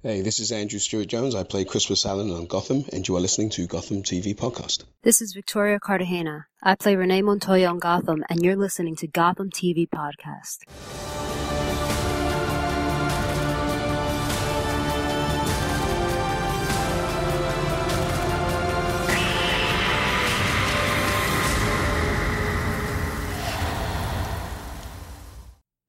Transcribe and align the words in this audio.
Hey, 0.00 0.20
this 0.20 0.38
is 0.38 0.52
Andrew 0.52 0.78
Stewart 0.78 1.08
Jones. 1.08 1.34
I 1.34 1.42
play 1.42 1.64
Crispus 1.64 2.06
Allen 2.06 2.30
on 2.30 2.46
Gotham, 2.46 2.84
and 2.92 3.08
you 3.08 3.16
are 3.16 3.20
listening 3.20 3.50
to 3.50 3.66
Gotham 3.66 4.04
TV 4.04 4.32
Podcast. 4.32 4.84
This 5.02 5.20
is 5.20 5.32
Victoria 5.32 5.80
Cartagena. 5.80 6.46
I 6.62 6.76
play 6.76 6.94
Renee 6.94 7.22
Montoya 7.22 7.66
on 7.66 7.80
Gotham, 7.80 8.24
and 8.30 8.40
you're 8.40 8.54
listening 8.54 8.94
to 8.94 9.08
Gotham 9.08 9.50
TV 9.50 9.88
Podcast. 9.88 10.58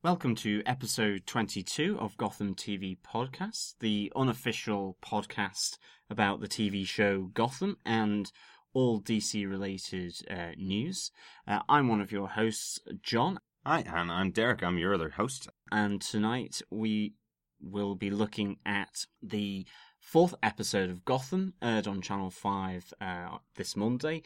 Welcome 0.09 0.33
to 0.37 0.63
episode 0.65 1.27
22 1.27 1.99
of 1.99 2.17
Gotham 2.17 2.55
TV 2.55 2.97
Podcast, 2.97 3.75
the 3.79 4.11
unofficial 4.15 4.97
podcast 5.03 5.77
about 6.09 6.41
the 6.41 6.47
TV 6.47 6.83
show 6.83 7.29
Gotham 7.35 7.77
and 7.85 8.31
all 8.73 9.01
DC 9.01 9.47
related 9.47 10.15
uh, 10.27 10.53
news. 10.57 11.11
Uh, 11.47 11.59
I'm 11.69 11.87
one 11.87 12.01
of 12.01 12.11
your 12.11 12.27
hosts, 12.27 12.79
John. 13.03 13.39
Hi, 13.63 13.83
and 13.85 14.11
I'm 14.11 14.31
Derek. 14.31 14.63
I'm 14.63 14.79
your 14.79 14.95
other 14.95 15.11
host. 15.11 15.47
And 15.71 16.01
tonight 16.01 16.63
we 16.71 17.13
will 17.61 17.93
be 17.93 18.09
looking 18.09 18.57
at 18.65 19.05
the 19.21 19.67
fourth 19.99 20.33
episode 20.41 20.89
of 20.89 21.05
Gotham, 21.05 21.53
aired 21.61 21.85
on 21.85 22.01
Channel 22.01 22.31
5 22.31 22.93
uh, 22.99 23.37
this 23.57 23.75
Monday, 23.75 24.23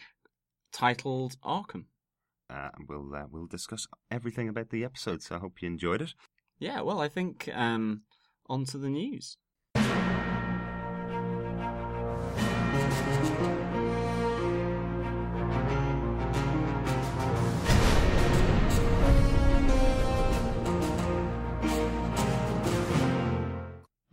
titled 0.72 1.36
Arkham 1.44 1.88
uh, 2.50 2.70
we'll 2.88 3.14
uh, 3.16 3.26
we'll 3.30 3.48
discuss 3.48 3.88
everything 4.12 4.50
about 4.50 4.70
the 4.70 4.84
episode. 4.84 5.22
So 5.22 5.36
I 5.36 5.40
hope 5.40 5.62
you 5.62 5.68
enjoyed 5.68 6.02
it. 6.02 6.14
Yeah, 6.60 6.82
well, 6.82 7.02
I 7.02 7.10
think 7.10 7.50
um, 7.54 8.04
on 8.48 8.66
to 8.66 8.78
the 8.78 8.90
news. 8.90 9.38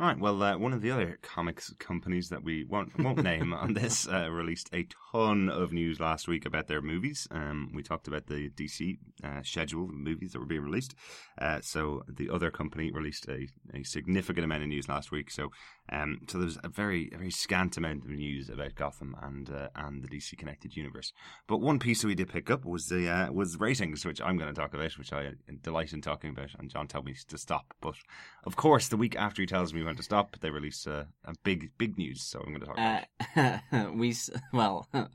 Right. 0.00 0.18
Well, 0.18 0.42
uh, 0.42 0.56
one 0.56 0.72
of 0.72 0.80
the 0.80 0.92
other 0.92 1.18
comics 1.20 1.74
companies 1.78 2.30
that 2.30 2.42
we 2.42 2.64
won't 2.64 2.98
won't 2.98 3.22
name 3.22 3.52
on 3.52 3.74
this 3.74 4.08
uh, 4.08 4.30
released 4.30 4.70
a 4.72 4.86
ton 5.12 5.50
of 5.50 5.74
news 5.74 6.00
last 6.00 6.26
week 6.26 6.46
about 6.46 6.68
their 6.68 6.80
movies. 6.80 7.28
Um, 7.30 7.70
we 7.74 7.82
talked 7.82 8.08
about 8.08 8.26
the 8.26 8.48
DC 8.48 8.96
uh, 9.22 9.42
schedule 9.42 9.84
of 9.84 9.90
movies 9.90 10.32
that 10.32 10.38
were 10.38 10.46
being 10.46 10.62
released. 10.62 10.94
Uh, 11.38 11.60
so 11.60 12.02
the 12.08 12.30
other 12.30 12.50
company 12.50 12.90
released 12.90 13.28
a, 13.28 13.46
a 13.74 13.82
significant 13.82 14.46
amount 14.46 14.62
of 14.62 14.68
news 14.70 14.88
last 14.88 15.12
week. 15.12 15.30
So 15.30 15.50
um, 15.92 16.20
so 16.28 16.38
there's 16.38 16.56
a 16.62 16.68
very 16.68 17.10
a 17.12 17.18
very 17.18 17.30
scant 17.30 17.76
amount 17.76 18.04
of 18.04 18.10
news 18.10 18.48
about 18.48 18.76
Gotham 18.76 19.16
and 19.20 19.50
uh, 19.50 19.68
and 19.74 20.02
the 20.02 20.08
DC 20.08 20.38
connected 20.38 20.76
universe. 20.76 21.12
But 21.46 21.58
one 21.58 21.78
piece 21.78 22.00
that 22.00 22.06
we 22.06 22.14
did 22.14 22.30
pick 22.30 22.50
up 22.50 22.64
was 22.64 22.86
the 22.86 23.08
uh, 23.10 23.32
was 23.32 23.58
ratings, 23.58 24.06
which 24.06 24.20
I'm 24.22 24.38
going 24.38 24.52
to 24.52 24.58
talk 24.58 24.72
about, 24.72 24.96
which 24.96 25.12
I 25.12 25.32
delight 25.62 25.92
in 25.92 26.00
talking 26.00 26.30
about. 26.30 26.50
And 26.58 26.70
John 26.70 26.88
told 26.88 27.04
me 27.04 27.14
to 27.28 27.36
stop, 27.36 27.74
but 27.82 27.96
of 28.44 28.56
course, 28.56 28.88
the 28.88 28.96
week 28.96 29.16
after 29.16 29.42
he 29.42 29.46
tells 29.46 29.74
me 29.74 29.82
when 29.90 29.96
to 29.96 30.02
stop, 30.02 30.36
they 30.40 30.50
release 30.50 30.86
a, 30.86 31.08
a 31.24 31.34
big 31.42 31.72
big 31.76 31.98
news. 31.98 32.22
So 32.22 32.40
I'm 32.40 32.54
going 32.54 32.60
to 32.60 32.66
talk 32.66 32.78
about. 32.78 33.60
Uh, 33.72 33.90
we 33.94 34.14
well. 34.52 34.88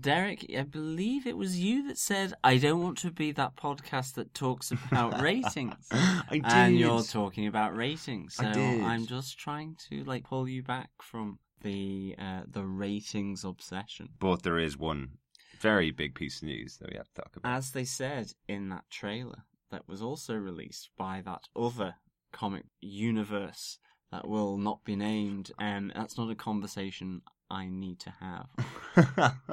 Derek, 0.00 0.46
I 0.56 0.62
believe 0.62 1.28
it 1.28 1.36
was 1.36 1.60
you 1.60 1.86
that 1.86 1.96
said, 1.96 2.34
I 2.42 2.56
don't 2.56 2.82
want 2.82 2.98
to 2.98 3.12
be 3.12 3.30
that 3.32 3.54
podcast 3.54 4.14
that 4.14 4.34
talks 4.34 4.72
about 4.72 5.20
ratings. 5.22 5.76
I 5.92 6.24
did. 6.30 6.44
And 6.44 6.76
you're 6.76 7.04
talking 7.04 7.46
about 7.46 7.76
ratings. 7.76 8.34
So 8.34 8.46
I 8.46 8.52
did. 8.52 8.82
I'm 8.82 9.06
just 9.06 9.38
trying 9.38 9.76
to 9.88 10.02
like 10.02 10.24
pull 10.24 10.48
you 10.48 10.64
back 10.64 10.90
from 11.00 11.38
the 11.62 12.16
uh, 12.18 12.42
the 12.48 12.64
ratings 12.64 13.44
obsession. 13.44 14.08
But 14.18 14.42
there 14.42 14.58
is 14.58 14.76
one 14.76 15.18
very 15.60 15.92
big 15.92 16.16
piece 16.16 16.42
of 16.42 16.48
news 16.48 16.78
that 16.78 16.90
we 16.90 16.96
have 16.96 17.08
to 17.14 17.22
talk 17.22 17.36
about. 17.36 17.56
As 17.56 17.70
they 17.70 17.84
said 17.84 18.32
in 18.48 18.70
that 18.70 18.90
trailer 18.90 19.44
that 19.70 19.88
was 19.88 20.02
also 20.02 20.34
released 20.34 20.90
by 20.96 21.22
that 21.24 21.42
other 21.54 21.94
comic 22.32 22.64
universe 22.80 23.78
that 24.12 24.28
will 24.28 24.56
not 24.56 24.84
be 24.84 24.96
named, 24.96 25.50
and 25.58 25.92
that's 25.94 26.16
not 26.16 26.30
a 26.30 26.34
conversation 26.34 27.22
I 27.50 27.68
need 27.68 28.00
to 28.00 28.14
have. 28.20 28.46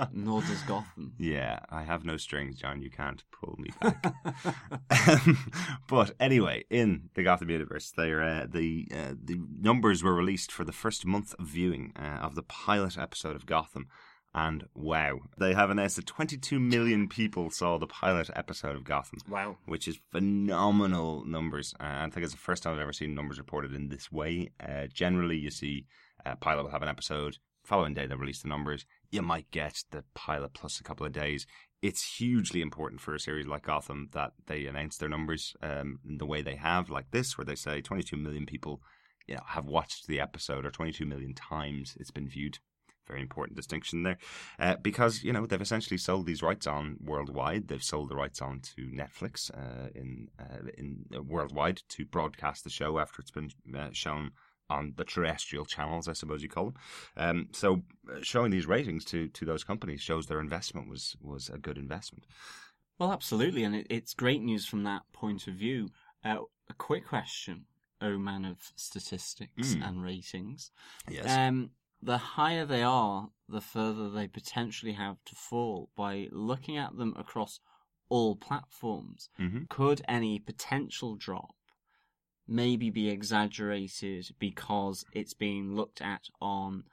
Nor 0.12 0.42
does 0.42 0.62
Gotham. 0.64 1.14
Yeah, 1.20 1.60
I 1.70 1.84
have 1.84 2.06
no 2.06 2.18
strings, 2.18 2.58
John. 2.58 2.82
You 2.82 2.90
can't 2.90 3.24
pull 3.32 3.58
me 3.60 3.70
back. 3.82 4.14
but 5.88 6.14
anyway, 6.20 6.64
in 6.70 7.10
the 7.14 7.24
Gotham 7.24 7.50
universe, 7.50 7.92
there 7.96 8.24
uh, 8.24 8.48
the 8.50 8.88
uh, 8.92 9.14
the 9.24 9.40
numbers 9.60 10.04
were 10.04 10.14
released 10.14 10.52
for 10.52 10.64
the 10.64 10.72
first 10.72 11.06
month 11.06 11.36
of 11.38 11.46
viewing 11.46 11.94
uh, 11.96 12.20
of 12.22 12.36
the 12.36 12.44
pilot 12.44 12.98
episode 12.98 13.36
of 13.36 13.46
Gotham. 13.46 13.88
And 14.36 14.66
wow, 14.74 15.20
they 15.38 15.54
have 15.54 15.70
announced 15.70 15.98
that 15.98 16.08
22 16.08 16.60
million 16.60 17.08
people 17.08 17.52
saw 17.52 17.78
the 17.78 17.86
pilot 17.86 18.32
episode 18.36 18.76
of 18.76 18.84
Gotham. 18.84 19.20
Wow. 19.30 19.58
Which 19.66 19.88
is 19.88 20.00
phenomenal 20.12 21.24
numbers. 21.26 21.76
Uh, 21.80 21.84
I 21.84 22.10
think 22.10 22.24
it's 22.24 22.34
the 22.34 22.40
first 22.40 22.64
time 22.64 22.74
I've 22.74 22.80
ever 22.80 22.94
seen 22.94 23.14
numbers 23.14 23.38
reported 23.38 23.76
in 23.76 23.90
this 23.90 24.12
way. 24.12 24.52
Uh, 24.60 24.88
generally, 24.92 25.38
you 25.38 25.52
see 25.52 25.86
a 26.26 26.36
pilot 26.36 26.64
will 26.64 26.72
have 26.72 26.82
an 26.82 26.90
episode, 26.90 27.38
following 27.64 27.94
day 27.94 28.08
they 28.08 28.16
release 28.16 28.42
the 28.42 28.50
numbers. 28.50 28.86
You 29.12 29.22
might 29.22 29.52
get 29.52 29.84
the 29.92 30.04
pilot 30.16 30.54
plus 30.54 30.80
a 30.80 30.84
couple 30.84 31.06
of 31.06 31.12
days. 31.12 31.46
It's 31.84 32.18
hugely 32.18 32.62
important 32.62 33.02
for 33.02 33.14
a 33.14 33.20
series 33.20 33.46
like 33.46 33.64
Gotham 33.64 34.10
that 34.14 34.32
they 34.48 34.66
announce 34.66 34.98
their 34.98 35.10
numbers 35.10 35.54
um, 35.62 36.00
in 36.08 36.18
the 36.18 36.26
way 36.26 36.42
they 36.42 36.56
have, 36.56 36.90
like 36.90 37.12
this, 37.12 37.38
where 37.38 37.46
they 37.46 37.56
say 37.56 37.82
22 37.82 38.18
million 38.18 38.46
people 38.46 38.82
you 39.28 39.36
know, 39.36 39.42
have 39.48 39.66
watched 39.66 40.08
the 40.08 40.20
episode 40.20 40.66
or 40.66 40.72
22 40.72 41.06
million 41.06 41.34
times 41.34 41.96
it's 42.00 42.12
been 42.12 42.28
viewed. 42.28 42.60
Very 43.08 43.22
important 43.22 43.58
distinction 43.58 44.04
there, 44.04 44.18
uh, 44.60 44.76
because 44.82 45.24
you 45.24 45.34
know 45.34 45.46
they've 45.46 45.62
essentially 45.62 45.98
sold 45.98 46.26
these 46.26 46.42
rights 46.42 46.66
on 46.66 46.98
worldwide. 47.04 47.68
They've 47.68 47.84
sold 47.84 48.10
the 48.10 48.16
rights 48.16 48.42
on 48.42 48.62
to 48.76 48.84
Netflix 48.88 49.52
uh, 49.52 49.90
in 49.94 50.30
uh, 50.40 50.70
in 50.78 51.06
uh, 51.14 51.22
worldwide 51.22 51.82
to 51.90 52.06
broadcast 52.06 52.64
the 52.64 52.70
show 52.70 53.00
after 53.00 53.22
it's 53.22 53.32
been 53.32 53.50
uh, 53.78 53.90
shown 53.92 54.32
on 54.70 54.94
the 54.96 55.04
terrestrial 55.04 55.66
channels, 55.66 56.08
I 56.08 56.14
suppose 56.14 56.42
you 56.42 56.48
call 56.50 56.66
them. 56.72 56.76
Um, 57.18 57.48
so 57.52 57.84
uh, 58.10 58.20
showing 58.22 58.52
these 58.52 58.66
ratings 58.68 59.04
to 59.06 59.28
to 59.28 59.46
those 59.46 59.66
companies 59.66 60.00
shows 60.02 60.28
their 60.28 60.40
investment 60.40 60.90
was 60.90 61.18
was 61.22 61.50
a 61.50 61.58
good 61.58 61.78
investment. 61.78 62.26
Well, 63.00 63.12
absolutely, 63.12 63.64
and 63.66 63.76
it, 63.76 63.88
it's 63.90 64.14
great 64.14 64.42
news 64.42 64.66
from 64.66 64.84
that 64.84 65.02
point 65.12 65.48
of 65.48 65.56
view. 65.56 65.90
Uh, 66.24 66.38
a 66.70 66.74
quick 66.76 67.06
question, 67.06 67.66
oh 68.02 68.18
man 68.18 68.46
of 68.46 68.58
statistics 68.78 69.76
Mm. 69.76 69.88
and 69.88 70.04
ratings. 70.04 70.72
Yes. 71.10 71.30
Um, 71.30 71.72
the 72.04 72.18
higher 72.18 72.66
they 72.66 72.84
are, 72.84 73.30
the 73.48 73.62
further 73.62 74.10
they 74.10 74.28
potentially 74.28 74.94
have 74.94 75.18
to 75.26 75.36
fall. 75.36 75.90
By 75.96 76.28
looking 76.32 76.78
at 76.78 76.98
them 76.98 77.14
across 77.18 77.60
all 78.10 78.36
platforms, 78.36 79.30
Mhm. 79.40 79.70
could 79.70 80.02
any 80.08 80.40
potential 80.40 81.16
drop 81.16 81.56
maybe 82.46 82.90
be 82.90 83.10
exaggerated 83.10 84.36
because 84.38 85.06
it's 85.14 85.34
being 85.34 85.76
looked 85.76 86.02
at 86.02 86.28
on, 86.42 86.84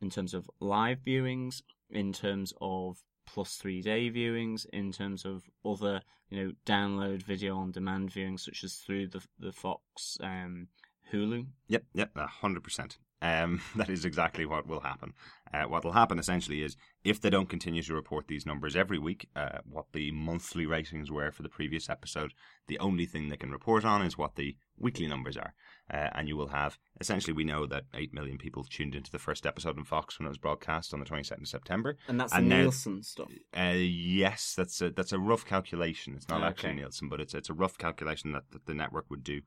in 0.00 0.10
terms 0.10 0.34
of 0.34 0.50
live 0.60 1.00
viewings, 1.00 1.62
in 1.90 2.12
terms 2.12 2.52
of 2.60 3.02
plus 3.24 3.56
three 3.56 3.80
day 3.80 4.10
viewings, 4.10 4.66
in 4.72 4.90
terms 4.90 5.24
of 5.24 5.48
other, 5.64 6.02
you 6.30 6.36
know, 6.44 6.52
download 6.66 7.22
video 7.22 7.56
on 7.56 7.70
demand 7.70 8.10
viewings, 8.10 8.40
such 8.40 8.64
as 8.64 8.78
through 8.78 9.06
the 9.06 9.24
the 9.38 9.52
Fox 9.52 10.18
um, 10.20 10.68
Hulu. 11.12 11.46
Yep, 11.68 11.84
yep, 11.94 12.16
a 12.16 12.26
hundred 12.26 12.64
percent. 12.64 12.98
Um, 13.20 13.60
that 13.76 13.88
is 13.90 14.04
exactly 14.04 14.46
what 14.46 14.66
will 14.66 14.80
happen. 14.80 15.12
Uh, 15.52 15.64
what 15.64 15.82
will 15.82 15.92
happen 15.92 16.18
essentially 16.18 16.62
is 16.62 16.76
if 17.04 17.20
they 17.20 17.30
don't 17.30 17.48
continue 17.48 17.82
to 17.82 17.94
report 17.94 18.28
these 18.28 18.44
numbers 18.46 18.76
every 18.76 18.98
week, 18.98 19.28
uh, 19.34 19.58
what 19.64 19.86
the 19.92 20.12
monthly 20.12 20.66
ratings 20.66 21.10
were 21.10 21.32
for 21.32 21.42
the 21.42 21.48
previous 21.48 21.88
episode, 21.88 22.32
the 22.68 22.78
only 22.78 23.06
thing 23.06 23.28
they 23.28 23.36
can 23.36 23.50
report 23.50 23.84
on 23.84 24.02
is 24.02 24.18
what 24.18 24.36
the 24.36 24.54
weekly 24.78 25.06
numbers 25.08 25.36
are. 25.38 25.54
Uh, 25.92 26.10
and 26.14 26.28
you 26.28 26.36
will 26.36 26.48
have 26.48 26.76
essentially, 27.00 27.32
we 27.32 27.44
know 27.44 27.64
that 27.66 27.84
8 27.94 28.12
million 28.12 28.36
people 28.36 28.62
tuned 28.62 28.94
into 28.94 29.10
the 29.10 29.18
first 29.18 29.46
episode 29.46 29.78
on 29.78 29.84
Fox 29.84 30.18
when 30.18 30.26
it 30.26 30.28
was 30.28 30.36
broadcast 30.38 30.92
on 30.92 31.00
the 31.00 31.06
22nd 31.06 31.40
of 31.40 31.48
September. 31.48 31.96
And 32.08 32.20
that's 32.20 32.34
And 32.34 32.44
the 32.44 32.50
now- 32.56 32.60
Nielsen 32.64 33.02
stuff. 33.02 33.30
Uh, 33.56 33.72
yes, 33.74 34.52
that's 34.54 34.80
a 34.82 34.90
that's 34.90 35.12
a 35.12 35.18
rough 35.18 35.46
calculation. 35.46 36.14
It's 36.14 36.28
not 36.28 36.40
Okay. 36.42 36.46
actually 36.48 36.74
Nielsen, 36.74 37.08
but 37.08 37.20
it's 37.22 37.32
it's 37.34 37.48
a 37.48 37.54
rough 37.54 37.78
calculation 37.78 38.32
that, 38.32 38.50
that 38.50 38.66
the 38.66 38.74
network 38.74 39.06
would 39.10 39.24
do 39.24 39.40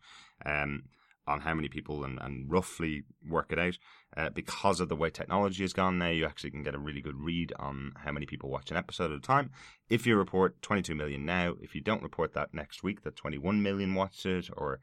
um, 0.46 0.84
on 1.28 1.42
how 1.42 1.54
many 1.54 1.68
people 1.68 2.04
and, 2.04 2.20
and 2.22 2.52
roughly 2.52 3.04
work 3.28 3.52
it 3.52 3.60
out. 3.60 3.78
Uh, 4.16 4.30
because 4.30 4.80
of 4.80 4.90
the 4.90 4.96
way 4.96 5.10
technology 5.10 5.64
has 5.64 5.74
gone 5.74 5.98
now, 5.98 6.10
you 6.10 6.26
actually 6.26 6.52
can 6.52 6.64
get 6.64 6.76
a 6.76 6.80
really 6.80 7.02
good 7.02 7.16
read 7.16 7.54
on 7.60 7.92
how 8.04 8.12
many 8.12 8.26
people 8.26 8.50
watch 8.50 8.72
an 8.72 8.78
episode 8.78 9.12
at 9.12 9.18
a 9.18 9.22
time. 9.22 9.52
If 9.90 10.06
you 10.06 10.18
report 10.18 10.62
22 10.62 10.96
million 10.96 11.26
now, 11.26 11.56
if 11.62 11.76
you 11.76 11.82
don't 11.82 12.04
report 12.04 12.34
that 12.34 12.54
next 12.54 12.84
week, 12.84 13.04
that 13.04 13.16
21 13.16 13.62
million 13.62 13.96
watched 13.96 14.26
it 14.26 14.50
or 14.56 14.80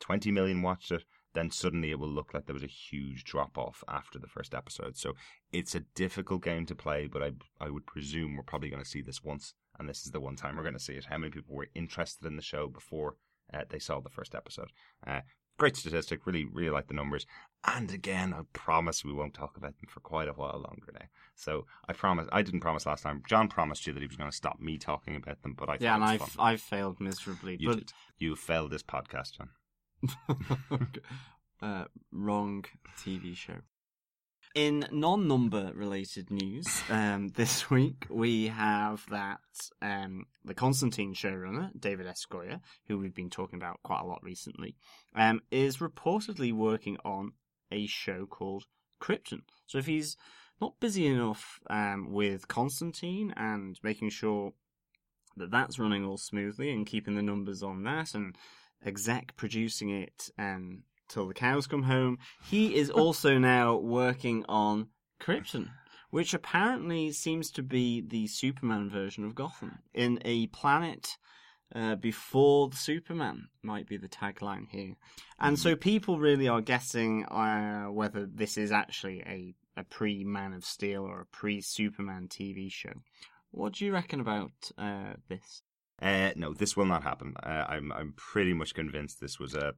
20 0.00 0.32
million 0.32 0.62
watched 0.62 0.90
it, 0.90 1.04
then 1.34 1.50
suddenly 1.50 1.90
it 1.90 1.98
will 1.98 2.08
look 2.08 2.34
like 2.34 2.46
there 2.46 2.54
was 2.54 2.62
a 2.62 2.66
huge 2.66 3.24
drop 3.24 3.56
off 3.56 3.82
after 3.88 4.18
the 4.18 4.26
first 4.26 4.54
episode. 4.54 4.96
So 4.96 5.14
it's 5.52 5.74
a 5.74 5.80
difficult 5.94 6.42
game 6.42 6.66
to 6.66 6.74
play, 6.74 7.06
but 7.06 7.22
I 7.22 7.32
I 7.60 7.70
would 7.70 7.86
presume 7.86 8.36
we're 8.36 8.42
probably 8.42 8.70
going 8.70 8.82
to 8.82 8.88
see 8.88 9.02
this 9.02 9.22
once, 9.22 9.54
and 9.78 9.88
this 9.88 10.04
is 10.04 10.12
the 10.12 10.20
one 10.20 10.36
time 10.36 10.56
we're 10.56 10.62
going 10.62 10.74
to 10.74 10.80
see 10.80 10.94
it. 10.94 11.06
How 11.06 11.18
many 11.18 11.30
people 11.30 11.54
were 11.54 11.68
interested 11.74 12.26
in 12.26 12.36
the 12.36 12.42
show 12.42 12.66
before 12.66 13.16
uh, 13.52 13.62
they 13.68 13.78
saw 13.78 14.00
the 14.00 14.10
first 14.10 14.34
episode? 14.34 14.72
Uh, 15.06 15.20
great 15.58 15.76
statistic. 15.76 16.26
Really, 16.26 16.44
really 16.44 16.70
like 16.70 16.88
the 16.88 16.94
numbers. 16.94 17.26
And 17.64 17.92
again, 17.92 18.34
I 18.34 18.42
promise 18.52 19.04
we 19.04 19.12
won't 19.12 19.34
talk 19.34 19.56
about 19.56 19.76
them 19.78 19.86
for 19.88 20.00
quite 20.00 20.28
a 20.28 20.32
while 20.32 20.64
longer 20.68 20.92
now. 20.92 21.06
So 21.36 21.66
I 21.88 21.92
promise. 21.92 22.28
I 22.32 22.42
didn't 22.42 22.60
promise 22.60 22.86
last 22.86 23.02
time. 23.02 23.22
John 23.28 23.48
promised 23.48 23.86
you 23.86 23.92
that 23.92 24.00
he 24.00 24.06
was 24.06 24.16
going 24.16 24.30
to 24.30 24.36
stop 24.36 24.60
me 24.60 24.78
talking 24.78 25.14
about 25.16 25.42
them, 25.42 25.54
but 25.56 25.68
I 25.68 25.76
Yeah, 25.80 25.94
and 25.94 26.04
I've 26.04 26.20
fun. 26.20 26.44
I've 26.44 26.60
failed 26.60 27.00
miserably. 27.00 27.56
You 27.60 27.68
but 27.68 27.78
did. 27.78 27.92
You 28.18 28.36
failed 28.36 28.72
this 28.72 28.82
podcast, 28.82 29.38
John. 29.38 29.50
uh, 31.62 31.84
wrong 32.10 32.64
TV 32.98 33.36
show. 33.36 33.60
In 34.54 34.86
non-number 34.90 35.72
related 35.74 36.30
news, 36.30 36.82
um, 36.90 37.28
this 37.36 37.70
week 37.70 38.06
we 38.10 38.48
have 38.48 39.02
that 39.10 39.40
um, 39.80 40.26
the 40.44 40.52
Constantine 40.52 41.14
showrunner 41.14 41.70
David 41.78 42.06
S. 42.06 42.26
Goyer, 42.30 42.60
who 42.86 42.98
we've 42.98 43.14
been 43.14 43.30
talking 43.30 43.58
about 43.58 43.82
quite 43.82 44.02
a 44.02 44.06
lot 44.06 44.22
recently, 44.22 44.76
um, 45.16 45.40
is 45.50 45.78
reportedly 45.78 46.52
working 46.52 46.98
on 47.02 47.32
a 47.70 47.86
show 47.86 48.26
called 48.26 48.64
Krypton. 49.00 49.40
So 49.66 49.78
if 49.78 49.86
he's 49.86 50.18
not 50.60 50.78
busy 50.80 51.06
enough 51.06 51.58
um, 51.70 52.12
with 52.12 52.46
Constantine 52.46 53.32
and 53.34 53.78
making 53.82 54.10
sure 54.10 54.52
that 55.38 55.50
that's 55.50 55.78
running 55.78 56.04
all 56.04 56.18
smoothly 56.18 56.70
and 56.70 56.86
keeping 56.86 57.14
the 57.14 57.22
numbers 57.22 57.62
on 57.62 57.84
that 57.84 58.14
and 58.14 58.36
exec 58.84 59.34
producing 59.34 59.88
it 59.88 60.28
um, 60.38 60.82
till 61.12 61.28
the 61.28 61.34
cows 61.34 61.66
come 61.66 61.82
home. 61.84 62.18
He 62.50 62.74
is 62.74 62.90
also 63.02 63.38
now 63.38 63.76
working 63.76 64.44
on 64.48 64.88
Krypton, 65.20 65.68
which 66.10 66.34
apparently 66.34 67.12
seems 67.12 67.50
to 67.52 67.62
be 67.62 68.00
the 68.00 68.26
Superman 68.26 68.90
version 68.90 69.24
of 69.24 69.34
Gotham 69.34 69.78
in 69.94 70.20
a 70.24 70.46
planet. 70.48 71.16
Uh, 71.74 71.94
before 71.94 72.68
the 72.68 72.76
Superman 72.76 73.48
might 73.62 73.88
be 73.88 73.96
the 73.96 74.06
tagline 74.06 74.68
here, 74.68 74.92
and 75.40 75.58
so 75.58 75.74
people 75.74 76.18
really 76.18 76.46
are 76.46 76.60
guessing 76.60 77.24
uh, 77.24 77.86
whether 77.86 78.26
this 78.26 78.58
is 78.58 78.70
actually 78.70 79.22
a, 79.22 79.54
a 79.80 79.84
pre 79.84 80.22
Man 80.22 80.52
of 80.52 80.66
Steel 80.66 81.02
or 81.02 81.22
a 81.22 81.26
pre 81.34 81.62
Superman 81.62 82.28
TV 82.28 82.70
show. 82.70 82.92
What 83.52 83.72
do 83.72 83.86
you 83.86 83.92
reckon 83.94 84.20
about 84.20 84.50
uh, 84.76 85.14
this? 85.30 85.62
Uh, 86.02 86.32
no, 86.36 86.52
this 86.52 86.76
will 86.76 86.84
not 86.84 87.04
happen. 87.04 87.32
Uh, 87.42 87.64
I'm 87.66 87.90
I'm 87.90 88.12
pretty 88.18 88.52
much 88.52 88.74
convinced 88.74 89.18
this 89.18 89.38
was 89.38 89.54
a 89.54 89.72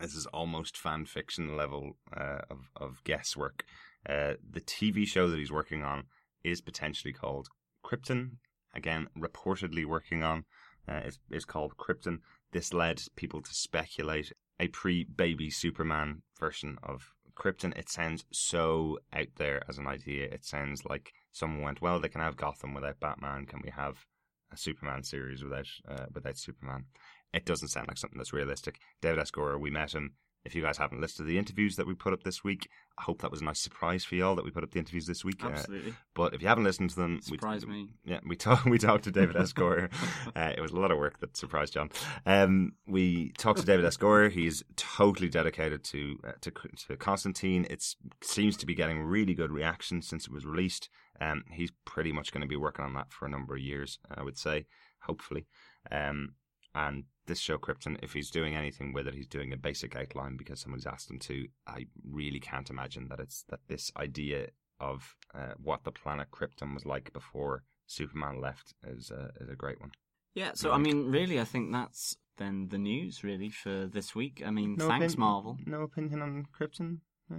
this 0.00 0.14
is 0.14 0.26
almost 0.26 0.76
fan 0.76 1.04
fiction 1.06 1.56
level 1.56 1.96
uh, 2.16 2.40
of 2.50 2.70
of 2.76 3.02
guesswork. 3.04 3.64
Uh, 4.08 4.34
the 4.48 4.60
TV 4.60 5.06
show 5.06 5.28
that 5.28 5.38
he's 5.38 5.52
working 5.52 5.82
on 5.82 6.04
is 6.42 6.60
potentially 6.60 7.12
called 7.12 7.48
Krypton. 7.84 8.38
Again, 8.74 9.08
reportedly 9.16 9.84
working 9.84 10.22
on 10.22 10.44
uh, 10.88 11.02
is 11.04 11.18
is 11.30 11.44
called 11.44 11.76
Krypton. 11.76 12.18
This 12.52 12.72
led 12.72 13.02
people 13.16 13.42
to 13.42 13.54
speculate 13.54 14.32
a 14.60 14.68
pre-baby 14.68 15.50
Superman 15.50 16.22
version 16.38 16.78
of 16.82 17.12
Krypton. 17.34 17.76
It 17.78 17.88
sounds 17.88 18.24
so 18.30 18.98
out 19.12 19.28
there 19.36 19.62
as 19.68 19.78
an 19.78 19.86
idea. 19.86 20.24
It 20.24 20.44
sounds 20.44 20.84
like 20.84 21.12
someone 21.32 21.62
went, 21.62 21.80
well, 21.80 21.98
they 21.98 22.08
can 22.08 22.20
have 22.20 22.36
Gotham 22.36 22.74
without 22.74 23.00
Batman. 23.00 23.46
Can 23.46 23.60
we 23.64 23.70
have 23.70 24.04
a 24.52 24.56
Superman 24.56 25.02
series 25.02 25.42
without 25.42 25.66
uh, 25.88 26.06
without 26.12 26.36
Superman. 26.36 26.84
It 27.32 27.46
doesn't 27.46 27.68
sound 27.68 27.88
like 27.88 27.98
something 27.98 28.18
that's 28.18 28.32
realistic. 28.32 28.78
David. 29.00 29.22
Goyer, 29.32 29.58
we 29.58 29.70
met 29.70 29.94
him. 29.94 30.14
If 30.44 30.56
you 30.56 30.62
guys 30.62 30.76
haven't 30.76 31.00
listened 31.00 31.24
to 31.24 31.30
the 31.30 31.38
interviews 31.38 31.76
that 31.76 31.86
we 31.86 31.94
put 31.94 32.12
up 32.12 32.24
this 32.24 32.42
week, 32.42 32.68
I 32.98 33.02
hope 33.02 33.22
that 33.22 33.30
was 33.30 33.40
a 33.40 33.44
nice 33.44 33.60
surprise 33.60 34.04
for 34.04 34.16
you 34.16 34.26
all 34.26 34.34
that 34.34 34.44
we 34.44 34.50
put 34.50 34.64
up 34.64 34.72
the 34.72 34.80
interviews 34.80 35.06
this 35.06 35.24
week. 35.24 35.44
Uh, 35.44 35.50
Absolutely. 35.50 35.94
but 36.14 36.34
if 36.34 36.42
you 36.42 36.48
haven't 36.48 36.64
listened 36.64 36.90
to 36.90 36.96
them, 36.96 37.20
Surprise 37.22 37.64
we, 37.64 37.72
me. 37.72 37.88
Yeah, 38.04 38.18
we 38.26 38.34
talked. 38.34 38.64
We 38.72 38.78
talked 38.78 39.04
to 39.04 39.12
David 39.12 39.36
S. 39.36 39.54
Uh, 39.56 40.52
it 40.56 40.60
was 40.60 40.72
a 40.72 40.76
lot 40.76 40.90
of 40.90 40.98
work 40.98 41.20
that 41.20 41.36
surprised 41.36 41.74
John. 41.74 41.90
Um, 42.26 42.72
we 42.88 43.30
talked 43.38 43.60
to 43.60 43.66
David 43.66 43.84
S. 43.84 43.98
He's 44.32 44.64
totally 44.74 45.28
dedicated 45.28 45.84
to 45.84 46.18
uh, 46.26 46.32
to 46.40 46.50
to 46.88 46.96
Constantine. 46.96 47.66
It 47.70 47.84
seems 48.22 48.56
to 48.56 48.66
be 48.66 48.74
getting 48.74 49.02
really 49.02 49.34
good 49.34 49.52
reaction 49.52 50.02
since 50.02 50.26
it 50.26 50.32
was 50.32 50.44
released. 50.44 50.88
Um, 51.20 51.44
he's 51.52 51.70
pretty 51.84 52.10
much 52.10 52.32
going 52.32 52.42
to 52.42 52.48
be 52.48 52.56
working 52.56 52.84
on 52.84 52.94
that 52.94 53.12
for 53.12 53.26
a 53.26 53.30
number 53.30 53.54
of 53.54 53.60
years. 53.60 53.98
I 54.10 54.22
would 54.24 54.36
say, 54.36 54.66
hopefully. 55.02 55.46
Um, 55.90 56.34
and 56.74 57.04
this 57.26 57.38
show, 57.38 57.56
Krypton, 57.58 57.98
if 58.02 58.12
he's 58.14 58.30
doing 58.30 58.56
anything 58.56 58.92
with 58.92 59.06
it, 59.06 59.14
he's 59.14 59.26
doing 59.28 59.52
a 59.52 59.56
basic 59.56 59.94
outline 59.94 60.36
because 60.36 60.60
someone's 60.60 60.86
asked 60.86 61.10
him 61.10 61.18
to. 61.20 61.46
I 61.66 61.86
really 62.04 62.40
can't 62.40 62.68
imagine 62.70 63.08
that 63.08 63.20
it's 63.20 63.44
that 63.48 63.60
this 63.68 63.92
idea 63.96 64.48
of 64.80 65.14
uh, 65.34 65.52
what 65.62 65.84
the 65.84 65.92
planet 65.92 66.28
Krypton 66.32 66.74
was 66.74 66.84
like 66.84 67.12
before 67.12 67.62
Superman 67.86 68.40
left 68.40 68.74
is 68.84 69.10
a, 69.10 69.30
is 69.40 69.48
a 69.48 69.54
great 69.54 69.80
one. 69.80 69.92
Yeah, 70.34 70.52
so 70.54 70.72
I 70.72 70.78
mean, 70.78 71.10
really, 71.10 71.38
I 71.38 71.44
think 71.44 71.70
that's 71.72 72.16
then 72.38 72.68
the 72.70 72.78
news 72.78 73.22
really 73.22 73.50
for 73.50 73.86
this 73.86 74.14
week. 74.14 74.42
I 74.44 74.50
mean, 74.50 74.76
No 74.76 74.88
thanks, 74.88 75.12
opinion- 75.14 75.20
Marvel. 75.20 75.58
No 75.66 75.82
opinion 75.82 76.22
on 76.22 76.46
Krypton. 76.58 76.98
No? 77.28 77.38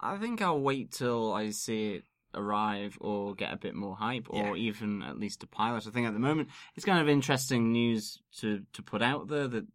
I 0.00 0.16
think 0.18 0.40
I'll 0.40 0.60
wait 0.60 0.92
till 0.92 1.32
I 1.32 1.50
see 1.50 1.94
it 1.94 2.04
arrive 2.34 2.96
or 3.00 3.34
get 3.34 3.52
a 3.52 3.56
bit 3.56 3.74
more 3.74 3.96
hype 3.96 4.26
or 4.28 4.56
even 4.56 5.02
at 5.02 5.18
least 5.18 5.42
a 5.42 5.46
pilot. 5.46 5.86
I 5.86 5.90
think 5.90 6.06
at 6.06 6.12
the 6.12 6.18
moment 6.20 6.48
it's 6.74 6.86
kind 6.86 7.00
of 7.00 7.08
interesting 7.08 7.72
news 7.72 8.18
to, 8.38 8.62
to 8.72 8.82
put 8.82 9.02
out 9.02 9.28
there 9.28 9.48
that 9.48 9.66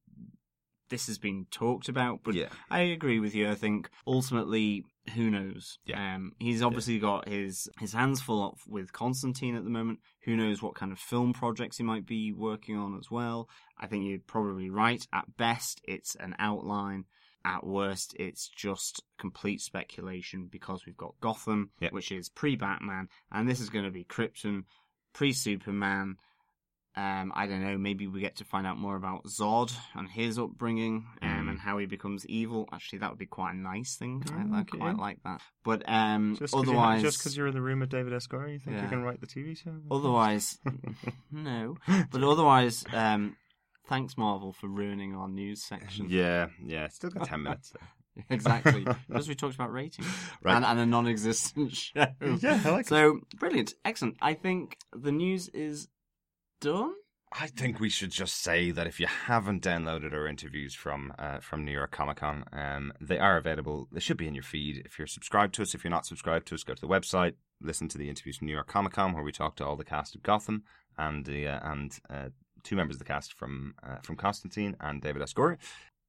this 0.89 1.07
has 1.07 1.17
been 1.17 1.45
talked 1.51 1.87
about, 1.87 2.21
but 2.23 2.33
Yeah. 2.33 2.49
I 2.69 2.81
agree 2.81 3.19
with 3.19 3.35
you. 3.35 3.49
I 3.49 3.55
think 3.55 3.89
ultimately, 4.07 4.83
who 5.15 5.29
knows? 5.29 5.77
Yeah. 5.85 6.15
Um, 6.15 6.33
he's 6.39 6.61
obviously 6.61 6.99
got 6.99 7.27
his 7.27 7.69
his 7.79 7.93
hands 7.93 8.21
full 8.21 8.57
with 8.67 8.91
Constantine 8.91 9.55
at 9.55 9.63
the 9.63 9.69
moment. 9.69 9.99
Who 10.23 10.35
knows 10.35 10.61
what 10.61 10.75
kind 10.75 10.91
of 10.91 10.99
film 10.99 11.33
projects 11.33 11.77
he 11.77 11.83
might 11.83 12.05
be 12.05 12.31
working 12.31 12.75
on 12.75 12.97
as 12.97 13.09
well? 13.09 13.49
I 13.77 13.87
think 13.87 14.05
you're 14.05 14.19
probably 14.25 14.69
right. 14.69 15.05
At 15.13 15.37
best, 15.37 15.81
it's 15.83 16.15
an 16.15 16.35
outline. 16.39 17.05
At 17.45 17.65
worst, 17.65 18.15
it's 18.19 18.49
just 18.49 19.01
complete 19.17 19.61
speculation 19.61 20.47
because 20.51 20.85
we've 20.85 20.97
got 20.97 21.15
Gotham, 21.21 21.71
Yeah. 21.79 21.89
which 21.91 22.11
is 22.11 22.29
pre 22.29 22.55
Batman, 22.55 23.07
and 23.31 23.47
this 23.47 23.59
is 23.59 23.69
going 23.69 23.85
to 23.85 23.91
be 23.91 24.03
Krypton, 24.03 24.65
pre 25.13 25.31
Superman. 25.33 26.17
Um, 26.95 27.31
I 27.33 27.45
don't 27.47 27.61
know. 27.63 27.77
Maybe 27.77 28.07
we 28.07 28.19
get 28.19 28.37
to 28.37 28.43
find 28.43 28.67
out 28.67 28.77
more 28.77 28.97
about 28.97 29.23
Zod 29.25 29.71
and 29.95 30.09
his 30.09 30.37
upbringing, 30.37 31.05
um, 31.21 31.29
Mm. 31.29 31.49
and 31.51 31.59
how 31.59 31.77
he 31.77 31.85
becomes 31.85 32.25
evil. 32.25 32.67
Actually, 32.73 32.99
that 32.99 33.09
would 33.11 33.19
be 33.19 33.25
quite 33.25 33.53
a 33.53 33.57
nice 33.57 33.95
thing. 33.95 34.21
Mm, 34.21 34.53
I, 34.53 34.57
I 34.57 34.61
okay. 34.61 34.77
quite 34.79 34.97
like 34.97 35.23
that. 35.23 35.41
But 35.63 35.87
um, 35.87 36.35
Just 36.37 36.53
otherwise, 36.53 37.01
just 37.03 37.19
because 37.19 37.37
you're 37.37 37.47
in 37.47 37.53
the 37.53 37.61
room 37.61 37.79
with 37.79 37.89
David 37.89 38.11
S. 38.13 38.27
Goyer, 38.27 38.51
you 38.51 38.59
think 38.59 38.81
you 38.81 38.87
can 38.89 39.01
write 39.03 39.21
the 39.21 39.27
TV 39.27 39.55
show? 39.57 39.79
otherwise, 39.89 40.57
no. 41.31 41.77
But 42.11 42.23
otherwise, 42.23 42.83
um, 42.91 43.37
thanks 43.89 44.17
Marvel 44.17 44.53
for 44.53 44.67
ruining 44.67 45.15
our 45.15 45.27
news 45.27 45.63
section. 45.63 46.07
yeah, 46.09 46.47
yeah. 46.63 46.87
Still 46.87 47.09
got 47.09 47.27
ten 47.27 47.43
minutes. 47.43 47.71
There. 47.71 48.25
exactly. 48.29 48.85
Because 49.07 49.27
we 49.27 49.35
talked 49.35 49.55
about 49.55 49.71
ratings 49.73 50.07
Right. 50.43 50.55
and, 50.55 50.63
and 50.65 50.79
a 50.79 50.85
non-existent 50.85 51.75
show. 51.75 52.05
Yeah, 52.39 52.61
I 52.65 52.69
like 52.69 52.81
it. 52.81 52.87
so 52.87 53.19
brilliant, 53.37 53.73
excellent. 53.83 54.17
I 54.21 54.33
think 54.35 54.77
the 54.93 55.11
news 55.11 55.49
is 55.49 55.87
done. 56.61 56.93
I 57.31 57.45
think 57.47 57.79
we 57.79 57.89
should 57.89 58.09
just 58.09 58.41
say 58.41 58.71
that 58.71 58.87
if 58.87 58.99
you 58.99 59.05
haven't 59.05 59.61
downloaded 59.63 60.13
our 60.13 60.25
interviews 60.27 60.73
from 60.73 61.13
uh, 61.19 61.39
from 61.39 61.63
New 61.63 61.71
York 61.71 61.91
Comic 61.91 62.17
Con, 62.17 62.43
um, 62.51 62.91
they 62.99 63.19
are 63.19 63.37
available. 63.37 63.87
They 63.91 63.99
should 63.99 64.17
be 64.17 64.27
in 64.27 64.33
your 64.33 64.43
feed. 64.43 64.81
If 64.85 64.97
you're 64.97 65.07
subscribed 65.07 65.53
to 65.55 65.61
us, 65.61 65.75
if 65.75 65.83
you're 65.83 65.91
not 65.91 66.07
subscribed 66.07 66.47
to 66.47 66.55
us, 66.55 66.63
go 66.63 66.73
to 66.73 66.81
the 66.81 66.87
website, 66.87 67.33
listen 67.61 67.87
to 67.89 67.99
the 67.99 68.09
interviews 68.09 68.37
from 68.37 68.47
New 68.47 68.53
York 68.53 68.67
Comic 68.67 68.93
Con, 68.93 69.13
where 69.13 69.23
we 69.23 69.31
talk 69.31 69.55
to 69.57 69.65
all 69.65 69.75
the 69.75 69.83
cast 69.85 70.15
of 70.15 70.23
Gotham 70.23 70.63
and 70.97 71.23
the 71.25 71.47
uh, 71.47 71.59
and 71.71 71.99
uh, 72.09 72.29
two 72.63 72.75
members 72.75 72.95
of 72.95 72.99
the 72.99 73.05
cast 73.05 73.33
from 73.33 73.73
uh, 73.83 73.97
from 74.03 74.15
Constantine 74.15 74.75
and 74.79 75.01
David. 75.01 75.21
Goyer. 75.21 75.57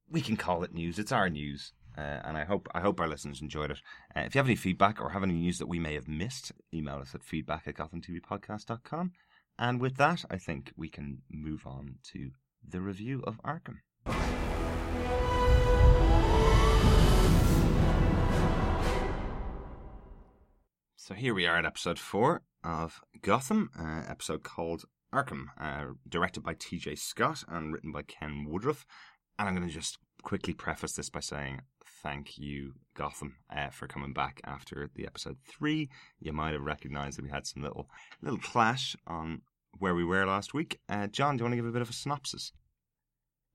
We 0.09 0.21
can 0.21 0.35
call 0.35 0.63
it 0.63 0.73
news. 0.73 0.99
It's 0.99 1.11
our 1.11 1.29
news. 1.29 1.73
Uh, 1.97 2.21
and 2.23 2.37
I 2.37 2.45
hope 2.45 2.69
I 2.73 2.79
hope 2.79 2.99
our 2.99 3.07
listeners 3.07 3.41
enjoyed 3.41 3.71
it. 3.71 3.81
Uh, 4.15 4.21
if 4.21 4.35
you 4.35 4.39
have 4.39 4.47
any 4.47 4.55
feedback 4.55 5.01
or 5.01 5.09
have 5.09 5.23
any 5.23 5.33
news 5.33 5.59
that 5.59 5.67
we 5.67 5.79
may 5.79 5.93
have 5.95 6.07
missed, 6.07 6.51
email 6.73 6.95
us 6.95 7.13
at 7.13 7.23
feedback 7.23 7.67
at 7.67 7.75
gothamtvpodcast.com. 7.75 9.11
And 9.59 9.81
with 9.81 9.97
that, 9.97 10.23
I 10.29 10.37
think 10.37 10.71
we 10.77 10.89
can 10.89 11.21
move 11.29 11.67
on 11.67 11.95
to 12.13 12.31
the 12.67 12.81
review 12.81 13.21
of 13.25 13.39
Arkham. 13.43 13.79
So 20.95 21.15
here 21.15 21.33
we 21.33 21.45
are 21.45 21.57
at 21.57 21.65
episode 21.65 21.99
four 21.99 22.43
of 22.63 23.01
Gotham, 23.21 23.69
uh, 23.77 24.03
episode 24.09 24.43
called 24.43 24.85
Arkham, 25.13 25.45
uh, 25.59 25.93
directed 26.07 26.41
by 26.41 26.55
T.J. 26.57 26.95
Scott 26.95 27.43
and 27.47 27.73
written 27.73 27.91
by 27.91 28.01
Ken 28.03 28.45
Woodruff. 28.47 28.85
And 29.37 29.47
I'm 29.47 29.55
going 29.55 29.67
to 29.67 29.73
just 29.73 29.97
quickly 30.23 30.53
preface 30.53 30.93
this 30.93 31.09
by 31.09 31.19
saying 31.19 31.61
thank 32.01 32.37
you, 32.37 32.73
Gotham, 32.95 33.37
uh, 33.55 33.69
for 33.69 33.87
coming 33.87 34.13
back 34.13 34.41
after 34.43 34.89
the 34.95 35.05
episode 35.05 35.37
three. 35.47 35.89
You 36.19 36.33
might 36.33 36.53
have 36.53 36.63
recognised 36.63 37.17
that 37.17 37.23
we 37.23 37.29
had 37.29 37.45
some 37.45 37.63
little 37.63 37.89
little 38.21 38.39
clash 38.39 38.95
on 39.05 39.41
where 39.77 39.95
we 39.95 40.03
were 40.03 40.25
last 40.25 40.53
week. 40.53 40.79
Uh, 40.89 41.07
John, 41.07 41.37
do 41.37 41.41
you 41.41 41.45
want 41.45 41.53
to 41.53 41.57
give 41.57 41.65
a 41.65 41.71
bit 41.71 41.81
of 41.81 41.89
a 41.89 41.93
synopsis? 41.93 42.53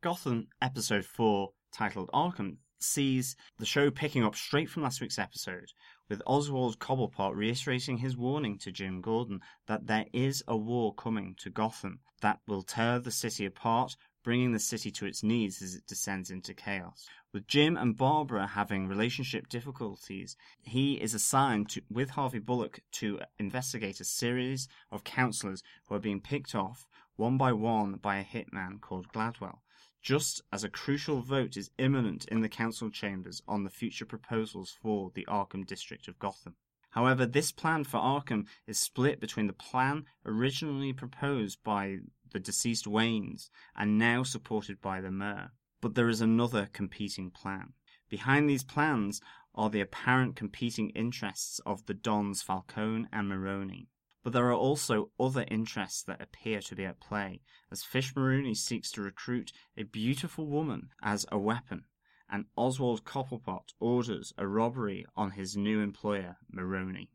Gotham 0.03 0.49
episode 0.63 1.05
4, 1.05 1.51
titled 1.73 2.11
Arkham, 2.13 2.57
sees 2.79 3.37
the 3.59 3.67
show 3.67 3.91
picking 3.91 4.25
up 4.25 4.35
straight 4.35 4.69
from 4.69 4.83
last 4.83 5.01
week's 5.01 5.19
episode, 5.19 5.71
with 6.09 6.23
Oswald 6.27 6.79
Cobblepot 6.79 7.35
reiterating 7.35 7.99
his 7.99 8.17
warning 8.17 8.59
to 8.59 8.71
Jim 8.71 9.01
Gordon 9.01 9.41
that 9.67 9.87
there 9.87 10.07
is 10.13 10.43
a 10.47 10.57
war 10.57 10.95
coming 10.95 11.35
to 11.39 11.51
Gotham 11.51 12.01
that 12.21 12.41
will 12.47 12.63
tear 12.63 12.99
the 12.99 13.11
city 13.11 13.45
apart, 13.45 13.97
bringing 14.23 14.53
the 14.53 14.59
city 14.59 14.91
to 14.91 15.07
its 15.07 15.23
knees 15.23 15.61
as 15.63 15.75
it 15.75 15.87
descends 15.87 16.31
into 16.31 16.55
chaos. 16.55 17.07
With 17.33 17.47
Jim 17.47 17.77
and 17.77 17.97
Barbara 17.97 18.47
having 18.47 18.89
relationship 18.89 19.49
difficulties, 19.49 20.37
he 20.63 20.95
is 20.95 21.13
assigned 21.13 21.69
to, 21.71 21.83
with 21.91 22.11
Harvey 22.11 22.39
Bullock 22.39 22.81
to 22.93 23.21
investigate 23.39 24.01
a 24.01 24.05
series 24.05 24.69
of 24.91 25.05
councillors 25.05 25.63
who 25.87 25.97
are 25.97 26.01
being 26.01 26.21
picked 26.21 26.55
off 26.55 26.87
one 27.17 27.37
by 27.37 27.53
one 27.53 27.97
by 27.97 28.17
a 28.17 28.25
hitman 28.25 28.81
called 28.81 29.09
Gladwell. 29.09 29.61
Just 30.07 30.41
as 30.53 30.63
a 30.63 30.69
crucial 30.69 31.21
vote 31.21 31.57
is 31.57 31.73
imminent 31.79 32.27
in 32.27 32.41
the 32.41 32.49
council 32.49 32.91
chambers 32.91 33.43
on 33.49 33.65
the 33.65 33.71
future 33.71 34.05
proposals 34.07 34.79
for 34.81 35.11
the 35.13 35.25
Arkham 35.25 35.67
district 35.67 36.07
of 36.07 36.17
Gotham. 36.21 36.55
However, 36.91 37.27
this 37.27 37.51
plan 37.51 37.83
for 37.83 37.99
Arkham 37.99 38.47
is 38.69 38.79
split 38.79 39.19
between 39.19 39.49
the 39.49 39.53
plan 39.53 40.05
originally 40.25 40.93
proposed 40.93 41.59
by 41.65 41.97
the 42.31 42.39
deceased 42.39 42.85
Waynes 42.85 43.51
and 43.75 43.99
now 43.99 44.23
supported 44.23 44.81
by 44.81 45.01
the 45.01 45.11
mayor. 45.11 45.51
But 45.81 45.97
there 45.97 46.09
is 46.09 46.21
another 46.21 46.69
competing 46.73 47.33
plan. 47.33 47.73
Behind 48.09 48.49
these 48.49 48.63
plans 48.63 49.21
are 49.57 49.71
the 49.71 49.81
apparent 49.81 50.37
competing 50.37 50.91
interests 50.91 51.59
of 51.67 51.87
the 51.87 51.95
Dons 51.95 52.43
Falcone 52.43 53.07
and 53.13 53.29
Maroni. 53.29 53.89
But 54.27 54.33
there 54.33 54.49
are 54.49 54.55
also 54.55 55.13
other 55.21 55.45
interests 55.47 56.03
that 56.03 56.21
appear 56.21 56.61
to 56.63 56.75
be 56.75 56.85
at 56.85 56.99
play, 56.99 57.43
as 57.71 57.85
Fish 57.85 58.13
Mooney 58.17 58.57
seeks 58.57 58.91
to 58.91 59.01
recruit 59.01 59.53
a 59.77 59.85
beautiful 59.85 60.49
woman 60.49 60.89
as 61.01 61.27
a 61.31 61.39
weapon 61.39 61.85
and 62.29 62.47
Oswald 62.57 63.05
Cobblepot 63.05 63.75
orders 63.79 64.35
a 64.37 64.49
robbery 64.49 65.07
on 65.15 65.31
his 65.31 65.57
new 65.57 65.79
employer, 65.79 66.39
Maroni. 66.51 67.09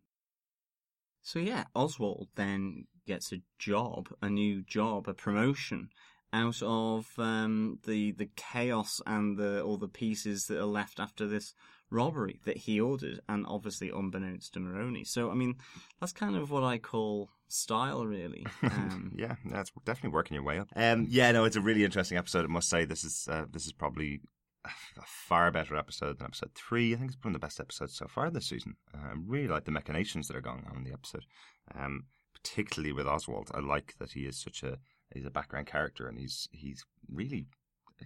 So 1.22 1.40
yeah, 1.40 1.66
Oswald 1.76 2.30
then 2.36 2.86
gets 3.06 3.34
a 3.34 3.42
job, 3.60 4.08
a 4.22 4.30
new 4.30 4.62
job, 4.62 5.10
a 5.10 5.14
promotion 5.14 5.90
out 6.32 6.62
of 6.62 7.08
um, 7.18 7.80
the 7.86 8.14
the 8.14 8.30
chaos 8.38 9.02
and 9.06 9.38
the 9.38 9.62
all 9.62 9.76
the 9.76 9.90
pieces 9.90 10.46
that 10.46 10.62
are 10.62 10.66
left 10.66 10.98
after 10.98 11.28
this 11.28 11.54
robbery 11.92 12.40
that 12.46 12.58
he 12.58 12.80
ordered, 12.80 13.20
and 13.30 13.46
obviously 13.48 13.90
unbeknownst 13.90 14.54
to 14.54 14.60
Maroni. 14.60 15.04
So 15.04 15.30
I 15.30 15.36
mean, 15.36 15.56
that's 16.00 16.14
kind 16.14 16.36
of 16.36 16.50
what 16.50 16.64
I 16.64 16.78
call 16.78 17.30
style, 17.48 18.06
really. 18.06 18.46
Um, 18.64 19.12
yeah, 19.16 19.36
that's 19.46 19.72
definitely 19.86 20.14
working 20.16 20.36
your 20.36 20.44
way 20.44 20.58
up. 20.58 20.70
Um, 20.76 21.08
yeah, 21.10 21.32
no, 21.32 21.44
it's 21.44 21.56
a 21.56 21.62
really 21.62 21.84
interesting 21.84 22.18
episode. 22.18 22.46
I 22.46 22.48
must 22.48 22.70
say, 22.70 22.86
this 22.86 23.04
is 23.04 23.28
uh, 23.30 23.46
this 23.52 23.66
is 23.66 23.74
probably 23.74 24.22
a 24.66 25.04
far 25.06 25.52
better 25.52 25.76
episode 25.76 26.18
than 26.18 26.28
episode 26.28 26.52
three. 26.56 26.94
I 26.94 26.98
think 26.98 27.12
it's 27.12 27.24
one 27.24 27.36
of 27.36 27.42
the 27.42 27.46
best 27.46 27.60
episodes 27.60 27.96
so 27.98 28.08
far 28.08 28.30
this 28.30 28.48
season. 28.48 28.76
Uh, 28.94 29.08
I 29.10 29.14
really 29.26 29.48
like 29.48 29.66
the 29.66 29.72
machinations 29.72 30.28
that 30.28 30.38
are 30.38 30.42
going 30.42 30.66
on 30.70 30.78
in 30.78 30.84
the 30.84 30.94
episode, 30.94 31.26
um, 31.76 32.06
particularly 32.34 32.94
with 32.94 33.08
Oswald. 33.08 33.52
I 33.54 33.60
like 33.60 33.96
that 34.00 34.12
he 34.12 34.22
is 34.22 34.42
such 34.42 34.64
a 34.64 34.78
he's 35.14 35.26
a 35.26 35.32
background 35.32 35.68
character 35.68 36.08
and 36.08 36.18
he's 36.18 36.48
he's 36.52 36.86
really 37.12 37.48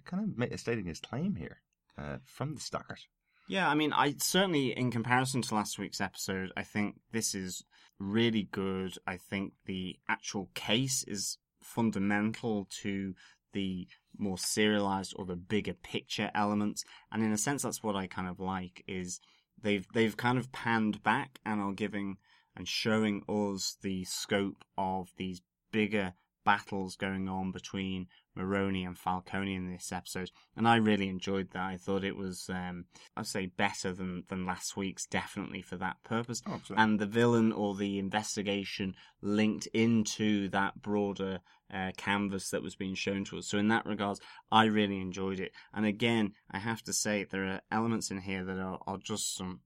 kind 0.04 0.34
of 0.38 0.60
stating 0.60 0.86
his 0.86 1.00
claim 1.00 1.36
here 1.36 1.58
uh, 1.98 2.18
from 2.24 2.54
the 2.54 2.60
start. 2.60 3.06
Yeah, 3.48 3.68
I 3.68 3.74
mean, 3.74 3.92
I 3.92 4.16
certainly, 4.18 4.76
in 4.76 4.90
comparison 4.90 5.42
to 5.42 5.54
last 5.54 5.78
week's 5.78 6.00
episode, 6.00 6.52
I 6.56 6.62
think 6.62 6.96
this 7.12 7.34
is 7.34 7.64
really 7.98 8.48
good. 8.50 8.94
I 9.06 9.16
think 9.16 9.52
the 9.66 9.96
actual 10.08 10.50
case 10.54 11.04
is 11.06 11.38
fundamental 11.62 12.66
to 12.82 13.14
the 13.52 13.86
more 14.18 14.38
serialized 14.38 15.14
or 15.16 15.24
the 15.24 15.36
bigger 15.36 15.74
picture 15.74 16.30
elements. 16.34 16.84
And 17.12 17.22
in 17.22 17.32
a 17.32 17.38
sense, 17.38 17.62
that's 17.62 17.82
what 17.82 17.96
I 17.96 18.06
kind 18.06 18.28
of 18.28 18.40
like 18.40 18.82
is 18.88 19.20
they've 19.62 19.86
they've 19.94 20.16
kind 20.16 20.38
of 20.38 20.52
panned 20.52 21.02
back 21.02 21.38
and 21.44 21.60
are 21.60 21.72
giving 21.72 22.16
and 22.56 22.66
showing 22.66 23.22
us 23.28 23.76
the 23.82 24.04
scope 24.04 24.64
of 24.76 25.10
these 25.16 25.40
bigger 25.72 26.14
battles 26.44 26.96
going 26.96 27.28
on 27.28 27.52
between 27.52 28.06
Maroni 28.36 28.84
and 28.84 28.98
Falcone 28.98 29.54
in 29.54 29.70
this 29.70 29.90
episode, 29.92 30.30
and 30.56 30.68
I 30.68 30.76
really 30.76 31.08
enjoyed 31.08 31.50
that. 31.52 31.62
I 31.62 31.76
thought 31.76 32.04
it 32.04 32.16
was, 32.16 32.48
um, 32.48 32.84
I'd 33.16 33.26
say, 33.26 33.46
better 33.46 33.92
than 33.92 34.24
than 34.28 34.46
last 34.46 34.76
week's, 34.76 35.06
definitely 35.06 35.62
for 35.62 35.76
that 35.76 35.96
purpose. 36.04 36.42
Oh, 36.46 36.60
and 36.76 36.98
the 36.98 37.06
villain 37.06 37.52
or 37.52 37.74
the 37.74 37.98
investigation 37.98 38.94
linked 39.22 39.66
into 39.68 40.48
that 40.50 40.80
broader 40.80 41.40
uh, 41.72 41.90
canvas 41.96 42.50
that 42.50 42.62
was 42.62 42.76
being 42.76 42.94
shown 42.94 43.24
to 43.24 43.38
us. 43.38 43.48
So 43.48 43.58
in 43.58 43.68
that 43.68 43.86
regards, 43.86 44.20
I 44.52 44.64
really 44.64 45.00
enjoyed 45.00 45.40
it. 45.40 45.52
And 45.74 45.86
again, 45.86 46.32
I 46.50 46.58
have 46.58 46.82
to 46.84 46.92
say 46.92 47.24
there 47.24 47.44
are 47.44 47.60
elements 47.70 48.10
in 48.10 48.20
here 48.20 48.44
that 48.44 48.58
are, 48.58 48.78
are 48.86 48.98
just 48.98 49.36
some 49.36 49.60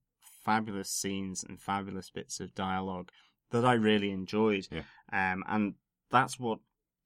fabulous 0.45 0.91
scenes 0.91 1.45
and 1.45 1.61
fabulous 1.61 2.11
bits 2.11 2.41
of 2.41 2.55
dialogue 2.55 3.11
that 3.51 3.65
I 3.65 3.75
really 3.75 4.11
enjoyed. 4.11 4.67
Yeah. 4.71 4.83
Um, 5.13 5.45
and 5.47 5.75
that's 6.11 6.39
what 6.39 6.61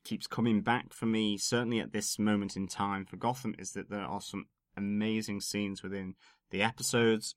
keeps 0.05 0.27
coming 0.27 0.61
back 0.61 0.93
for 0.93 1.07
me, 1.07 1.37
certainly 1.37 1.81
at 1.81 1.93
this 1.93 2.19
moment 2.19 2.57
in 2.57 2.69
time 2.69 3.05
for 3.05 3.17
Gotham, 3.17 3.55
is 3.59 3.73
that 3.73 3.91
there 3.91 4.05
are 4.05 4.21
some 4.21 4.47
amazing 4.77 5.41
scenes 5.41 5.83
within 5.83 6.15
the 6.51 6.63
episodes. 6.63 7.35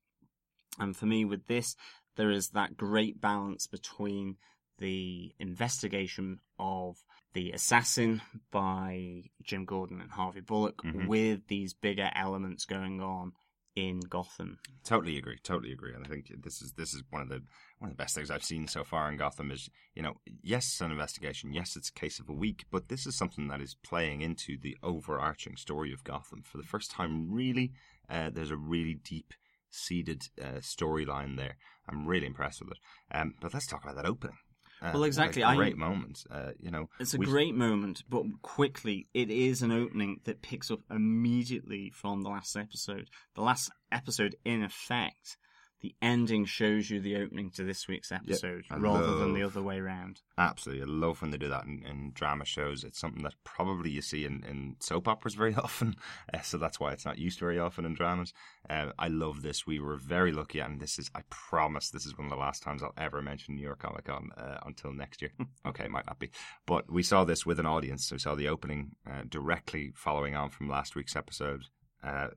And 0.79 0.95
for 0.95 1.05
me, 1.05 1.25
with 1.25 1.47
this, 1.47 1.75
there 2.15 2.29
is 2.29 2.49
that 2.49 2.77
great 2.77 3.19
balance 3.21 3.67
between 3.67 4.37
the 4.79 5.33
investigation 5.39 6.39
of 6.59 6.97
the 7.33 7.51
assassin 7.51 8.21
by 8.51 9.23
Jim 9.41 9.65
Gordon 9.65 10.01
and 10.01 10.11
Harvey 10.11 10.41
Bullock 10.41 10.83
Mhm. 10.83 11.07
with 11.07 11.47
these 11.47 11.73
bigger 11.73 12.11
elements 12.13 12.65
going 12.65 13.01
on 13.01 13.33
in 13.77 13.99
Gotham. 13.99 14.57
Totally 14.83 15.19
agree. 15.19 15.37
Totally 15.43 15.71
agree. 15.71 15.93
And 15.93 16.03
I 16.03 16.09
think 16.09 16.31
this 16.43 16.63
is 16.63 16.73
this 16.73 16.95
is 16.95 17.03
one 17.11 17.21
of 17.21 17.29
the 17.29 17.43
one 17.77 17.91
of 17.91 17.95
the 17.95 18.01
best 18.01 18.15
things 18.15 18.31
I've 18.31 18.43
seen 18.43 18.67
so 18.67 18.83
far 18.83 19.09
in 19.09 19.17
Gotham 19.17 19.51
is 19.51 19.69
you 19.93 20.01
know 20.01 20.15
yes 20.41 20.65
it's 20.65 20.81
an 20.81 20.91
investigation 20.91 21.53
yes 21.53 21.75
it's 21.75 21.89
a 21.89 21.93
case 21.93 22.19
of 22.19 22.27
a 22.27 22.33
week 22.33 22.65
but 22.71 22.89
this 22.89 23.05
is 23.05 23.15
something 23.15 23.47
that 23.49 23.61
is 23.61 23.75
playing 23.75 24.21
into 24.21 24.57
the 24.59 24.75
overarching 24.81 25.55
story 25.57 25.93
of 25.93 26.03
Gotham 26.03 26.41
for 26.41 26.57
the 26.57 26.63
first 26.63 26.89
time. 26.89 27.31
Really, 27.31 27.71
uh, 28.09 28.31
there's 28.33 28.51
a 28.51 28.57
really 28.57 28.95
deep 28.95 29.35
seeded 29.69 30.23
uh, 30.41 30.59
storyline 30.59 31.37
there. 31.37 31.57
I'm 31.87 32.07
really 32.07 32.25
impressed 32.25 32.61
with 32.61 32.71
it. 32.71 32.79
Um, 33.11 33.35
but 33.39 33.53
let's 33.53 33.67
talk 33.67 33.83
about 33.83 33.95
that 33.95 34.09
opening. 34.09 34.37
Uh, 34.81 34.91
Well, 34.93 35.03
a 35.03 35.07
exactly. 35.07 35.43
I- 35.43 35.55
great 35.55 35.77
moment. 35.77 36.23
Uh, 36.29 36.51
you 36.59 36.69
know, 36.71 36.89
It's 36.99 37.13
a 37.13 37.17
we- 37.17 37.25
great 37.25 37.55
moment, 37.55 38.03
but 38.09 38.23
quickly, 38.41 39.07
it 39.13 39.29
is 39.31 39.61
an 39.61 39.71
opening 39.71 40.21
that 40.25 40.41
picks 40.41 40.69
up 40.69 40.81
immediately 40.91 41.89
from 41.91 42.21
the 42.21 42.29
last 42.29 42.55
episode. 42.55 43.09
The 43.35 43.41
last 43.41 43.71
episode, 43.91 44.35
in 44.45 44.63
effect, 44.63 45.37
the 45.81 45.93
ending 46.01 46.45
shows 46.45 46.89
you 46.89 46.99
the 46.99 47.17
opening 47.17 47.51
to 47.51 47.63
this 47.63 47.87
week's 47.87 48.11
episode 48.11 48.65
rather 48.75 49.15
than 49.17 49.33
the 49.33 49.43
other 49.43 49.61
way 49.61 49.77
around. 49.77 50.21
Absolutely. 50.37 50.83
I 50.83 50.87
love 50.87 51.21
when 51.21 51.29
they 51.29 51.37
do 51.37 51.49
that 51.49 51.65
in, 51.65 51.83
in 51.87 52.11
drama 52.15 52.45
shows. 52.45 52.83
It's 52.83 52.99
something 52.99 53.21
that 53.23 53.35
probably 53.43 53.91
you 53.91 54.01
see 54.01 54.25
in, 54.25 54.43
in 54.47 54.75
soap 54.79 55.07
operas 55.07 55.35
very 55.35 55.53
often. 55.63 55.95
Uh, 56.33 56.41
so 56.41 56.57
that's 56.57 56.79
why 56.79 56.93
it's 56.93 57.05
not 57.05 57.19
used 57.19 57.39
very 57.39 57.59
often 57.59 57.85
in 57.85 57.93
dramas. 57.93 58.33
Uh, 58.67 58.87
I 58.97 59.07
love 59.07 59.43
this. 59.43 59.67
We 59.67 59.79
were 59.79 59.97
very 59.97 60.31
lucky, 60.31 60.59
and 60.59 60.79
this 60.79 60.97
is, 60.97 61.11
I 61.13 61.21
promise, 61.29 61.91
this 61.91 62.05
is 62.05 62.17
one 62.17 62.25
of 62.25 62.31
the 62.31 62.37
last 62.37 62.63
times 62.63 62.81
I'll 62.81 62.93
ever 62.97 63.21
mention 63.21 63.55
New 63.55 63.61
York 63.61 63.79
Comic 63.79 64.05
Con 64.05 64.31
uh, 64.35 64.57
until 64.65 64.91
next 64.91 65.21
year. 65.21 65.31
okay, 65.67 65.85
it 65.85 65.91
might 65.91 66.07
not 66.07 66.19
be. 66.19 66.31
But 66.65 66.91
we 66.91 67.03
saw 67.03 67.23
this 67.23 67.45
with 67.45 67.59
an 67.59 67.67
audience. 67.67 68.11
We 68.11 68.17
saw 68.17 68.33
the 68.33 68.49
opening 68.49 68.95
uh, 69.09 69.23
directly 69.29 69.91
following 69.95 70.35
on 70.35 70.49
from 70.49 70.69
last 70.69 70.95
week's 70.95 71.15
episode. 71.15 71.65
Uh, 72.03 72.29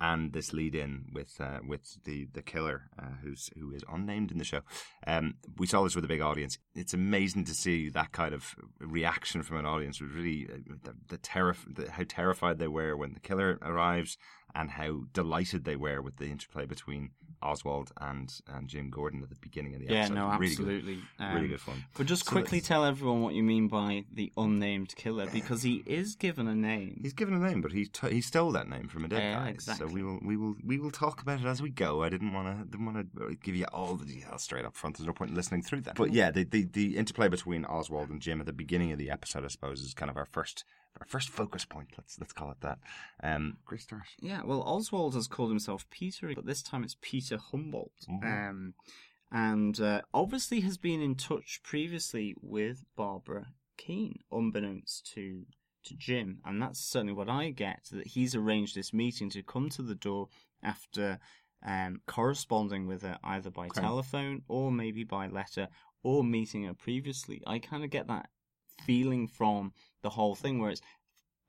and 0.00 0.32
this 0.32 0.52
lead 0.52 0.74
in 0.74 1.06
with 1.12 1.40
uh, 1.40 1.58
with 1.66 2.02
the 2.04 2.26
the 2.32 2.42
killer 2.42 2.90
uh, 2.98 3.16
who's 3.22 3.50
who 3.58 3.72
is 3.72 3.84
unnamed 3.92 4.30
in 4.30 4.38
the 4.38 4.44
show. 4.44 4.60
Um, 5.06 5.34
we 5.58 5.66
saw 5.66 5.82
this 5.82 5.94
with 5.94 6.04
a 6.04 6.08
big 6.08 6.20
audience. 6.20 6.58
It's 6.74 6.94
amazing 6.94 7.44
to 7.44 7.54
see 7.54 7.88
that 7.90 8.12
kind 8.12 8.34
of 8.34 8.54
reaction 8.80 9.42
from 9.42 9.58
an 9.58 9.66
audience. 9.66 10.00
It 10.00 10.04
was 10.04 10.14
really 10.14 10.48
uh, 10.50 10.74
the, 10.84 10.94
the, 11.08 11.18
terri- 11.18 11.74
the 11.74 11.90
how 11.90 12.04
terrified 12.08 12.58
they 12.58 12.68
were 12.68 12.96
when 12.96 13.12
the 13.14 13.20
killer 13.20 13.58
arrives, 13.62 14.16
and 14.54 14.70
how 14.70 15.02
delighted 15.12 15.64
they 15.64 15.76
were 15.76 16.00
with 16.00 16.16
the 16.16 16.26
interplay 16.26 16.66
between 16.66 17.10
Oswald 17.42 17.92
and 18.00 18.32
and 18.48 18.68
Jim 18.68 18.90
Gordon 18.90 19.22
at 19.22 19.28
the 19.30 19.36
beginning 19.40 19.74
of 19.74 19.80
the 19.80 19.86
Yeah, 19.86 20.00
episode. 20.04 20.14
no, 20.14 20.26
really 20.38 20.54
good, 20.54 20.66
absolutely. 20.66 20.98
Um, 21.18 21.34
really 21.34 21.48
good 21.48 21.60
fun. 21.60 21.84
But 21.96 22.06
just 22.06 22.24
So 22.26 22.32
quickly 22.32 22.60
tell 22.60 22.84
everyone 22.84 23.22
what 23.22 23.34
you 23.34 23.42
mean 23.42 23.68
by 23.68 24.04
the 24.12 24.32
unnamed 24.36 24.94
killer, 24.96 25.26
because 25.32 25.62
he 25.62 25.82
is 25.86 26.14
given 26.16 26.46
a 26.48 26.54
name. 26.54 27.00
He's 27.02 27.12
given 27.12 27.34
a 27.34 27.38
name, 27.38 27.60
but 27.62 27.72
he 27.72 27.86
t- 27.86 28.10
he 28.10 28.20
stole 28.20 28.52
that 28.52 28.68
name 28.68 28.88
from 28.88 29.04
a 29.04 29.08
dead 29.08 29.22
Yeah, 29.22 29.34
guy. 29.44 29.48
exactly. 29.48 29.88
So 29.88 29.92
we 29.94 30.02
will 30.02 30.18
we 30.22 30.36
will 30.36 30.56
we 30.64 30.78
will 30.78 30.90
talk 30.90 31.22
about 31.22 31.40
it 31.40 31.46
as 31.46 31.62
we 31.62 31.70
go. 31.70 32.02
I 32.02 32.08
didn't 32.08 32.32
want 32.32 32.58
to 32.58 32.64
didn't 32.64 32.86
want 32.86 33.08
to 33.16 33.34
give 33.36 33.56
you 33.56 33.66
all 33.72 33.96
the 33.96 34.04
details 34.06 34.42
straight 34.42 34.64
up 34.64 34.76
front. 34.76 34.98
There's 34.98 35.06
no 35.06 35.12
point 35.12 35.30
in 35.30 35.36
listening 35.36 35.62
through 35.62 35.80
that. 35.82 35.96
But 35.96 36.12
yeah, 36.12 36.30
the, 36.30 36.44
the 36.44 36.64
the 36.64 36.96
interplay 36.96 37.28
between 37.28 37.64
Oswald 37.64 38.10
and 38.10 38.20
Jim 38.20 38.40
at 38.40 38.46
the 38.46 38.52
beginning 38.52 38.92
of 38.92 38.98
the 38.98 39.10
episode, 39.10 39.44
I 39.44 39.48
suppose, 39.48 39.80
is 39.80 39.94
kind 39.94 40.10
of 40.10 40.16
our 40.16 40.26
first 40.26 40.64
our 40.98 41.06
first 41.06 41.28
focus 41.28 41.64
point. 41.64 41.88
Let's 41.96 42.18
let's 42.18 42.32
call 42.32 42.50
it 42.50 42.60
that. 42.60 42.78
Um, 43.22 43.58
great 43.64 43.82
start. 43.82 44.02
Yeah, 44.18 44.42
well, 44.44 44.62
Oswald 44.62 45.14
has 45.14 45.26
called 45.28 45.50
himself 45.50 45.88
Peter, 45.90 46.32
but 46.34 46.46
this 46.46 46.62
time 46.62 46.82
it's 46.84 46.96
Peter 47.00 47.38
Humboldt. 47.38 47.92
Mhm. 48.10 48.24
Um, 48.50 48.74
and 49.32 49.78
uh, 49.80 50.02
obviously 50.12 50.60
has 50.60 50.76
been 50.76 51.00
in 51.00 51.14
touch 51.14 51.60
previously 51.62 52.34
with 52.40 52.84
Barbara 52.96 53.46
Kean, 53.76 54.18
unbeknownst 54.32 55.06
to 55.14 55.46
to 55.84 55.94
Jim, 55.96 56.40
and 56.44 56.60
that's 56.60 56.78
certainly 56.80 57.14
what 57.14 57.28
I 57.30 57.50
get. 57.50 57.84
That 57.92 58.08
he's 58.08 58.34
arranged 58.34 58.74
this 58.74 58.92
meeting 58.92 59.30
to 59.30 59.42
come 59.42 59.68
to 59.70 59.82
the 59.82 59.94
door 59.94 60.28
after 60.62 61.18
um, 61.64 62.00
corresponding 62.06 62.86
with 62.86 63.02
her 63.02 63.18
either 63.22 63.50
by 63.50 63.66
Okay. 63.66 63.80
telephone 63.80 64.42
or 64.48 64.72
maybe 64.72 65.04
by 65.04 65.26
letter 65.28 65.68
or 66.02 66.24
meeting 66.24 66.64
her 66.64 66.74
previously. 66.74 67.42
I 67.46 67.58
kind 67.58 67.84
of 67.84 67.90
get 67.90 68.08
that 68.08 68.28
feeling 68.84 69.28
from 69.28 69.72
the 70.02 70.10
whole 70.10 70.34
thing 70.34 70.60
where 70.60 70.70
it's 70.70 70.82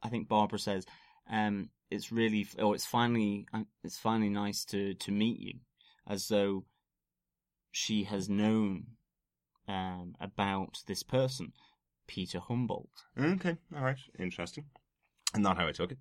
I 0.04 0.10
think 0.10 0.28
Barbara 0.28 0.60
says, 0.60 0.86
um, 1.30 1.70
"It's 1.90 2.12
really, 2.12 2.48
oh, 2.58 2.74
it's 2.74 2.86
finally, 2.86 3.48
uh, 3.54 3.64
it's 3.84 3.98
finally 3.98 4.30
nice 4.30 4.66
to 4.66 4.94
to 4.96 5.12
meet 5.12 5.40
you," 5.40 5.60
as 6.08 6.28
though 6.28 6.66
she 7.72 8.04
has 8.04 8.30
known 8.30 8.88
um, 9.68 10.16
about 10.20 10.84
this 10.88 11.04
person, 11.04 11.54
Peter 12.08 12.40
Humboldt. 12.40 13.06
Okay, 13.18 13.58
all 13.76 13.84
right, 13.84 14.00
interesting. 14.20 14.66
And 15.34 15.44
not 15.44 15.58
how 15.58 15.68
I 15.68 15.72
took 15.72 15.92
it. 15.92 15.98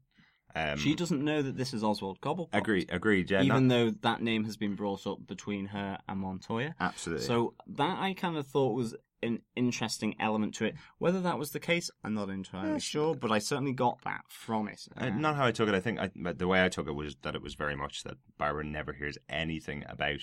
Um, 0.52 0.78
she 0.78 0.96
doesn't 0.96 1.24
know 1.24 1.42
that 1.42 1.56
this 1.56 1.72
is 1.72 1.84
Oswald 1.84 2.20
Cobblepot. 2.20 2.48
Agree, 2.52 2.86
agreed. 2.88 3.30
Yeah, 3.30 3.42
even 3.42 3.68
though 3.68 3.90
that 3.90 4.20
name 4.20 4.44
has 4.44 4.56
been 4.56 4.74
brought 4.74 5.06
up 5.06 5.24
between 5.26 5.66
her 5.66 5.98
and 6.08 6.18
Montoya. 6.18 6.74
absolutely. 6.80 7.24
So 7.26 7.54
that 7.68 7.98
I 8.00 8.14
kind 8.14 8.36
of 8.36 8.46
thought 8.48 8.74
was 8.74 8.96
an 9.22 9.42
interesting 9.54 10.14
element 10.18 10.54
to 10.54 10.64
it. 10.64 10.74
Whether 10.98 11.20
that 11.20 11.38
was 11.38 11.50
the 11.50 11.60
case, 11.60 11.90
I'm 12.02 12.14
not 12.14 12.30
entirely 12.30 12.74
Yes. 12.74 12.82
sure, 12.82 13.14
but 13.14 13.30
I 13.30 13.38
certainly 13.38 13.72
got 13.72 14.02
that 14.02 14.22
from 14.28 14.68
it. 14.68 14.88
Uh, 14.96 15.10
not 15.10 15.36
how 15.36 15.46
I 15.46 15.52
took 15.52 15.68
it. 15.68 15.74
I 15.74 15.80
think 15.80 15.98
I, 15.98 16.10
the 16.32 16.48
way 16.48 16.64
I 16.64 16.68
took 16.68 16.86
it 16.88 16.92
was 16.92 17.16
that 17.22 17.34
it 17.34 17.42
was 17.42 17.54
very 17.54 17.76
much 17.76 18.02
that 18.04 18.16
Barbara 18.38 18.64
never 18.64 18.92
hears 18.92 19.18
anything 19.28 19.84
about 19.88 20.20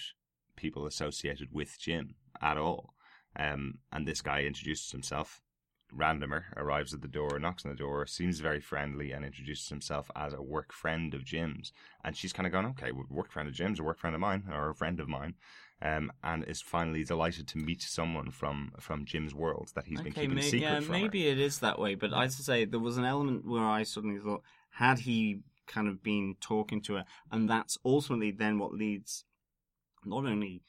people 0.56 0.86
associated 0.86 1.50
with 1.52 1.78
Jim 1.80 2.16
at 2.42 2.58
all. 2.58 2.94
Um, 3.36 3.80
and 3.92 4.08
this 4.08 4.22
guy 4.22 4.42
introduces 4.44 4.92
himself. 4.92 5.42
Randomer 5.96 6.46
arrives 6.58 6.94
at 6.94 7.02
the 7.02 7.08
door, 7.08 7.40
knocks 7.40 7.64
on 7.64 7.72
the 7.72 7.78
door, 7.78 8.06
seems 8.08 8.40
very 8.42 8.60
friendly, 8.60 9.12
and 9.14 9.24
introduces 9.24 9.70
himself 9.70 10.12
as 10.18 10.34
a 10.34 10.42
work 10.42 10.74
friend 10.74 11.14
of 11.14 11.24
Jim's. 11.24 11.72
And 12.04 12.18
she's 12.18 12.34
kind 12.34 12.46
of 12.46 12.52
going, 12.52 12.66
"Okay, 12.66 12.92
work 12.92 13.32
friend 13.32 13.48
of 13.48 13.56
Jim's, 13.56 13.80
a 13.80 13.84
work 13.84 14.00
friend 14.00 14.14
of 14.14 14.20
mine, 14.20 14.44
or 14.52 14.70
a 14.72 14.76
friend 14.76 15.00
of 15.00 15.08
mine," 15.08 15.36
um, 15.82 16.12
and 16.24 16.44
is 16.46 16.62
finally 16.62 17.04
delighted 17.04 17.48
to 17.50 17.58
meet 17.58 17.82
someone 17.82 18.32
from 18.32 18.72
from 18.80 19.06
Jim's 19.06 19.34
world 19.36 19.72
that 19.76 19.86
he's 19.86 20.02
been 20.02 20.12
okay, 20.14 20.22
keeping 20.22 20.36
may- 20.36 20.42
secret 20.42 20.62
yeah, 20.62 20.76
from 20.80 20.86
her. 20.88 20.92
maybe 21.02 21.28
it 21.28 21.40
is 21.40 21.60
that 21.60 21.78
way. 21.80 21.96
But 21.96 22.14
I 22.14 22.24
have 22.24 22.36
to 22.36 22.44
say, 22.44 22.66
there 22.66 22.80
was 22.80 22.98
an 22.98 23.06
element 23.06 23.46
where 23.48 23.64
I 23.66 23.84
suddenly 23.84 24.20
thought, 24.20 24.42
had 24.72 25.00
he 25.00 25.42
kind 25.68 25.88
of 25.88 26.02
been 26.02 26.36
talking 26.40 26.82
to 26.84 26.96
her, 26.96 27.06
and 27.32 27.50
that's 27.50 27.78
ultimately 27.86 28.32
then 28.32 28.58
what 28.60 28.74
leads 28.74 29.26
not 30.06 30.26
only 30.26 30.62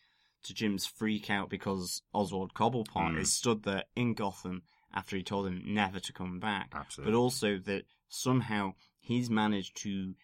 to 0.45 0.55
Jim's 0.55 0.87
freak 0.87 1.31
out 1.31 1.49
because 1.51 2.03
Oswald 2.15 2.53
Cobblepot 2.55 2.87
Mm. 3.15 3.19
is 3.21 3.33
stood 3.33 3.63
there 3.65 3.85
in 3.97 4.15
Gotham 4.15 4.63
after 4.95 5.17
he 5.17 5.23
told 5.23 5.47
him 5.47 5.63
never 5.67 6.01
to 6.01 6.13
come 6.13 6.39
back, 6.41 6.73
Absolutely. 6.75 7.13
but 7.13 7.19
also 7.19 7.59
that 7.59 7.85
somehow 8.09 8.73
he's 9.01 9.29
managed 9.31 9.77
to 9.83 10.15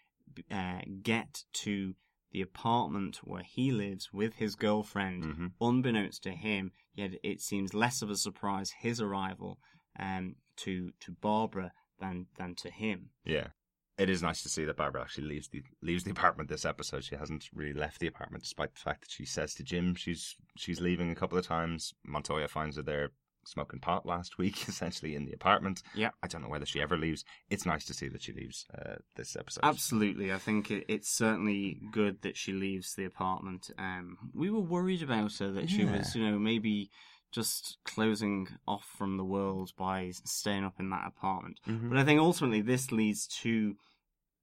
uh, 0.50 0.80
get 1.02 1.44
to 1.52 1.94
the 2.34 2.42
apartment 2.42 3.18
where 3.24 3.44
he 3.44 3.70
lives 3.70 4.12
with 4.12 4.34
his 4.34 4.56
girlfriend, 4.56 5.22
Mhm. 5.24 5.52
unbeknownst 5.60 6.22
to 6.24 6.32
him. 6.32 6.72
Yet 6.94 7.12
it 7.22 7.40
seems 7.40 7.72
less 7.72 8.02
of 8.02 8.10
a 8.10 8.16
surprise 8.16 8.72
his 8.80 9.00
arrival 9.00 9.58
um, 9.98 10.34
to 10.56 10.92
to 11.00 11.12
Barbara 11.12 11.72
than 12.00 12.26
than 12.36 12.54
to 12.56 12.70
him. 12.70 13.10
Yeah. 13.24 13.48
It 13.96 14.10
is 14.10 14.22
nice 14.22 14.42
to 14.42 14.48
see 14.48 14.64
that 14.64 14.76
Barbara 14.76 15.02
actually 15.02 15.28
leaves 15.28 15.48
the 15.48 15.62
leaves 15.80 16.02
the 16.02 16.10
apartment 16.10 16.48
this 16.48 16.64
episode. 16.64 17.04
She 17.04 17.14
hasn't 17.14 17.48
really 17.54 17.72
left 17.84 18.00
the 18.00 18.08
apartment 18.08 18.42
despite 18.42 18.74
the 18.74 18.80
fact 18.80 19.02
that 19.02 19.10
she 19.12 19.24
says 19.24 19.54
to 19.54 19.62
Jim 19.62 19.94
she's 19.94 20.34
she's 20.56 20.80
leaving 20.80 21.10
a 21.10 21.14
couple 21.14 21.38
of 21.38 21.46
times. 21.46 21.94
Montoya 22.04 22.48
finds 22.48 22.74
her 22.76 22.82
there 22.82 23.12
smoking 23.46 23.80
pot 23.80 24.06
last 24.06 24.38
week, 24.38 24.68
essentially 24.68 25.14
in 25.14 25.24
the 25.26 25.32
apartment. 25.32 25.82
Yeah. 25.94 26.10
I 26.22 26.26
don't 26.26 26.42
know 26.42 26.48
whether 26.48 26.66
she 26.66 26.80
ever 26.80 26.96
leaves. 26.96 27.24
It's 27.50 27.66
nice 27.66 27.84
to 27.86 27.94
see 27.94 28.08
that 28.08 28.22
she 28.22 28.32
leaves 28.32 28.66
uh, 28.76 28.96
this 29.16 29.36
episode. 29.36 29.60
Absolutely, 29.64 30.32
I 30.32 30.38
think 30.38 30.70
it, 30.70 30.84
it's 30.88 31.08
certainly 31.08 31.80
good 31.92 32.22
that 32.22 32.36
she 32.36 32.52
leaves 32.52 32.94
the 32.94 33.04
apartment. 33.04 33.70
Um, 33.78 34.18
we 34.34 34.50
were 34.50 34.60
worried 34.60 35.02
about 35.02 35.34
her 35.38 35.50
that 35.52 35.70
she 35.70 35.84
was, 35.84 36.14
you 36.14 36.24
know, 36.24 36.38
maybe 36.38 36.90
just 37.32 37.78
closing 37.84 38.46
off 38.66 38.84
from 38.96 39.16
the 39.16 39.24
world 39.24 39.72
by 39.76 40.12
staying 40.24 40.64
up 40.64 40.78
in 40.78 40.90
that 40.90 41.04
apartment. 41.06 41.58
Mhm. 41.66 41.88
But 41.88 41.98
I 41.98 42.04
think 42.04 42.20
ultimately 42.20 42.60
this 42.60 42.92
leads 42.92 43.26
to 43.42 43.76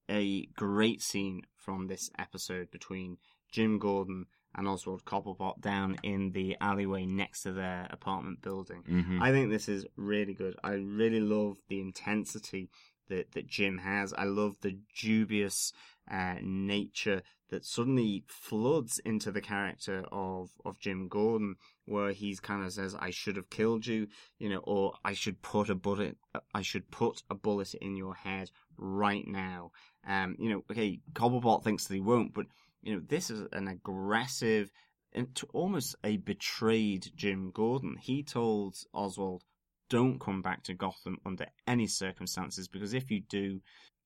a 0.09 0.45
great 0.47 1.01
scene 1.01 1.43
from 1.55 1.87
this 1.87 2.11
episode 2.19 2.69
between 2.69 3.17
Jim 3.49 3.79
Gordon 3.79 4.25
and 4.55 4.67
Oswald 4.67 5.05
Cobblepot 5.05 5.61
down 5.61 5.97
in 6.03 6.31
the 6.31 6.57
alleyway 6.59 7.05
next 7.05 7.43
to 7.43 7.53
their 7.53 7.87
apartment 7.89 8.41
building. 8.41 8.83
Mhm. 8.83 9.21
I 9.21 9.31
think 9.31 9.49
this 9.49 9.69
is 9.69 9.85
really 9.95 10.33
good. 10.33 10.55
I 10.63 10.73
really 10.73 11.21
love 11.21 11.57
the 11.67 11.79
intensity 11.79 12.69
that, 13.07 13.31
that 13.31 13.47
Jim 13.47 13.79
has. 13.79 14.13
I 14.13 14.23
love 14.25 14.57
the 14.61 14.77
dubious 14.97 15.73
uh, 16.09 16.35
nature 16.41 17.21
that 17.49 17.65
suddenly 17.65 18.23
floods 18.27 18.99
into 18.99 19.31
the 19.31 19.41
character 19.41 20.05
of, 20.11 20.49
of 20.65 20.79
Jim 20.79 21.07
Gordon, 21.09 21.55
where 21.85 22.11
he's 22.11 22.39
kind 22.39 22.63
of 22.65 22.71
says, 22.71 22.95
"I 22.97 23.11
should 23.11 23.35
have 23.35 23.49
killed 23.49 23.85
you," 23.85 24.07
you 24.39 24.49
know, 24.49 24.59
or 24.63 24.93
"I 25.03 25.13
should 25.13 25.41
put 25.41 25.69
a 25.69 25.75
bullet, 25.75 26.17
I 26.53 26.61
should 26.61 26.89
put 26.91 27.23
a 27.29 27.35
bullet 27.35 27.73
in 27.75 27.97
your 27.97 28.15
head 28.15 28.51
right 28.77 29.27
now." 29.27 29.71
Um, 30.07 30.35
you 30.39 30.49
know, 30.49 30.63
okay, 30.71 30.99
Cobblepot 31.13 31.63
thinks 31.63 31.85
that 31.87 31.93
he 31.93 31.99
won't, 31.99 32.33
but 32.33 32.47
you 32.81 32.95
know, 32.95 33.01
this 33.07 33.29
is 33.29 33.47
an 33.51 33.67
aggressive 33.67 34.71
and 35.13 35.33
to 35.35 35.45
almost 35.53 35.95
a 36.03 36.17
betrayed 36.17 37.11
Jim 37.15 37.51
Gordon. 37.51 37.97
He 37.97 38.23
told 38.23 38.75
Oswald, 38.93 39.43
"Don't 39.89 40.19
come 40.19 40.41
back 40.41 40.63
to 40.63 40.73
Gotham 40.73 41.19
under 41.25 41.47
any 41.67 41.87
circumstances 41.87 42.67
because 42.67 42.93
if 42.93 43.11
you 43.11 43.21
do, 43.21 43.61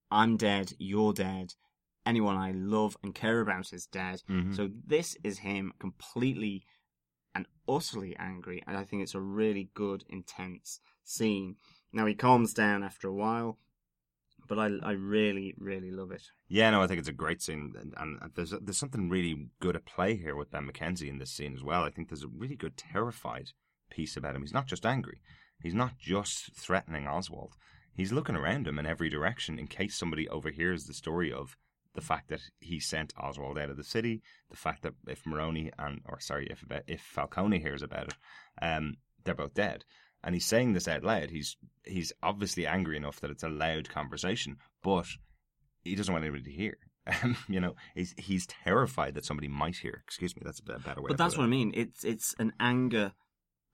I'm 0.10 0.36
dead, 0.38 0.74
you're 0.80 1.14
dead, 1.14 1.54
anyone 2.06 2.38
I 2.38 2.52
love 2.52 2.98
and 3.04 3.14
care 3.14 3.40
about 3.42 3.72
is 3.72 3.86
dead." 3.86 4.24
Mhm. 4.28 4.56
So 4.56 4.68
this 4.68 5.16
is 5.24 5.40
him 5.40 5.74
completely 5.80 6.66
and 7.36 7.48
utterly 7.68 8.16
angry, 8.18 8.64
and 8.66 8.78
I 8.78 8.84
think 8.86 9.04
it's 9.04 9.14
a 9.16 9.22
really 9.22 9.70
good, 9.74 10.06
intense 10.08 10.80
scene. 11.04 11.58
Now 11.92 12.06
he 12.06 12.16
calms 12.16 12.54
down 12.54 12.82
after 12.82 13.08
a 13.08 13.14
while, 13.14 13.60
but 14.48 14.60
I, 14.60 14.72
I 14.84 14.92
really, 14.92 15.54
really 15.58 15.92
love 15.92 16.12
it. 16.12 16.24
Yeah, 16.48 16.70
no, 16.72 16.82
I 16.82 16.88
think 16.88 17.00
it's 17.00 17.10
a 17.10 17.14
great 17.14 17.42
scene, 17.42 17.74
and, 17.80 17.94
and 17.98 18.32
there's 18.36 18.54
there's 18.62 18.78
something 18.78 19.10
really 19.10 19.50
good 19.60 19.76
at 19.76 19.86
play 19.86 20.16
here 20.16 20.36
with 20.36 20.52
Ben 20.52 20.68
McKenzie 20.68 21.10
in 21.10 21.18
this 21.18 21.32
scene 21.32 21.56
as 21.56 21.64
well. 21.64 21.84
I 21.84 21.90
think 21.90 22.10
there's 22.10 22.24
a 22.24 22.28
really 22.28 22.56
good 22.56 22.78
terrified 22.78 23.52
piece 23.90 24.18
about 24.18 24.36
him. 24.36 24.42
He's 24.42 24.54
not 24.54 24.68
just 24.68 24.86
angry. 24.86 25.22
He's 25.62 25.74
not 25.74 25.98
just 25.98 26.56
threatening 26.56 27.08
Oswald. 27.08 27.54
He's 27.94 28.12
looking 28.12 28.36
around 28.36 28.68
him 28.68 28.78
in 28.78 28.86
every 28.86 29.10
direction 29.10 29.58
in 29.58 29.68
case 29.68 29.96
somebody 29.96 30.28
overhears 30.28 30.86
the 30.86 30.94
story 30.94 31.32
of 31.32 31.56
the 31.94 32.02
fact 32.02 32.28
that 32.28 32.42
he 32.60 32.80
sent 32.80 33.14
Oswald 33.18 33.58
out 33.58 33.70
of 33.70 33.78
the 33.78 33.84
city, 33.84 34.22
the 34.50 34.58
fact 34.58 34.84
that 34.84 34.94
if 35.08 35.26
Maroni 35.26 35.72
and 35.80 36.02
or 36.06 36.20
sorry, 36.20 36.48
if 36.48 36.64
if 36.88 37.02
Falcone 37.02 37.60
hears 37.60 37.82
about 37.82 38.10
it, 38.10 38.16
um, 38.62 38.98
they're 39.24 39.34
both 39.34 39.54
dead. 39.54 39.86
And 40.26 40.34
he's 40.36 40.46
saying 40.46 40.74
this 40.74 40.88
out 40.88 41.04
loud. 41.04 41.30
He's 41.30 41.56
he's 41.86 42.12
obviously 42.24 42.66
angry 42.68 42.98
enough 42.98 43.20
that 43.22 43.30
it's 43.32 43.44
a 43.44 43.50
loud 43.50 43.88
conversation, 43.90 44.58
but 44.84 45.06
he 45.84 45.96
doesn't 45.96 46.12
want 46.14 46.26
anybody 46.26 46.44
to 46.44 46.52
hear. 46.52 46.78
Um, 47.22 47.38
you 47.48 47.60
know, 47.60 47.76
he's 47.94 48.16
he's 48.18 48.48
terrified 48.48 49.14
that 49.14 49.26
somebody 49.26 49.48
might 49.48 49.76
hear. 49.76 50.02
Excuse 50.08 50.36
me, 50.36 50.42
that's 50.44 50.60
a 50.60 50.64
better 50.80 51.02
way. 51.04 51.10
But 51.10 51.20
that's 51.20 51.38
what 51.38 51.44
I 51.44 51.48
mean. 51.48 51.72
It's 51.76 52.04
it's 52.04 52.34
an 52.40 52.52
anger 52.60 53.14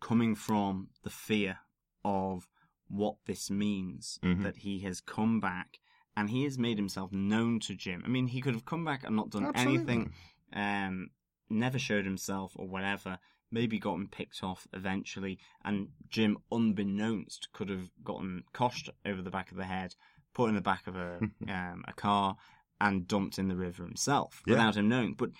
coming 0.02 0.36
from 0.36 0.90
the 1.04 1.10
fear 1.10 1.60
of 2.04 2.50
what 2.90 3.16
this 3.28 3.50
means 3.50 4.20
Mhm. 4.22 4.44
that 4.44 4.58
he 4.58 4.80
has 4.80 5.00
come 5.00 5.40
back 5.40 5.80
and 6.18 6.30
he 6.30 6.44
has 6.44 6.58
made 6.58 6.78
himself 6.78 7.14
known 7.14 7.62
to 7.62 7.74
Jim. 7.74 8.02
I 8.04 8.10
mean, 8.10 8.28
he 8.28 8.42
could 8.42 8.54
have 8.54 8.66
come 8.66 8.84
back 8.84 9.06
and 9.06 9.16
not 9.16 9.30
done 9.30 9.46
Absolutely. 9.46 9.78
anything, 9.78 10.14
um, 10.52 11.12
never 11.50 11.80
showed 11.80 12.04
himself 12.04 12.52
or 12.58 12.68
whatever. 12.68 13.18
Maybe 13.52 13.80
gotten 13.80 14.08
picked 14.08 14.44
off 14.44 14.66
eventually, 14.74 15.38
and 15.66 15.90
Jim, 16.10 16.38
unbeknownst, 16.52 17.50
could 17.54 17.70
have 17.70 17.90
gotten 18.04 18.44
coshed 18.54 18.90
over 19.06 19.22
the 19.22 19.30
back 19.30 19.52
of 19.52 19.58
the 19.58 19.66
head, 19.66 19.96
put 20.34 20.48
in 20.50 20.56
the 20.56 20.62
back 20.62 20.88
of 20.88 20.96
a 20.96 21.20
um, 21.50 21.84
a 21.88 21.94
car, 21.94 22.38
and 22.80 23.08
dumped 23.08 23.38
in 23.38 23.50
the 23.50 23.56
river 23.56 23.84
himself 23.84 24.42
Yeah. 24.46 24.54
without 24.54 24.78
him 24.78 24.88
knowing. 24.90 25.16
But 25.16 25.32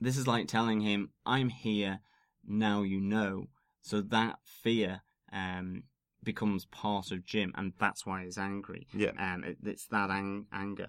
this 0.00 0.16
is 0.16 0.26
like 0.26 0.48
telling 0.48 0.80
him, 0.80 1.10
"I'm 1.24 1.48
here 1.48 2.00
now. 2.46 2.82
You 2.82 3.00
know." 3.00 3.48
So 3.82 4.00
that 4.02 4.40
fear 4.44 5.02
um, 5.32 5.84
becomes 6.22 6.66
part 6.66 7.12
of 7.12 7.24
Jim, 7.24 7.52
and 7.56 7.72
that's 7.78 8.04
why 8.04 8.24
he's 8.24 8.36
angry. 8.36 8.88
Yeah. 8.92 9.12
Um, 9.18 9.44
it, 9.44 9.58
it's 9.64 9.86
that 9.86 10.10
ang- 10.10 10.46
anger. 10.52 10.88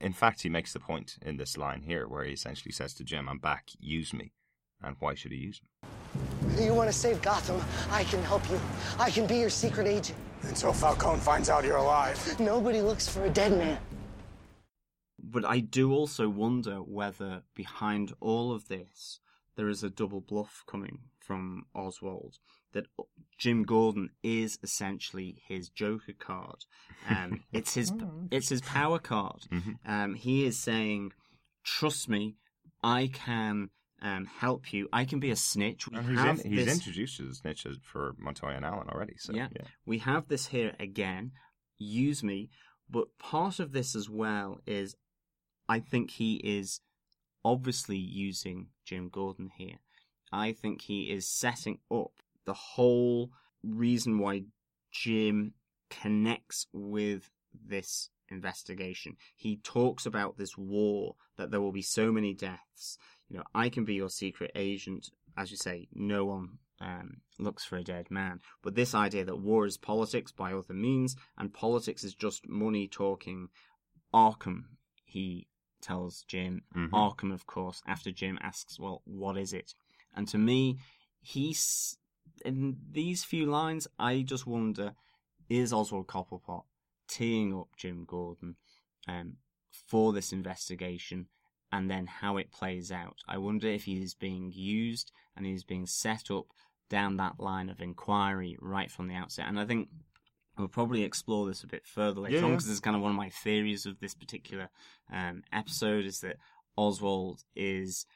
In 0.00 0.12
fact, 0.12 0.42
he 0.42 0.48
makes 0.48 0.72
the 0.72 0.80
point 0.80 1.18
in 1.22 1.36
this 1.36 1.56
line 1.56 1.82
here 1.82 2.08
where 2.08 2.24
he 2.24 2.32
essentially 2.32 2.72
says 2.72 2.94
to 2.94 3.04
Jim, 3.04 3.28
"I'm 3.28 3.38
back. 3.38 3.68
Use 3.78 4.14
me." 4.14 4.32
And 4.80 4.94
why 5.00 5.14
should 5.14 5.32
he 5.32 5.38
use 5.38 5.60
me? 5.60 5.88
You 6.58 6.74
want 6.74 6.90
to 6.90 6.96
save 6.96 7.22
Gotham? 7.22 7.60
I 7.90 8.04
can 8.04 8.22
help 8.22 8.48
you. 8.50 8.60
I 8.98 9.10
can 9.10 9.26
be 9.26 9.36
your 9.36 9.50
secret 9.50 9.86
agent. 9.86 10.18
Until 10.42 10.72
Falcone 10.72 11.20
finds 11.20 11.48
out 11.48 11.64
you're 11.64 11.76
alive. 11.76 12.40
Nobody 12.40 12.80
looks 12.80 13.08
for 13.08 13.24
a 13.24 13.30
dead 13.30 13.52
man. 13.52 13.78
But 15.22 15.44
I 15.44 15.60
do 15.60 15.92
also 15.92 16.28
wonder 16.28 16.76
whether 16.76 17.42
behind 17.54 18.12
all 18.20 18.52
of 18.52 18.68
this 18.68 19.20
there 19.56 19.68
is 19.68 19.82
a 19.82 19.90
double 19.90 20.20
bluff 20.20 20.64
coming 20.66 21.00
from 21.20 21.66
Oswald. 21.74 22.38
That 22.72 22.86
Jim 23.36 23.64
Gordon 23.64 24.10
is 24.22 24.58
essentially 24.62 25.42
his 25.46 25.68
Joker 25.68 26.12
card. 26.18 26.64
Um, 27.08 27.44
it's 27.52 27.74
his 27.74 27.92
it's 28.30 28.48
his 28.48 28.62
power 28.62 28.98
card. 28.98 29.46
Um, 29.86 30.14
he 30.14 30.46
is 30.46 30.58
saying, 30.58 31.12
"Trust 31.64 32.08
me, 32.08 32.36
I 32.82 33.10
can 33.12 33.70
um, 34.00 34.26
help 34.26 34.72
you. 34.72 34.88
I 34.92 35.04
can 35.04 35.20
be 35.20 35.30
a 35.30 35.36
snitch. 35.36 35.88
We 35.88 35.98
he's, 35.98 36.44
in, 36.44 36.52
he's 36.52 36.66
this- 36.66 36.74
introduced 36.74 37.16
to 37.18 37.24
the 37.24 37.34
snitches 37.34 37.80
for 37.82 38.14
Montoya 38.18 38.56
and 38.56 38.64
Allen 38.64 38.88
already. 38.88 39.16
So 39.18 39.32
yeah. 39.32 39.48
yeah. 39.54 39.66
we 39.86 39.98
have 39.98 40.28
this 40.28 40.46
here 40.46 40.74
again. 40.78 41.32
Use 41.78 42.22
me. 42.22 42.50
But 42.90 43.18
part 43.18 43.60
of 43.60 43.72
this 43.72 43.94
as 43.94 44.08
well 44.08 44.60
is 44.66 44.96
I 45.68 45.80
think 45.80 46.12
he 46.12 46.36
is 46.36 46.80
obviously 47.44 47.98
using 47.98 48.68
Jim 48.84 49.08
Gordon 49.08 49.50
here. 49.56 49.78
I 50.32 50.52
think 50.52 50.82
he 50.82 51.10
is 51.10 51.28
setting 51.28 51.78
up 51.90 52.12
the 52.44 52.54
whole 52.54 53.30
reason 53.62 54.18
why 54.18 54.44
Jim 54.90 55.54
connects 55.90 56.66
with 56.72 57.30
this 57.52 58.10
investigation. 58.30 59.16
He 59.36 59.56
talks 59.56 60.06
about 60.06 60.36
this 60.36 60.56
war, 60.56 61.16
that 61.36 61.50
there 61.50 61.60
will 61.60 61.72
be 61.72 61.82
so 61.82 62.12
many 62.12 62.34
deaths. 62.34 62.98
You 63.28 63.38
know, 63.38 63.44
I 63.54 63.68
can 63.68 63.84
be 63.84 63.94
your 63.94 64.08
secret 64.08 64.52
agent. 64.54 65.10
As 65.36 65.50
you 65.50 65.56
say, 65.56 65.88
no 65.94 66.24
one 66.24 66.58
um, 66.80 67.18
looks 67.38 67.64
for 67.64 67.76
a 67.76 67.84
dead 67.84 68.10
man. 68.10 68.40
But 68.62 68.74
this 68.74 68.94
idea 68.94 69.24
that 69.24 69.36
war 69.36 69.66
is 69.66 69.76
politics 69.76 70.32
by 70.32 70.52
other 70.52 70.74
means, 70.74 71.16
and 71.36 71.52
politics 71.52 72.04
is 72.04 72.14
just 72.14 72.48
money 72.48 72.88
talking. 72.88 73.48
Arkham, 74.12 74.64
he 75.04 75.48
tells 75.80 76.24
Jim. 76.26 76.62
Mhm. 76.74 76.90
Arkham, 76.90 77.32
of 77.32 77.46
course, 77.46 77.82
after 77.86 78.10
Jim 78.10 78.38
asks, 78.40 78.78
well, 78.78 79.02
what 79.04 79.36
is 79.36 79.52
it? 79.52 79.74
And 80.14 80.26
to 80.28 80.38
me, 80.38 80.78
he's. 81.20 81.98
In 82.44 82.76
these 82.92 83.24
few 83.24 83.46
lines, 83.46 83.88
I 83.98 84.22
just 84.22 84.46
wonder 84.46 84.94
is 85.48 85.72
Oswald 85.72 86.06
Cobblepot 86.06 86.62
teeing 87.08 87.52
up 87.58 87.68
Jim 87.76 88.04
Gordon 88.06 88.56
um, 89.08 89.38
for 89.88 90.12
this 90.12 90.32
investigation 90.32 91.26
and 91.72 91.90
then 91.90 92.06
how 92.06 92.36
it 92.36 92.50
plays 92.50 92.90
out? 92.90 93.16
I 93.28 93.38
wonder 93.38 93.68
if 93.68 93.84
he 93.84 94.02
is 94.02 94.14
being 94.14 94.52
used 94.54 95.12
and 95.36 95.46
he 95.46 95.52
is 95.52 95.64
being 95.64 95.86
set 95.86 96.30
up 96.30 96.46
down 96.88 97.16
that 97.18 97.38
line 97.38 97.68
of 97.68 97.80
inquiry 97.80 98.56
right 98.60 98.90
from 98.90 99.08
the 99.08 99.14
outset. 99.14 99.46
And 99.48 99.60
I 99.60 99.66
think 99.66 99.88
we'll 100.56 100.68
probably 100.68 101.02
explore 101.04 101.46
this 101.46 101.62
a 101.62 101.66
bit 101.66 101.86
further 101.86 102.20
later 102.20 102.36
Yeah, 102.36 102.44
on 102.44 102.50
because 102.52 102.64
this 102.64 102.74
is 102.74 102.80
kind 102.80 102.96
of 102.96 103.02
one 103.02 103.10
of 103.12 103.16
my 103.16 103.28
theories 103.28 103.86
of 103.86 104.00
this 104.00 104.14
particular 104.14 104.70
um, 105.12 105.42
episode 105.52 106.04
is 106.04 106.20
that 106.20 106.36
Oswald 106.76 107.42
is 107.54 108.06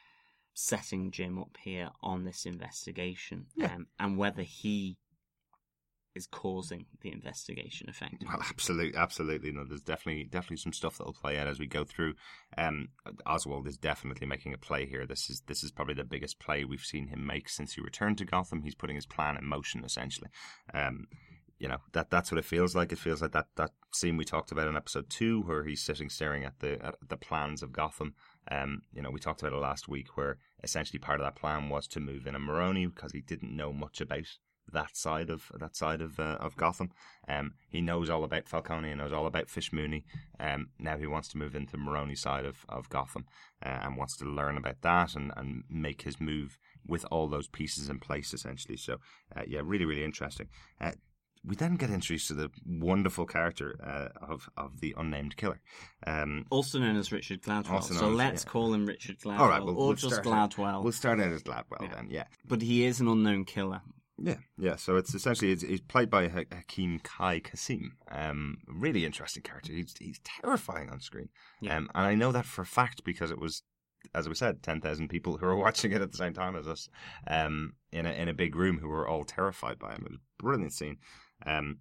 setting 0.55 1.11
Jim 1.11 1.39
up 1.39 1.57
here 1.63 1.91
on 2.03 2.25
this 2.25 2.45
investigation 2.47 3.47
Yeah. 3.55 3.75
um, 3.75 3.87
and 3.99 4.19
whether 4.19 4.43
he 4.43 4.99
is 6.15 6.27
causing 6.27 6.87
the 7.01 7.13
investigation 7.13 7.89
effect. 7.89 8.25
Well, 8.27 8.39
absolutely, 8.51 8.99
absolutely. 8.99 9.53
No, 9.53 9.65
there's 9.65 9.83
definitely 9.83 10.25
definitely 10.25 10.59
some 10.59 10.73
stuff 10.73 10.99
that 10.99 11.05
will 11.05 11.13
play 11.13 11.39
out 11.39 11.49
as 11.49 11.59
we 11.59 11.67
go 11.67 11.85
through. 11.85 12.15
Um, 12.57 12.89
Oswald 13.27 13.67
is 13.67 13.79
definitely 13.79 14.27
making 14.27 14.55
a 14.55 14.59
play 14.59 14.87
here. 14.87 15.07
This 15.07 15.31
is 15.31 15.43
this 15.47 15.63
is 15.63 15.71
probably 15.71 15.95
the 15.95 16.05
biggest 16.05 16.39
play 16.39 16.65
we've 16.65 16.81
seen 16.81 17.09
him 17.09 17.27
make 17.27 17.49
since 17.49 17.75
he 17.75 17.81
returned 17.81 18.19
to 18.19 18.25
Gotham. 18.25 18.63
He's 18.63 18.75
putting 18.75 18.97
his 18.97 19.07
plan 19.07 19.37
in 19.37 19.47
motion 19.47 19.85
essentially. 19.85 20.29
Um, 20.73 21.07
you 21.63 21.69
know 21.69 21.79
that 21.93 22.11
that's 22.11 22.33
what 22.33 22.41
it 22.41 22.45
feels 22.45 22.75
like. 22.75 22.91
It 22.91 22.99
feels 22.99 23.23
like 23.23 23.31
that 23.33 23.47
that 23.55 23.71
scene 23.95 24.17
we 24.17 24.25
talked 24.25 24.51
about 24.51 24.67
in 24.67 24.77
episode 24.77 25.09
two, 25.09 25.43
where 25.43 25.65
he's 25.65 25.81
sitting 25.81 26.09
staring 26.11 26.45
at 26.45 26.59
the 26.59 26.85
at 26.85 26.97
the 27.09 27.17
plans 27.17 27.63
of 27.63 27.73
Gotham. 27.73 28.15
Um, 28.51 28.83
you 28.93 29.01
know, 29.01 29.11
we 29.11 29.21
talked 29.21 29.43
about 29.43 29.53
it 29.53 29.61
last 29.61 29.89
week, 29.89 30.17
where 30.17 30.39
essentially 30.65 30.99
part 30.99 31.21
of 31.21 31.25
that 31.25 31.37
plan 31.37 31.69
was 31.69 31.87
to 31.89 32.01
move 32.01 32.27
in 32.27 32.35
a 32.35 32.41
Maroni 32.41 32.87
because 32.87 33.13
he 33.13 33.21
didn't 33.21 33.57
know 33.57 33.73
much 33.73 34.01
about 34.01 34.27
that 34.73 34.97
side 34.97 35.31
of 35.31 35.51
that 35.59 35.77
side 35.77 36.01
of 36.01 36.19
uh, 36.21 36.39
of 36.41 36.57
Gotham. 36.57 36.91
Um, 37.29 37.53
he 37.69 37.81
knows 37.81 38.09
all 38.11 38.25
about 38.25 38.49
Falcone, 38.49 38.89
he 38.89 38.95
knows 38.95 39.13
all 39.13 39.27
about 39.27 39.49
Fish 39.51 39.73
Mooney. 39.73 40.05
Um, 40.41 40.69
now 40.79 40.97
he 40.97 41.07
wants 41.07 41.29
to 41.29 41.39
move 41.39 41.55
into 41.55 41.73
the 41.73 41.79
Maroni 41.79 42.15
side 42.15 42.45
of, 42.45 42.65
of 42.69 42.89
Gotham 42.89 43.25
uh, 43.65 43.81
and 43.83 43.97
wants 43.97 44.17
to 44.19 44.25
learn 44.25 44.57
about 44.57 44.81
that 44.83 45.15
and, 45.15 45.33
and 45.37 45.65
make 45.69 46.03
his 46.03 46.21
move 46.21 46.59
with 46.87 47.05
all 47.11 47.29
those 47.29 47.49
pieces 47.49 47.89
in 47.89 47.99
place, 48.01 48.33
essentially. 48.35 48.77
So, 48.77 48.97
uh, 49.37 49.43
yeah, 49.47 49.61
really, 49.65 49.85
really 49.85 50.05
interesting. 50.05 50.49
Uh, 50.81 50.93
we 51.45 51.57
then 51.57 51.75
get 51.75 51.91
introduced 51.91 52.29
to 52.29 52.35
the 52.35 52.51
wonderful 52.65 53.27
character 53.27 53.75
uh, 53.85 54.09
of 54.33 54.49
of 54.57 54.79
the 54.81 54.95
unnamed 54.97 55.37
killer. 55.37 55.61
Um, 56.07 56.47
Also 56.51 56.79
known 56.79 56.97
as 56.97 57.11
Richard 57.11 57.43
Gladwell. 57.43 57.83
So 57.83 57.95
as- 57.95 58.01
let's 58.03 58.45
yeah. 58.45 58.51
call 58.51 58.73
him 58.73 58.87
Richard 58.87 59.19
Gladwell. 59.19 59.39
all 59.41 59.49
right, 59.49 59.61
we'll, 59.63 59.77
or 59.77 59.87
we'll 59.89 59.95
just 59.95 60.15
start 60.15 60.27
out- 60.27 60.55
Gladwell. 60.55 60.83
We'll 60.85 60.93
start 60.93 61.19
out 61.21 61.33
as 61.33 61.43
Gladwell 61.43 61.83
Yeah. 61.83 61.95
then, 61.95 62.07
yeah. 62.11 62.25
But 62.47 62.63
he 62.63 62.85
is 62.85 63.01
an 63.01 63.09
unknown 63.09 63.45
killer. 63.45 63.83
Yeah, 64.25 64.37
yeah. 64.57 64.77
So 64.77 64.97
it's 64.97 65.15
essentially 65.15 65.51
it's, 65.51 65.63
he's 65.63 65.81
played 65.81 66.09
by 66.09 66.29
Ha- 66.29 66.45
Hakeem 66.53 67.01
Kae-Kazim. 67.01 67.97
Um, 68.09 68.59
really 68.69 69.05
interesting 69.05 69.43
character. 69.43 69.73
He's 69.73 69.95
he's 69.99 70.21
terrifying 70.23 70.91
on 70.91 71.01
screen. 71.01 71.29
Yeah. 71.61 71.77
Um, 71.77 71.91
and 71.95 72.07
I 72.07 72.15
know 72.15 72.31
that 72.31 72.47
for 72.47 72.63
a 72.63 72.67
fact 72.67 73.03
because 73.05 73.33
it 73.33 73.41
was, 73.41 73.65
as 74.15 74.29
we 74.29 74.37
said, 74.37 74.63
ten 74.63 74.81
thousand 74.81 75.09
people 75.09 75.39
who 75.39 75.47
were 75.47 75.57
watching 75.67 75.91
it 75.91 76.01
at 76.01 76.13
the 76.13 76.17
same 76.17 76.35
time 76.35 76.55
as 76.55 76.69
us, 76.69 76.89
um, 77.27 77.75
in 77.91 78.07
a 78.07 78.13
in 78.13 78.29
a 78.29 78.35
big 78.35 78.55
room 78.55 78.79
who 78.79 78.89
were 78.89 79.09
all 79.09 79.25
terrified 79.25 79.81
by 79.81 79.91
him. 79.91 80.05
It 80.07 80.13
was 80.13 80.19
a 80.19 80.43
brilliant 80.43 80.73
scene. 80.73 80.99
Um, 81.45 81.79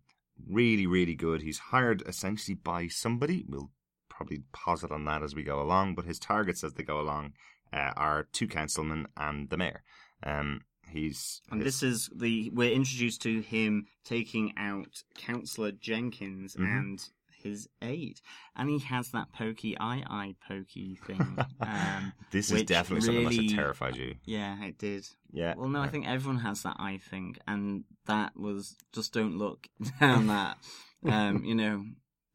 really, 0.49 0.87
really 0.87 1.15
good. 1.15 1.43
He's 1.43 1.59
hired 1.59 2.01
essentially 2.07 2.55
by 2.55 2.87
somebody. 2.87 3.45
We'll 3.47 3.69
probably 4.09 4.41
pause 4.51 4.83
it 4.83 4.91
on 4.91 5.05
that 5.05 5.21
as 5.21 5.35
we 5.35 5.43
go 5.43 5.61
along. 5.61 5.93
But 5.93 6.05
his 6.05 6.17
targets 6.17 6.63
as 6.63 6.73
they 6.73 6.83
go 6.83 6.99
along 6.99 7.33
uh, 7.71 7.91
are 7.95 8.27
two 8.31 8.47
councilmen 8.47 9.05
and 9.15 9.47
the 9.51 9.57
mayor. 9.57 9.83
Um, 10.23 10.61
he's 10.87 11.41
And 11.51 11.61
his- 11.61 11.79
this 11.79 11.83
is 11.83 12.09
the 12.15 12.49
we're 12.53 12.71
introduced 12.71 13.21
to 13.23 13.41
him 13.41 13.87
taking 14.03 14.53
out 14.57 15.03
Councillor 15.15 15.71
Jenkins 15.71 16.55
Mhm. 16.55 16.77
and 16.79 17.09
his 17.43 17.67
aide, 17.81 18.21
and 18.55 18.69
he 18.69 18.77
has 18.79 19.09
that 19.11 19.33
pokey 19.33 19.75
eye 19.79 20.03
eye 20.07 20.35
pokey 20.47 20.95
thing. 21.07 21.37
um, 21.59 22.13
This 22.29 22.51
is 22.51 22.63
definitely 22.63 23.01
something 23.05 23.23
that 23.23 23.29
really- 23.31 23.47
terrified 23.49 23.95
you. 23.95 24.15
yeah, 24.25 24.63
it 24.63 24.77
did. 24.77 25.07
Yeah. 25.31 25.55
Well, 25.57 25.67
no, 25.69 25.81
I 25.81 25.87
think 25.89 26.05
everyone 26.07 26.41
has 26.41 26.61
that 26.63 26.75
eye 26.77 26.99
thing, 26.99 27.37
and 27.47 27.85
that 28.05 28.35
was 28.37 28.77
just 28.93 29.11
don't 29.13 29.37
look 29.37 29.67
down 29.99 30.27
that. 30.27 30.57
Um, 31.03 31.43
you 31.43 31.55
know, 31.55 31.85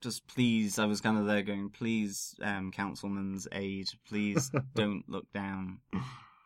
just 0.01 0.27
please. 0.27 0.77
I 0.79 0.87
was 0.87 1.01
kind 1.01 1.17
of 1.19 1.27
there 1.27 1.43
going, 1.43 1.71
please, 1.71 2.35
um, 2.43 2.73
councilman's 2.73 3.47
aide, 3.53 3.91
please 4.09 4.51
don't 4.75 5.09
look 5.09 5.33
down 5.33 5.79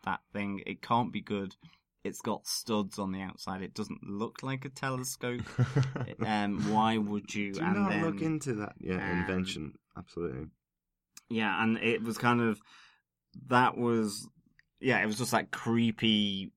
that 0.04 0.20
thing. 0.34 0.62
It 0.66 0.82
can't 0.82 1.12
be 1.12 1.22
good. 1.22 1.56
It's 2.02 2.20
got 2.20 2.46
studs 2.46 2.98
on 2.98 3.12
the 3.12 3.20
outside. 3.20 3.62
It 3.62 3.74
doesn't 3.74 4.02
look 4.02 4.42
like 4.42 4.64
a 4.64 4.70
telescope. 4.70 5.42
um, 6.26 6.72
why 6.72 6.96
would 6.96 7.34
you? 7.34 7.52
Do 7.52 7.60
and 7.60 7.74
not 7.74 7.90
then, 7.90 8.04
look 8.04 8.22
into 8.22 8.54
that. 8.54 8.74
Yeah, 8.78 8.94
um, 8.94 9.20
invention. 9.20 9.74
Absolutely. 9.96 10.46
yeah, 11.28 11.62
and 11.62 11.76
it 11.78 12.02
was 12.02 12.16
kind 12.16 12.40
of 12.40 12.60
that 13.48 13.76
was 13.76 14.28
yeah, 14.80 15.02
it 15.02 15.06
was 15.06 15.18
just 15.18 15.32
that 15.32 15.50
creepy 15.50 16.52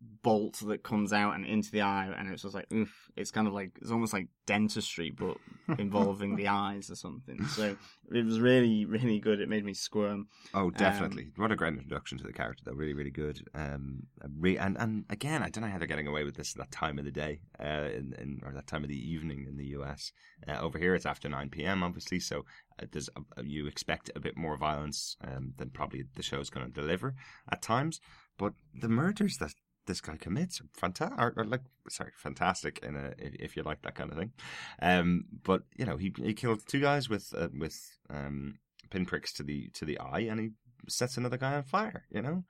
bolt 0.00 0.60
that 0.66 0.82
comes 0.82 1.12
out 1.12 1.34
and 1.34 1.46
into 1.46 1.70
the 1.70 1.82
eye, 1.82 2.12
and 2.16 2.28
it's 2.32 2.42
just 2.42 2.54
like 2.54 2.72
oof. 2.72 3.10
It's 3.16 3.30
kind 3.30 3.46
of 3.46 3.54
like 3.54 3.72
it's 3.80 3.90
almost 3.90 4.12
like 4.12 4.28
dentistry, 4.46 5.10
but 5.10 5.36
involving 5.78 6.36
the 6.36 6.48
eyes 6.48 6.90
or 6.90 6.96
something. 6.96 7.44
So 7.46 7.76
it 8.12 8.24
was 8.24 8.40
really, 8.40 8.84
really 8.84 9.18
good. 9.18 9.40
It 9.40 9.48
made 9.48 9.64
me 9.64 9.74
squirm. 9.74 10.28
Oh, 10.54 10.70
definitely. 10.70 11.28
what 11.36 11.52
a 11.52 11.56
great 11.56 11.74
introduction 11.74 12.18
to 12.18 12.24
the 12.24 12.32
character, 12.32 12.62
though. 12.66 12.74
Really, 12.74 12.94
really 12.94 13.10
good. 13.10 13.40
Um, 13.54 14.06
re- 14.38 14.58
and 14.58 14.76
and 14.78 15.04
again, 15.10 15.42
I 15.42 15.48
don't 15.48 15.62
know 15.62 15.70
how 15.70 15.78
they're 15.78 15.86
getting 15.86 16.06
away 16.06 16.24
with 16.24 16.36
this 16.36 16.52
at 16.54 16.58
that 16.58 16.70
time 16.70 16.98
of 16.98 17.04
the 17.04 17.10
day, 17.10 17.40
uh, 17.58 17.88
in, 17.94 18.14
in 18.18 18.40
or 18.44 18.52
that 18.52 18.66
time 18.66 18.82
of 18.82 18.88
the 18.88 19.10
evening 19.10 19.46
in 19.48 19.56
the 19.56 19.66
US. 19.78 20.12
Uh, 20.46 20.58
over 20.60 20.78
here, 20.78 20.94
it's 20.94 21.06
after 21.06 21.28
nine 21.28 21.50
p.m. 21.50 21.82
Obviously, 21.82 22.20
so 22.20 22.44
uh, 22.80 22.86
there's 22.90 23.08
a, 23.16 23.44
you 23.44 23.66
expect 23.66 24.10
a 24.14 24.20
bit 24.20 24.36
more 24.36 24.56
violence 24.56 25.16
um, 25.22 25.52
than 25.56 25.70
probably 25.70 26.04
the 26.14 26.22
show's 26.22 26.50
going 26.50 26.66
to 26.66 26.72
deliver 26.72 27.14
at 27.50 27.62
times. 27.62 28.00
But 28.38 28.52
the 28.74 28.88
murders 28.88 29.38
that 29.38 29.54
this 29.86 30.00
guy 30.00 30.16
commits 30.16 30.60
fantastic, 30.72 31.18
or, 31.18 31.44
like 31.44 31.62
sorry, 31.88 32.12
fantastic 32.16 32.80
in 32.82 32.96
a 32.96 33.12
if, 33.18 33.34
if 33.34 33.56
you 33.56 33.62
like 33.62 33.82
that 33.82 33.94
kind 33.94 34.10
of 34.10 34.18
thing. 34.18 34.32
Um, 34.80 35.24
but 35.42 35.62
you 35.76 35.86
know, 35.86 35.96
he 35.96 36.12
he 36.16 36.34
killed 36.34 36.62
two 36.66 36.80
guys 36.80 37.08
with 37.08 37.32
uh, 37.36 37.48
with 37.58 37.78
um 38.10 38.58
pinpricks 38.90 39.32
to 39.34 39.42
the 39.42 39.68
to 39.74 39.84
the 39.84 39.98
eye, 39.98 40.26
and 40.30 40.40
he 40.40 40.50
sets 40.88 41.16
another 41.16 41.36
guy 41.36 41.54
on 41.54 41.62
fire. 41.62 42.04
You 42.10 42.22
know, 42.22 42.44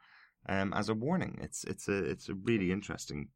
um, 0.49 0.73
as 0.73 0.89
a 0.89 0.95
warning. 0.95 1.39
It's 1.41 1.65
it's 1.65 1.89
a 1.89 1.97
it's 1.97 2.29
a 2.29 2.35
really 2.35 2.73
interesting. 2.73 3.29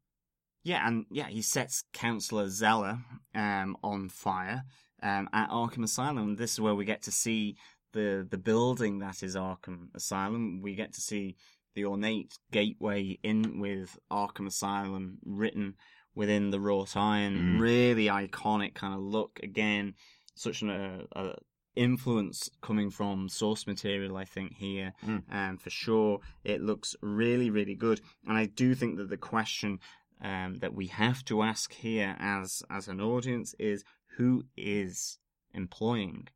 Yeah, 0.63 0.87
and 0.87 1.05
yeah, 1.09 1.27
he 1.27 1.41
sets 1.41 1.83
Councillor 1.93 2.47
Zeller 2.49 2.99
um, 3.33 3.75
on 3.83 4.09
fire 4.09 4.63
um, 5.01 5.27
at 5.33 5.49
Arkham 5.49 5.83
Asylum. 5.83 6.35
This 6.35 6.53
is 6.53 6.61
where 6.61 6.75
we 6.75 6.85
get 6.85 7.01
to 7.03 7.11
see 7.11 7.57
the 7.93 8.27
the 8.29 8.37
building 8.37 8.99
that 8.99 9.23
is 9.23 9.35
Arkham 9.35 9.87
Asylum. 9.95 10.61
We 10.61 10.75
get 10.75 10.93
to 10.93 11.01
see 11.01 11.35
the 11.75 11.85
ornate 11.85 12.37
gateway 12.51 13.17
in 13.23 13.59
with 13.59 13.97
Arkham 14.11 14.47
Asylum 14.47 15.19
written 15.25 15.75
within 16.15 16.51
the 16.51 16.59
wrought 16.59 16.95
iron. 16.97 17.57
Mm. 17.57 17.59
Really 17.61 18.05
iconic 18.07 18.73
kind 18.73 18.93
of 18.93 18.99
look. 19.01 19.39
Again, 19.41 19.93
such 20.35 20.61
an 20.61 21.07
uh, 21.15 21.33
influence 21.75 22.49
coming 22.61 22.89
from 22.89 23.29
source 23.29 23.65
material. 23.65 24.17
I 24.17 24.25
think 24.25 24.55
here, 24.57 24.93
Mm. 25.05 25.23
um, 25.31 25.57
for 25.57 25.69
sure, 25.69 26.19
it 26.43 26.61
looks 26.61 26.95
really 27.01 27.49
really 27.49 27.75
good. 27.75 28.01
And 28.27 28.37
I 28.37 28.45
do 28.45 28.75
think 28.75 28.97
that 28.97 29.09
the 29.09 29.17
question 29.17 29.79
um, 30.21 30.59
that 30.59 30.73
we 30.73 30.87
have 30.87 31.23
to 31.25 31.41
ask 31.41 31.73
here 31.73 32.15
as 32.19 32.63
as 32.69 32.87
an 32.87 32.99
audience 33.01 33.55
is 33.57 33.83
who 34.17 34.43
is 34.57 35.17
employing 35.53 36.27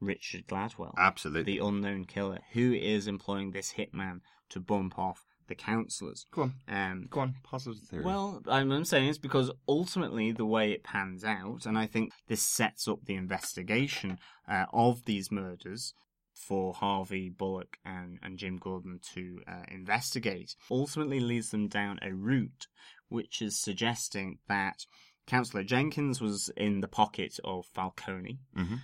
Richard 0.00 0.46
Gladwell, 0.46 0.92
Absolutely. 0.98 1.54
the 1.58 1.64
unknown 1.66 2.04
killer? 2.04 2.40
Who 2.52 2.72
is 2.74 3.06
employing 3.06 3.52
this 3.52 3.74
hitman 3.74 4.20
to 4.50 4.60
bump 4.60 4.98
off 4.98 5.24
the 5.48 5.54
councillors. 5.54 6.26
Go 6.32 6.42
on. 6.42 6.54
Um, 6.68 7.06
Go 7.10 7.20
on. 7.20 7.34
Positive 7.44 7.80
theory. 7.80 8.04
well, 8.04 8.42
I'm, 8.48 8.72
I'm 8.72 8.84
saying 8.84 9.08
it's 9.08 9.18
because 9.18 9.50
ultimately 9.68 10.32
the 10.32 10.44
way 10.46 10.72
it 10.72 10.82
pans 10.82 11.24
out, 11.24 11.66
and 11.66 11.78
I 11.78 11.86
think 11.86 12.10
this 12.26 12.42
sets 12.42 12.88
up 12.88 13.04
the 13.04 13.14
investigation 13.14 14.18
uh, 14.48 14.66
of 14.72 15.04
these 15.04 15.30
murders 15.30 15.94
for 16.34 16.74
Harvey 16.74 17.30
Bullock 17.30 17.78
and, 17.84 18.18
and 18.22 18.38
Jim 18.38 18.56
Gordon 18.58 18.98
to 19.14 19.40
uh, 19.48 19.62
investigate, 19.70 20.54
ultimately 20.70 21.20
leads 21.20 21.50
them 21.50 21.68
down 21.68 21.98
a 22.02 22.12
route 22.12 22.66
which 23.08 23.40
is 23.40 23.58
suggesting 23.58 24.38
that 24.48 24.84
Councillor 25.26 25.62
Jenkins 25.64 26.20
was 26.20 26.50
in 26.56 26.80
the 26.80 26.88
pocket 26.88 27.38
of 27.44 27.66
Falcone 27.66 28.38
Mhm. 28.56 28.80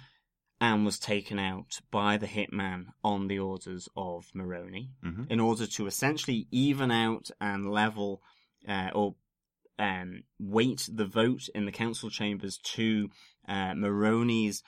And 0.62 0.84
was 0.84 0.98
taken 1.00 1.38
out 1.40 1.80
by 1.90 2.16
the 2.16 2.28
hitman 2.28 2.86
on 3.02 3.26
the 3.26 3.38
orders 3.40 3.88
of 3.96 4.30
Maroni 4.32 4.90
Mhm. 5.02 5.28
in 5.28 5.40
order 5.40 5.66
to 5.66 5.86
essentially 5.86 6.46
even 6.52 6.90
out 6.92 7.30
and 7.40 7.68
level 7.70 8.22
uh, 8.68 8.90
or 8.94 9.16
um, 9.78 10.22
weight 10.38 10.88
the 10.92 11.04
vote 11.04 11.48
in 11.52 11.64
the 11.64 11.72
council 11.72 12.10
chambers 12.10 12.58
to 12.58 13.10
uh, 13.48 13.72
Maroni's 13.74 14.62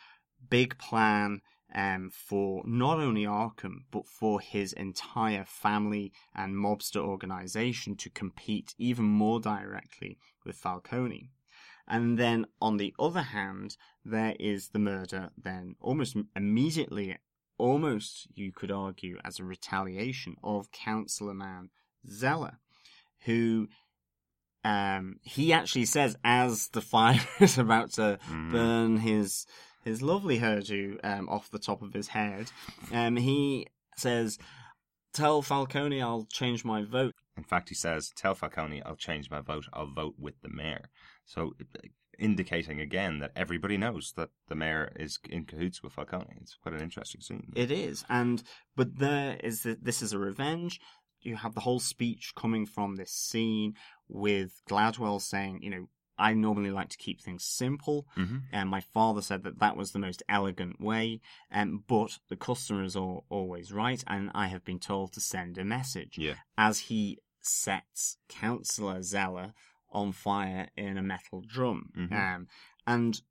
big 0.51 0.77
plan 0.79 1.41
um, 1.73 2.11
for 2.11 2.63
not 2.67 2.99
only 2.99 3.23
Arkham 3.25 3.85
but 3.93 4.09
for 4.09 4.41
his 4.41 4.73
entire 4.73 5.45
family 5.45 6.13
and 6.35 6.57
mobster 6.57 7.01
organization 7.01 7.95
to 7.97 8.11
compete 8.11 8.75
even 8.79 9.05
more 9.05 9.39
directly 9.41 10.19
with 10.45 10.57
Falcone. 10.57 11.31
And 11.87 12.19
then 12.19 12.47
on 12.63 12.79
the 12.79 12.95
other 12.99 13.23
hand, 13.23 13.77
there 14.05 14.35
is 14.41 14.69
the 14.71 14.79
murder 14.79 15.31
then 15.37 15.77
almost 15.81 16.17
immediately, 16.35 17.17
almost 17.59 18.27
you 18.35 18.53
could 18.53 18.71
argue 18.71 19.19
as 19.25 19.39
a 19.39 19.45
retaliation 19.45 20.37
of 20.43 20.71
Councillor 20.73 21.35
Man 21.35 21.71
Zeller, 22.09 22.59
who 23.27 23.69
um, 24.65 25.17
he 25.23 25.53
actually 25.53 25.85
says 25.85 26.17
as 26.25 26.69
the 26.69 26.81
fire 26.81 27.21
is 27.41 27.59
about 27.59 27.93
to 27.93 28.19
Mhm. 28.29 28.51
burn 28.51 28.97
his 28.99 29.47
his 29.85 30.01
lovely 30.01 30.39
hairdo 30.39 30.99
um, 31.05 31.29
off 31.29 31.51
the 31.51 31.59
top 31.59 31.83
of 31.83 31.93
his 31.93 32.09
head, 32.09 32.51
um, 32.91 33.17
he 33.17 33.67
says, 33.99 34.39
"Tell 35.13 35.43
Falcone 35.43 36.01
I'll 36.01 36.25
change 36.33 36.65
my 36.65 36.83
vote." 36.83 37.13
In 37.37 37.45
fact, 37.45 37.69
he 37.69 37.75
says, 37.75 38.11
"Tell 38.17 38.35
Falcone 38.35 38.83
I'll 38.83 38.97
change 38.97 39.31
my 39.31 39.41
vote. 39.43 39.67
I'll 39.75 39.93
vote 39.93 40.15
with 40.19 40.41
the 40.41 40.49
mayor." 40.49 40.89
So, 41.25 41.55
indicating 42.19 42.81
again 42.81 43.19
that 43.19 43.33
everybody 43.35 43.77
knows 43.77 44.13
that 44.17 44.31
the 44.49 44.55
mayor 44.55 44.93
is 44.97 45.19
in 45.29 45.45
cahoots 45.45 45.83
with 45.83 45.93
Falcone. 45.93 46.37
It's 46.41 46.55
quite 46.55 46.75
an 46.75 46.81
interesting 46.83 47.21
scene. 47.21 47.53
It 47.57 47.71
is, 47.71 48.05
and 48.09 48.43
but 48.77 48.99
there 48.99 49.37
is 49.43 49.63
the, 49.63 49.77
this 49.81 50.01
is 50.03 50.13
a 50.13 50.19
revenge. 50.19 50.81
You 51.23 51.37
have 51.37 51.55
the 51.55 51.61
whole 51.63 51.81
speech 51.81 52.35
coming 52.37 52.67
from 52.67 52.97
this 52.97 53.11
scene 53.11 53.75
with 54.09 54.61
Gladwell 54.69 55.21
saying, 55.21 55.61
you 55.63 55.71
know, 55.71 55.89
I 56.17 56.35
normally 56.35 56.71
like 56.71 56.91
to 56.91 56.99
keep 56.99 57.21
things 57.21 57.43
simple, 57.45 58.07
Mhm. 58.17 58.43
and 58.53 58.69
my 58.69 58.81
father 58.81 59.21
said 59.23 59.43
that 59.43 59.59
that 59.59 59.77
was 59.77 59.91
the 59.91 59.99
most 59.99 60.23
elegant 60.29 60.81
way. 60.81 61.21
Um, 61.51 61.83
but 61.89 62.21
the 62.29 62.37
customer 62.37 62.85
is 62.85 62.95
all, 62.95 63.25
always 63.29 63.73
right, 63.73 64.05
and 64.07 64.31
I 64.35 64.47
have 64.49 64.65
been 64.65 64.79
told 64.79 65.13
to 65.15 65.21
send 65.21 65.59
a 65.59 65.65
message 65.65 66.17
Yeah. 66.19 66.35
as 66.57 66.79
he 66.81 67.19
sets 67.41 68.19
Councillor 68.29 69.03
Zeller 69.03 69.55
on 69.95 70.13
fire 70.13 70.69
in 70.77 70.99
a 70.99 71.03
metal 71.03 71.43
drum. 71.47 71.91
Mhm. 71.97 72.13
Um, 72.13 72.49
and 72.87 73.23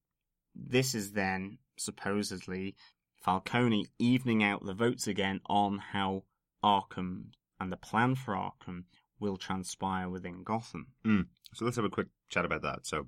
this 0.56 0.96
is 0.96 1.14
then 1.14 1.60
supposedly 1.78 2.76
Falcone 3.16 3.88
evening 4.00 4.44
out 4.44 4.66
the 4.66 4.74
votes 4.74 5.08
again 5.08 5.42
on 5.46 5.78
how 5.80 6.24
Arkham 6.64 7.32
and 7.60 7.72
the 7.72 7.78
plan 7.78 8.16
for 8.16 8.34
Arkham 8.36 8.86
will 9.20 9.38
transpire 9.38 10.10
within 10.10 10.44
Gotham. 10.44 10.88
So 11.54 11.66
let's 11.66 11.78
have 11.78 11.86
a 11.86 11.90
quick 11.90 12.08
chat 12.30 12.46
about 12.46 12.62
that. 12.64 12.86
So 12.86 13.08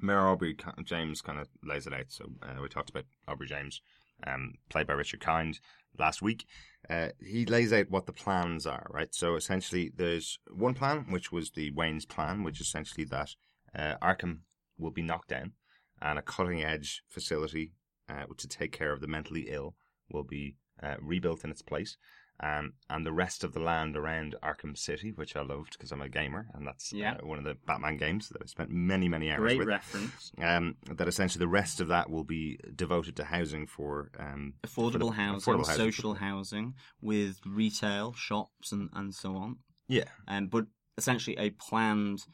Mayor 0.00 0.26
Aubrey 0.28 0.56
James 0.84 1.22
kind 1.22 1.38
of 1.38 1.48
lays 1.62 1.86
it 1.86 1.92
out. 1.94 2.10
So 2.10 2.32
uh, 2.42 2.60
we 2.60 2.68
talked 2.68 2.90
about 2.90 3.04
Aubrey 3.26 3.46
James, 3.46 3.80
um, 4.26 4.54
played 4.68 4.86
by 4.86 4.94
Richard 4.94 5.20
Kind 5.20 5.60
last 5.98 6.22
week. 6.22 6.46
Uh, 6.88 7.08
he 7.24 7.44
lays 7.46 7.72
out 7.72 7.90
what 7.90 8.06
the 8.06 8.12
plans 8.12 8.66
are, 8.66 8.86
right? 8.90 9.14
So 9.14 9.36
essentially, 9.36 9.92
there's 9.94 10.38
one 10.50 10.74
plan, 10.74 11.06
which 11.10 11.30
was 11.30 11.50
the 11.50 11.70
Wayne's 11.72 12.06
plan, 12.06 12.42
which 12.42 12.60
essentially 12.60 13.04
that 13.06 13.30
uh, 13.74 13.94
Arkham 14.02 14.40
will 14.78 14.90
be 14.90 15.02
knocked 15.02 15.28
down, 15.28 15.52
and 16.00 16.18
a 16.18 16.22
cutting 16.22 16.62
edge 16.64 17.02
facility 17.08 17.72
uh, 18.08 18.24
to 18.36 18.48
take 18.48 18.72
care 18.72 18.92
of 18.92 19.00
the 19.00 19.06
mentally 19.06 19.46
ill 19.50 19.74
will 20.10 20.24
be 20.24 20.56
uh, 20.82 20.96
rebuilt 21.00 21.44
in 21.44 21.50
its 21.50 21.62
place. 21.62 21.96
Um, 22.42 22.72
and 22.88 23.04
the 23.04 23.12
rest 23.12 23.44
of 23.44 23.52
the 23.52 23.60
land 23.60 23.96
around 23.98 24.34
Arkham 24.42 24.76
City, 24.76 25.12
which 25.12 25.36
I 25.36 25.42
loved 25.42 25.72
because 25.72 25.92
I'm 25.92 26.00
a 26.00 26.08
gamer, 26.08 26.46
and 26.54 26.66
that's 26.66 26.90
Yeah. 26.90 27.18
uh, 27.22 27.26
one 27.26 27.36
of 27.38 27.44
the 27.44 27.54
Batman 27.66 27.98
games 27.98 28.30
that 28.30 28.40
I 28.42 28.46
spent 28.46 28.70
many, 28.70 29.08
many 29.10 29.30
hours 29.30 29.40
Great 29.40 29.58
with. 29.58 29.68
reference. 29.68 30.32
Um, 30.38 30.76
that 30.86 31.06
essentially 31.06 31.38
the 31.40 31.48
rest 31.48 31.80
of 31.82 31.88
that 31.88 32.08
will 32.08 32.24
be 32.24 32.58
devoted 32.74 33.14
to 33.16 33.24
housing 33.24 33.66
for 33.66 34.10
um, 34.18 34.54
for 34.66 34.90
the- 34.90 34.98
Affordable 34.98 35.14
housing, 35.14 35.52
affordable 35.54 35.66
housing. 35.66 35.92
social 35.92 36.14
housing, 36.14 36.74
with 37.02 37.40
retail 37.44 38.14
shops 38.14 38.72
and, 38.72 38.88
and 38.94 39.14
so 39.14 39.36
on. 39.36 39.58
Yeah, 39.86 40.04
Um, 40.26 40.46
but 40.46 40.66
essentially 40.96 41.36
a 41.36 41.50
planned 41.50 42.24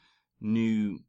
new 0.40 1.01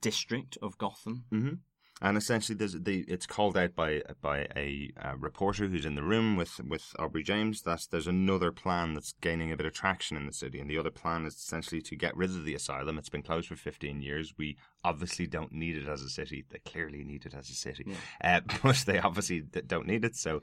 district 0.00 0.58
of 0.62 0.76
Gotham. 0.78 1.24
hmm 1.30 1.54
and 2.00 2.16
essentially 2.16 2.56
there's 2.56 2.74
the 2.74 3.04
it's 3.08 3.26
called 3.26 3.56
out 3.56 3.74
by 3.74 4.02
by 4.20 4.46
a 4.56 4.90
uh, 5.02 5.16
reporter 5.16 5.66
who's 5.66 5.84
in 5.84 5.94
the 5.94 6.02
room 6.02 6.36
with 6.36 6.60
with 6.60 6.94
Aubrey 6.98 7.22
James 7.22 7.62
that 7.62 7.86
there's 7.90 8.06
another 8.06 8.52
plan 8.52 8.94
that's 8.94 9.14
gaining 9.20 9.52
a 9.52 9.56
bit 9.56 9.66
of 9.66 9.72
traction 9.72 10.16
in 10.16 10.26
the 10.26 10.32
city, 10.32 10.60
and 10.60 10.70
the 10.70 10.78
other 10.78 10.90
plan 10.90 11.26
is 11.26 11.34
essentially 11.34 11.80
to 11.82 11.96
get 11.96 12.16
rid 12.16 12.30
of 12.30 12.44
the 12.44 12.54
asylum. 12.54 12.98
It's 12.98 13.08
been 13.08 13.22
closed 13.22 13.48
for 13.48 13.56
15 13.56 14.00
years. 14.00 14.34
We 14.38 14.56
obviously 14.84 15.26
don't 15.26 15.52
need 15.52 15.76
it 15.76 15.88
as 15.88 16.02
a 16.02 16.08
city. 16.08 16.44
They 16.48 16.58
clearly 16.58 17.04
need 17.04 17.26
it 17.26 17.34
as 17.34 17.50
a 17.50 17.54
city, 17.54 17.86
uh, 18.22 18.40
but 18.62 18.84
they 18.86 18.98
obviously 18.98 19.40
don't 19.40 19.86
need 19.86 20.04
it. 20.04 20.16
So 20.16 20.42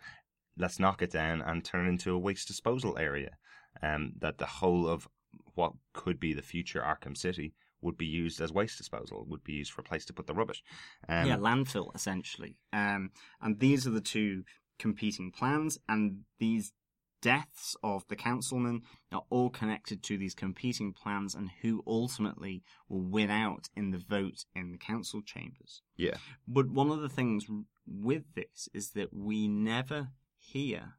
let's 0.58 0.80
knock 0.80 1.02
it 1.02 1.12
down 1.12 1.42
and 1.42 1.64
turn 1.64 1.86
it 1.86 1.90
into 1.90 2.14
a 2.14 2.20
waste 2.20 2.48
disposal 2.48 2.98
area. 2.98 3.38
Um, 3.82 4.14
that 4.20 4.38
the 4.38 4.46
whole 4.46 4.88
of 4.88 5.08
what 5.56 5.74
could 5.94 6.18
be 6.20 6.34
the 6.34 6.42
future 6.42 6.82
Arkham 6.82 7.16
City 7.16 7.54
would 7.86 7.98
be 7.98 8.06
used 8.06 8.42
as 8.42 8.52
waste 8.52 8.78
disposal, 8.78 9.26
would 9.30 9.44
be 9.44 9.54
used 9.54 9.72
for 9.72 9.82
a 9.82 9.86
place 9.86 10.06
to 10.06 10.14
put 10.14 10.28
the 10.28 10.34
rubbish. 10.34 10.64
Um, 11.08 11.28
yeah, 11.28 11.38
landfill 11.38 11.96
essentially. 11.96 12.58
Um, 12.74 13.12
and 13.42 13.60
these 13.60 13.88
are 13.88 13.92
the 13.92 14.02
two 14.02 14.44
competing 14.78 15.32
plans, 15.32 15.80
and 15.88 16.22
these 16.40 16.74
deaths 17.22 17.76
of 17.82 18.08
the 18.08 18.16
councilmen 18.16 18.82
are 19.12 19.24
all 19.30 19.50
connected 19.50 20.04
to 20.04 20.18
these 20.18 20.36
competing 20.36 20.94
plans 20.94 21.34
and 21.34 21.50
who 21.62 21.84
ultimately 21.88 22.62
will 22.88 23.02
win 23.02 23.32
out 23.32 23.68
in 23.76 23.90
the 23.92 23.98
vote 23.98 24.46
in 24.56 24.72
the 24.72 24.78
council 24.78 25.22
chambers. 25.22 25.82
yeah. 25.96 26.18
But 26.48 26.70
one 26.70 26.92
of 26.92 27.02
the 27.02 27.10
things 27.10 27.48
with 27.88 28.24
this 28.36 28.70
is 28.74 28.92
that 28.92 29.12
we 29.12 29.48
never 29.48 30.10
hear 30.38 30.94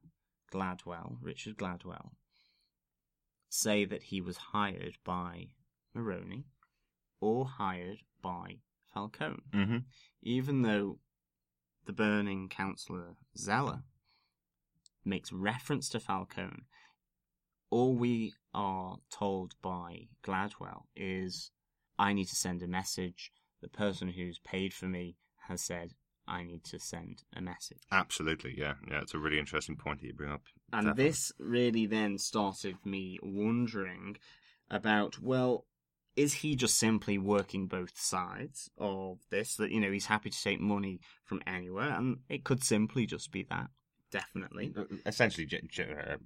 Gladwell, 0.52 1.18
Richard 1.20 1.56
Gladwell, 1.56 2.10
say 3.48 3.84
that 3.84 4.04
he 4.04 4.20
was 4.20 4.36
hired 4.36 4.98
by 5.04 5.48
Maroni 5.94 6.46
or 7.20 7.46
hired 7.46 7.98
by 8.22 8.56
Falcone 8.92 9.42
hmm 9.52 9.78
even 10.22 10.62
though 10.62 10.98
the 11.84 11.92
burning 11.92 12.48
councillor 12.48 13.14
Zeller 13.38 13.82
makes 15.04 15.32
reference 15.32 15.88
to 15.90 16.00
Falcone, 16.00 16.64
all 17.70 17.94
we 17.94 18.34
are 18.52 18.96
told 19.10 19.54
by 19.62 20.08
Gladwell 20.24 20.84
is 20.96 21.52
I 21.98 22.12
need 22.12 22.26
to 22.26 22.36
send 22.36 22.62
a 22.62 22.66
message. 22.66 23.30
The 23.62 23.68
person 23.68 24.08
who's 24.08 24.38
paid 24.40 24.74
for 24.74 24.86
me 24.86 25.16
has 25.48 25.62
said 25.62 25.92
I 26.26 26.42
need 26.42 26.64
to 26.64 26.80
send 26.80 27.22
a 27.34 27.40
message. 27.40 27.82
Absolutely, 27.92 28.54
yeah, 28.58 28.74
yeah. 28.90 29.00
It's 29.00 29.14
a 29.14 29.18
really 29.18 29.38
interesting 29.38 29.76
point 29.76 30.00
that 30.00 30.06
you 30.08 30.14
bring 30.14 30.32
up. 30.32 30.42
And 30.72 30.88
Definitely. 30.88 31.04
this 31.04 31.32
really 31.38 31.86
then 31.86 32.18
started 32.18 32.76
me 32.84 33.18
wondering 33.22 34.16
about, 34.68 35.20
well, 35.20 35.66
is 36.16 36.32
he 36.32 36.56
just 36.56 36.78
simply 36.78 37.18
working 37.18 37.66
both 37.66 37.98
sides 37.98 38.70
of 38.78 39.18
this? 39.30 39.56
That, 39.56 39.70
you 39.70 39.80
know, 39.80 39.92
he's 39.92 40.06
happy 40.06 40.30
to 40.30 40.42
take 40.42 40.60
money 40.60 41.00
from 41.24 41.42
anywhere, 41.46 41.90
and 41.90 42.18
it 42.28 42.44
could 42.44 42.64
simply 42.64 43.06
just 43.06 43.30
be 43.30 43.46
that. 43.50 43.68
Definitely. 44.10 44.72
Uh, 44.76 44.84
essentially, 45.04 45.46
uh, 45.78 46.16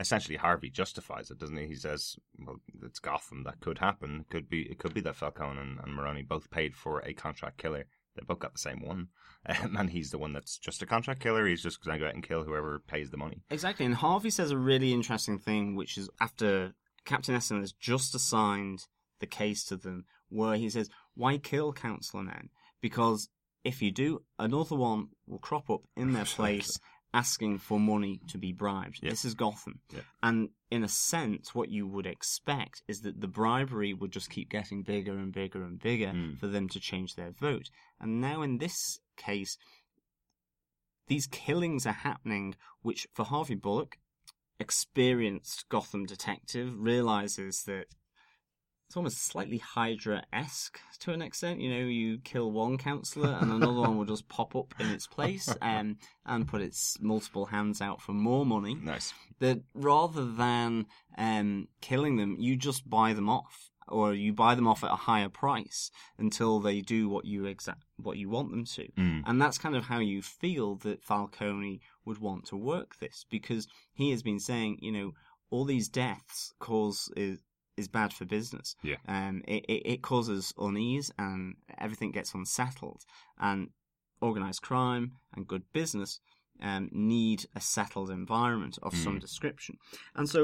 essentially 0.00 0.36
Harvey 0.36 0.70
justifies 0.70 1.30
it, 1.30 1.38
doesn't 1.38 1.56
he? 1.56 1.66
He 1.66 1.74
says, 1.74 2.16
"Well, 2.38 2.60
it's 2.82 2.98
Gotham. 2.98 3.44
That 3.44 3.60
could 3.60 3.78
happen. 3.78 4.20
It 4.20 4.30
could 4.30 4.48
be. 4.48 4.62
It 4.62 4.78
could 4.78 4.94
be 4.94 5.02
that 5.02 5.16
Falcone 5.16 5.60
and, 5.60 5.78
and 5.80 5.94
Maroni 5.94 6.22
both 6.22 6.50
paid 6.50 6.74
for 6.74 7.00
a 7.00 7.12
contract 7.12 7.58
killer. 7.58 7.84
They 8.16 8.22
both 8.26 8.38
got 8.38 8.52
the 8.52 8.58
same 8.58 8.80
one, 8.82 9.08
um, 9.46 9.76
and 9.78 9.90
he's 9.90 10.10
the 10.10 10.18
one 10.18 10.32
that's 10.32 10.56
just 10.58 10.82
a 10.82 10.86
contract 10.86 11.20
killer. 11.20 11.46
He's 11.46 11.62
just 11.62 11.84
going 11.84 11.98
to 11.98 12.04
go 12.04 12.08
out 12.08 12.14
and 12.14 12.26
kill 12.26 12.44
whoever 12.44 12.78
pays 12.78 13.10
the 13.10 13.16
money. 13.16 13.42
Exactly. 13.50 13.84
And 13.84 13.94
Harvey 13.94 14.30
says 14.30 14.50
a 14.50 14.58
really 14.58 14.92
interesting 14.92 15.38
thing, 15.38 15.76
which 15.76 15.98
is 15.98 16.08
after 16.20 16.72
Captain 17.04 17.34
Essen 17.34 17.60
has 17.60 17.72
just 17.72 18.14
assigned 18.14 18.86
the 19.20 19.26
case 19.26 19.64
to 19.66 19.76
them, 19.76 20.04
where 20.28 20.56
he 20.56 20.68
says, 20.70 20.88
Why 21.14 21.38
kill 21.38 21.72
Councillor 21.72 22.24
Men? 22.24 22.48
Because 22.80 23.28
if 23.64 23.82
you 23.82 23.90
do, 23.90 24.22
another 24.38 24.76
one 24.76 25.08
will 25.26 25.38
crop 25.38 25.70
up 25.70 25.82
in 25.96 26.12
their 26.12 26.24
place 26.36 26.78
asking 27.12 27.58
for 27.58 27.80
money 27.80 28.20
to 28.28 28.38
be 28.38 28.52
bribed. 28.52 29.00
Yeah. 29.02 29.10
This 29.10 29.24
is 29.24 29.34
Gotham. 29.34 29.80
Yeah. 29.92 30.00
And 30.22 30.50
in 30.70 30.84
a 30.84 30.88
sense, 30.88 31.54
what 31.54 31.68
you 31.68 31.86
would 31.88 32.06
expect 32.06 32.82
is 32.86 33.00
that 33.00 33.20
the 33.20 33.26
bribery 33.26 33.92
would 33.92 34.12
just 34.12 34.30
keep 34.30 34.48
getting 34.48 34.82
bigger 34.82 35.18
and 35.18 35.32
bigger 35.32 35.64
and 35.64 35.78
bigger 35.80 36.12
Mm. 36.14 36.38
for 36.38 36.46
them 36.46 36.68
to 36.68 36.78
change 36.78 37.16
their 37.16 37.32
vote. 37.32 37.68
And 38.00 38.20
now 38.20 38.42
in 38.42 38.58
this 38.58 39.00
case, 39.16 39.58
these 41.08 41.26
killings 41.26 41.84
are 41.84 41.92
happening, 41.92 42.54
which 42.82 43.08
for 43.12 43.24
Harvey 43.24 43.56
Bullock, 43.56 43.98
experienced 44.60 45.68
Gotham 45.68 46.06
detective, 46.06 46.72
realizes 46.78 47.64
that 47.64 47.86
it's 48.90 48.96
almost 48.96 49.24
slightly 49.24 49.58
Hydra 49.58 50.24
esque 50.32 50.80
to 50.98 51.12
an 51.12 51.22
extent. 51.22 51.60
You 51.60 51.70
know, 51.70 51.86
you 51.86 52.18
kill 52.24 52.50
one 52.50 52.76
councillor 52.76 53.38
and 53.40 53.52
another 53.52 53.82
one 53.82 53.96
will 53.96 54.04
just 54.04 54.28
pop 54.28 54.56
up 54.56 54.74
in 54.80 54.90
its 54.90 55.06
place 55.06 55.48
um, 55.62 55.98
and 56.26 56.48
put 56.48 56.60
its 56.60 56.96
multiple 57.00 57.46
hands 57.46 57.80
out 57.80 58.02
for 58.02 58.14
more 58.14 58.44
money. 58.44 58.74
Nice. 58.74 59.14
That 59.38 59.60
rather 59.74 60.26
than 60.26 60.86
um, 61.16 61.68
killing 61.80 62.16
them, 62.16 62.34
you 62.40 62.56
just 62.56 62.90
buy 62.90 63.12
them 63.12 63.28
off. 63.28 63.70
Or 63.86 64.12
you 64.12 64.32
buy 64.32 64.56
them 64.56 64.66
off 64.66 64.82
at 64.82 64.90
a 64.90 64.96
higher 64.96 65.28
price 65.28 65.92
until 66.18 66.58
they 66.58 66.80
do 66.80 67.08
what 67.08 67.24
you 67.24 67.46
exact 67.46 67.84
what 67.96 68.16
you 68.18 68.28
want 68.28 68.50
them 68.50 68.64
to. 68.64 68.88
Mm. 68.98 69.22
And 69.24 69.40
that's 69.40 69.58
kind 69.58 69.76
of 69.76 69.84
how 69.84 70.00
you 70.00 70.20
feel 70.20 70.76
that 70.76 71.04
Falcone 71.04 71.80
would 72.04 72.18
want 72.18 72.44
to 72.46 72.56
work 72.56 72.98
this 72.98 73.24
because 73.30 73.68
he 73.92 74.10
has 74.10 74.22
been 74.22 74.40
saying, 74.40 74.78
you 74.80 74.90
know, 74.90 75.12
all 75.50 75.64
these 75.64 75.88
deaths 75.88 76.54
cause 76.60 77.10
is 77.80 77.88
bad 77.88 78.12
for 78.12 78.24
business. 78.24 78.68
Yeah. 78.90 79.00
Um, 79.08 79.42
it, 79.48 79.64
it, 79.74 79.82
it 79.92 80.02
causes 80.02 80.54
unease 80.58 81.10
and 81.18 81.56
everything 81.78 82.12
gets 82.12 82.34
unsettled. 82.34 83.02
And 83.38 83.70
organized 84.20 84.62
crime 84.62 85.12
and 85.34 85.46
good 85.52 85.64
business 85.72 86.20
um, 86.62 86.88
need 86.92 87.40
a 87.56 87.60
settled 87.60 88.10
environment 88.10 88.78
of 88.82 88.94
some 88.94 89.16
Mm. 89.16 89.20
description. 89.20 89.74
And 90.14 90.28
so 90.28 90.40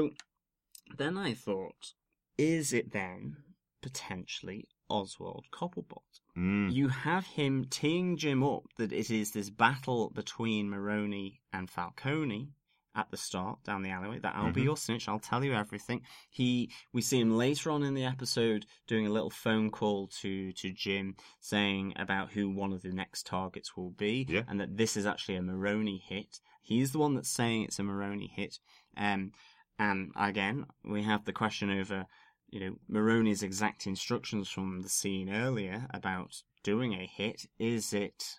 then 0.97 1.17
I 1.17 1.33
thought, 1.45 1.93
is 2.37 2.73
it 2.73 2.91
then 2.91 3.37
potentially 3.81 4.67
Oswald 4.89 5.45
Cobblepot? 5.51 6.21
Mm. 6.37 6.71
You 6.73 6.87
have 6.89 7.25
him 7.27 7.65
teeing 7.69 8.17
Jim 8.17 8.43
up 8.43 8.63
that 8.77 8.91
it 8.91 9.09
is 9.11 9.31
this 9.31 9.49
battle 9.49 10.09
between 10.09 10.69
Maroni 10.69 11.39
and 11.53 11.69
Falcone 11.69 12.49
at 12.97 13.09
the 13.11 13.17
start 13.17 13.63
down 13.63 13.83
the 13.83 13.91
alleyway. 13.91 14.19
That 14.19 14.35
I'll 14.35 14.51
be 14.51 14.61
Mhm. 14.61 14.65
your 14.65 14.77
snitch. 14.77 15.07
I'll 15.07 15.19
tell 15.19 15.43
you 15.43 15.53
everything. 15.53 16.01
He, 16.29 16.71
we 16.91 17.01
see 17.01 17.19
him 17.19 17.37
later 17.37 17.69
on 17.71 17.83
in 17.83 17.93
the 17.93 18.03
episode 18.03 18.65
doing 18.87 19.05
a 19.07 19.11
little 19.11 19.29
phone 19.29 19.69
call 19.71 20.07
to 20.21 20.51
to 20.53 20.71
Jim, 20.73 21.15
saying 21.39 21.93
about 21.95 22.31
who 22.31 22.49
one 22.49 22.73
of 22.73 22.81
the 22.81 22.91
next 22.91 23.25
targets 23.27 23.77
will 23.77 23.91
be, 23.91 24.25
Yeah. 24.27 24.43
and 24.47 24.59
that 24.59 24.75
this 24.77 24.97
is 24.97 25.05
actually 25.05 25.35
a 25.35 25.41
Maroni 25.41 25.97
hit. 25.97 26.41
He's 26.61 26.91
the 26.91 26.99
one 26.99 27.13
that's 27.13 27.29
saying 27.29 27.63
it's 27.63 27.79
a 27.79 27.83
Maroni 27.83 28.27
hit. 28.27 28.59
Um, 28.97 29.31
and 29.79 30.11
again, 30.15 30.65
we 30.83 31.03
have 31.03 31.23
the 31.25 31.33
question 31.33 31.69
over, 31.69 32.07
you 32.49 32.59
know, 32.59 32.75
Maroni's 32.89 33.43
exact 33.43 33.85
instructions 33.87 34.49
from 34.49 34.81
the 34.81 34.89
scene 34.89 35.29
earlier 35.29 35.87
about 35.91 36.41
doing 36.63 36.93
a 36.93 37.05
hit. 37.05 37.45
Is 37.59 37.93
it 37.93 38.37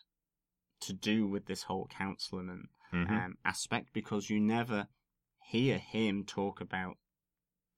to 0.81 0.93
do 0.93 1.27
with 1.27 1.47
this 1.47 1.63
whole 1.63 1.87
councilman 1.87 2.69
Mhm. 2.93 3.11
um, 3.11 3.39
aspect? 3.45 3.93
Because 3.93 4.31
you 4.31 4.41
never 4.41 4.89
hear 5.43 5.79
him 5.79 6.25
talk 6.25 6.61
about 6.61 6.97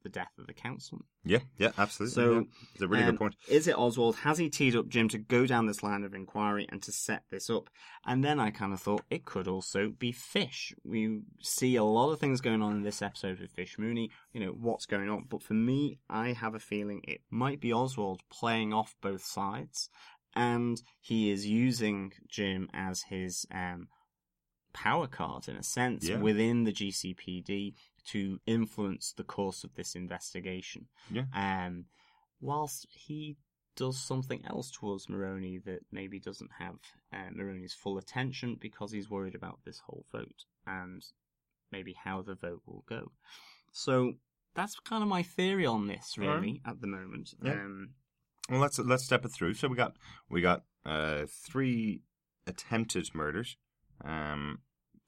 the 0.02 0.08
death 0.08 0.32
of 0.38 0.46
the 0.46 0.54
councilman. 0.54 1.04
yeah, 1.24 1.40
yeah, 1.58 1.72
absolutely. 1.76 2.14
So, 2.14 2.32
yeah. 2.32 2.42
It's 2.72 2.80
a 2.80 2.88
really 2.88 3.02
Um, 3.04 3.10
good 3.10 3.18
point. 3.18 3.36
Is 3.48 3.66
it 3.68 3.76
Oswald? 3.76 4.16
Has 4.16 4.38
he 4.38 4.48
teed 4.48 4.74
up 4.74 4.88
Jim 4.88 5.08
to 5.10 5.18
go 5.18 5.44
down 5.44 5.66
this 5.66 5.82
line 5.82 6.04
of 6.04 6.14
inquiry 6.14 6.64
and 6.70 6.82
to 6.84 6.90
set 6.90 7.24
this 7.28 7.50
up? 7.50 7.68
And 8.06 8.24
then 8.24 8.40
I 8.40 8.50
kind 8.50 8.72
of 8.72 8.80
thought 8.80 9.04
it 9.10 9.26
could 9.26 9.46
also 9.46 9.90
be 9.90 10.10
Fish. 10.10 10.72
We 10.84 11.20
see 11.42 11.76
a 11.76 11.84
lot 11.84 12.10
of 12.12 12.18
things 12.18 12.40
going 12.40 12.62
on 12.62 12.76
in 12.76 12.82
this 12.82 13.02
episode 13.02 13.40
with 13.40 13.50
Fish 13.52 13.78
Mooney. 13.78 14.10
You 14.32 14.40
know, 14.40 14.52
what's 14.52 14.86
going 14.86 15.10
on. 15.10 15.24
But 15.28 15.42
for 15.42 15.52
me, 15.52 15.98
I 16.08 16.32
have 16.32 16.54
a 16.54 16.60
feeling 16.60 17.02
it 17.06 17.20
might 17.28 17.60
be 17.60 17.70
Oswald 17.70 18.22
playing 18.30 18.72
off 18.72 18.96
both 19.02 19.22
sides. 19.22 19.90
And 20.34 20.80
he 21.02 21.30
is 21.30 21.46
using 21.46 22.14
Jim 22.26 22.70
as 22.72 23.02
his 23.02 23.44
um, 23.52 23.88
power 24.72 25.06
card, 25.06 25.48
in 25.48 25.56
a 25.56 25.62
sense, 25.62 26.08
Yeah. 26.08 26.18
within 26.18 26.64
the 26.64 26.72
GCPD 26.72 27.74
to 28.06 28.40
influence 28.46 29.12
the 29.12 29.24
course 29.24 29.64
of 29.64 29.74
this 29.74 29.94
investigation. 29.94 30.88
Yeah. 31.10 31.24
Um, 31.34 31.86
whilst 32.40 32.86
he 32.90 33.36
does 33.76 33.98
something 34.02 34.44
else 34.46 34.70
towards 34.70 35.08
Maroni 35.08 35.58
that 35.58 35.80
maybe 35.92 36.18
doesn't 36.18 36.50
have 36.58 36.76
uh, 37.12 37.30
Maroni's 37.34 37.72
full 37.74 37.98
attention 37.98 38.56
because 38.60 38.92
he's 38.92 39.08
worried 39.10 39.34
about 39.34 39.60
this 39.64 39.78
whole 39.86 40.04
vote 40.12 40.44
and 40.66 41.02
maybe 41.72 41.94
how 42.04 42.20
the 42.22 42.34
vote 42.34 42.62
will 42.66 42.84
go. 42.88 43.12
So 43.72 44.14
that's 44.54 44.74
kind 44.80 45.02
of 45.02 45.08
my 45.08 45.22
theory 45.22 45.64
on 45.66 45.86
this, 45.86 46.16
All 46.18 46.26
right. 46.26 46.34
really, 46.34 46.60
at 46.66 46.80
the 46.80 46.86
moment. 46.88 47.34
Yeah. 47.42 47.52
Um, 47.52 47.90
Well, 48.50 48.60
let's 48.60 48.78
let's 48.80 49.04
step 49.04 49.24
it 49.24 49.28
through. 49.32 49.54
So 49.54 49.68
we 49.68 49.76
got 49.76 49.96
we 50.28 50.40
got 50.40 50.64
uh, 50.84 51.26
three 51.28 52.02
attempted 52.46 53.14
murders, 53.14 53.56
um, 54.04 54.58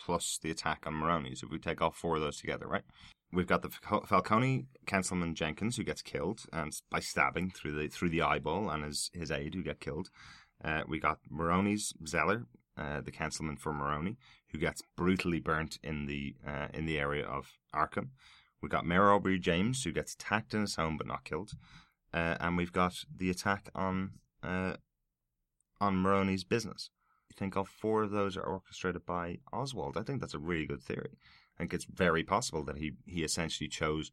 plus 0.01 0.39
the 0.43 0.51
attack 0.51 0.85
on 0.87 0.95
Maroni's. 0.95 1.43
If 1.43 1.51
we 1.51 1.59
take 1.59 1.81
all 1.81 1.91
four 1.91 2.17
of 2.17 2.23
those 2.23 2.39
together, 2.39 2.67
right? 2.67 2.85
We've 3.33 3.47
got 3.47 3.63
the 3.63 3.71
Falcone 3.71 4.67
Councilman 4.87 5.35
Jenkins 5.35 5.77
who 5.77 5.85
gets 5.85 6.03
killed 6.03 6.45
and 6.53 6.71
by 6.91 7.01
stabbing 7.01 7.51
through 7.51 7.73
the 7.73 7.89
through 7.89 8.11
the 8.11 8.23
eyeball, 8.23 8.69
and 8.69 8.85
his 8.85 9.11
his 9.15 9.31
aide 9.31 9.55
who 9.55 9.63
get 9.63 9.81
killed. 9.81 10.11
Uh, 10.63 10.83
we 10.87 11.01
got 11.01 11.19
Maroni's 11.31 11.95
Zeller, 12.07 12.47
uh, 12.77 13.01
the 13.01 13.11
councilman 13.11 13.57
for 13.57 13.73
Maroni, 13.73 14.17
who 14.51 14.59
gets 14.59 14.83
brutally 14.97 15.41
burnt 15.41 15.79
in 15.83 16.07
the 16.07 16.35
uh, 16.47 16.69
in 16.75 16.85
the 16.85 16.99
area 16.99 17.25
of 17.25 17.59
Arkham. 17.75 18.11
We 18.61 18.69
got 18.69 18.87
Mayor 18.87 19.11
Aubrey 19.11 19.39
James 19.39 19.83
who 19.83 19.93
gets 19.93 20.15
attacked 20.15 20.55
in 20.55 20.61
his 20.61 20.77
home 20.77 20.97
but 20.97 21.07
not 21.07 21.25
killed. 21.25 21.53
Uh, 22.15 22.37
and 22.41 22.57
we've 22.57 22.73
got 22.73 23.05
the 23.15 23.31
attack 23.31 23.71
on 23.75 24.13
uh, 24.43 24.75
on 25.81 25.97
Maroni's 25.97 26.45
business. 26.45 26.91
Think 27.37 27.57
all 27.57 27.65
four 27.65 28.03
of 28.03 28.11
those 28.11 28.37
are 28.37 28.43
orchestrated 28.43 29.07
by 29.07 29.39
Oswald? 29.53 29.97
I 29.97 30.03
think 30.03 30.21
that's 30.21 30.35
a 30.35 30.39
really 30.39 30.67
good 30.67 30.83
theory. 30.83 31.19
I 31.57 31.59
think 31.59 31.75
it's 31.75 31.85
very 31.85 32.23
possible 32.23 32.65
that 32.65 32.79
he, 32.79 32.93
he 33.07 33.25
essentially 33.25 33.69
chose 33.69 34.11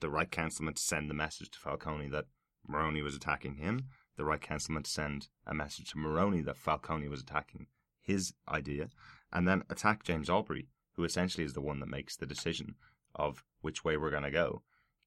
the 0.00 0.10
right 0.10 0.30
councilman 0.30 0.74
to 0.74 0.82
send 0.82 1.08
the 1.08 1.14
message 1.14 1.50
to 1.50 1.58
Falcone 1.58 2.08
that 2.08 2.26
Maroni 2.68 3.02
was 3.02 3.14
attacking 3.14 3.56
him, 3.56 3.86
the 4.16 4.24
right 4.24 4.40
councilman 4.40 4.82
to 4.82 4.90
send 4.90 5.28
a 5.46 5.54
message 5.54 5.90
to 5.90 5.98
Maroni 5.98 6.42
that 6.42 6.56
Falcone 6.56 7.08
was 7.08 7.20
attacking 7.20 7.66
his 8.00 8.34
idea, 8.48 8.88
and 9.32 9.48
then 9.48 9.62
attack 9.70 10.04
James 10.04 10.30
Aubrey, 10.30 10.68
who 10.92 11.04
essentially 11.04 11.44
is 11.44 11.54
the 11.54 11.60
one 11.60 11.80
that 11.80 11.88
makes 11.88 12.16
the 12.16 12.26
decision 12.26 12.74
of 13.14 13.44
which 13.60 13.84
way 13.84 13.96
we're 13.96 14.10
going 14.10 14.22
to 14.22 14.30
go 14.30 14.62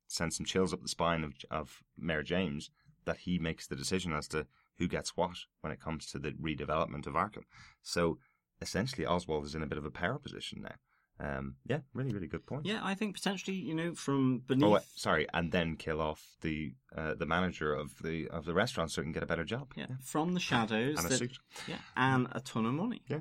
send 0.09 0.33
some 0.33 0.45
chills 0.45 0.73
up 0.73 0.81
the 0.81 0.87
spine 0.87 1.23
of, 1.23 1.33
of 1.49 1.83
Mayor 1.97 2.23
James 2.23 2.71
that 3.05 3.17
he 3.19 3.39
makes 3.39 3.67
the 3.67 3.75
decision 3.75 4.11
as 4.11 4.27
to 4.29 4.45
who 4.79 4.87
gets 4.87 5.15
what 5.15 5.37
when 5.61 5.71
it 5.71 5.81
comes 5.81 6.07
to 6.07 6.19
the 6.19 6.31
redevelopment 6.31 7.05
of 7.05 7.13
Arkham. 7.13 7.43
So 7.83 8.17
essentially, 8.61 9.05
Oswald 9.05 9.45
is 9.45 9.55
in 9.55 9.61
a 9.61 9.67
bit 9.67 9.77
of 9.77 9.85
a 9.85 9.91
power 9.91 10.17
position 10.17 10.61
now. 10.63 10.75
Um, 11.21 11.55
yeah, 11.65 11.79
really, 11.93 12.13
really 12.13 12.27
good 12.27 12.45
point. 12.45 12.65
yeah, 12.65 12.79
I 12.81 12.95
think 12.95 13.13
potentially, 13.13 13.57
you 13.57 13.75
know, 13.75 13.93
from 13.93 14.41
beneath. 14.47 14.63
Oh, 14.63 14.69
wait, 14.69 14.83
sorry, 14.95 15.27
and 15.33 15.51
then 15.51 15.75
kill 15.75 15.99
off 15.99 16.23
the 16.41 16.73
uh, 16.95 17.13
the 17.15 17.25
manager 17.25 17.73
of 17.73 17.91
the 18.01 18.29
of 18.29 18.45
the 18.45 18.53
restaurant 18.53 18.89
so 18.91 19.01
he 19.01 19.05
can 19.05 19.11
get 19.11 19.23
a 19.23 19.25
better 19.27 19.43
job. 19.43 19.73
Yeah, 19.75 19.87
from 20.01 20.33
the 20.33 20.39
shadows. 20.39 20.97
and 20.97 21.05
a 21.05 21.09
that- 21.09 21.17
suit. 21.17 21.37
Yeah, 21.67 21.79
and 21.97 22.27
a 22.31 22.39
ton 22.39 22.65
of 22.65 22.73
money. 22.73 23.01
Yeah. 23.07 23.19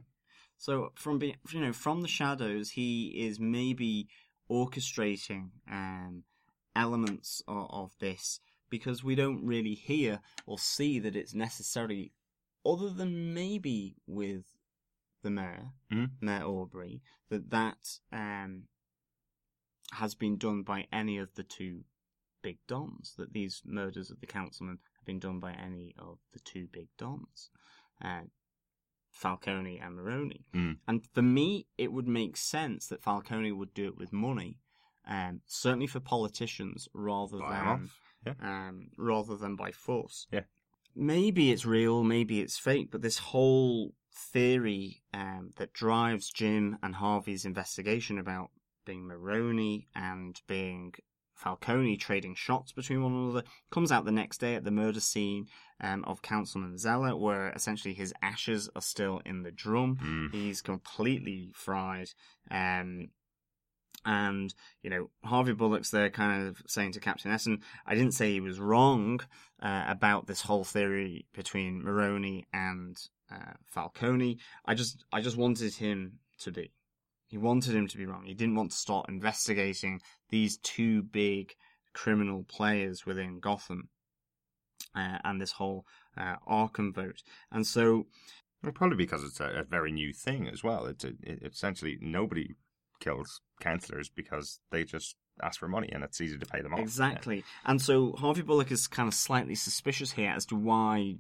So 0.58 0.92
from 0.94 1.18
be, 1.18 1.34
you 1.50 1.60
know 1.60 1.72
from 1.72 2.02
the 2.02 2.08
shadows, 2.08 2.70
he 2.70 3.26
is 3.26 3.40
maybe 3.40 4.06
orchestrating 4.48 5.50
um, 5.70 6.22
elements 6.76 7.42
of, 7.48 7.66
of 7.70 7.90
this 7.98 8.40
because 8.70 9.02
we 9.04 9.14
don't 9.14 9.44
really 9.44 9.74
hear 9.74 10.20
or 10.46 10.58
see 10.58 10.98
that 11.00 11.16
it's 11.16 11.34
necessarily, 11.34 12.12
other 12.64 12.90
than 12.90 13.32
maybe 13.34 13.96
with 14.06 14.44
the 15.22 15.30
mayor, 15.30 15.72
Mhm. 15.90 16.10
Mayor 16.20 16.44
Aubrey, 16.44 17.02
that 17.28 17.50
that 17.50 17.98
um, 18.12 18.68
has 19.92 20.14
been 20.14 20.36
done 20.36 20.62
by 20.62 20.86
any 20.92 21.18
of 21.18 21.34
the 21.34 21.42
two 21.42 21.84
big 22.42 22.58
dons. 22.66 23.14
That 23.16 23.32
these 23.32 23.62
murders 23.64 24.10
of 24.10 24.20
the 24.20 24.26
councilman 24.26 24.78
have 24.96 25.04
been 25.06 25.18
done 25.18 25.40
by 25.40 25.52
any 25.52 25.94
of 25.98 26.18
the 26.32 26.40
two 26.40 26.68
big 26.68 26.88
dons. 26.96 27.50
Uh, 28.00 28.22
Falcone 29.10 29.78
and 29.78 29.96
Maroni. 29.96 30.44
Mm. 30.54 30.78
And 30.86 31.06
for 31.12 31.22
me, 31.22 31.66
it 31.76 31.92
would 31.92 32.06
make 32.06 32.36
sense 32.36 32.86
that 32.88 33.02
Falcone 33.02 33.50
would 33.50 33.74
do 33.74 33.86
it 33.88 33.96
with 33.96 34.12
money, 34.12 34.58
um, 35.06 35.40
certainly 35.46 35.86
for 35.88 35.98
politicians 35.98 36.88
rather 36.92 37.38
Buy 37.38 37.50
than 37.58 37.66
off. 37.66 38.00
Yeah. 38.40 38.68
um, 38.68 38.90
rather 38.96 39.36
than 39.36 39.56
by 39.56 39.72
force. 39.72 40.26
Yeah. 40.30 40.42
Maybe 40.94 41.52
it's 41.52 41.64
real, 41.64 42.02
maybe 42.02 42.40
it's 42.40 42.58
fake, 42.58 42.88
but 42.90 43.02
this 43.02 43.18
whole 43.18 43.92
theory 44.32 45.02
um, 45.14 45.50
that 45.56 45.72
drives 45.72 46.30
Jim 46.30 46.78
and 46.82 46.96
Harvey's 46.96 47.44
investigation 47.44 48.18
about 48.18 48.50
being 48.84 49.06
Maroni 49.06 49.86
and 49.94 50.40
being 50.48 50.94
Falcone 51.34 51.96
trading 51.96 52.34
shots 52.34 52.72
between 52.72 53.02
one 53.02 53.12
another. 53.12 53.44
Comes 53.70 53.92
out 53.92 54.04
the 54.04 54.10
next 54.10 54.38
day 54.38 54.56
at 54.56 54.64
the 54.64 54.72
murder 54.72 54.98
scene 54.98 55.46
um, 55.80 56.04
of 56.04 56.20
Councilman 56.20 56.78
Zeller, 56.78 57.16
where 57.16 57.50
essentially 57.50 57.94
his 57.94 58.12
ashes 58.20 58.68
are 58.74 58.82
still 58.82 59.20
in 59.24 59.44
the 59.44 59.52
drum. 59.52 59.98
Mm. 60.02 60.34
He's 60.34 60.60
completely 60.60 61.52
fried. 61.54 62.10
Um, 62.50 63.10
and, 64.04 64.54
you 64.82 64.90
know, 64.90 65.10
Harvey 65.24 65.52
Bullock's 65.52 65.90
there 65.90 66.10
kind 66.10 66.48
of 66.48 66.62
saying 66.66 66.92
to 66.92 67.00
Captain 67.00 67.30
Essen, 67.30 67.60
I 67.86 67.94
didn't 67.94 68.14
say 68.14 68.32
he 68.32 68.40
was 68.40 68.60
wrong 68.60 69.20
uh, 69.60 69.84
about 69.88 70.26
this 70.26 70.42
whole 70.42 70.64
theory 70.64 71.26
between 71.34 71.82
Maroni 71.82 72.46
and 72.52 72.96
uh, 73.30 73.54
Falcone. 73.66 74.38
I 74.64 74.74
just, 74.74 75.04
I 75.12 75.20
just 75.20 75.36
wanted 75.36 75.74
him 75.74 76.20
to 76.40 76.50
be. 76.52 76.72
He 77.26 77.36
wanted 77.36 77.74
him 77.74 77.88
to 77.88 77.98
be 77.98 78.06
wrong. 78.06 78.24
He 78.24 78.34
didn't 78.34 78.54
want 78.54 78.70
to 78.70 78.76
start 78.76 79.08
investigating 79.08 80.00
these 80.30 80.56
two 80.58 81.02
big 81.02 81.54
criminal 81.92 82.44
players 82.48 83.04
within 83.04 83.40
Gotham 83.40 83.90
uh, 84.94 85.18
and 85.24 85.40
this 85.40 85.52
whole 85.52 85.84
uh, 86.16 86.36
Arkham 86.48 86.94
vote. 86.94 87.22
And 87.52 87.66
so, 87.66 88.06
Well, 88.62 88.72
probably 88.72 88.96
because 88.96 89.24
it's 89.24 89.40
a, 89.40 89.60
a 89.60 89.64
very 89.64 89.92
new 89.92 90.12
thing 90.12 90.48
as 90.48 90.64
well. 90.64 90.86
It's 90.86 91.04
a, 91.04 91.12
it, 91.22 91.42
essentially 91.42 91.98
nobody 92.00 92.54
kills 93.00 93.40
councillors 93.60 94.08
because 94.08 94.60
they 94.70 94.84
just 94.84 95.16
ask 95.42 95.58
for 95.60 95.68
money 95.68 95.88
and 95.92 96.02
it's 96.02 96.20
easy 96.20 96.38
to 96.38 96.46
pay 96.46 96.60
them 96.60 96.74
off. 96.74 96.80
Exactly. 96.80 97.44
And 97.64 97.80
so 97.80 98.12
Harvey 98.12 98.42
Bullock 98.42 98.70
is 98.70 98.86
kind 98.86 99.08
of 99.08 99.14
slightly 99.14 99.54
suspicious 99.54 100.12
here 100.12 100.32
as 100.34 100.46
to 100.46 100.56
why 100.56 101.16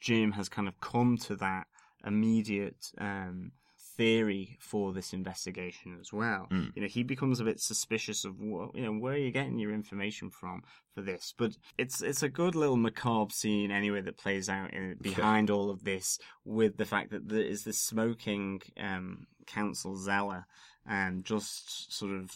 Jim 0.00 0.32
has 0.32 0.48
kind 0.48 0.68
of 0.68 0.80
come 0.80 1.18
to 1.18 1.36
that 1.36 1.66
immediate 2.04 2.92
um, 2.98 3.52
theory 3.98 4.56
for 4.60 4.92
this 4.92 5.12
investigation 5.12 5.98
as 6.00 6.12
well. 6.12 6.46
Mm. 6.50 6.70
You 6.74 6.82
know, 6.82 6.88
he 6.88 7.02
becomes 7.02 7.40
a 7.40 7.44
bit 7.44 7.60
suspicious 7.60 8.24
of 8.24 8.40
what, 8.40 8.74
you 8.74 8.82
know, 8.82 8.92
where 8.92 9.14
are 9.14 9.18
you 9.18 9.32
getting 9.32 9.58
your 9.58 9.74
information 9.74 10.30
from 10.30 10.62
for 10.94 11.02
this? 11.02 11.34
But 11.36 11.56
it's 11.76 12.00
it's 12.00 12.22
a 12.22 12.28
good 12.28 12.54
little 12.54 12.76
macabre 12.76 13.32
scene 13.32 13.72
anyway 13.72 14.00
that 14.02 14.16
plays 14.16 14.48
out 14.48 14.72
in, 14.72 14.96
behind 15.00 15.50
all 15.50 15.68
of 15.68 15.84
this 15.84 16.18
with 16.44 16.76
the 16.76 16.86
fact 16.86 17.10
that 17.10 17.28
there 17.28 17.42
is 17.42 17.64
this 17.64 17.80
smoking 17.80 18.62
um, 18.80 19.26
council 19.46 19.96
zeller 19.96 20.46
and 20.88 21.24
just 21.24 21.92
sort 21.96 22.12
of 22.12 22.30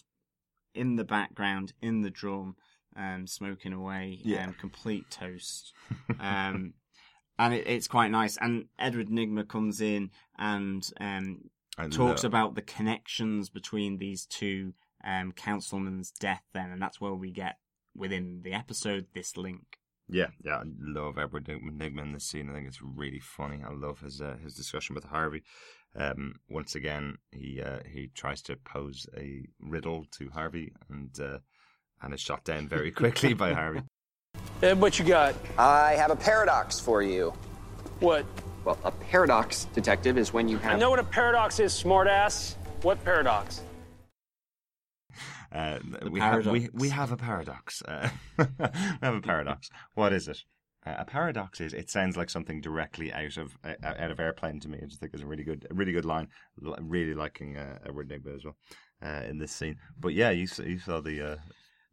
in 0.74 0.96
the 0.96 1.04
background, 1.04 1.72
in 1.82 2.02
the 2.02 2.10
drum, 2.10 2.56
um, 2.96 3.26
smoking 3.26 3.72
away, 3.72 4.20
Yeah. 4.22 4.46
um, 4.46 4.54
complete 4.54 5.10
toast. 5.10 5.72
Um, 6.20 6.74
and 7.38 7.54
it, 7.54 7.66
it's 7.66 7.88
quite 7.88 8.10
nice. 8.10 8.36
And 8.40 8.66
Edward 8.78 9.08
Nygma 9.08 9.48
comes 9.48 9.80
in 9.80 10.10
and 10.38 10.86
um, 11.00 11.50
And 11.78 11.92
talks 11.92 12.22
lo- 12.22 12.28
about 12.28 12.54
the 12.54 12.62
connections 12.62 13.48
between 13.48 13.96
these 13.98 14.26
two 14.26 14.74
um, 15.04 15.32
councilmen's 15.32 16.10
death. 16.12 16.42
Then, 16.52 16.70
and 16.70 16.80
that's 16.80 17.00
where 17.00 17.14
we 17.14 17.30
get 17.32 17.56
within 17.96 18.42
the 18.44 18.52
episode 18.52 19.06
this 19.14 19.36
link. 19.36 19.78
Yeah, 20.08 20.26
yeah, 20.44 20.56
I 20.56 20.62
love 20.78 21.16
Edward 21.16 21.46
Nygma 21.46 22.02
in 22.02 22.12
this 22.12 22.26
scene. 22.26 22.50
I 22.50 22.54
think 22.54 22.68
it's 22.68 22.82
really 22.82 23.20
funny. 23.20 23.62
I 23.66 23.72
love 23.72 24.00
his 24.00 24.20
uh, 24.20 24.36
his 24.42 24.54
discussion 24.54 24.94
with 24.94 25.04
Harvey. 25.04 25.42
Um, 25.94 26.36
once 26.48 26.74
again, 26.74 27.18
he 27.30 27.60
uh, 27.60 27.80
he 27.86 28.10
tries 28.14 28.40
to 28.42 28.56
pose 28.56 29.06
a 29.16 29.44
riddle 29.60 30.06
to 30.12 30.30
Harvey 30.30 30.72
and 30.88 31.10
uh, 31.20 31.38
and 32.00 32.14
is 32.14 32.20
shot 32.20 32.44
down 32.44 32.66
very 32.66 32.90
quickly 32.90 33.34
by 33.34 33.52
Harvey. 33.54 33.82
Ed, 34.62 34.80
what 34.80 34.98
you 34.98 35.04
got? 35.04 35.34
I 35.58 35.92
have 35.92 36.10
a 36.10 36.16
paradox 36.16 36.80
for 36.80 37.02
you. 37.02 37.32
What? 38.00 38.24
Well, 38.64 38.78
a 38.84 38.92
paradox, 38.92 39.64
detective, 39.74 40.16
is 40.16 40.32
when 40.32 40.48
you 40.48 40.56
have. 40.58 40.74
I 40.74 40.78
know 40.78 40.90
what 40.90 40.98
a 40.98 41.04
paradox 41.04 41.58
is, 41.60 41.72
smartass. 41.72 42.54
What 42.82 43.02
paradox? 43.04 43.62
Uh, 45.52 45.78
we, 46.10 46.18
ha- 46.20 46.38
we 46.38 46.70
we 46.72 46.88
have 46.88 47.12
a 47.12 47.16
paradox. 47.16 47.82
Uh, 47.82 48.08
we 48.38 48.44
have 49.02 49.14
a 49.14 49.20
paradox. 49.20 49.68
What 49.94 50.12
is 50.12 50.28
it? 50.28 50.38
Uh, 50.84 50.94
a 50.98 51.04
paradox 51.04 51.60
is 51.60 51.72
it 51.72 51.88
sounds 51.88 52.16
like 52.16 52.28
something 52.28 52.60
directly 52.60 53.12
out 53.12 53.36
of 53.36 53.56
uh, 53.64 53.74
out 53.84 54.10
of 54.10 54.18
airplane 54.18 54.58
to 54.60 54.68
me. 54.68 54.78
I 54.82 54.86
just 54.86 54.98
think 55.00 55.12
it's 55.14 55.22
a 55.22 55.26
really 55.26 55.44
good 55.44 55.66
a 55.70 55.74
really 55.74 55.92
good 55.92 56.04
line. 56.04 56.28
L- 56.64 56.76
really 56.80 57.14
liking 57.14 57.56
uh, 57.56 57.78
Edward 57.86 58.08
Nygma 58.08 58.34
as 58.34 58.44
well 58.44 58.56
uh, 59.02 59.22
in 59.28 59.38
this 59.38 59.52
scene. 59.52 59.76
But 59.98 60.14
yeah, 60.14 60.30
you 60.30 60.46
saw, 60.46 60.62
you 60.64 60.78
saw 60.80 61.00
the 61.00 61.32
uh, 61.32 61.36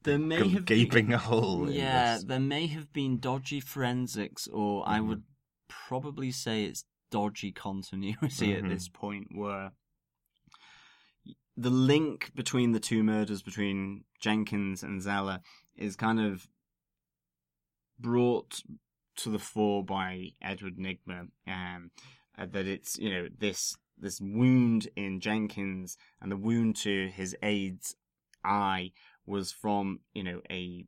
There 0.04 0.18
may 0.18 0.42
g- 0.42 0.50
have 0.54 0.66
gaping 0.66 1.08
been, 1.08 1.20
hole. 1.20 1.70
Yeah, 1.70 2.18
there 2.26 2.40
may 2.40 2.66
have 2.68 2.92
been 2.92 3.20
dodgy 3.20 3.60
forensics, 3.60 4.48
or 4.48 4.84
I 4.88 4.98
Mm-hmm. 4.98 5.08
would 5.10 5.24
probably 5.68 6.32
say 6.32 6.64
it's 6.64 6.86
dodgy 7.12 7.52
continuity 7.52 8.54
Mhm. 8.54 8.58
at 8.58 8.68
this 8.70 8.88
point, 8.90 9.28
where 9.36 9.72
the 11.56 11.70
link 11.70 12.32
between 12.36 12.72
the 12.72 12.80
two 12.80 13.04
murders 13.04 13.42
between 13.42 14.06
Jenkins 14.20 14.82
and 14.82 15.02
Zeller 15.02 15.42
is 15.76 15.96
kind 15.96 16.20
of 16.20 16.48
brought 18.00 18.62
to 19.18 19.30
the 19.30 19.40
fore 19.40 19.84
by 19.84 20.30
Edward 20.42 20.78
Nygma. 20.78 21.28
Um, 21.48 21.92
uh, 22.38 22.46
that 22.52 22.68
it's 22.68 22.98
you 22.98 23.10
know 23.12 23.28
this 23.38 23.76
this 23.98 24.22
wound 24.22 24.88
in 24.96 25.20
Jenkins 25.20 25.98
and 26.22 26.32
the 26.32 26.38
wound 26.38 26.78
to 26.78 27.10
his 27.10 27.36
aide's 27.44 27.96
eye 28.44 28.92
was 29.26 29.52
from 29.52 30.00
you 30.14 30.24
know 30.24 30.42
a 30.50 30.86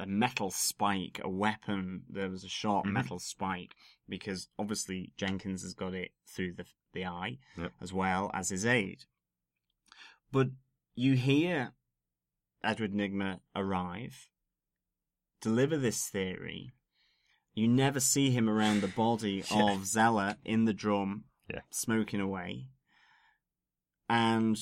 a 0.00 0.06
metal 0.06 0.50
spike, 0.52 1.20
a 1.24 1.28
weapon. 1.28 2.04
There 2.08 2.30
was 2.30 2.44
a 2.44 2.48
sharp 2.48 2.86
Mhm. 2.86 2.92
metal 2.92 3.18
spike 3.18 3.74
because 4.08 4.48
obviously 4.56 5.10
Jenkins 5.16 5.62
has 5.62 5.74
got 5.74 5.92
it 5.94 6.12
through 6.26 6.52
the 6.54 6.66
the 6.92 7.04
eye 7.04 7.38
Yep. 7.56 7.72
as 7.80 7.92
well 7.92 8.30
as 8.32 8.48
his 8.50 8.64
aide. 8.64 9.04
But 10.30 10.48
you 10.94 11.14
hear 11.16 11.72
Edward 12.62 12.92
Nygma 12.92 13.40
arrive, 13.56 14.28
deliver 15.40 15.76
this 15.76 16.06
theory. 16.06 16.72
You 17.54 17.66
never 17.68 18.00
see 18.00 18.30
him 18.30 18.48
around 18.48 18.82
the 18.82 18.88
body 18.88 19.42
Yeah. 19.50 19.72
of 19.72 19.86
Zeller 19.86 20.36
in 20.44 20.64
the 20.64 20.72
drum, 20.74 21.24
Yeah. 21.52 21.60
smoking 21.70 22.20
away. 22.20 22.68
And 24.08 24.58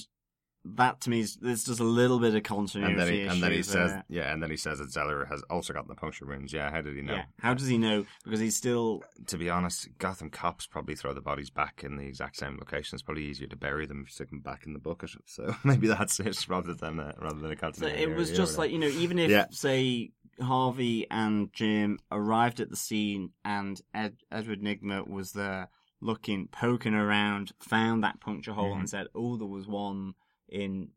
that 0.65 1.01
to 1.03 1.11
me 1.11 1.21
is 1.21 1.37
there's 1.37 1.63
just 1.65 1.79
a 1.79 1.85
little 1.85 2.19
bit 2.19 2.35
of 2.35 2.43
continuity 2.43 2.91
And 2.93 3.01
then 3.01 3.13
he, 3.13 3.23
and 3.23 3.41
then 3.43 3.53
he 3.53 3.63
says, 3.63 3.93
there. 3.93 4.05
yeah, 4.09 4.33
and 4.33 4.43
then 4.43 4.51
he 4.51 4.57
says 4.57 4.81
that 4.81 4.91
Zeller 4.91 5.25
has 5.27 5.41
also 5.49 5.73
got 5.73 5.87
the 5.87 5.95
puncture 5.95 6.27
wounds. 6.27 6.53
Yeah, 6.53 6.71
how 6.73 6.81
did 6.81 6.97
he 6.97 7.03
know? 7.03 7.15
Yeah. 7.15 7.25
How 7.39 7.55
does 7.55 7.69
he 7.69 7.79
know? 7.79 8.05
Because 8.25 8.41
he's 8.41 8.57
still 8.57 9.05
to 9.27 9.39
be 9.39 9.49
honest, 9.49 9.89
Gotham 9.99 10.29
cops 10.31 10.67
probably 10.67 10.97
throw 10.97 11.13
the 11.13 11.21
bodies 11.21 11.51
back 11.51 11.85
in 11.85 11.97
the 11.97 12.07
exact 12.07 12.37
same 12.37 12.57
location. 12.59 12.97
It's 12.97 13.03
probably 13.05 13.25
easier 13.27 13.47
to 13.47 13.57
bury 13.57 13.87
them 13.87 14.01
if 14.01 14.09
you 14.09 14.13
stick 14.15 14.31
them 14.31 14.41
back 14.41 14.67
in 14.67 14.73
the 14.73 14.81
bucket. 14.81 15.11
So 15.27 15.55
maybe 15.65 15.87
that's 15.87 16.19
it, 16.19 16.49
rather 16.49 16.75
than 16.75 16.99
uh, 16.99 17.13
rather 17.21 17.39
than 17.39 17.53
a 17.53 17.55
So 17.57 17.61
continuity. 17.61 18.03
it 18.03 18.17
was 18.17 18.33
just 18.37 18.59
like 18.59 18.73
you 18.73 18.79
know, 18.81 18.89
even 18.89 19.21
if 19.21 19.31
Yeah. 19.31 19.47
say 19.51 20.11
Harvey 20.41 21.09
and 21.11 21.53
Jim 21.53 21.99
arrived 22.11 22.61
at 22.61 22.71
the 22.71 22.77
scene 22.77 23.33
and 23.45 23.81
Ed, 23.95 24.17
Edward 24.31 24.61
Nygma 24.63 25.07
was 25.09 25.33
there 25.33 25.69
looking, 26.01 26.49
poking 26.49 26.95
around, 26.95 27.53
found 27.59 28.05
that 28.05 28.21
puncture 28.21 28.53
hole 28.53 28.75
Mhm. 28.75 28.81
and 28.81 28.91
said, 28.91 29.09
"Oh, 29.15 29.37
there 29.37 29.47
was 29.47 29.67
one 29.67 30.15
in 30.49 30.93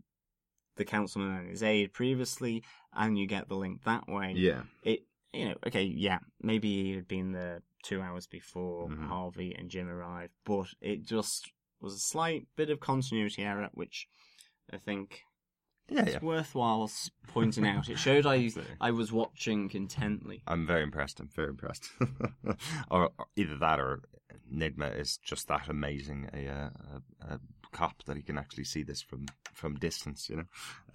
the 0.76 0.86
councilman 0.86 1.36
and 1.40 1.50
his 1.50 1.64
aide 1.64 1.94
previously," 1.94 2.64
and 2.94 3.18
you 3.18 3.26
get 3.28 3.48
the 3.48 3.56
link 3.58 3.84
that 3.84 4.08
way. 4.08 4.34
yeah, 4.36 4.64
It, 4.84 5.06
you 5.34 5.46
know, 5.46 5.56
okay, 5.68 5.84
yeah, 5.84 6.20
maybe 6.42 6.84
he 6.84 6.92
had 6.92 7.08
been 7.08 7.32
there 7.32 7.62
two 7.84 8.02
hours 8.02 8.28
before 8.28 8.90
Mhm. 8.90 9.08
Harvey 9.08 9.54
and 9.56 9.70
Jim 9.70 9.88
arrived, 9.88 10.34
but 10.44 10.74
it 10.82 11.04
just 11.04 11.52
was 11.80 11.94
a 11.94 12.00
slight 12.00 12.48
bit 12.56 12.70
of 12.70 12.80
continuity 12.82 13.44
error, 13.44 13.70
which 13.74 14.10
I 14.70 14.78
think 14.78 15.24
yeah, 15.90 16.02
it's 16.04 16.14
yeah. 16.14 16.20
worthwhile 16.22 16.90
pointing 17.28 17.66
out. 17.66 17.90
It 17.90 18.00
showed 18.00 18.26
I 18.26 18.52
I 18.80 18.92
was 18.92 19.12
watching 19.12 19.70
intently. 19.74 20.42
I'm 20.48 20.66
very 20.66 20.84
impressed. 20.84 21.20
I'm 21.20 21.30
very 21.36 21.50
impressed. 21.50 21.90
or, 22.92 23.12
or 23.18 23.28
either 23.36 23.58
that, 23.58 23.80
or 23.80 24.02
Nygma 24.54 24.98
is 25.00 25.18
just 25.18 25.48
that 25.48 25.70
amazing 25.70 26.30
a, 26.34 26.48
uh, 26.48 26.70
a, 27.30 27.34
a 27.36 27.40
cop 27.72 28.04
that 28.06 28.18
he 28.18 28.24
can 28.24 28.38
actually 28.38 28.64
see 28.64 28.84
this 28.84 29.02
from 29.02 29.26
from 29.54 29.76
distance. 29.76 30.30
You 30.30 30.38
know, 30.38 30.46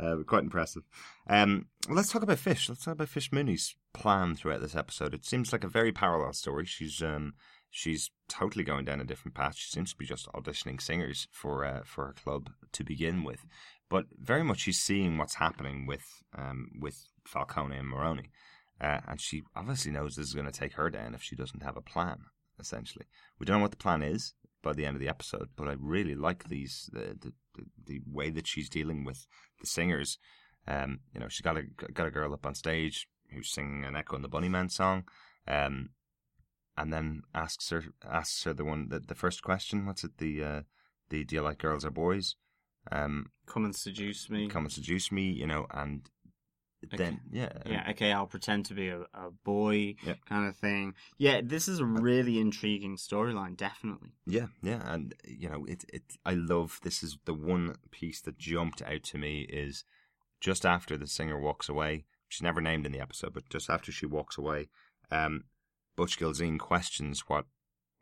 uh, 0.01 0.23
quite 0.25 0.43
impressive. 0.43 0.83
Um, 1.29 1.67
let's 1.89 2.11
talk 2.11 2.23
about 2.23 2.39
Fish. 2.39 2.69
Let's 2.69 2.85
talk 2.85 2.95
about 2.95 3.09
Fish 3.09 3.33
Mooney's 3.33 3.75
plan 3.93 4.35
throughout 4.35 4.61
this 4.61 4.77
episode. 4.77 5.15
It 5.15 5.25
seems 5.25 5.53
like 5.53 5.65
a 5.65 5.69
very 5.69 5.93
parallel 5.93 6.33
story. 6.33 6.65
She's 6.67 7.03
um 7.03 7.35
she's 7.71 8.11
totally 8.29 8.63
going 8.63 8.85
down 8.85 9.01
a 9.01 9.05
different 9.05 9.35
path. 9.35 9.57
She 9.57 9.69
seems 9.69 9.91
to 9.91 9.99
be 9.99 10.07
just 10.07 10.29
auditioning 10.33 10.81
singers 10.81 11.29
for 11.31 11.65
uh, 11.65 11.83
for 11.85 12.07
her 12.07 12.13
club 12.13 12.51
to 12.73 12.85
begin 12.85 13.25
with, 13.25 13.45
but 13.89 14.07
very 14.19 14.43
much 14.43 14.61
she's 14.61 14.81
seeing 14.81 15.19
what's 15.19 15.37
happening 15.37 15.87
with 15.87 16.05
um 16.37 16.71
with 16.81 17.07
Falcone 17.27 17.77
and 17.77 17.89
Maroni. 17.89 18.31
Uh, 18.81 19.01
and 19.07 19.21
she 19.21 19.43
obviously 19.55 19.93
knows 19.93 20.17
this 20.17 20.27
is 20.27 20.35
going 20.35 20.51
to 20.51 20.53
take 20.53 20.75
her 20.75 20.91
down 20.91 21.15
if 21.15 21.23
she 21.23 21.37
doesn't 21.37 21.63
have 21.63 21.77
a 21.77 21.83
plan. 21.83 22.19
Essentially, 22.59 23.07
we 23.39 23.47
don't 23.47 23.59
know 23.59 23.63
what 23.63 23.71
the 23.71 23.77
plan 23.77 24.03
is 24.03 24.35
by 24.63 24.73
the 24.73 24.87
end 24.87 24.97
of 24.97 25.01
the 25.01 25.09
episode, 25.09 25.49
but 25.57 25.69
I 25.69 25.75
really 25.79 26.15
like 26.15 26.49
these 26.49 26.89
the 26.93 27.17
the, 27.21 27.33
the, 27.87 28.01
way 28.07 28.31
that 28.31 28.47
she's 28.47 28.69
dealing 28.69 29.05
with 29.05 29.27
the 29.61 29.67
singers. 29.67 30.19
Um, 30.67 31.01
you 31.13 31.21
know, 31.21 31.29
she's 31.29 31.43
got 31.43 31.57
a 31.57 31.63
got 31.93 32.07
a 32.07 32.13
girl 32.13 32.33
up 32.33 32.47
on 32.47 32.55
stage 32.55 33.09
who's 33.33 33.53
singing 33.53 33.85
an 33.85 33.97
Echo 33.97 34.15
and 34.15 34.25
the 34.25 34.29
Bunnymen 34.29 34.71
song, 34.71 35.05
um, 35.49 35.91
and 36.77 36.93
then 36.93 37.23
asks 37.35 37.71
her 37.71 37.85
asks 38.09 38.45
her 38.45 38.55
the 38.55 38.65
one 38.65 38.89
the, 38.89 39.01
the 39.01 39.17
first 39.17 39.43
question. 39.43 39.87
What's 39.87 40.05
it? 40.05 40.19
The 40.19 40.45
uh, 40.45 40.61
the 41.11 41.25
do 41.25 41.37
you 41.37 41.43
like 41.43 41.59
girls 41.59 41.85
or 41.85 41.91
boys? 41.91 42.37
Um, 42.93 43.31
Come 43.47 43.65
and 43.65 43.75
seduce 43.77 44.29
me. 44.29 44.49
come 44.49 44.65
and 44.65 44.73
seduce 44.73 45.11
me, 45.13 45.31
you 45.31 45.47
know, 45.47 45.67
and 45.71 46.09
then 46.97 47.21
yeah, 47.31 47.51
Yeah, 47.67 47.87
okay, 47.91 48.13
I'll 48.13 48.27
pretend 48.27 48.67
to 48.67 48.75
be 48.75 48.89
a, 48.89 49.01
a 49.15 49.31
boy 49.45 49.97
Yep. 50.05 50.19
kind 50.29 50.47
of 50.49 50.57
thing. 50.57 50.95
Yeah, 51.19 51.41
this 51.43 51.67
is 51.69 51.81
a 51.81 51.85
really 51.85 52.39
intriguing 52.39 52.97
storyline, 52.97 53.57
definitely. 53.57 54.11
Yeah, 54.27 54.47
yeah, 54.63 54.81
and 54.85 55.15
you 55.27 55.49
know, 55.49 55.65
it 55.67 55.85
it 55.93 56.03
I 56.27 56.35
love 56.35 56.81
this 56.83 57.03
is 57.03 57.17
the 57.25 57.35
one 57.35 57.77
piece 57.91 58.21
that 58.23 58.39
jumped 58.39 58.83
out 58.83 59.03
to 59.05 59.19
me 59.19 59.43
is 59.49 59.85
just 60.41 60.67
after 60.67 60.97
the 60.99 61.07
singer 61.07 61.41
walks 61.41 61.69
away. 61.69 62.05
She's 62.29 62.43
never 62.43 62.61
named 62.61 62.85
in 62.87 62.93
the 62.93 63.01
episode, 63.01 63.33
but 63.33 63.49
just 63.49 63.71
after 63.71 63.93
she 63.93 64.07
walks 64.07 64.37
away, 64.37 64.69
um, 65.11 65.45
Butch 65.97 66.19
Gilzean 66.19 66.59
questions 66.59 67.25
what 67.29 67.47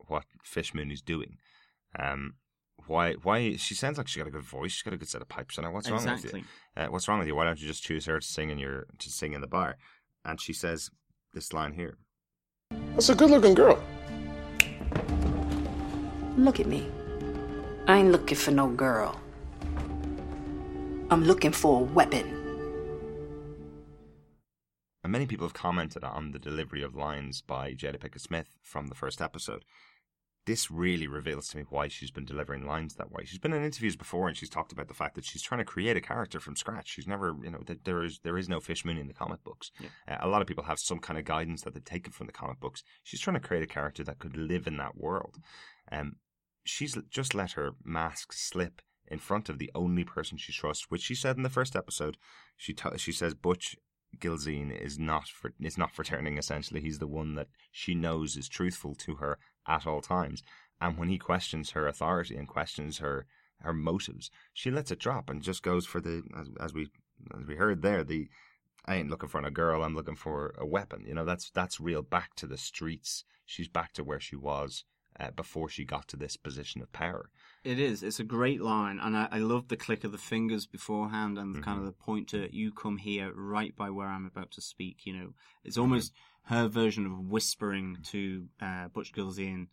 what 0.09 0.25
Fish 0.43 0.73
is 0.75 1.03
doing. 1.03 1.39
Um, 1.97 2.35
why 2.87 3.15
why 3.15 3.57
she 3.57 3.75
sounds 3.75 3.99
like 3.99 4.09
she 4.09 4.19
got 4.19 4.29
a 4.29 4.33
good 4.33 4.43
voice, 4.43 4.73
she's 4.73 4.83
got 4.83 4.95
a 4.95 4.97
good 4.97 5.09
set 5.09 5.23
of 5.23 5.29
pipes 5.29 5.59
in 5.59 5.65
her. 5.65 5.71
What's 5.71 5.91
wrong 5.91 6.05
with 6.05 6.35
you? 6.35 6.45
Uh, 6.77 6.87
what's 6.87 7.09
wrong 7.09 7.19
with 7.19 7.29
you? 7.29 7.37
Why 7.37 7.45
don't 7.45 7.61
you 7.61 7.67
just 7.67 7.83
choose 7.83 8.07
her 8.07 8.19
to 8.19 8.27
sing 8.27 8.51
in 8.51 8.59
your 8.59 8.87
to 8.99 9.09
sing 9.09 9.33
in 9.33 9.41
the 9.41 9.47
bar? 9.47 9.77
And 10.25 10.41
she 10.41 10.53
says 10.53 10.91
this 11.33 11.53
line 11.53 11.73
here. 11.73 11.99
That's 12.95 13.09
a 13.09 13.15
good 13.15 13.31
looking 13.31 13.55
girl. 13.55 13.83
Look 16.37 16.61
at 16.61 16.67
me. 16.67 16.89
I 17.87 17.99
ain't 17.99 18.13
looking 18.13 18.37
for 18.37 18.53
no 18.53 18.69
girl. 18.69 19.21
I'm 21.11 21.25
looking 21.25 21.53
for 21.53 21.81
a 21.81 21.83
weapon. 21.83 22.39
And 25.05 25.13
many 25.13 25.27
people 25.27 25.47
have 25.47 25.55
commented 25.55 26.05
on 26.05 26.31
the 26.33 26.39
delivery 26.39 26.83
of 26.83 26.95
lines 26.95 27.43
by 27.43 27.75
Jada 27.75 27.99
Pinkett 27.99 28.21
Smith 28.21 28.57
from 28.63 28.87
the 28.87 28.95
first 28.95 29.21
episode. 29.21 29.65
This 30.45 30.73
really 30.73 31.07
reveals 31.07 31.49
to 31.49 31.59
me 31.59 31.65
why 31.69 31.87
she's 31.87 32.11
been 32.11 32.25
delivering 32.25 32.67
lines 32.67 32.95
that 32.95 33.13
way. 33.13 33.25
She's 33.25 33.39
been 33.39 33.53
in 33.53 33.65
interviews 33.65 33.95
before 33.95 34.27
and 34.27 34.37
she's 34.37 34.51
talked 34.51 34.73
about 34.73 34.89
the 34.89 34.95
fact 34.95 35.15
that 35.15 35.25
she's 35.25 35.43
trying 35.43 35.61
to 35.61 35.65
create 35.65 35.97
a 35.97 36.01
character 36.01 36.41
from 36.41 36.57
scratch. 36.57 36.89
She's 36.89 37.07
never, 37.07 37.37
you 37.43 37.51
know, 37.51 37.63
that 37.67 37.85
there 37.85 38.03
is 38.03 38.19
there 38.25 38.37
is 38.37 38.49
no 38.49 38.59
Fish 38.59 38.85
Mooney 38.85 39.01
in 39.01 39.07
the 39.07 39.15
comic 39.15 39.45
books. 39.45 39.71
Uh, 40.09 40.17
a 40.21 40.29
lot 40.29 40.43
of 40.43 40.49
people 40.49 40.65
have 40.65 40.81
some 40.81 40.99
kind 40.99 41.19
of 41.19 41.25
guidance 41.25 41.63
that 41.63 41.75
they've 41.75 41.85
taken 41.85 42.13
from 42.13 42.27
the 42.27 42.33
comic 42.33 42.59
books. 42.59 42.83
She's 43.05 43.21
trying 43.21 43.41
to 43.41 43.47
create 43.47 43.63
a 43.63 43.69
character 43.69 44.03
that 44.03 44.19
could 44.19 44.37
live 44.37 44.67
in 44.67 44.79
that 44.79 44.97
world. 44.97 45.37
Um, 45.93 46.17
she's 46.65 46.99
just 47.09 47.35
let 47.35 47.53
her 47.53 47.73
mask 47.85 48.33
slip 48.33 48.83
in 49.07 49.19
front 49.19 49.49
of 49.49 49.59
the 49.59 49.71
only 49.77 50.05
person 50.05 50.39
she 50.39 50.53
trusts, 50.53 50.87
which 50.89 51.03
she 51.03 51.15
said 51.15 51.37
in 51.37 51.43
the 51.45 51.51
first 51.51 51.77
episode. 51.77 52.17
She 52.57 52.73
t- 52.73 52.99
she 52.99 53.13
says 53.13 53.35
Butch 53.35 53.77
Gilzean 54.19 54.71
is 54.71 54.99
not 54.99 55.29
for 55.29 55.53
is 55.61 55.79
not 55.79 55.93
for 55.93 56.05
turning. 56.05 56.37
Essentially, 56.37 56.81
he's 56.81 56.99
the 56.99 57.07
one 57.07 57.35
that 57.35 57.49
she 57.71 57.95
knows 57.95 58.37
is 58.37 58.49
truthful 58.49 58.95
to 58.97 59.17
her 59.17 59.39
at 59.67 59.87
all 59.87 60.01
times. 60.01 60.43
And 60.81 60.99
when 60.99 61.09
he 61.09 61.19
questions 61.19 61.71
her 61.71 61.87
authority 61.87 62.37
and 62.37 62.49
questions 62.49 62.99
her 62.99 63.27
her 63.61 63.73
motives, 63.73 64.31
she 64.53 64.71
lets 64.71 64.91
it 64.91 64.99
drop 64.99 65.31
and 65.31 65.41
just 65.43 65.63
goes 65.63 65.87
for 65.87 66.01
the 66.01 66.23
as, 66.39 66.49
as 66.61 66.75
we 66.75 66.89
as 67.39 67.47
we 67.47 67.55
heard 67.57 67.83
there 67.83 68.03
the 68.05 68.29
I 68.85 68.97
ain't 68.97 69.11
looking 69.11 69.29
for 69.29 69.41
a 69.41 69.51
girl. 69.51 69.85
I'm 69.85 69.95
looking 69.95 70.17
for 70.17 70.55
a 70.59 70.67
weapon. 70.67 71.05
You 71.07 71.15
know 71.15 71.25
that's 71.25 71.51
that's 71.51 71.81
real 71.81 72.03
back 72.03 72.35
to 72.37 72.47
the 72.47 72.59
streets. 72.59 73.25
She's 73.47 73.69
back 73.69 73.93
to 73.95 74.05
where 74.05 74.19
she 74.21 74.35
was 74.35 74.85
uh, 75.21 75.31
before 75.31 75.69
she 75.69 75.85
got 75.85 76.09
to 76.09 76.17
this 76.17 76.37
position 76.37 76.83
of 76.83 76.91
power. 76.93 77.31
It 77.65 77.79
is. 77.79 78.03
It's 78.03 78.19
a 78.19 78.25
great 78.25 78.61
line, 78.61 78.99
and 79.01 79.17
I, 79.17 79.29
I 79.31 79.39
love 79.39 79.69
the 79.69 79.77
click 79.77 80.03
of 80.03 80.11
the 80.11 80.19
fingers 80.19 80.67
beforehand 80.67 81.39
and 81.39 81.63
kind 81.63 81.79
Mm-hmm. 81.79 81.79
of 81.79 81.85
the 81.87 81.93
pointer. 82.05 82.49
You 82.51 82.73
come 82.73 82.97
here 82.99 83.31
right 83.33 83.77
by 83.77 83.91
where 83.91 84.09
I'm 84.09 84.27
about 84.27 84.51
to 84.53 84.61
speak. 84.61 85.07
You 85.07 85.13
know, 85.17 85.35
it's 85.63 85.77
Mm-hmm. 85.77 85.83
Her 86.47 86.69
version 86.69 87.07
of 87.07 87.19
whispering 87.19 87.99
to 88.09 88.49
uh, 88.61 88.89
Butch 88.89 89.13
Gilzean 89.13 89.69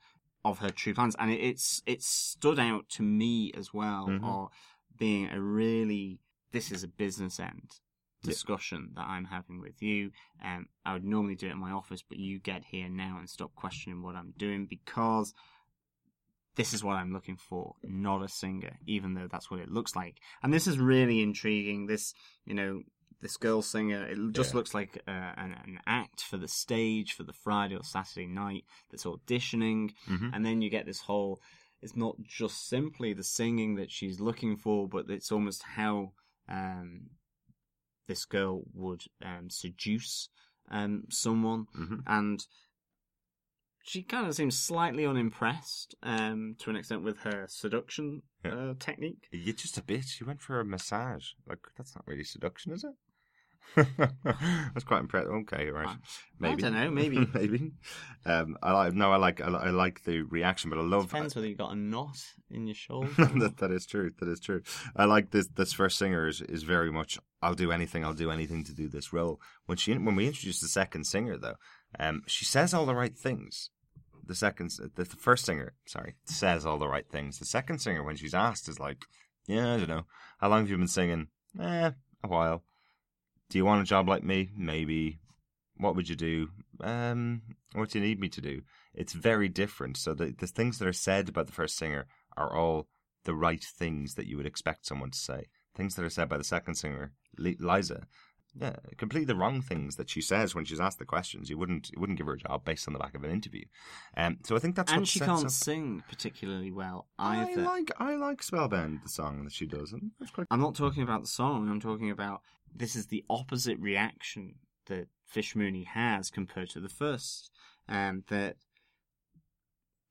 of 0.45 0.59
her 0.59 0.69
true 0.69 0.93
plans, 0.93 1.15
and 1.19 1.31
it, 1.31 1.39
it's 1.41 1.81
it 1.85 2.01
stood 2.03 2.59
out 2.59 2.87
to 2.89 3.03
me 3.03 3.51
as 3.55 3.73
well, 3.73 4.07
Mhm. 4.07 4.23
or 4.23 4.49
being 4.97 5.29
a 5.29 5.41
really 5.41 6.19
this 6.51 6.71
is 6.71 6.83
a 6.83 6.87
business 6.87 7.39
end 7.39 7.79
Yeah. 8.21 8.31
discussion 8.31 8.91
that 8.95 9.05
I'm 9.07 9.25
having 9.25 9.59
with 9.59 9.81
you. 9.81 10.11
Um, 10.43 10.67
I 10.85 10.93
would 10.93 11.03
normally 11.03 11.35
do 11.35 11.47
it 11.47 11.51
in 11.51 11.57
my 11.59 11.71
office, 11.71 12.01
but 12.01 12.17
you 12.17 12.39
get 12.39 12.65
here 12.65 12.89
now 12.89 13.17
and 13.17 13.29
stop 13.29 13.53
questioning 13.55 14.01
what 14.01 14.15
I'm 14.15 14.31
doing 14.37 14.65
because 14.65 15.33
this 16.55 16.73
is 16.73 16.83
what 16.83 16.95
I'm 16.97 17.13
looking 17.13 17.37
for, 17.37 17.75
not 17.83 18.21
a 18.23 18.27
singer, 18.27 18.77
even 18.85 19.13
though 19.13 19.27
that's 19.27 19.49
what 19.49 19.59
it 19.61 19.69
looks 19.69 19.95
like. 19.95 20.19
And 20.43 20.53
this 20.53 20.67
is 20.67 20.77
really 20.77 21.21
intriguing. 21.21 21.85
This, 21.85 22.13
you 22.45 22.53
know, 22.53 22.81
this 23.21 23.37
girl 23.37 23.61
singer, 23.61 24.05
it 24.05 24.17
just 24.31 24.51
Yeah. 24.51 24.57
looks 24.57 24.73
like 24.73 25.01
uh, 25.07 25.11
an, 25.11 25.53
an 25.65 25.79
act 25.85 26.21
for 26.21 26.37
the 26.37 26.47
stage 26.47 27.13
for 27.13 27.23
the 27.23 27.33
Friday 27.33 27.75
or 27.75 27.83
Saturday 27.83 28.27
night 28.27 28.63
that's 28.89 29.03
auditioning. 29.05 29.93
Mhm. 30.07 30.31
And 30.33 30.45
then 30.45 30.61
you 30.61 30.69
get 30.69 30.85
this 30.85 31.01
whole, 31.01 31.41
it's 31.81 31.95
not 31.95 32.15
just 32.23 32.67
simply 32.67 33.13
the 33.13 33.23
singing 33.23 33.75
that 33.75 33.91
she's 33.91 34.19
looking 34.19 34.55
for, 34.57 34.87
but 34.87 35.09
it's 35.09 35.31
almost 35.31 35.63
how 35.63 36.13
um, 36.47 37.09
this 38.07 38.25
girl 38.25 38.63
would 38.73 39.03
um, 39.21 39.49
seduce 39.49 40.29
um, 40.71 41.03
someone. 41.09 41.67
Mhm. 41.75 42.03
And 42.07 42.45
she 43.83 44.03
kind 44.03 44.27
of 44.27 44.35
seems 44.35 44.57
slightly 44.57 45.05
unimpressed 45.05 45.95
um, 46.03 46.55
to 46.59 46.69
an 46.69 46.75
extent 46.75 47.03
with 47.03 47.19
her 47.19 47.45
seduction 47.47 48.21
Yeah. 48.45 48.53
uh, 48.53 48.73
technique. 48.79 49.27
You 49.31 49.51
just 49.53 49.77
a 49.77 49.83
bit. 49.83 50.05
She 50.05 50.23
went 50.23 50.41
for 50.41 50.59
a 50.59 50.65
massage. 50.65 51.31
Like 51.47 51.59
that's 51.75 51.95
not 51.95 52.05
really 52.07 52.23
seduction, 52.23 52.71
is 52.71 52.83
it? 52.83 52.93
that's 53.75 54.83
quite 54.85 54.99
impressive. 54.99 55.31
Okay, 55.31 55.69
right. 55.69 55.97
Maybe. 56.39 56.63
I 56.63 56.69
don't 56.69 56.73
know, 56.73 56.91
maybe. 56.91 57.17
maybe. 57.33 57.71
Um, 58.25 58.57
I 58.61 58.73
like. 58.73 58.93
No, 58.93 59.11
I 59.11 59.17
like. 59.17 59.41
I, 59.41 59.47
I 59.47 59.69
like 59.69 60.03
the 60.03 60.21
reaction, 60.21 60.69
but 60.69 60.79
I 60.79 60.81
love. 60.81 61.07
Depends 61.07 61.35
whether 61.35 61.47
you've 61.47 61.57
got 61.57 61.71
a 61.73 61.75
knot 61.75 62.17
in 62.49 62.67
your 62.67 62.75
shoulder. 62.75 63.09
that, 63.17 63.57
that 63.57 63.71
is 63.71 63.85
true. 63.85 64.11
That 64.19 64.29
is 64.29 64.39
true. 64.39 64.61
I 64.95 65.05
like 65.05 65.31
this. 65.31 65.47
This 65.47 65.73
first 65.73 65.97
singer 65.97 66.27
is, 66.27 66.41
is 66.41 66.63
very 66.63 66.91
much. 66.91 67.19
I'll 67.41 67.55
do 67.55 67.71
anything. 67.71 68.03
I'll 68.03 68.13
do 68.13 68.31
anything 68.31 68.63
to 68.65 68.73
do 68.73 68.89
this 68.89 69.13
role. 69.13 69.39
When 69.65 69.77
she 69.77 69.95
when 69.97 70.15
we 70.15 70.27
introduce 70.27 70.59
the 70.59 70.67
second 70.67 71.05
singer, 71.05 71.37
though, 71.37 71.55
um, 71.99 72.23
she 72.27 72.45
says 72.45 72.73
all 72.73 72.85
the 72.85 72.95
right 72.95 73.17
things. 73.17 73.69
The 74.25 74.35
second, 74.35 74.71
the, 74.95 75.03
the 75.03 75.15
first 75.15 75.43
singer, 75.43 75.73
sorry, 75.87 76.15
says 76.25 76.63
all 76.63 76.77
the 76.77 76.87
right 76.87 77.09
things. 77.09 77.39
The 77.39 77.45
second 77.45 77.79
singer, 77.79 78.03
when 78.03 78.15
she's 78.15 78.35
asked, 78.35 78.69
is 78.69 78.79
like, 78.79 79.05
"Yeah, 79.47 79.73
I 79.73 79.77
don't 79.77 79.89
know. 79.89 80.05
How 80.37 80.49
long 80.49 80.61
have 80.61 80.69
you 80.69 80.77
been 80.77 80.87
singing? 80.87 81.29
Eh, 81.59 81.91
a 82.23 82.27
while. 82.27 82.63
Do 83.49 83.57
you 83.57 83.65
want 83.65 83.81
a 83.81 83.85
job 83.85 84.07
like 84.07 84.23
me? 84.23 84.49
Maybe. 84.55 85.19
What 85.77 85.95
would 85.95 86.09
you 86.09 86.15
do? 86.15 86.49
Um, 86.81 87.41
what 87.73 87.89
do 87.89 87.99
you 87.99 88.05
need 88.05 88.19
me 88.19 88.29
to 88.29 88.41
do? 88.41 88.61
It's 88.93 89.13
very 89.13 89.49
different. 89.49 89.97
So 89.97 90.13
the 90.13 90.35
the 90.37 90.47
things 90.47 90.77
that 90.77 90.87
are 90.87 90.93
said 90.93 91.29
about 91.29 91.47
the 91.47 91.53
first 91.53 91.77
singer 91.77 92.05
are 92.37 92.55
all 92.55 92.87
the 93.25 93.33
right 93.33 93.63
things 93.63 94.15
that 94.15 94.27
you 94.27 94.37
would 94.37 94.45
expect 94.45 94.85
someone 94.85 95.11
to 95.11 95.17
say. 95.17 95.45
Things 95.75 95.95
that 95.95 96.05
are 96.05 96.09
said 96.09 96.29
by 96.29 96.37
the 96.37 96.43
second 96.43 96.75
singer, 96.75 97.13
Liza, 97.37 98.07
yeah, 98.55 98.75
completely 98.97 99.25
the 99.25 99.35
wrong 99.35 99.61
things 99.61 99.95
that 99.97 100.09
she 100.09 100.21
says 100.21 100.55
when 100.55 100.65
she's 100.65 100.79
asked 100.79 100.99
the 100.99 101.05
questions. 101.05 101.49
You 101.49 101.57
wouldn't 101.57 101.89
you 101.91 101.99
wouldn't 101.99 102.17
give 102.17 102.27
her 102.27 102.33
a 102.33 102.37
job 102.37 102.65
based 102.65 102.87
on 102.87 102.93
the 102.93 102.99
back 102.99 103.15
of 103.15 103.23
an 103.23 103.31
interview. 103.31 103.65
Um, 104.17 104.37
so 104.43 104.55
I 104.55 104.59
think 104.59 104.75
that's 104.75 104.91
and 104.91 105.01
what 105.01 105.07
she 105.07 105.19
can't 105.19 105.45
up- 105.45 105.51
sing 105.51 106.03
particularly 106.09 106.71
well 106.71 107.07
either. 107.17 107.61
I 107.61 107.63
like 107.63 107.91
I 107.99 108.15
like 108.15 108.41
Spellbound, 108.41 109.01
the 109.03 109.09
song 109.09 109.43
that 109.43 109.53
she 109.53 109.65
does. 109.65 109.93
and 109.93 110.11
quite 110.33 110.47
I'm 110.49 110.61
not 110.61 110.75
talking 110.75 111.03
about 111.03 111.21
the 111.21 111.27
song. 111.27 111.69
I'm 111.69 111.79
talking 111.79 112.09
about 112.11 112.41
this 112.75 112.95
is 112.95 113.07
the 113.07 113.23
opposite 113.29 113.79
reaction 113.79 114.55
that 114.87 115.07
Fish 115.25 115.55
Mooney 115.55 115.83
has 115.83 116.29
compared 116.31 116.69
to 116.71 116.79
the 116.79 116.89
first. 116.89 117.51
Um, 117.87 118.23
that 118.29 118.55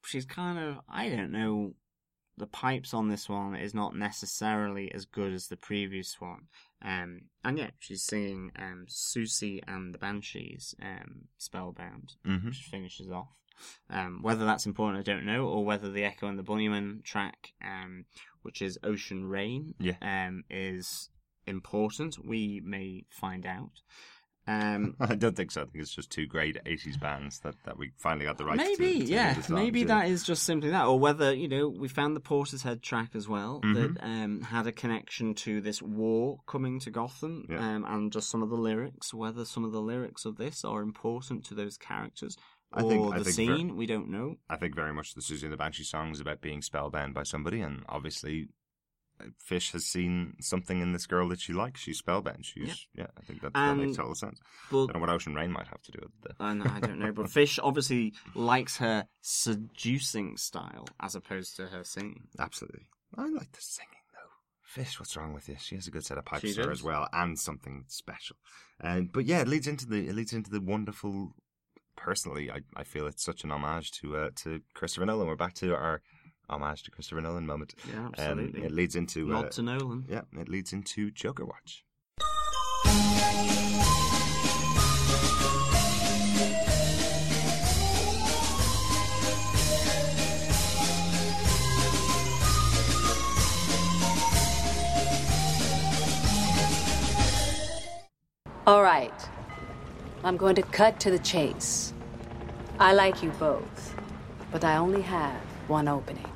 she's 0.05 0.25
kind 0.27 0.59
of 0.59 0.79
I 0.89 1.09
don't 1.09 1.33
know. 1.33 1.75
The 2.37 2.47
pipes 2.47 2.95
on 2.95 3.09
this 3.09 3.29
one 3.29 3.57
is 3.57 3.75
not 3.75 3.97
necessarily 3.97 4.95
as 4.95 5.07
good 5.07 5.33
as 5.33 5.49
the 5.49 5.57
previous 5.57 6.21
one. 6.21 6.43
Um, 6.83 7.23
and 7.45 7.59
yeah, 7.59 7.71
she's 7.79 8.03
singing 8.03 8.53
um, 8.57 8.87
Siouxsie 8.89 9.61
and 9.67 9.93
the 9.93 9.99
Banshees, 9.99 10.75
um, 10.81 11.29
Spellbound, 11.37 12.15
Mhm. 12.25 12.45
which 12.47 12.59
finishes 12.71 13.11
off. 13.11 13.29
Um, 13.91 14.23
whether 14.23 14.45
that's 14.45 14.67
important, 14.67 15.01
I 15.01 15.11
don't 15.13 15.27
know, 15.27 15.49
or 15.49 15.65
whether 15.65 15.91
the 15.91 16.05
Echo 16.05 16.29
and 16.29 16.39
the 16.39 16.45
Bunnymen 16.45 17.03
track, 17.03 17.55
um, 17.61 18.05
which 18.43 18.63
is 18.63 18.79
Ocean 18.85 19.25
Rain, 19.27 19.75
Yeah. 19.81 19.97
um, 20.01 20.45
is 20.49 21.11
important. 21.47 22.19
We 22.25 22.61
may 22.61 23.07
find 23.11 23.45
out. 23.47 23.81
Um, 24.49 24.97
I 25.01 25.15
don't 25.15 25.37
think 25.37 25.51
so. 25.51 25.61
I 25.63 25.65
think 25.67 25.83
it's 25.83 25.95
just 25.95 26.11
two 26.11 26.27
great 26.27 26.57
'80s 26.65 26.99
bands 26.99 27.41
that, 27.41 27.55
that 27.65 27.79
we 27.79 27.91
finally 27.99 28.25
got 28.27 28.39
the 28.39 28.47
right. 28.47 28.57
maybe, 28.57 29.01
to, 29.01 29.07
to 29.07 29.13
yeah, 29.13 29.43
maybe 29.51 29.85
that 29.85 30.09
is 30.09 30.25
just 30.25 30.43
simply 30.45 30.71
that, 30.71 30.87
or 30.87 30.99
whether 30.99 31.33
you 31.35 31.49
know 31.49 31.69
we 31.69 31.87
found 31.89 32.17
the 32.17 32.21
Portishead 32.21 32.81
track 32.83 33.11
as 33.15 33.29
well 33.29 33.61
Mhm. 33.63 33.75
that 33.95 34.03
um, 34.05 34.41
had 34.41 34.67
a 34.67 34.73
connection 34.73 35.35
to 35.35 35.61
this 35.61 35.83
war 35.83 36.39
coming 36.47 36.81
to 36.81 36.91
Gotham, 36.91 37.47
Yeah. 37.51 37.59
um, 37.77 37.85
and 37.87 38.11
just 38.13 38.31
some 38.31 38.43
of 38.43 38.49
the 38.49 38.57
lyrics. 38.57 39.13
Whether 39.13 39.45
some 39.45 39.65
of 39.65 39.73
the 39.73 39.83
lyrics 39.83 40.25
of 40.25 40.37
this 40.37 40.65
are 40.65 40.81
important 40.83 41.45
to 41.47 41.55
those 41.55 41.77
characters 41.77 42.37
I 42.73 42.83
or 42.83 42.91
think- 42.91 43.15
I 43.15 43.19
the 43.19 43.25
think 43.25 43.49
ver- 43.51 43.57
scene, 43.57 43.77
we 43.77 43.87
don't 43.87 44.09
know. 44.11 44.37
I 44.49 44.57
think 44.57 44.75
very 44.75 44.93
much 44.93 45.15
the 45.15 45.21
Siouxsie 45.23 45.45
and 45.45 45.53
the 45.53 45.57
Banshee 45.57 45.85
song 45.85 46.11
is 46.11 46.21
about 46.21 46.41
being 46.41 46.61
spellbound 46.63 47.15
by 47.15 47.23
somebody, 47.23 47.61
and 47.61 47.83
obviously, 47.89 48.49
Fish 49.39 49.73
has 49.73 49.85
seen 49.85 50.35
something 50.41 50.81
in 50.81 50.93
this 50.93 51.07
girl 51.07 51.29
that 51.31 51.41
she 51.41 51.53
likes. 51.53 51.81
She's 51.81 51.99
spellbound. 51.99 52.45
She's 52.47 52.87
yeah. 52.95 53.07
I 53.17 53.23
think 53.23 53.41
that, 53.43 53.53
that 53.55 53.59
And- 53.71 53.81
makes 53.81 53.97
total 53.97 54.15
sense. 54.15 54.41
But 54.71 54.77
I 54.77 54.87
don't 54.87 54.95
know 54.95 55.01
what 55.01 55.09
Ocean 55.11 55.35
Rain 55.35 55.51
might 55.53 55.67
have 55.69 55.83
to 55.83 55.93
do 55.93 55.99
with 56.03 56.31
it. 56.31 56.37
and 56.41 56.63
I 56.63 56.81
don't 56.81 56.99
know, 56.99 57.13
but 57.13 57.31
Fish 57.31 57.59
obviously 57.63 58.15
likes 58.35 58.77
her 58.79 59.07
seducing 59.21 60.37
style 60.37 60.87
as 61.01 61.15
opposed 61.15 61.57
to 61.57 61.67
her 61.67 61.85
singing. 61.85 62.29
Absolutely, 62.39 62.87
I 63.17 63.29
like 63.29 63.53
the 63.53 63.61
singing 63.61 63.89
though. 64.13 64.31
Fish, 64.63 65.01
what's 65.01 65.17
wrong 65.17 65.33
with 65.33 65.49
you? 65.49 65.57
She 65.59 65.75
has 65.77 65.87
a 65.87 65.91
good 65.91 66.05
set 66.05 66.19
of 66.19 66.25
pipes 66.25 66.43
She 66.47 66.55
to 66.55 66.63
her 66.63 66.69
does. 66.69 66.81
as 66.81 66.83
well, 66.85 67.09
and 67.13 67.39
something 67.39 67.85
special. 67.89 68.37
Um, 68.83 69.11
but 69.13 69.25
yeah, 69.27 69.41
it 69.41 69.49
leads 69.49 69.67
into 69.67 69.87
the 69.87 70.09
it 70.09 70.15
leads 70.15 70.33
into 70.33 70.51
the 70.51 70.61
wonderful. 70.61 71.35
Personally, 71.97 72.49
I, 72.49 72.61
I 72.77 72.85
feel 72.85 73.09
it's 73.09 73.25
such 73.25 73.43
an 73.43 73.51
homage 73.51 73.91
to 74.01 74.17
uh, 74.17 74.31
to 74.45 74.61
Christopher 74.75 75.05
Nolan. 75.07 75.27
We're 75.27 75.35
back 75.35 75.55
to 75.55 75.75
our 75.75 76.01
homage 76.51 76.83
to 76.85 76.91
Christopher 76.91 77.21
Nolan 77.21 77.47
moment. 77.47 77.75
Yeah, 77.93 77.99
Um, 78.07 78.15
absolutely. 78.19 78.63
it 78.65 78.73
leads 78.73 78.97
into 78.97 79.27
Nod 79.27 79.47
uh, 79.47 79.49
to 79.51 79.63
Nolan. 79.63 80.05
yeah, 80.09 80.23
it 80.39 80.49
leads 80.49 80.73
into 80.73 81.11
Joker 81.11 81.45
Watch. 81.45 81.85
All 98.67 98.83
right. 98.83 99.13
I'm 100.25 100.37
going 100.37 100.57
to 100.57 100.63
cut 100.63 101.01
to 101.01 101.11
the 101.11 101.19
chase. 101.19 101.93
I 102.79 102.93
like 102.93 103.23
you 103.23 103.31
both, 103.39 103.95
but 104.53 104.65
I 104.65 104.77
only 104.77 105.03
have 105.03 105.41
one 105.69 105.89
opening. 105.89 106.27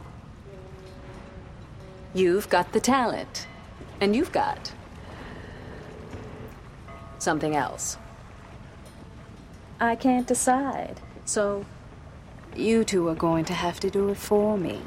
You've 2.14 2.50
got 2.50 2.72
the 2.72 2.80
talent, 2.80 3.46
and 3.98 4.14
you've 4.14 4.32
got 4.32 4.70
something 7.18 7.56
else. 7.56 7.96
I 9.80 9.96
can't 9.96 10.26
decide, 10.26 11.00
so 11.24 11.64
you 12.54 12.84
two 12.84 13.08
are 13.08 13.14
going 13.14 13.46
to 13.46 13.54
have 13.54 13.80
to 13.80 13.88
do 13.88 14.10
it 14.10 14.18
for 14.18 14.58
me. 14.58 14.78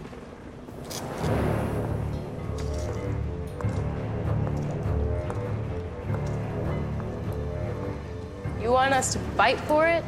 You 8.62 8.72
want 8.72 8.94
us 8.94 9.14
to 9.14 9.20
fight 9.36 9.60
for 9.62 9.88
it? 9.88 10.04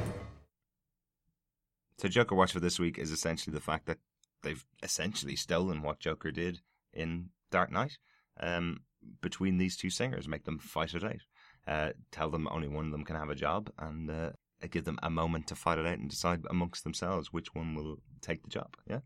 So 1.98 2.08
Joker 2.08 2.36
Watch 2.36 2.52
for 2.52 2.60
this 2.60 2.80
week 2.80 3.00
is 3.00 3.10
essentially 3.10 3.56
the 3.56 3.60
fact 3.60 3.88
that 3.88 3.98
they've 4.44 4.64
essentially 4.84 5.36
stolen 5.36 5.82
what 5.82 6.00
Joker 6.00 6.30
did 6.30 6.62
in 6.98 7.30
Dark 7.52 7.72
Knight 7.72 7.98
um, 8.40 8.82
between 9.22 9.58
these 9.58 9.78
two 9.78 9.90
singers, 9.90 10.28
make 10.28 10.44
them 10.44 10.60
fight 10.60 10.94
it 10.94 11.04
out. 11.04 11.22
Uh, 11.68 11.92
tell 12.12 12.30
them 12.30 12.48
only 12.52 12.68
one 12.68 12.86
of 12.86 12.92
them 12.92 13.04
can 13.04 13.16
have 13.16 13.30
a 13.30 13.36
job 13.36 13.70
and 13.78 14.10
uh, 14.10 14.30
give 14.72 14.86
them 14.86 15.00
a 15.04 15.10
moment 15.10 15.48
to 15.48 15.56
fight 15.56 15.78
it 15.78 15.86
out 15.86 15.98
and 16.00 16.10
decide 16.10 16.42
amongst 16.50 16.84
themselves 16.84 17.32
which 17.34 17.54
one 17.54 17.76
will 17.76 17.98
take 18.22 18.42
the 18.44 18.50
job. 18.50 18.76
Yeah? 18.90 19.00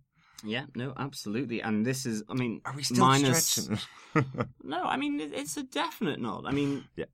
Yeah, 0.43 0.65
no, 0.75 0.93
absolutely. 0.97 1.61
And 1.61 1.85
this 1.85 2.05
is, 2.05 2.23
I 2.29 2.33
mean, 2.33 2.61
Are 2.65 2.73
we 2.75 2.83
still 2.83 3.05
minus. 3.05 3.45
stretching? 3.45 3.79
No, 4.63 4.83
I 4.83 4.97
mean, 4.97 5.19
it's 5.21 5.57
a 5.57 5.63
definite 5.63 6.19
nod. 6.19 6.45
I 6.47 6.51
mean, 6.51 6.85
Yeah. 6.95 7.05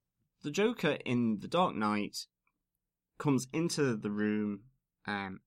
the 0.43 0.51
Joker 0.51 0.97
in 1.05 1.39
The 1.39 1.47
Dark 1.47 1.75
Knight 1.75 2.25
comes 3.19 3.47
into 3.53 3.95
the 3.95 4.11
room 4.11 4.61
um, 5.07 5.39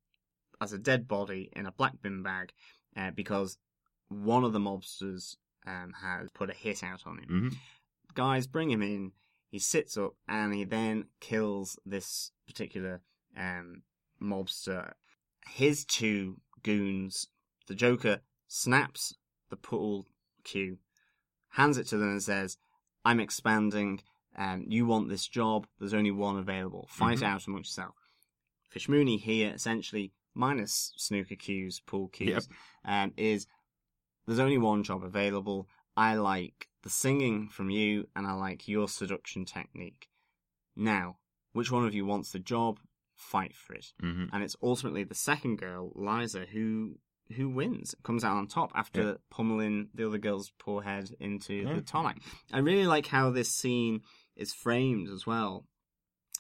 as 0.61 0.73
a 0.73 0.79
dead 0.79 1.07
body 1.09 1.51
in 1.55 1.67
a 1.67 1.73
black 1.73 2.01
bin 2.03 2.23
bag 2.23 2.53
uh, 2.97 3.11
because 3.13 3.59
one 4.11 4.45
of 4.45 4.53
the 4.53 4.59
mobsters 4.59 5.37
um, 5.67 5.95
has 6.03 6.31
put 6.33 6.51
a 6.51 6.53
hit 6.53 6.83
out 6.85 7.07
on 7.07 7.19
him. 7.19 7.29
Mhm. 7.51 7.57
Guys 8.15 8.47
bring 8.47 8.71
him 8.71 8.83
in, 8.83 9.13
he 9.51 9.59
sits 9.59 9.97
up, 9.97 10.15
and 10.29 10.55
he 10.55 10.65
then 10.65 11.07
kills 11.21 11.79
this 11.87 12.33
particular 12.47 13.01
um, 13.37 13.83
mobster. 14.21 14.93
His 15.47 15.85
two 15.85 16.41
goons, 16.63 17.29
the 17.67 17.75
Joker 17.75 18.21
snaps 18.49 19.15
the 19.49 19.57
pool 19.57 20.07
cue, 20.45 20.79
hands 21.51 21.79
it 21.79 21.87
to 21.89 21.97
them, 21.99 22.11
and 22.11 22.23
says, 22.23 22.59
I'm 23.05 23.21
expanding. 23.21 24.03
Um, 24.37 24.65
you 24.69 24.87
want 24.87 25.09
this 25.09 25.27
job. 25.27 25.67
There's 25.79 25.95
only 25.95 26.11
one 26.13 26.37
available. 26.37 26.87
Fight 26.91 27.19
Mhm. 27.19 27.23
out 27.25 27.47
amongst 27.47 27.71
yourself. 27.77 27.97
Fish 28.69 28.89
Mooney 28.89 29.17
here, 29.19 29.53
essentially, 29.53 30.13
minus 30.35 30.93
snooker 30.97 31.35
cues, 31.35 31.81
pool 31.81 32.09
cues, 32.09 32.49
um, 32.85 33.13
is 33.17 33.47
there's 34.31 34.39
only 34.41 34.59
one 34.59 34.85
job 34.85 35.03
available. 35.03 35.69
I 35.97 36.15
like 36.15 36.69
the 36.83 36.91
singing 36.91 37.49
from 37.49 37.69
you, 37.69 38.07
and 38.15 38.27
I 38.27 38.33
like 38.35 38.69
your 38.69 38.89
seduction 38.89 39.45
technique. 39.45 40.09
Now, 40.77 41.19
which 41.53 41.71
one 41.73 41.85
of 41.85 41.95
you 41.95 42.07
wants 42.07 42.31
the 42.31 42.39
job? 42.39 42.79
Fight 43.17 43.55
for 43.57 43.75
it. 43.75 43.93
Mhm. 44.03 44.31
And 44.33 44.43
it's 44.43 44.57
ultimately 44.63 45.05
the 45.05 45.15
second 45.15 45.57
girl, 45.57 45.93
Liza, 45.95 46.47
who 46.47 46.99
who 47.37 47.49
wins, 47.49 47.95
comes 48.03 48.25
out 48.25 48.37
on 48.37 48.49
top 48.49 48.73
after 48.75 49.03
Yeah. 49.03 49.15
pummeling 49.31 49.89
the 49.95 50.05
other 50.07 50.19
girl's 50.19 50.51
poor 50.59 50.83
head 50.83 51.15
into 51.21 51.55
Yeah. 51.55 51.75
the 51.75 51.83
tarmac. 51.83 52.21
I 52.53 52.59
really 52.59 52.87
like 52.89 53.07
how 53.07 53.31
this 53.31 53.55
scene 53.55 54.03
is 54.35 54.53
framed 54.53 55.09
as 55.09 55.27
well. 55.27 55.65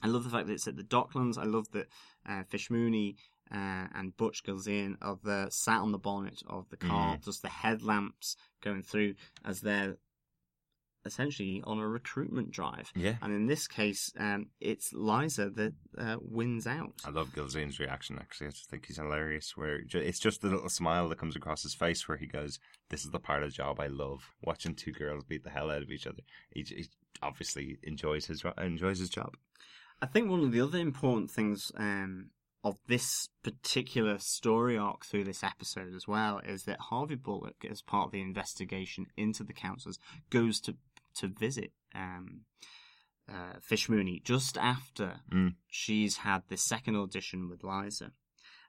I 0.03 0.09
love 0.09 0.25
the 0.25 0.31
fact 0.31 0.49
that 0.49 0.55
it's 0.55 0.67
at 0.67 0.75
the 0.75 0.83
Docklands. 0.83 1.39
I 1.39 1.45
love 1.45 1.71
that 1.73 1.89
uh, 2.27 2.43
Fish 2.45 2.71
Mooney 2.71 3.17
uh, 3.53 3.87
and 3.95 4.17
Butch 4.17 4.43
goes 4.45 4.67
in 4.67 4.97
of 5.03 5.23
the 5.23 5.49
sat 5.51 5.81
on 5.81 5.93
the 5.93 5.99
bonnet 5.99 6.43
of 6.47 6.69
the 6.71 6.77
car, 6.77 7.17
Mhm. 7.17 7.25
just 7.25 7.43
the 7.43 7.49
headlamps 7.49 8.37
going 8.63 8.83
through 8.83 9.15
as 9.45 9.61
they're 9.61 9.97
essentially 11.07 11.63
on 11.65 11.79
a 11.79 11.89
recruitment 11.89 12.51
drive. 12.51 12.93
Yeah. 12.95 13.17
And 13.23 13.33
in 13.33 13.47
this 13.47 13.67
case, 13.67 14.13
um, 14.19 14.51
it's 14.61 14.93
Liza 14.93 15.49
that 15.51 15.73
uh, 15.97 16.17
wins 16.21 16.67
out. 16.67 16.93
I 17.05 17.11
love 17.11 17.31
Gilzean's 17.35 17.81
reaction. 17.81 18.19
Actually, 18.19 18.49
I 18.49 18.51
just 18.51 18.69
think 18.69 18.85
he's 18.87 18.99
hilarious. 18.99 19.57
Where 19.57 19.81
it's 19.91 20.19
just 20.19 20.43
the 20.43 20.51
little 20.51 20.69
smile 20.69 21.09
that 21.09 21.19
comes 21.19 21.37
across 21.37 21.63
his 21.63 21.75
face, 21.75 22.07
where 22.07 22.19
he 22.19 22.27
goes, 22.27 22.59
"This 22.91 23.05
is 23.05 23.11
the 23.13 23.19
part 23.19 23.43
of 23.43 23.49
the 23.51 23.55
job 23.57 23.81
I 23.81 23.87
love: 23.87 24.35
watching 24.43 24.75
two 24.75 24.93
girls 24.93 25.25
beat 25.25 25.43
the 25.43 25.51
hell 25.51 25.71
out 25.71 25.83
of 25.83 25.91
each 25.91 26.07
other." 26.07 26.23
He, 26.51 26.63
he 26.63 26.89
obviously 27.23 27.79
enjoys 27.83 28.27
his 28.27 28.45
enjoys 28.59 28.99
his 28.99 29.09
job. 29.11 29.37
I 30.03 30.07
think 30.07 30.29
one 30.31 30.41
of 30.41 30.53
the 30.53 30.61
other 30.61 30.79
important 30.79 31.31
things 31.31 31.73
um, 31.77 32.31
of 32.63 32.77
this 32.87 33.29
particular 33.43 34.19
story 34.19 34.77
arc 34.77 35.05
through 35.07 35.25
this 35.25 35.43
episode 35.43 35.95
as 35.95 36.07
well 36.07 36.41
is 36.45 36.65
that 36.65 36.79
Harvey 36.79 37.15
Bullock, 37.15 37.65
as 37.69 37.81
part 37.81 38.07
of 38.07 38.13
the 38.13 38.21
investigation 38.21 39.07
into 39.17 39.43
the 39.45 39.53
councillors, 39.55 39.99
goes 40.31 40.61
to 40.63 40.77
to 41.15 41.27
visit 41.27 41.73
um, 41.95 42.43
uh, 43.29 43.59
Fish 43.61 43.89
Mooney 43.89 44.21
just 44.25 44.57
after 44.59 45.21
Mm. 45.33 45.55
she's 45.69 46.19
had 46.19 46.43
the 46.49 46.57
second 46.57 46.97
audition 46.97 47.49
with 47.49 47.65
Liza. 47.65 48.13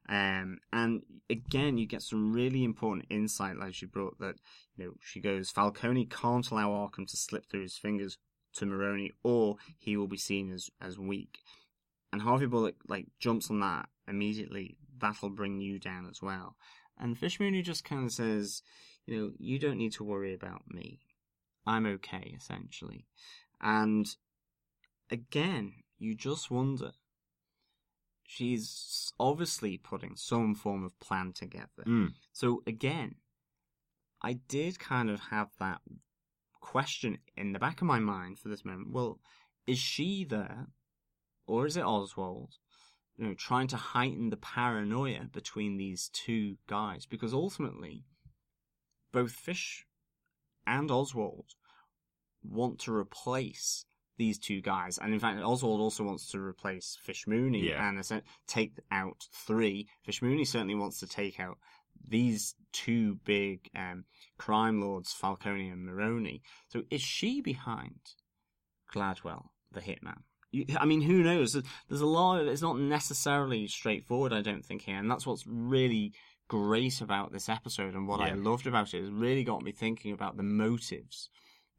Um, 0.10 0.58
and 0.74 1.04
again, 1.30 1.78
you 1.78 1.86
get 1.86 2.02
some 2.02 2.34
really 2.34 2.64
important 2.64 3.06
insight, 3.10 3.58
like 3.58 3.76
she 3.76 3.86
brought 3.86 4.18
that, 4.20 4.36
you 4.76 4.86
know, 4.86 4.94
she 5.00 5.20
goes, 5.20 5.52
Falcone 5.52 6.06
can't 6.06 6.50
allow 6.50 6.70
Arkham 6.72 7.08
to 7.08 7.18
slip 7.18 7.46
through 7.46 7.62
his 7.62 7.78
fingers 7.78 8.18
to 8.54 8.66
Maroni, 8.66 9.12
or 9.24 9.58
he 9.78 9.96
will 9.96 10.08
be 10.08 10.18
seen 10.18 10.52
as, 10.52 10.70
as 10.82 10.98
weak. 10.98 11.40
And 12.12 12.22
Harvey 12.22 12.46
Bullock, 12.46 12.76
like, 12.88 13.08
jumps 13.20 13.50
on 13.50 13.60
that 13.62 13.88
immediately. 14.08 14.78
That'll 15.00 15.30
bring 15.30 15.62
you 15.62 15.80
down 15.80 16.08
as 16.10 16.22
well. 16.22 16.56
And 17.00 17.18
Fish 17.18 17.40
Mooney 17.40 17.62
just 17.62 17.84
kind 17.84 18.06
of 18.06 18.12
says, 18.12 18.62
you 19.06 19.18
know, 19.18 19.32
you 19.38 19.58
don't 19.60 19.78
need 19.78 19.94
to 19.94 20.04
worry 20.04 20.34
about 20.34 20.64
me. 20.70 21.00
I'm 21.66 21.86
okay, 21.86 22.36
essentially. 22.38 23.06
And 23.62 24.08
again, 25.10 25.74
you 25.98 26.16
just 26.16 26.52
wonder. 26.52 26.92
She's 28.26 29.12
obviously 29.20 29.78
putting 29.78 30.16
some 30.16 30.56
form 30.56 30.84
of 30.84 31.00
plan 31.00 31.34
together. 31.34 31.84
Mm. 31.86 32.14
So 32.32 32.64
again, 32.66 33.16
I 34.22 34.34
did 34.34 34.80
kind 34.80 35.10
of 35.10 35.20
have 35.32 35.50
that 35.60 35.82
question 36.60 37.18
in 37.36 37.52
the 37.52 37.60
back 37.60 37.82
of 37.82 37.88
my 37.88 38.00
mind 38.00 38.40
for 38.40 38.50
this 38.50 38.64
moment. 38.64 38.92
Well, 38.92 39.20
is 39.68 39.80
she 39.80 40.24
there, 40.24 40.68
or 41.48 41.66
is 41.66 41.78
it 41.78 41.84
Oswald? 41.84 42.54
You 43.18 43.28
know, 43.28 43.34
trying 43.36 43.68
to 43.68 43.78
heighten 43.78 44.30
the 44.30 44.38
paranoia 44.38 45.26
between 45.32 45.78
these 45.78 46.10
two 46.14 46.58
guys 46.68 47.06
because 47.06 47.34
ultimately, 47.34 48.06
both 49.12 49.32
Fish 49.32 49.86
and 50.66 50.90
Oswald 50.90 51.52
want 52.44 52.80
to 52.80 52.94
replace 52.94 53.86
these 54.18 54.40
two 54.40 54.62
guys, 54.62 54.98
and 55.00 55.14
in 55.14 55.20
fact, 55.20 55.42
Oswald 55.42 55.82
also 55.82 56.04
wants 56.04 56.30
to 56.32 56.40
replace 56.40 56.98
Fish 57.02 57.26
Mooney 57.28 57.70
Yeah. 57.70 57.88
and 57.88 58.24
take 58.48 58.74
out 58.92 59.28
three. 59.34 59.88
Fish 60.04 60.22
Mooney 60.22 60.46
certainly 60.46 60.76
wants 60.76 61.00
to 61.00 61.08
take 61.08 61.40
out 61.40 61.58
these 62.08 62.56
two 62.72 63.16
big 63.26 63.70
um, 63.76 64.06
crime 64.38 64.80
lords, 64.82 65.12
Falcone 65.12 65.70
and 65.70 65.86
Maroni. 65.86 66.42
So 66.70 66.84
is 66.90 67.02
she 67.02 67.42
behind 67.42 68.00
Gladwell, 68.94 69.46
the 69.72 69.82
hitman? 69.82 70.24
I 70.78 70.86
mean, 70.86 71.02
who 71.02 71.24
knows? 71.24 71.54
There's 71.54 72.02
a 72.02 72.06
lot 72.06 72.42
of 72.42 72.48
it's 72.48 72.62
not 72.62 72.78
necessarily 72.78 73.68
straightforward, 73.68 74.34
I 74.34 74.42
don't 74.42 74.66
think, 74.66 74.82
here, 74.84 74.98
and 74.98 75.10
that's 75.10 75.26
what's 75.26 75.46
really 75.48 76.14
great 76.48 77.00
about 77.00 77.32
this 77.32 77.48
episode 77.48 77.94
and 77.94 78.08
what 78.08 78.20
I 78.20 78.34
loved 78.34 78.68
about 78.68 78.94
it. 78.94 79.06
It 79.06 79.14
really 79.14 79.46
got 79.46 79.64
me 79.64 79.72
thinking 79.72 80.12
about 80.12 80.36
the 80.36 80.44
motives 80.44 81.30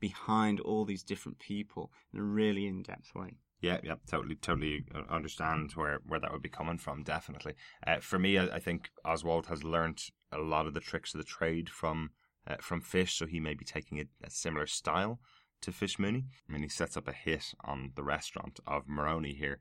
behind 0.00 0.60
all 0.60 0.86
these 0.86 1.02
different 1.02 1.38
people 1.38 1.92
in 2.12 2.18
a 2.18 2.22
really 2.22 2.66
in-depth 2.66 3.14
way. 3.14 3.36
Yeah, 3.60 3.78
yeah, 3.84 3.94
totally, 4.10 4.34
totally 4.34 4.84
understand 5.08 5.72
where, 5.74 6.00
where 6.06 6.18
that 6.18 6.32
would 6.32 6.42
be 6.42 6.48
coming 6.48 6.78
from. 6.78 7.04
Definitely, 7.04 7.54
uh, 7.86 7.98
for 8.00 8.18
me, 8.18 8.38
I, 8.38 8.56
I 8.56 8.58
think 8.58 8.90
Oswald 9.04 9.46
has 9.46 9.62
learnt 9.62 10.10
a 10.32 10.38
lot 10.38 10.66
of 10.66 10.74
the 10.74 10.80
tricks 10.80 11.14
of 11.14 11.18
the 11.18 11.24
trade 11.24 11.68
from 11.68 12.10
uh, 12.46 12.56
from 12.60 12.80
Fish, 12.80 13.14
so 13.14 13.26
he 13.26 13.38
may 13.38 13.54
be 13.54 13.64
taking 13.64 14.00
a, 14.00 14.04
a 14.24 14.30
similar 14.30 14.66
style 14.66 15.20
to 15.62 15.72
Fish 15.72 15.98
Mooney. 15.98 16.26
I 16.48 16.52
mean, 16.52 16.62
he 16.62 16.68
sets 16.68 16.96
up 16.96 17.08
a 17.08 17.12
hit 17.12 17.54
on 17.64 17.92
the 17.94 18.02
restaurant 18.02 18.60
of 18.66 18.88
Maroni 18.88 19.34
here, 19.34 19.58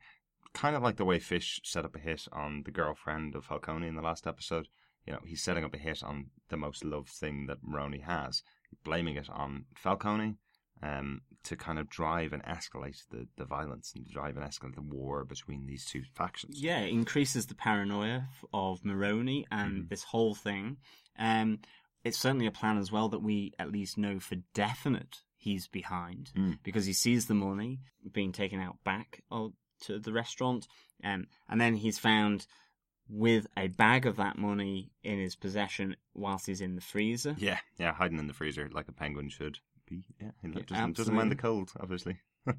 kind 0.54 0.76
of 0.76 0.84
like 0.84 0.98
the 0.98 1.06
way 1.06 1.20
Fish 1.20 1.62
set 1.64 1.86
up 1.86 1.96
a 1.96 2.00
hit 2.00 2.28
on 2.32 2.64
the 2.66 2.72
girlfriend 2.72 3.36
of 3.36 3.46
Falcone 3.46 3.88
in 3.88 3.96
the 3.96 4.02
last 4.02 4.28
episode. 4.28 4.68
You 5.06 5.14
know, 5.14 5.20
he's 5.26 5.42
setting 5.42 5.64
up 5.64 5.74
a 5.74 5.80
hit 5.80 6.04
on 6.04 6.28
the 6.50 6.58
most 6.58 6.84
loved 6.84 7.10
thing 7.10 7.48
that 7.48 7.64
Maroni 7.64 8.00
has, 8.00 8.44
blaming 8.84 9.16
it 9.16 9.30
on 9.30 9.66
Falcone 9.76 10.36
um, 10.84 11.22
to 11.44 11.56
kind 11.56 11.80
of 11.80 11.90
drive 11.90 12.34
and 12.34 12.44
escalate 12.44 13.02
the, 13.10 13.28
the 13.38 13.46
violence 13.46 13.94
and 13.96 14.08
drive 14.08 14.38
and 14.38 14.46
escalate 14.46 14.76
the 14.76 14.82
war 14.82 15.26
between 15.26 15.66
these 15.66 15.86
two 15.86 16.04
factions. 16.14 16.62
Yeah, 16.62 16.82
it 16.82 16.92
increases 16.92 17.48
the 17.48 17.56
paranoia 17.56 18.28
of 18.54 18.86
Maroni 18.86 19.46
and 19.52 19.90
this 19.90 20.04
whole 20.04 20.36
thing. 20.36 20.78
Um, 21.18 21.60
it's 22.04 22.18
certainly 22.18 22.48
a 22.48 22.52
plan 22.52 22.78
as 22.78 22.92
well 22.92 23.10
that 23.10 23.22
we 23.22 23.54
at 23.60 23.72
least 23.72 23.98
know 23.98 24.20
for 24.20 24.36
definite 24.54 25.20
he's 25.42 25.68
behind 25.68 26.32
Mm. 26.38 26.60
because 26.64 26.86
he 26.86 26.94
sees 26.94 27.26
the 27.26 27.34
money 27.34 27.80
being 28.12 28.32
taken 28.32 28.60
out 28.60 28.78
back 28.84 29.22
to 29.32 30.00
the 30.00 30.14
restaurant, 30.14 30.68
um, 31.04 31.26
and 31.50 31.60
then 31.60 31.76
he's 31.76 31.98
found 32.00 32.46
with 33.10 33.48
a 33.58 33.68
bag 33.68 34.06
of 34.06 34.16
that 34.18 34.38
money 34.38 34.92
in 35.04 35.20
his 35.20 35.36
possession 35.36 35.96
whilst 36.14 36.46
he's 36.46 36.62
in 36.62 36.76
the 36.76 36.82
freezer. 36.82 37.36
Yeah, 37.38 37.58
yeah, 37.78 37.92
hiding 37.94 38.20
in 38.20 38.28
the 38.28 38.34
freezer 38.34 38.70
like 38.72 38.88
a 38.88 38.94
penguin 38.94 39.30
should 39.30 39.60
be. 39.88 40.04
Yeah, 40.22 40.32
he 40.42 40.48
Yeah, 40.50 40.62
doesn't, 40.68 40.96
doesn't 40.98 41.16
mind 41.16 41.32
the 41.32 41.36
cold, 41.36 41.72
obviously. 41.80 42.20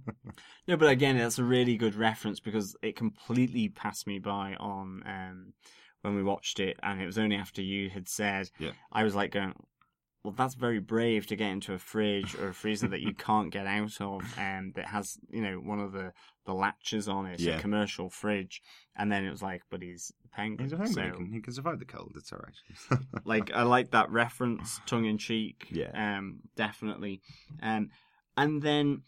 No, 0.69 0.77
but 0.77 0.89
again, 0.91 1.17
that's 1.19 1.39
a 1.39 1.45
really 1.45 1.77
good 1.77 1.95
reference 1.95 2.39
because 2.41 2.77
it 2.83 2.97
completely 2.97 3.69
passed 3.69 4.07
me 4.07 4.19
by 4.21 4.55
on 4.61 5.03
um, 5.07 5.53
when 6.03 6.15
we 6.17 6.23
watched 6.23 6.61
it, 6.61 6.79
and 6.83 7.01
it 7.01 7.07
was 7.07 7.19
only 7.19 7.37
after 7.37 7.63
you 7.63 7.91
had 7.91 8.09
said, 8.09 8.51
Yeah. 8.59 8.73
I 8.93 9.03
was 9.05 9.15
like 9.15 9.31
going, 9.33 9.55
well, 10.25 10.33
that's 10.37 10.55
very 10.55 10.79
brave 10.79 11.27
to 11.27 11.37
get 11.37 11.51
into 11.51 11.73
a 11.75 11.79
fridge 11.79 12.35
or 12.37 12.49
a 12.49 12.55
freezer 12.55 12.87
that 12.89 13.01
you 13.01 13.13
can't 13.15 13.51
get 13.51 13.67
out 13.67 14.01
of, 14.01 14.23
and 14.39 14.73
that 14.75 14.87
has, 14.87 15.19
you 15.31 15.43
know, 15.43 15.57
one 15.57 15.81
of 15.81 15.93
the, 15.93 16.13
the 16.47 16.55
latches 16.55 17.09
on 17.09 17.27
it, 17.27 17.41
Yeah. 17.41 17.59
a 17.59 17.61
commercial 17.61 18.09
fridge, 18.09 18.63
and 18.97 19.11
then 19.11 19.25
it 19.25 19.31
was 19.31 19.43
like, 19.43 19.63
but 19.71 19.83
he's 19.83 20.13
a 20.25 20.29
penguin, 20.29 20.65
He's 20.65 20.73
a 20.73 20.77
penguin. 20.77 20.95
so 20.95 21.03
he, 21.05 21.11
can, 21.11 21.33
he 21.33 21.41
can 21.41 21.53
survive 21.53 21.79
the 21.81 21.85
cold. 21.85 22.13
It's 22.17 22.33
all 22.33 22.39
right. 22.39 22.99
like 23.25 23.51
I 23.53 23.63
like 23.63 23.91
that 23.91 24.11
reference, 24.11 24.81
tongue 24.87 25.07
in 25.07 25.19
cheek. 25.19 25.67
Yeah. 25.73 25.91
Um, 25.95 26.41
definitely. 26.57 27.21
Um, 27.61 27.91
and 28.37 28.63
then, 28.63 29.03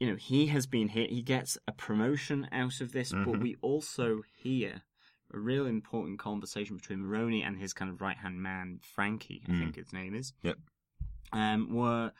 you 0.00 0.08
know, 0.08 0.16
he 0.16 0.46
has 0.46 0.66
been 0.66 0.88
hit. 0.88 1.10
He 1.10 1.20
gets 1.22 1.58
a 1.66 1.72
promotion 1.72 2.48
out 2.52 2.80
of 2.80 2.92
this, 2.92 3.12
but 3.12 3.34
Mhm. 3.34 3.40
we 3.42 3.56
also 3.60 4.22
hear 4.34 4.82
a 5.32 5.38
real 5.38 5.66
important 5.66 6.18
conversation 6.18 6.76
between 6.76 7.00
Maroni 7.06 7.42
and 7.42 7.58
his 7.58 7.72
kind 7.72 7.90
of 7.90 8.00
right 8.00 8.16
hand 8.16 8.40
man, 8.42 8.80
Frankie, 8.82 9.42
I 9.48 9.52
Mm. 9.52 9.58
think 9.60 9.76
his 9.76 9.92
name 9.92 10.14
is. 10.14 10.32
Yep. 10.42 10.58
Um, 11.32 11.72
were 11.74 12.12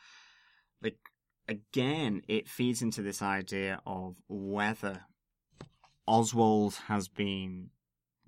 like 0.81 0.99
again, 1.47 2.21
it 2.27 2.47
feeds 2.47 2.81
into 2.81 3.01
this 3.01 3.21
idea 3.21 3.81
of 3.85 4.21
whether 4.27 5.05
Oswald 6.07 6.75
has 6.87 7.07
been 7.07 7.69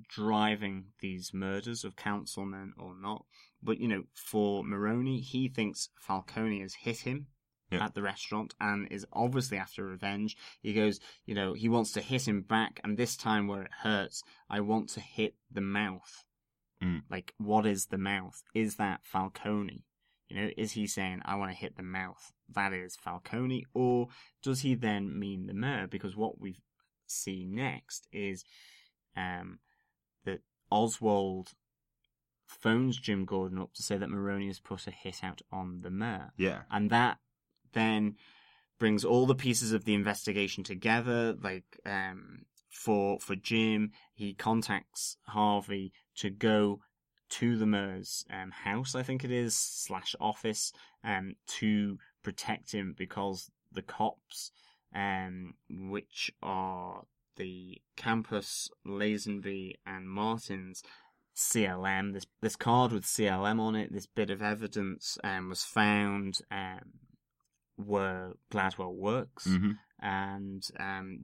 driving 0.07 0.85
these 0.99 1.33
murders 1.33 1.83
of 1.83 1.95
councilmen 1.95 2.73
or 2.77 2.95
not. 2.95 3.25
But, 3.61 3.79
you 3.79 3.87
know, 3.87 4.03
for 4.15 4.63
Maroni, 4.63 5.19
he 5.19 5.47
thinks 5.47 5.89
Falcone 5.99 6.61
has 6.61 6.73
hit 6.73 6.99
him 6.99 7.27
Yeah. 7.71 7.85
at 7.85 7.93
the 7.93 8.01
restaurant 8.01 8.53
and 8.59 8.87
is 8.91 9.05
obviously 9.13 9.57
after 9.57 9.85
revenge. 9.85 10.35
He 10.61 10.73
goes, 10.73 10.99
you 11.25 11.33
know, 11.33 11.53
he 11.53 11.69
wants 11.69 11.93
to 11.93 12.01
hit 12.01 12.27
him 12.27 12.41
back, 12.41 12.81
and 12.83 12.97
this 12.97 13.15
time 13.15 13.47
where 13.47 13.63
it 13.63 13.71
hurts, 13.81 14.23
I 14.49 14.59
want 14.59 14.89
to 14.89 14.99
hit 14.99 15.35
the 15.49 15.61
mouth. 15.61 16.25
Mm. 16.83 17.03
Like, 17.09 17.33
what 17.37 17.65
is 17.65 17.85
the 17.85 17.97
mouth? 17.97 18.41
Is 18.53 18.75
that 18.75 19.01
Falcone? 19.03 19.85
You 20.27 20.35
know, 20.35 20.49
is 20.57 20.73
he 20.73 20.87
saying, 20.87 21.21
I 21.25 21.35
want 21.35 21.51
to 21.51 21.57
hit 21.57 21.75
the 21.77 21.83
mouth? 21.83 22.31
That 22.49 22.73
is 22.73 22.95
Falcone. 22.95 23.65
Or 23.73 24.07
does 24.41 24.61
he 24.61 24.75
then 24.75 25.17
mean 25.19 25.47
the 25.47 25.53
mayor? 25.53 25.87
Because 25.87 26.15
what 26.15 26.39
we 26.39 26.61
see 27.05 27.45
next 27.45 28.07
is 28.11 28.43
um, 29.15 29.59
that 30.25 30.39
Oswald 30.69 31.51
phones 32.47 32.97
Jim 32.97 33.25
Gordon 33.25 33.59
up 33.59 33.73
to 33.73 33.83
say 33.83 33.97
that 33.97 34.09
Maroni 34.09 34.47
has 34.47 34.59
put 34.59 34.87
a 34.87 34.91
hit 34.91 35.23
out 35.23 35.41
on 35.51 35.79
the 35.81 35.89
mayor. 35.89 36.31
yeah. 36.37 36.61
And 36.69 36.89
that 36.89 37.17
then 37.73 38.15
brings 38.79 39.05
all 39.05 39.25
the 39.25 39.35
pieces 39.35 39.71
of 39.71 39.85
the 39.85 39.93
investigation 39.93 40.63
together. 40.63 41.35
Like 41.41 41.79
um, 41.85 42.45
for 42.69 43.19
for 43.19 43.35
Jim, 43.35 43.91
he 44.13 44.33
contacts 44.33 45.17
Harvey 45.27 45.93
to 46.15 46.29
go 46.29 46.79
to 47.31 47.57
the 47.57 47.65
mayor's 47.65 48.25
um, 48.29 48.51
house, 48.51 48.93
I 48.93 49.03
think 49.03 49.23
it 49.23 49.31
is 49.31 49.55
slash 49.55 50.15
office, 50.19 50.73
um, 51.03 51.35
to 51.47 51.97
protect 52.23 52.73
him 52.73 52.93
because 52.95 53.49
the 53.71 53.81
cops, 53.81 54.51
um, 54.93 55.53
which 55.69 56.29
are 56.43 57.03
the 57.37 57.81
campus, 57.95 58.69
Lazenby 58.85 59.75
and 59.85 60.09
Martins, 60.09 60.83
CLM. 61.35 62.13
This 62.13 62.25
this 62.41 62.57
card 62.57 62.91
with 62.91 63.05
CLM 63.05 63.59
on 63.59 63.75
it, 63.75 63.93
this 63.93 64.07
bit 64.07 64.29
of 64.29 64.41
evidence 64.41 65.17
um, 65.23 65.49
was 65.49 65.63
found 65.63 66.39
um, 66.51 66.81
where 67.87 68.33
Gladwell 68.51 68.93
works, 68.93 69.45
hmm 69.45 69.71
and 70.03 70.67
um, 70.79 71.19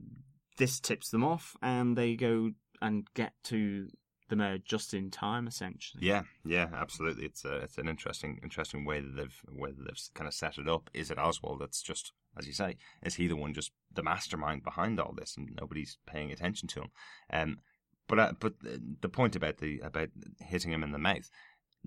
this 0.56 0.78
tips 0.78 1.10
them 1.10 1.24
off, 1.24 1.56
and 1.60 1.96
they 1.98 2.14
go 2.14 2.52
and 2.80 3.08
get 3.14 3.32
to 3.42 3.88
the 4.28 4.36
mayor 4.36 4.58
just 4.58 4.94
in 4.94 5.10
time, 5.10 5.46
essentially. 5.46 6.06
Yeah, 6.06 6.22
yeah, 6.44 6.68
absolutely. 6.72 7.24
It's 7.24 7.44
a, 7.44 7.56
it's 7.56 7.78
an 7.78 7.88
interesting, 7.88 8.38
interesting 8.42 8.84
way 8.84 9.00
that 9.00 9.16
they've, 9.16 9.42
way 9.50 9.70
that 9.70 9.84
they've 9.84 10.14
kind 10.14 10.28
of 10.28 10.34
set 10.34 10.58
it 10.58 10.68
up. 10.68 10.90
Is 10.94 11.10
it 11.10 11.18
Oswald 11.18 11.60
that's 11.60 11.82
just, 11.82 12.12
as 12.38 12.46
you 12.46 12.52
say, 12.52 12.76
is 13.02 13.14
he 13.14 13.26
the 13.26 13.36
one 13.36 13.54
just 13.54 13.72
the 13.92 14.02
mastermind 14.02 14.62
behind 14.62 15.00
all 15.00 15.14
this, 15.16 15.36
and 15.36 15.50
nobody's 15.60 15.98
paying 16.06 16.30
attention 16.30 16.68
to 16.68 16.82
him? 16.82 16.90
Um, 17.32 17.58
but 18.06 18.18
uh, 18.18 18.32
but 18.38 18.54
the 19.00 19.08
point 19.08 19.36
about 19.36 19.58
the 19.58 19.80
about 19.80 20.08
hitting 20.40 20.72
him 20.72 20.82
in 20.82 20.92
the 20.92 20.98
mouth, 20.98 21.30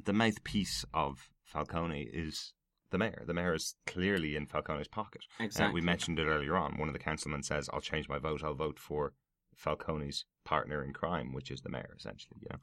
the 0.01 0.13
mouthpiece 0.13 0.86
of 0.93 1.30
Falcone 1.43 2.07
is 2.11 2.53
the 2.91 2.97
mayor. 2.97 3.23
The 3.25 3.33
mayor 3.33 3.53
is 3.55 3.75
clearly 3.87 4.35
in 4.35 4.45
Falcone's 4.45 4.87
pocket. 4.87 5.23
Uh, 5.39 5.45
Exactly. 5.45 5.73
we 5.73 5.85
mentioned 5.85 6.19
it 6.19 6.25
earlier 6.27 6.55
on. 6.55 6.77
One 6.77 6.87
of 6.89 6.93
the 6.93 6.99
councilmen 6.99 7.43
says, 7.43 7.69
"I'll 7.73 7.81
change 7.81 8.07
my 8.07 8.19
vote. 8.19 8.43
I'll 8.43 8.53
vote 8.53 8.79
for 8.79 9.13
Falcone's 9.55 10.25
partner 10.43 10.83
in 10.83 10.93
crime, 10.93 11.33
which 11.33 11.51
is 11.51 11.61
the 11.61 11.69
mayor." 11.69 11.93
Essentially, 11.97 12.39
you 12.41 12.47
know. 12.51 12.59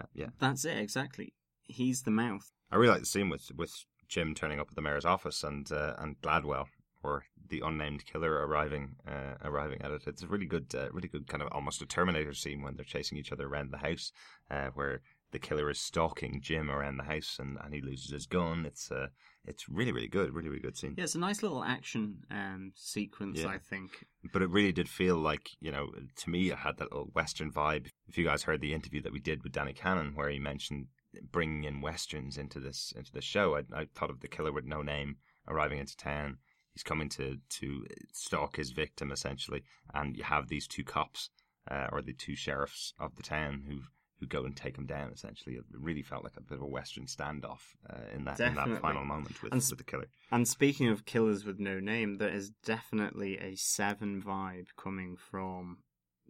Uh, 0.00 0.06
yeah, 0.14 0.28
That's 0.38 0.64
it, 0.64 0.78
exactly. 0.78 1.34
He's 1.64 2.02
the 2.02 2.10
mouth. 2.10 2.50
I 2.70 2.76
really 2.76 2.92
like 2.92 3.00
the 3.00 3.06
scene 3.06 3.28
with 3.28 3.50
with 3.56 3.84
Jim 4.08 4.34
turning 4.34 4.60
up 4.60 4.68
at 4.70 4.74
the 4.74 4.82
mayor's 4.82 5.04
office 5.04 5.42
and 5.42 5.70
uh, 5.70 5.94
and 5.98 6.20
Gladwell 6.20 6.66
or 7.02 7.24
the 7.48 7.60
unnamed 7.64 8.06
killer 8.06 8.32
arriving 8.46 8.96
uh, 9.06 9.34
arriving 9.42 9.82
at 9.82 9.90
it. 9.90 10.04
It's 10.06 10.22
a 10.22 10.28
really 10.28 10.46
good, 10.46 10.72
uh, 10.74 10.88
really 10.92 11.08
good 11.08 11.26
kind 11.26 11.42
of 11.42 11.48
almost 11.52 11.82
a 11.82 11.86
Terminator 11.86 12.32
scene 12.34 12.62
when 12.62 12.76
they're 12.76 12.84
chasing 12.84 13.18
each 13.18 13.32
other 13.32 13.46
around 13.46 13.70
the 13.72 13.78
house, 13.78 14.12
uh, 14.50 14.68
where 14.74 15.00
the 15.32 15.38
killer 15.38 15.68
is 15.70 15.80
stalking 15.80 16.40
Jim 16.40 16.70
around 16.70 16.98
the 16.98 17.04
house 17.04 17.38
and, 17.40 17.58
and 17.64 17.74
he 17.74 17.80
loses 17.80 18.12
his 18.12 18.26
gun. 18.26 18.64
It's 18.66 18.90
uh, 18.90 19.08
it's 19.44 19.68
really 19.68 19.92
really 19.92 20.08
good, 20.08 20.32
really 20.32 20.48
really 20.48 20.62
good 20.62 20.76
scene. 20.76 20.94
Yeah, 20.96 21.04
it's 21.04 21.14
a 21.14 21.18
nice 21.18 21.42
little 21.42 21.64
action 21.64 22.18
um, 22.30 22.72
sequence, 22.76 23.40
Yeah. 23.40 23.48
I 23.48 23.58
think. 23.58 24.06
But 24.32 24.42
it 24.42 24.50
really 24.50 24.72
did 24.72 24.88
feel 24.88 25.16
like, 25.16 25.50
you 25.60 25.72
know, 25.72 25.88
to 26.16 26.30
me, 26.30 26.50
it 26.50 26.58
had 26.58 26.76
that 26.76 26.92
little 26.92 27.10
Western 27.14 27.50
vibe. 27.50 27.88
If 28.08 28.16
you 28.16 28.24
guys 28.24 28.44
heard 28.44 28.60
the 28.60 28.74
interview 28.74 29.02
that 29.02 29.12
we 29.12 29.20
did 29.20 29.42
with 29.42 29.52
Danny 29.52 29.72
Cannon, 29.72 30.12
where 30.14 30.28
he 30.28 30.38
mentioned 30.38 30.86
bringing 31.30 31.64
in 31.64 31.80
Westerns 31.80 32.38
into 32.38 32.60
this 32.60 32.92
into 32.96 33.12
the 33.12 33.20
show, 33.20 33.56
I, 33.56 33.60
I 33.74 33.86
thought 33.94 34.10
of 34.10 34.20
the 34.20 34.28
killer 34.28 34.52
with 34.52 34.64
no 34.64 34.82
name 34.82 35.16
arriving 35.48 35.78
into 35.78 35.96
town. 35.96 36.38
He's 36.74 36.82
coming 36.82 37.10
to, 37.10 37.36
to 37.50 37.84
stalk 38.14 38.56
his 38.56 38.70
victim, 38.70 39.12
essentially. 39.12 39.62
And 39.92 40.16
you 40.16 40.24
have 40.24 40.48
these 40.48 40.66
two 40.66 40.84
cops, 40.84 41.28
uh, 41.70 41.88
or 41.92 42.00
the 42.00 42.14
two 42.14 42.34
sheriffs 42.34 42.94
of 42.98 43.16
the 43.16 43.22
town 43.22 43.64
who 43.68 43.80
who 44.22 44.26
go 44.28 44.44
and 44.44 44.56
take 44.56 44.78
him 44.78 44.86
down, 44.86 45.10
essentially. 45.12 45.56
It 45.56 45.64
really 45.72 46.02
felt 46.02 46.22
like 46.22 46.36
a 46.36 46.40
bit 46.40 46.56
of 46.58 46.62
a 46.62 46.66
Western 46.66 47.06
standoff 47.06 47.58
uh, 47.90 47.96
in, 48.14 48.24
that, 48.24 48.38
in 48.38 48.54
that 48.54 48.80
final 48.80 49.04
moment 49.04 49.42
with, 49.42 49.52
And 49.52 49.60
with 49.60 49.76
the 49.78 49.82
killer. 49.84 50.06
And 50.30 50.46
speaking 50.46 50.88
of 50.88 51.04
killers 51.04 51.44
with 51.44 51.58
no 51.58 51.80
name, 51.80 52.18
there 52.18 52.28
is 52.32 52.50
definitely 52.64 53.38
a 53.38 53.56
Seven 53.56 54.22
vibe 54.22 54.68
coming 54.76 55.16
from 55.16 55.78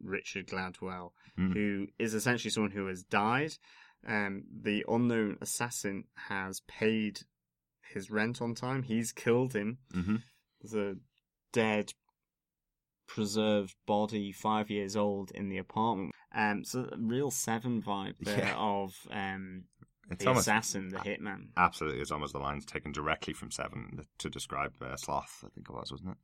Richard 0.02 0.48
Gladwell, 0.48 1.10
Mm. 1.38 1.52
who 1.54 1.86
is 1.98 2.12
essentially 2.14 2.50
someone 2.50 2.72
who 2.72 2.86
has 2.88 3.02
died. 3.02 3.52
Um, 4.06 4.44
the 4.62 4.84
unknown 4.88 5.38
assassin 5.40 6.04
has 6.28 6.60
paid 6.66 7.20
his 7.94 8.10
rent 8.10 8.42
on 8.42 8.54
time. 8.54 8.82
He's 8.82 9.12
killed 9.12 9.54
him. 9.54 9.78
hmm 9.92 10.16
There's 10.60 10.74
a 10.74 10.96
dead, 11.52 11.92
preserved 13.06 13.74
body, 13.86 14.32
five 14.32 14.70
years 14.70 14.96
old, 14.96 15.30
in 15.32 15.48
the 15.48 15.58
apartment. 15.58 16.12
Um, 16.34 16.64
so 16.64 16.88
a 16.90 16.96
real 16.96 17.30
Seven 17.30 17.82
vibe 17.82 18.14
there 18.20 18.38
Yeah. 18.38 18.56
of 18.56 18.94
um, 19.10 19.64
It's 20.10 20.22
the 20.24 20.28
almost 20.28 20.46
assassin, 20.46 20.88
the 20.88 20.98
hitman. 20.98 21.48
Absolutely, 21.56 22.00
it's 22.00 22.10
almost 22.10 22.32
the 22.32 22.38
lines 22.38 22.64
taken 22.64 22.92
directly 22.92 23.34
from 23.34 23.50
Seven 23.50 24.00
to 24.18 24.30
describe 24.30 24.74
uh, 24.80 24.96
Sloth. 24.96 25.44
I 25.44 25.48
think 25.54 25.68
it 25.68 25.72
was, 25.74 25.90
wasn't 25.90 26.10
it? 26.12 26.16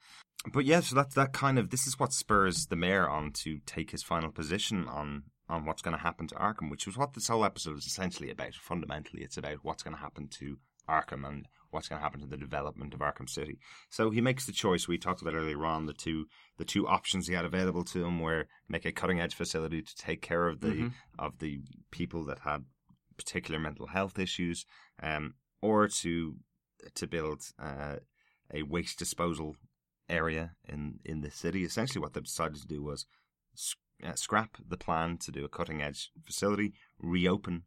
But 0.52 0.64
yeah, 0.64 0.80
so 0.80 0.94
that's 0.94 1.14
that 1.16 1.32
kind 1.32 1.58
of 1.58 1.70
this 1.70 1.86
is 1.86 1.98
what 1.98 2.12
spurs 2.12 2.66
the 2.66 2.76
mayor 2.76 3.08
on 3.08 3.32
to 3.42 3.58
take 3.66 3.90
his 3.90 4.02
final 4.02 4.30
position 4.30 4.86
on 4.88 5.24
on 5.48 5.64
what's 5.64 5.82
going 5.82 5.96
to 5.96 6.02
happen 6.02 6.26
to 6.28 6.34
Arkham, 6.34 6.70
which 6.70 6.86
was 6.86 6.96
what 6.96 7.14
this 7.14 7.28
whole 7.28 7.44
episode 7.44 7.78
is 7.78 7.86
essentially 7.86 8.30
about. 8.30 8.54
Fundamentally, 8.54 9.22
it's 9.22 9.36
about 9.38 9.58
what's 9.62 9.82
going 9.82 9.96
to 9.96 10.00
happen 10.02 10.28
to 10.38 10.58
Arkham 10.88 11.26
and 11.26 11.48
what's 11.70 11.88
going 11.88 11.98
to 11.98 12.02
happen 12.02 12.20
to 12.20 12.26
the 12.26 12.36
development 12.36 12.94
of 12.94 13.00
Arkham 13.00 13.28
City. 13.28 13.58
So 13.90 14.10
he 14.10 14.20
makes 14.20 14.46
the 14.46 14.52
choice 14.52 14.88
we 14.88 14.98
talked 14.98 15.22
about 15.22 15.34
earlier 15.34 15.64
on 15.64 15.86
the 15.86 15.92
two 15.94 16.26
the 16.56 16.64
two 16.64 16.86
options 16.88 17.26
he 17.26 17.34
had 17.34 17.44
available 17.44 17.84
to 17.84 18.04
him 18.04 18.20
were 18.20 18.46
make 18.68 18.84
a 18.84 18.92
cutting 18.92 19.20
edge 19.20 19.34
facility 19.34 19.82
to 19.82 19.96
take 19.96 20.22
care 20.22 20.48
of 20.48 20.60
the 20.60 20.68
Mhm. 20.74 20.92
of 21.18 21.38
the 21.38 21.62
people 21.90 22.24
that 22.24 22.40
had 22.40 22.64
particular 23.16 23.58
mental 23.58 23.88
health 23.88 24.18
issues, 24.18 24.64
um, 25.02 25.34
or 25.60 25.88
to 25.88 26.36
to 26.94 27.06
build 27.06 27.42
uh, 27.58 27.96
a 28.54 28.62
waste 28.62 28.98
disposal 28.98 29.56
area 30.08 30.56
in 30.68 31.00
in 31.04 31.20
the 31.20 31.30
city. 31.30 31.64
Essentially, 31.64 32.00
what 32.00 32.14
they 32.14 32.20
decided 32.20 32.56
to 32.60 32.66
do 32.66 32.82
was 32.82 33.06
sc- 33.54 33.78
uh, 34.02 34.14
scrap 34.14 34.56
the 34.66 34.76
plan 34.76 35.18
to 35.18 35.32
do 35.32 35.44
a 35.44 35.48
cutting 35.48 35.82
edge 35.82 36.10
facility, 36.24 36.72
reopen 36.98 37.64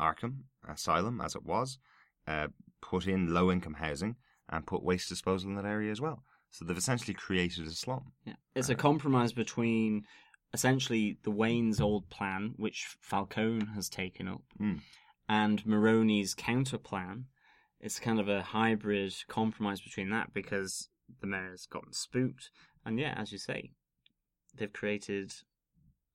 Arkham 0.00 0.44
Asylum 0.66 1.20
as 1.20 1.34
it 1.34 1.44
was, 1.44 1.78
uh, 2.26 2.48
put 2.90 3.06
in 3.06 3.32
low 3.32 3.50
income 3.50 3.74
housing, 3.74 4.16
and 4.48 4.66
put 4.66 4.82
waste 4.82 5.08
disposal 5.08 5.50
in 5.50 5.56
that 5.56 5.64
area 5.64 5.90
as 5.90 6.00
well. 6.00 6.22
So 6.50 6.64
they've 6.64 6.76
essentially 6.76 7.14
created 7.14 7.66
a 7.66 7.70
slum. 7.70 8.12
Yeah. 8.24 8.34
It's 8.54 8.68
a 8.68 8.74
compromise 8.74 9.32
between 9.32 10.04
essentially 10.52 11.18
the 11.24 11.30
Wayne's 11.30 11.80
old 11.80 12.08
plan, 12.10 12.52
which 12.56 12.86
Falcone 13.00 13.66
has 13.74 13.88
taken 13.88 14.28
up, 14.28 14.42
Mm. 14.60 14.80
and 15.28 15.64
Maroni's 15.64 16.34
counter 16.34 16.78
plan. 16.78 17.26
It's 17.80 17.98
kind 17.98 18.20
of 18.20 18.28
a 18.28 18.42
hybrid 18.42 19.14
compromise 19.28 19.80
between 19.80 20.10
that 20.10 20.32
because 20.32 20.88
the 21.20 21.26
mayor's 21.26 21.66
gotten 21.66 21.92
spooked, 21.92 22.50
and 22.84 22.98
yeah, 23.00 23.14
as 23.16 23.32
you 23.32 23.38
say, 23.38 23.72
they've 24.54 24.72
created 24.72 25.34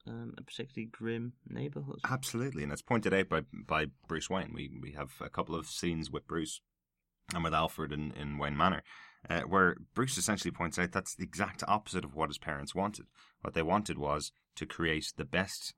um, 0.08 0.34
a 0.38 0.42
particularly 0.42 0.90
grim 0.92 1.34
neighborhood. 1.48 2.00
Absolutely, 2.10 2.64
and 2.64 2.72
it's 2.72 2.82
pointed 2.82 3.14
out 3.14 3.30
by 3.30 3.42
by 3.54 3.88
Bruce 4.08 4.30
Wayne. 4.30 4.52
We 4.54 4.72
we 4.82 4.92
have 4.94 5.14
a 5.22 5.30
couple 5.30 5.56
of 5.56 5.68
scenes 5.68 6.10
with 6.10 6.28
Bruce 6.28 6.62
and 7.34 7.44
with 7.44 7.54
Alfred 7.54 7.92
in, 7.92 8.12
in 8.14 8.38
Wayne 8.38 8.58
Manor, 8.58 8.84
uh, 9.30 9.42
where 9.42 9.78
Bruce 9.94 10.18
essentially 10.18 10.52
points 10.52 10.80
out 10.80 10.92
that's 10.92 11.16
the 11.16 11.24
exact 11.24 11.64
opposite 11.68 12.04
of 12.04 12.16
what 12.16 12.30
his 12.30 12.38
parents 12.38 12.74
wanted. 12.74 13.06
What 13.42 13.54
they 13.54 13.62
wanted 13.62 13.98
was 13.98 14.32
to 14.56 14.66
create 14.66 15.14
the 15.16 15.26
best 15.26 15.74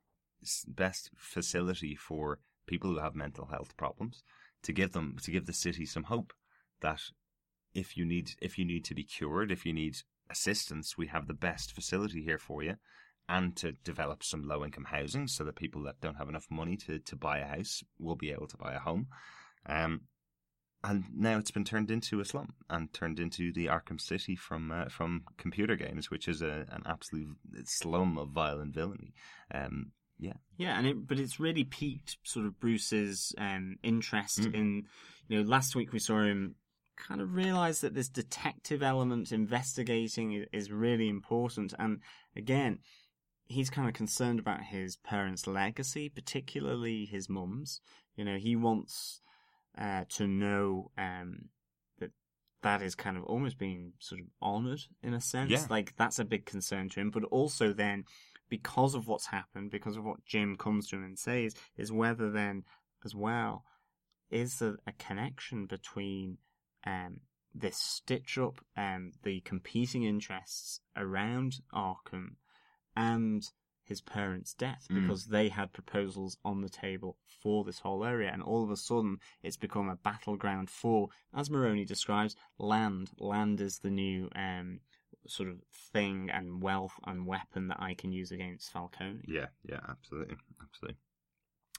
best 0.68 1.12
facility 1.16 1.96
for 1.96 2.40
people 2.66 2.90
who 2.90 3.00
have 3.00 3.16
mental 3.16 3.48
health 3.48 3.76
problems, 3.78 4.24
to 4.64 4.74
give 4.74 4.94
them 4.94 5.18
to 5.24 5.32
give 5.32 5.46
the 5.46 5.54
city 5.54 5.86
some 5.86 6.04
hope 6.04 6.34
that 6.82 7.02
if 7.74 7.98
you 7.98 8.06
need 8.06 8.32
if 8.42 8.58
you 8.58 8.66
need 8.66 8.86
to 8.86 8.96
be 8.96 9.04
cured, 9.04 9.52
if 9.52 9.66
you 9.66 9.74
need 9.74 9.98
assistance, 10.30 10.98
we 10.98 11.08
have 11.08 11.28
the 11.28 11.34
best 11.34 11.74
facility 11.74 12.24
here 12.24 12.38
for 12.38 12.64
you 12.64 12.78
and 13.32 13.56
to 13.56 13.72
develop 13.84 14.24
some 14.24 14.44
low 14.46 14.64
income 14.66 14.84
housing 14.84 15.26
so 15.26 15.46
that 15.46 15.56
people 15.56 15.84
that 15.84 16.02
don't 16.02 16.18
have 16.18 16.28
enough 16.28 16.48
money 16.52 16.76
to, 16.76 17.00
to 17.00 17.16
buy 17.16 17.40
a 17.40 17.48
house 17.48 17.82
will 17.98 18.18
be 18.18 18.30
able 18.32 18.48
to 18.48 18.58
buy 18.58 18.74
a 18.74 18.80
home. 18.80 19.08
Um, 19.66 20.02
and 20.84 21.06
now 21.16 21.38
it's 21.38 21.52
been 21.52 21.64
turned 21.64 21.92
into 21.92 22.20
a 22.20 22.26
slum 22.26 22.56
and 22.70 22.92
turned 22.92 23.20
into 23.20 23.54
the 23.54 23.68
Arkham 23.68 24.02
City 24.02 24.36
from 24.36 24.72
uh, 24.72 24.86
from 24.90 25.24
computer 25.38 25.76
games, 25.76 26.12
which 26.12 26.28
is 26.28 26.42
a, 26.42 26.66
an 26.70 26.84
absolute 26.86 27.38
slum 27.66 28.18
of 28.18 28.30
violent 28.30 28.74
villainy. 28.74 29.14
Um, 29.54 29.92
yeah, 30.20 30.34
Yeah, 30.58 30.78
and 30.78 30.88
it, 30.88 31.08
but 31.08 31.20
it's 31.20 31.40
really 31.40 31.64
piqued 31.64 32.18
sort 32.24 32.46
of 32.46 32.60
Bruce's 32.60 33.34
um, 33.38 33.78
interest 33.82 34.40
Mm. 34.42 34.54
in, 34.54 34.84
you 35.28 35.38
know, 35.38 35.50
last 35.50 35.76
week 35.76 35.94
we 35.94 36.00
saw 36.00 36.22
him 36.22 36.56
kind 36.96 37.22
of 37.22 37.34
realize 37.34 37.82
that 37.82 37.96
this 37.96 38.10
detective 38.10 38.84
element, 38.84 39.32
investigating, 39.32 40.46
is 40.52 40.72
really 40.72 41.10
important. 41.10 41.74
And 41.80 42.02
again, 42.36 42.80
he's 43.52 43.70
kind 43.70 43.88
of 43.88 43.94
concerned 43.94 44.40
about 44.40 44.64
his 44.64 44.96
parents' 44.98 45.48
legacy, 45.48 46.10
particularly 46.10 47.06
his 47.06 47.30
mum's. 47.30 47.82
You 48.16 48.26
know, 48.26 48.38
he 48.38 48.56
wants 48.56 49.22
uh, 49.78 50.06
to 50.10 50.28
know 50.28 50.92
um, 50.98 51.50
that 52.00 52.12
that 52.62 52.82
is 52.82 52.96
kind 52.96 53.18
of 53.18 53.24
almost 53.24 53.58
being 53.58 53.94
sort 54.00 54.22
of 54.22 54.28
honored 54.42 54.82
in 55.04 55.14
a 55.14 55.22
sense. 55.22 55.52
Yeah. 55.52 55.66
Like 55.70 55.96
that's 55.98 56.20
a 56.20 56.26
big 56.26 56.46
concern 56.46 56.90
to 56.90 57.00
him. 57.00 57.12
But 57.12 57.26
also 57.26 57.74
then, 57.74 58.06
because 58.50 58.96
of 58.96 59.08
what's 59.08 59.28
happened, 59.28 59.72
because 59.72 59.98
of 59.98 60.04
what 60.04 60.26
Jim 60.26 60.56
comes 60.58 60.88
to 60.88 60.98
him 60.98 61.04
and 61.04 61.20
says, 61.20 61.54
is 61.78 61.92
whether 61.92 62.30
then 62.32 62.64
as 63.04 63.16
well 63.16 63.66
is 64.32 64.60
there 64.60 64.78
a 64.88 64.94
connection 64.94 65.66
between 65.66 66.38
um, 66.88 67.20
this 67.54 67.78
stitch 67.78 68.38
up 68.38 68.64
and 68.76 69.14
the 69.24 69.42
competing 69.42 70.04
interests 70.04 70.80
around 70.96 71.58
Arkham 71.74 72.36
and 72.96 73.50
his 73.84 74.02
parents' 74.02 74.54
death 74.54 74.88
Mm. 74.90 75.02
because 75.02 75.26
they 75.26 75.50
had 75.50 75.74
proposals 75.74 76.38
on 76.46 76.62
the 76.62 76.70
table 76.70 77.18
for 77.26 77.64
this 77.66 77.80
whole 77.80 78.06
area, 78.06 78.32
and 78.32 78.42
all 78.44 78.64
of 78.64 78.70
a 78.72 78.78
sudden 78.78 79.20
it's 79.44 79.58
become 79.58 79.90
a 79.90 79.96
battleground 79.98 80.70
for, 80.70 81.10
as 81.34 81.50
Maroni 81.50 81.84
describes, 81.86 82.36
land. 82.58 83.12
Land 83.18 83.60
is 83.60 83.80
the 83.80 83.90
new 83.90 84.30
um, 84.36 84.80
sort 85.28 85.50
of 85.50 85.58
thing 85.92 86.30
and 86.30 86.62
wealth 86.62 86.94
and 87.06 87.26
weapon 87.28 87.68
that 87.68 87.82
I 87.82 87.94
can 87.94 88.12
use 88.12 88.32
against 88.32 88.72
Falcone. 88.72 89.22
yeah, 89.28 89.48
yeah, 89.64 89.80
absolutely, 89.90 90.38
absolutely. 90.62 90.98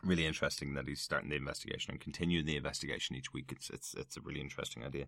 Really 0.04 0.26
interesting 0.26 0.74
that 0.74 0.88
he's 0.88 1.00
starting 1.00 1.30
the 1.30 1.36
investigation 1.36 1.92
and 1.92 2.00
continuing 2.00 2.44
the 2.44 2.56
investigation 2.56 3.14
each 3.14 3.32
week. 3.32 3.52
It's 3.52 3.70
it's 3.70 3.94
it's 3.94 4.16
a 4.16 4.20
really 4.20 4.40
interesting 4.40 4.84
idea. 4.84 5.06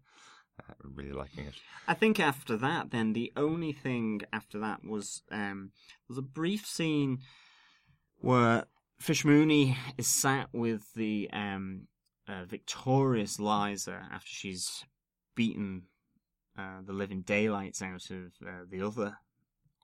Uh, 0.61 0.73
really 0.83 1.13
liking 1.13 1.47
it. 1.47 1.55
I 1.89 1.95
think 1.95 2.21
after 2.21 2.57
that, 2.57 2.91
then 2.91 3.13
the 3.13 3.33
only 3.37 3.73
thing 3.73 4.23
after 4.33 4.59
that 4.61 4.85
was 4.85 5.23
um, 5.31 5.71
there's 6.09 6.19
a 6.19 6.23
brief 6.23 6.67
scene 6.67 7.19
where 8.19 8.65
Fish 8.99 9.25
Mooney 9.25 9.77
is 9.99 10.07
sat 10.07 10.49
with 10.53 10.93
the 10.95 11.29
um, 11.33 11.89
uh, 12.29 12.45
victorious 12.45 13.39
Liza 13.41 14.01
after 14.13 14.29
she's 14.29 14.85
beaten 15.35 15.83
uh, 16.57 16.81
the 16.87 16.93
living 16.93 17.23
daylights 17.23 17.83
out 17.83 18.09
of 18.11 18.33
uh, 18.47 18.65
the 18.71 18.81
other 18.81 19.19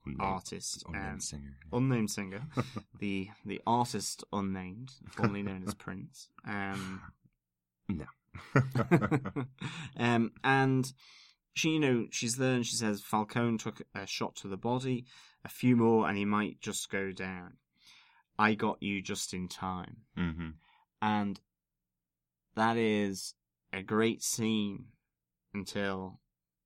Unnamed- 0.07 0.21
artist, 0.23 0.85
unnamed 0.89 1.13
um, 1.15 1.21
singer. 1.21 1.57
unnamed 1.73 2.11
singer, 2.11 2.43
the 3.01 3.29
the 3.45 3.61
artist 3.67 4.25
unnamed, 4.33 4.93
formerly 5.11 5.43
known 5.43 5.65
as 5.67 5.75
Prince. 5.75 6.29
Um, 6.47 7.03
No. 7.89 8.05
um, 9.97 10.33
and 10.45 10.93
she, 11.55 11.71
you 11.71 11.81
know, 11.81 12.07
she's 12.11 12.37
there 12.37 12.55
and 12.55 12.67
she 12.67 12.77
says 12.77 13.01
Falcone 13.01 13.59
took 13.59 13.83
a 13.95 14.07
shot 14.07 14.37
to 14.37 14.49
the 14.49 14.57
body, 14.57 15.05
a 15.45 15.49
few 15.49 15.77
more, 15.77 16.09
and 16.09 16.17
he 16.17 16.25
might 16.25 16.61
just 16.61 16.91
go 16.91 17.13
down. 17.13 17.55
I 18.39 18.55
got 18.55 18.83
you 18.83 19.03
just 19.03 19.35
in 19.35 19.49
time. 19.49 19.99
hmm 20.17 20.51
And 21.03 21.41
that 22.55 22.77
is 22.77 23.35
a 23.73 23.83
great 23.83 24.23
scene 24.23 24.87
until 25.53 26.21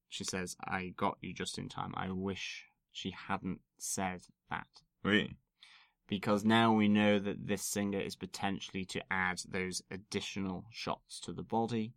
she 0.08 0.24
says, 0.24 0.56
I 0.64 0.92
got 0.96 1.18
you 1.20 1.34
just 1.34 1.58
in 1.58 1.68
time. 1.68 1.92
I 1.96 2.10
wish 2.10 2.66
she 2.92 3.10
hadn't 3.28 3.60
said 3.78 4.22
that. 4.50 4.68
Really? 5.02 5.36
Because 6.18 6.44
now 6.44 6.72
we 6.72 6.88
know 6.88 7.18
that 7.18 7.46
this 7.46 7.62
singer 7.62 7.98
is 8.00 8.14
potentially 8.16 8.84
to 8.86 9.00
add 9.10 9.40
those 9.48 9.82
additional 9.90 10.64
shots 10.70 11.18
to 11.20 11.32
the 11.32 11.42
body 11.42 11.92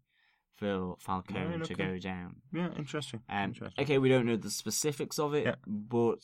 for 0.56 0.96
Falcone 1.00 1.58
Right, 1.58 1.64
to 1.66 1.74
go 1.76 1.98
down. 2.00 2.38
Yeah, 2.52 2.70
interesting. 2.76 3.22
Um, 3.30 3.50
interesting. 3.50 3.84
okay, 3.84 3.98
we 4.00 4.10
don't 4.10 4.26
know 4.26 4.38
the 4.38 4.50
specifics 4.50 5.20
of 5.20 5.36
it, 5.36 5.46
Yeah. 5.46 5.56
but 5.68 6.24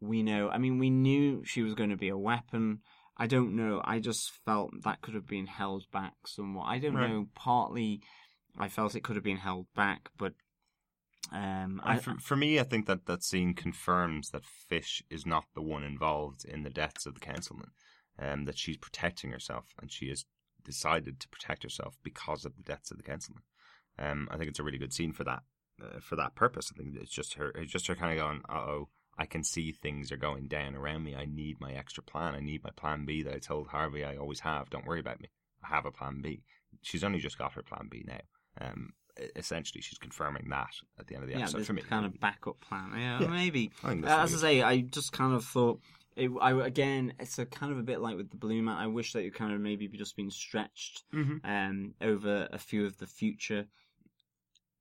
we 0.00 0.22
know. 0.22 0.48
I 0.48 0.58
mean, 0.58 0.78
we 0.78 0.90
knew 0.90 1.42
she 1.44 1.62
was 1.62 1.74
going 1.74 1.90
to 1.90 1.96
be 1.96 2.08
a 2.08 2.16
weapon. 2.16 2.80
I 3.16 3.26
don't 3.26 3.56
know. 3.56 3.80
I 3.84 3.98
just 3.98 4.30
felt 4.44 4.70
that 4.84 5.00
could 5.02 5.14
have 5.14 5.26
been 5.26 5.46
held 5.46 5.84
back 5.92 6.14
somewhat. 6.26 6.64
I 6.68 6.78
don't 6.78 6.94
Right. 6.94 7.08
know. 7.10 7.28
Partly, 7.34 8.00
I 8.58 8.68
felt 8.68 8.94
it 8.94 9.02
could 9.02 9.16
have 9.16 9.24
been 9.24 9.38
held 9.38 9.66
back, 9.74 10.10
but 10.16 10.34
um, 11.32 11.80
I, 11.82 11.98
for, 11.98 12.14
for 12.18 12.36
me, 12.36 12.60
I 12.60 12.64
think 12.64 12.86
that 12.86 13.06
that 13.06 13.22
scene 13.22 13.54
confirms 13.54 14.30
that 14.30 14.44
Fish 14.44 15.02
is 15.10 15.24
not 15.24 15.44
the 15.54 15.62
one 15.62 15.82
involved 15.82 16.44
in 16.44 16.62
the 16.62 16.70
deaths 16.70 17.06
of 17.06 17.14
the 17.14 17.20
councilman. 17.20 17.70
Um, 18.18 18.44
that 18.44 18.58
she's 18.58 18.76
protecting 18.76 19.30
herself, 19.30 19.74
and 19.80 19.90
she 19.90 20.10
has 20.10 20.26
decided 20.62 21.18
to 21.18 21.28
protect 21.28 21.62
herself 21.62 21.96
because 22.02 22.44
of 22.44 22.56
the 22.56 22.62
deaths 22.62 22.90
of 22.90 22.98
the 22.98 23.02
councilman. 23.02 23.42
Um, 23.98 24.28
I 24.30 24.36
think 24.36 24.50
it's 24.50 24.58
a 24.58 24.62
really 24.62 24.78
good 24.78 24.92
scene 24.92 25.14
for 25.14 25.24
that, 25.24 25.42
uh, 25.82 25.98
for 25.98 26.16
that 26.16 26.34
purpose. 26.34 26.70
I 26.72 26.76
think 26.76 26.94
it's 27.00 27.10
just 27.10 27.34
her, 27.34 27.52
it's 27.54 27.72
just 27.72 27.86
her 27.86 27.94
kind 27.94 28.12
of 28.12 28.22
going, 28.22 28.42
"Uh 28.48 28.60
oh, 28.60 28.88
I 29.18 29.24
can 29.24 29.42
see 29.42 29.72
things 29.72 30.12
are 30.12 30.18
going 30.18 30.46
down 30.46 30.74
around 30.74 31.04
me. 31.04 31.16
I 31.16 31.24
need 31.24 31.58
my 31.58 31.72
extra 31.72 32.02
plan. 32.02 32.34
I 32.34 32.40
need 32.40 32.62
my 32.62 32.70
plan 32.76 33.06
B 33.06 33.22
that 33.22 33.34
I 33.34 33.38
told 33.38 33.68
Harvey 33.68 34.04
I 34.04 34.16
always 34.16 34.40
have. 34.40 34.68
Don't 34.68 34.86
worry 34.86 35.00
about 35.00 35.20
me. 35.20 35.30
I 35.64 35.68
have 35.74 35.86
a 35.86 35.90
plan 35.90 36.20
B." 36.20 36.42
She's 36.82 37.04
only 37.04 37.18
just 37.18 37.38
got 37.38 37.54
her 37.54 37.62
plan 37.62 37.88
B 37.90 38.04
now. 38.06 38.20
Um, 38.60 38.92
essentially, 39.36 39.80
she's 39.80 39.98
confirming 39.98 40.48
that 40.50 40.70
at 40.98 41.06
the 41.06 41.14
end 41.14 41.24
of 41.24 41.28
the 41.30 41.36
yeah, 41.36 41.42
episode. 41.42 41.58
this 41.58 41.66
For 41.66 41.72
me, 41.74 41.82
kind 41.82 42.06
of 42.06 42.18
backup 42.20 42.60
plan. 42.60 42.92
Yeah, 42.96 43.20
Yeah. 43.22 43.26
maybe. 43.28 43.70
I 43.84 43.92
Uh, 43.92 44.22
as 44.22 44.34
I 44.34 44.38
say, 44.38 44.62
I 44.62 44.80
just 44.80 45.12
kind 45.12 45.34
of 45.34 45.44
thought. 45.44 45.80
It, 46.14 46.30
I 46.42 46.52
again, 46.66 47.14
it's 47.18 47.38
a 47.38 47.46
kind 47.46 47.72
of 47.72 47.78
a 47.78 47.82
bit 47.82 48.00
like 48.00 48.16
with 48.18 48.30
the 48.30 48.36
Blue 48.36 48.60
Man. 48.62 48.76
I 48.76 48.86
wish 48.86 49.14
that 49.14 49.24
it 49.24 49.34
kind 49.34 49.52
of 49.54 49.60
maybe 49.60 49.88
just 49.88 50.14
been 50.14 50.30
stretched 50.30 51.04
Mhm. 51.14 51.40
um, 51.42 51.94
over 52.02 52.48
a 52.52 52.58
few 52.58 52.84
of 52.84 52.98
the 52.98 53.06
future 53.06 53.66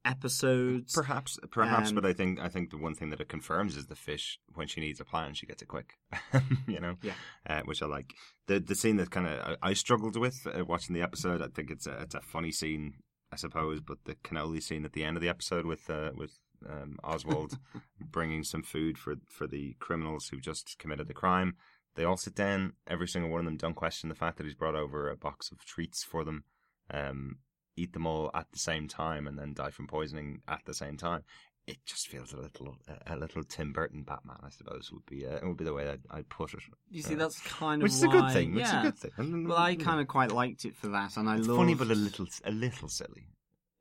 episodes. 0.04 0.94
Perhaps, 0.94 1.38
perhaps, 1.52 1.90
Um, 1.90 1.96
but 1.96 2.06
I 2.06 2.14
think 2.14 2.40
I 2.40 2.50
think 2.50 2.72
the 2.72 2.78
one 2.78 2.96
thing 2.96 3.12
that 3.12 3.22
it 3.22 3.30
confirms 3.30 3.78
is 3.78 3.86
the 3.88 3.96
fish 3.96 4.40
when 4.54 4.68
she 4.68 4.82
needs 4.82 5.00
a 5.00 5.06
plan, 5.06 5.34
she 5.34 5.46
gets 5.46 5.62
it 5.62 5.68
quick. 5.68 5.98
you 6.68 6.80
know, 6.80 6.98
Yeah. 7.02 7.14
uh, 7.48 7.62
which 7.64 7.82
I 7.82 7.86
like. 7.86 8.14
The 8.48 8.60
the 8.60 8.76
scene 8.76 8.98
that 8.98 9.12
kind 9.12 9.28
of 9.28 9.58
I, 9.62 9.70
I 9.70 9.74
struggled 9.74 10.18
with 10.18 10.36
uh, 10.48 10.66
watching 10.66 10.96
the 10.96 11.02
episode. 11.02 11.42
I 11.42 11.48
think 11.48 11.70
it's 11.72 11.88
a 11.88 12.02
it's 12.02 12.16
a 12.16 12.22
funny 12.22 12.52
scene 12.52 12.96
I 13.32 13.38
suppose, 13.38 13.80
but 13.80 14.04
the 14.06 14.16
cannoli 14.16 14.62
scene 14.62 14.86
at 14.86 14.94
the 14.94 15.04
end 15.06 15.18
of 15.18 15.22
the 15.22 15.30
episode 15.30 15.66
with 15.66 15.90
uh, 15.90 16.12
with 16.16 16.40
um, 16.68 17.00
Oswald 17.04 17.58
bringing 18.00 18.44
some 18.44 18.64
food 18.64 18.98
for 18.98 19.16
for 19.26 19.48
the 19.48 19.76
criminals 19.80 20.28
who 20.28 20.40
just 20.40 20.78
committed 20.78 21.08
the 21.08 21.14
crime. 21.14 21.56
They 21.96 22.04
all 22.04 22.18
sit 22.18 22.36
down. 22.36 22.74
Every 22.88 23.08
single 23.08 23.32
one 23.32 23.40
of 23.40 23.46
them 23.46 23.58
don't 23.58 23.76
question 23.76 24.10
the 24.10 24.16
fact 24.16 24.38
that 24.38 24.46
he's 24.46 24.56
brought 24.56 24.76
over 24.76 25.10
a 25.10 25.18
box 25.18 25.52
of 25.52 25.66
treats 25.66 26.04
for 26.04 26.24
them. 26.24 26.46
Um, 26.90 27.38
eat 27.78 27.94
them 27.94 28.06
all 28.06 28.32
at 28.34 28.52
the 28.52 28.60
same 28.60 28.88
time 28.88 29.28
and 29.28 29.40
then 29.40 29.54
die 29.54 29.72
from 29.72 29.88
poisoning 29.88 30.42
at 30.48 30.62
the 30.66 30.74
same 30.74 30.98
time. 30.98 31.24
It 31.68 31.78
just 31.86 32.08
feels 32.08 32.34
a 32.34 32.38
little, 32.38 32.76
a 33.06 33.16
little 33.16 33.44
Tim 33.44 33.72
Burton 33.72 34.04
Batman, 34.04 34.38
I 34.44 34.50
suppose, 34.50 34.92
would 34.92 35.06
be 35.06 35.26
uh, 35.28 35.40
would 35.44 35.58
be 35.58 35.64
the 35.64 35.74
way 35.74 35.88
I'd, 35.90 36.02
I'd 36.10 36.28
put 36.30 36.54
it. 36.54 36.60
You 36.90 37.02
see, 37.04 37.14
Uh, 37.14 37.18
that's 37.20 37.40
kind 37.42 37.82
of 37.82 37.84
which 37.84 37.94
is 37.94 38.04
a 38.04 38.08
why, 38.08 38.14
good 38.20 38.34
thing. 38.34 38.56
Which 38.56 38.66
yeah. 38.66 38.82
is 38.82 38.88
a 38.88 38.92
good 38.92 38.98
thing. 39.16 39.48
Well, 39.48 39.58
I 39.58 39.76
kind 39.76 40.02
of 40.02 40.08
quite 40.08 40.32
liked 40.32 40.66
it 40.66 40.76
for 40.76 40.88
that, 40.88 41.18
and 41.18 41.30
I 41.30 41.36
love. 41.38 41.58
funny, 41.58 41.76
but 41.76 41.88
a 41.92 41.96
little, 41.96 42.26
a 42.46 42.52
little 42.52 42.90
silly. 42.90 43.28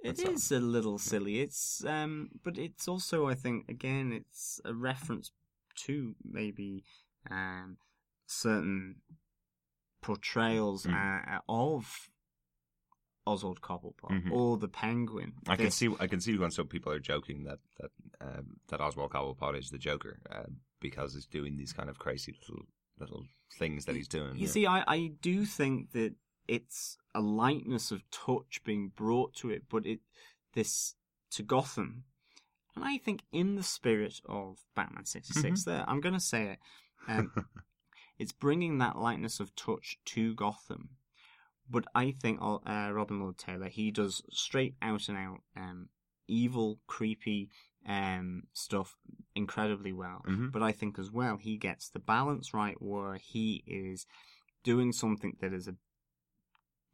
It 0.02 0.16
That's 0.18 0.52
all. 0.52 0.58
a 0.58 0.60
little 0.60 0.98
silly. 0.98 1.40
It's 1.40 1.84
um, 1.84 2.30
but 2.44 2.58
it's 2.58 2.86
also, 2.86 3.28
I 3.28 3.34
think, 3.34 3.68
again, 3.68 4.12
it's 4.12 4.60
a 4.64 4.72
reference 4.74 5.30
to 5.86 6.14
maybe 6.24 6.84
um, 7.30 7.78
certain 8.26 8.96
portrayals 10.02 10.86
Mm. 10.86 11.36
uh, 11.36 11.40
of 11.48 12.08
Oswald 13.26 13.60
Cobblepot 13.60 14.10
Mhm. 14.10 14.32
or 14.32 14.56
the 14.56 14.68
Penguin. 14.68 15.34
I 15.46 15.56
can 15.56 15.70
see, 15.70 15.94
I 16.00 16.06
can 16.06 16.20
see 16.20 16.36
when 16.38 16.50
some 16.50 16.66
people 16.68 16.90
are 16.92 16.98
joking 16.98 17.44
that 17.44 17.58
that 17.78 17.90
um, 18.20 18.56
that 18.68 18.80
Oswald 18.80 19.12
Cobblepot 19.12 19.58
is 19.58 19.70
the 19.70 19.78
Joker 19.78 20.20
uh, 20.30 20.44
because 20.80 21.14
he's 21.14 21.26
doing 21.26 21.56
these 21.56 21.72
kind 21.72 21.88
of 21.90 21.98
crazy 21.98 22.32
little 22.40 22.64
little 22.98 23.24
things 23.58 23.84
that 23.86 23.96
he's 23.96 24.08
doing. 24.08 24.36
You 24.36 24.46
yeah. 24.46 24.52
see, 24.52 24.66
I, 24.66 24.84
I 24.86 25.06
do 25.20 25.44
think 25.44 25.92
that 25.92 26.14
it's 26.48 26.96
a 27.14 27.20
lightness 27.20 27.90
of 27.90 28.08
touch 28.10 28.62
being 28.64 28.88
brought 28.88 29.34
to 29.34 29.50
it, 29.50 29.64
but 29.68 29.86
it 29.86 30.00
this 30.54 30.94
to 31.32 31.42
Gotham, 31.42 32.04
and 32.74 32.84
I 32.84 32.98
think 32.98 33.22
in 33.32 33.54
the 33.54 33.62
spirit 33.62 34.20
of 34.24 34.58
Batman 34.74 35.04
'66, 35.04 35.60
Mhm. 35.62 35.64
there 35.64 35.84
I'm 35.88 36.00
going 36.00 36.14
to 36.14 36.20
say 36.20 36.52
it, 36.52 36.58
um, 37.06 37.32
it's 38.18 38.32
bringing 38.32 38.78
that 38.78 38.96
lightness 38.98 39.40
of 39.40 39.54
touch 39.54 39.98
to 40.06 40.34
Gotham. 40.34 40.96
But 41.70 41.84
I 41.94 42.12
think 42.20 42.40
uh, 42.42 42.90
Robin 42.92 43.20
Lord 43.20 43.38
Taylor 43.38 43.68
he 43.68 43.90
does 43.90 44.22
straight 44.30 44.74
out 44.82 45.08
and 45.08 45.16
out 45.16 45.38
um, 45.56 45.88
evil, 46.26 46.80
creepy 46.86 47.48
um, 47.86 48.44
stuff 48.52 48.96
incredibly 49.34 49.92
well. 49.92 50.22
Mhm. 50.28 50.52
But 50.52 50.62
I 50.62 50.72
think 50.72 50.98
as 50.98 51.10
well 51.10 51.36
he 51.36 51.56
gets 51.56 51.88
the 51.88 52.00
balance 52.00 52.52
right 52.52 52.80
where 52.80 53.14
he 53.14 53.62
is 53.66 54.06
doing 54.64 54.92
something 54.92 55.36
that 55.40 55.52
is 55.52 55.68
a 55.68 55.76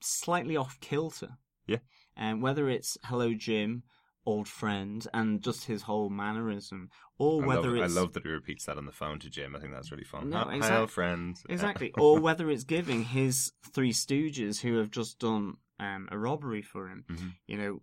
slightly 0.01 0.57
off 0.57 0.79
kilter. 0.81 1.39
Yeah. 1.67 1.79
And 2.17 2.43
whether 2.43 2.69
it's 2.69 2.97
hello 3.05 3.35
Jim, 3.35 3.83
old 4.27 4.49
friend, 4.49 5.07
and 5.15 5.41
just 5.43 5.65
his 5.65 5.83
whole 5.83 6.11
mannerism, 6.11 6.91
or 7.19 7.43
I 7.43 7.47
whether 7.47 7.71
love, 7.71 7.85
it's 7.85 7.97
I 7.97 8.01
love 8.01 8.13
that 8.15 8.25
he 8.25 8.29
repeats 8.29 8.67
that 8.67 8.77
on 8.77 8.85
the 8.87 8.93
phone 8.93 9.19
to 9.21 9.31
Jim. 9.31 9.55
I 9.57 9.61
think 9.61 9.73
that's 9.73 9.91
really 9.93 10.05
fun. 10.05 10.29
No, 10.31 10.39
Hi, 10.39 10.57
exact- 10.57 10.73
Hi, 10.75 10.81
old 10.81 10.91
friend. 10.91 11.37
Exactly. 11.49 11.93
or 11.97 12.19
whether 12.21 12.51
it's 12.51 12.65
giving 12.65 13.05
his 13.05 13.53
three 13.73 13.93
stooges 13.93 14.61
who 14.61 14.77
have 14.79 14.91
just 14.91 15.19
done 15.19 15.57
um, 15.79 16.09
a 16.11 16.19
robbery 16.19 16.63
for 16.63 16.89
him, 16.89 17.05
Mhm. 17.09 17.35
you 17.47 17.57
know, 17.57 17.83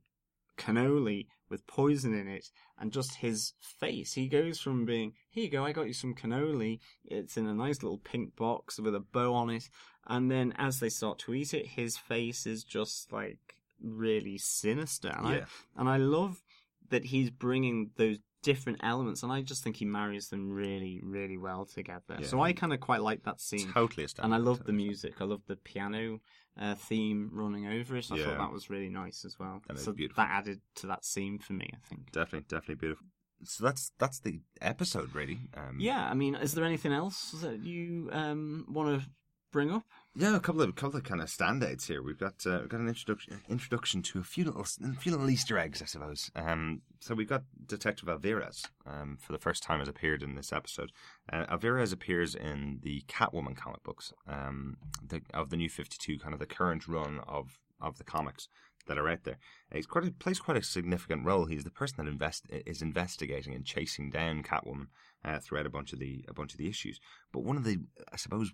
cannoli 0.57 1.27
with 1.49 1.65
poison 1.67 2.13
in 2.13 2.27
it, 2.27 2.49
and 2.79 2.91
just 2.91 3.15
his 3.15 3.53
face. 3.61 4.13
He 4.13 4.27
goes 4.27 4.59
from 4.59 4.85
being, 4.85 5.13
here 5.29 5.43
you 5.45 5.49
go, 5.49 5.63
I 5.65 5.71
got 5.71 5.87
you 5.87 5.93
some 5.93 6.15
cannoli. 6.15 6.79
It's 7.05 7.37
in 7.37 7.47
a 7.47 7.53
nice 7.53 7.81
little 7.83 7.97
pink 7.99 8.35
box 8.35 8.79
with 8.79 8.95
a 8.95 8.99
bow 8.99 9.33
on 9.33 9.49
it. 9.49 9.69
And 10.07 10.29
then 10.31 10.53
as 10.57 10.79
they 10.79 10.89
start 10.89 11.19
to 11.19 11.33
eat 11.33 11.53
it, 11.53 11.65
his 11.67 11.97
face 11.97 12.45
is 12.45 12.63
just 12.63 13.11
like 13.11 13.52
really 13.81 14.37
sinister. 14.37 15.09
And, 15.09 15.27
Yeah. 15.29 15.45
I, 15.75 15.79
and 15.79 15.89
I 15.89 15.97
love 15.97 16.41
that 16.89 17.05
he's 17.05 17.29
bringing 17.29 17.91
those 17.97 18.19
different 18.43 18.79
elements, 18.83 19.23
and 19.23 19.31
I 19.31 19.41
just 19.41 19.63
think 19.63 19.77
he 19.77 19.85
marries 19.85 20.27
them 20.27 20.51
really, 20.51 20.99
really 21.01 21.37
well 21.37 21.65
together. 21.65 22.17
Yeah. 22.19 22.27
So 22.27 22.41
I 22.41 22.53
kind 22.53 22.73
of 22.73 22.79
quite 22.81 23.01
like 23.01 23.23
that 23.23 23.39
scene. 23.39 23.71
Totally 23.71 24.05
And 24.19 24.33
I 24.33 24.37
love 24.37 24.65
the 24.65 24.73
music. 24.73 25.21
I 25.21 25.23
love 25.23 25.41
the 25.47 25.55
piano 25.55 26.19
uh, 26.59 26.75
theme 26.75 27.29
running 27.33 27.65
over 27.67 27.95
it. 27.95 28.11
I 28.11 28.17
Yeah. 28.17 28.25
thought 28.25 28.37
that 28.37 28.51
was 28.51 28.69
really 28.69 28.89
nice 28.89 29.25
as 29.25 29.39
well. 29.39 29.61
That 29.67 29.77
is 29.77 29.83
so 29.85 29.93
beautiful. 29.93 30.23
that 30.23 30.29
added 30.31 30.61
to 30.75 30.87
that 30.87 31.05
scene 31.05 31.39
for 31.39 31.53
me, 31.53 31.69
I 31.73 31.87
think. 31.87 32.11
Definitely, 32.11 32.45
definitely 32.49 32.75
beautiful. 32.75 33.07
So 33.45 33.63
that's 33.63 33.91
that's 33.97 34.19
the 34.19 34.41
episode, 34.61 35.13
really. 35.15 35.39
Um, 35.55 35.77
Yeah, 35.79 36.07
I 36.07 36.13
mean, 36.13 36.35
is 36.35 36.53
there 36.53 36.65
anything 36.65 36.93
else 36.93 37.31
that 37.41 37.59
you 37.59 38.09
um, 38.11 38.65
want 38.69 39.01
to 39.01 39.09
bring 39.51 39.71
up? 39.71 39.83
Yeah, 40.15 40.35
a 40.35 40.39
couple 40.39 40.61
of 40.61 40.75
couple 40.75 40.97
of 40.97 41.03
kind 41.03 41.21
of 41.21 41.27
standouts 41.27 41.87
here. 41.87 42.03
We've 42.03 42.19
got 42.19 42.45
uh, 42.45 42.59
we've 42.61 42.69
got 42.69 42.79
an 42.79 42.87
introduction 42.87 43.41
introduction 43.49 44.03
to 44.03 44.19
a 44.19 44.23
few 44.23 44.45
little 44.45 44.61
a 44.61 44.93
few 44.93 45.11
little 45.11 45.29
Easter 45.29 45.57
eggs, 45.57 45.81
I 45.81 45.85
suppose. 45.85 46.29
Um, 46.35 46.81
so 46.99 47.15
we've 47.15 47.27
got 47.27 47.45
Detective 47.65 48.07
Alvarez 48.07 48.63
um, 48.85 49.17
for 49.19 49.31
the 49.31 49.39
first 49.39 49.63
time 49.63 49.79
has 49.79 49.87
appeared 49.87 50.21
in 50.21 50.35
this 50.35 50.53
episode. 50.53 50.91
Uh, 51.31 51.45
Alvarez 51.49 51.91
appears 51.91 52.35
in 52.35 52.79
the 52.83 53.01
Catwoman 53.07 53.57
comic 53.57 53.81
books 53.81 54.13
um, 54.27 54.77
the, 55.03 55.21
of 55.33 55.49
the 55.49 55.57
New 55.57 55.69
Fifty 55.69 55.97
Two, 55.99 56.19
kind 56.19 56.33
of 56.35 56.39
the 56.39 56.45
current 56.45 56.87
run 56.87 57.19
of 57.27 57.59
of 57.81 57.97
the 57.97 58.03
comics 58.03 58.47
that 58.85 58.99
are 58.99 59.09
out 59.09 59.23
there. 59.23 59.39
Uh, 59.71 59.77
He's 59.77 59.87
quite 59.87 60.05
a, 60.05 60.11
plays 60.11 60.39
quite 60.39 60.57
a 60.57 60.63
significant 60.63 61.25
role. 61.25 61.45
He's 61.45 61.63
the 61.63 61.71
person 61.71 61.95
that 61.97 62.11
invest 62.11 62.45
is 62.51 62.83
investigating 62.83 63.55
and 63.55 63.65
chasing 63.65 64.11
down 64.11 64.43
Catwoman 64.43 64.89
uh, 65.25 65.39
throughout 65.39 65.65
a 65.65 65.71
bunch 65.71 65.91
of 65.91 65.97
the 65.97 66.23
a 66.27 66.33
bunch 66.35 66.51
of 66.51 66.59
the 66.59 66.69
issues. 66.69 66.99
But 67.31 67.43
one 67.43 67.57
of 67.57 67.63
the 67.63 67.79
I 68.11 68.17
suppose 68.17 68.51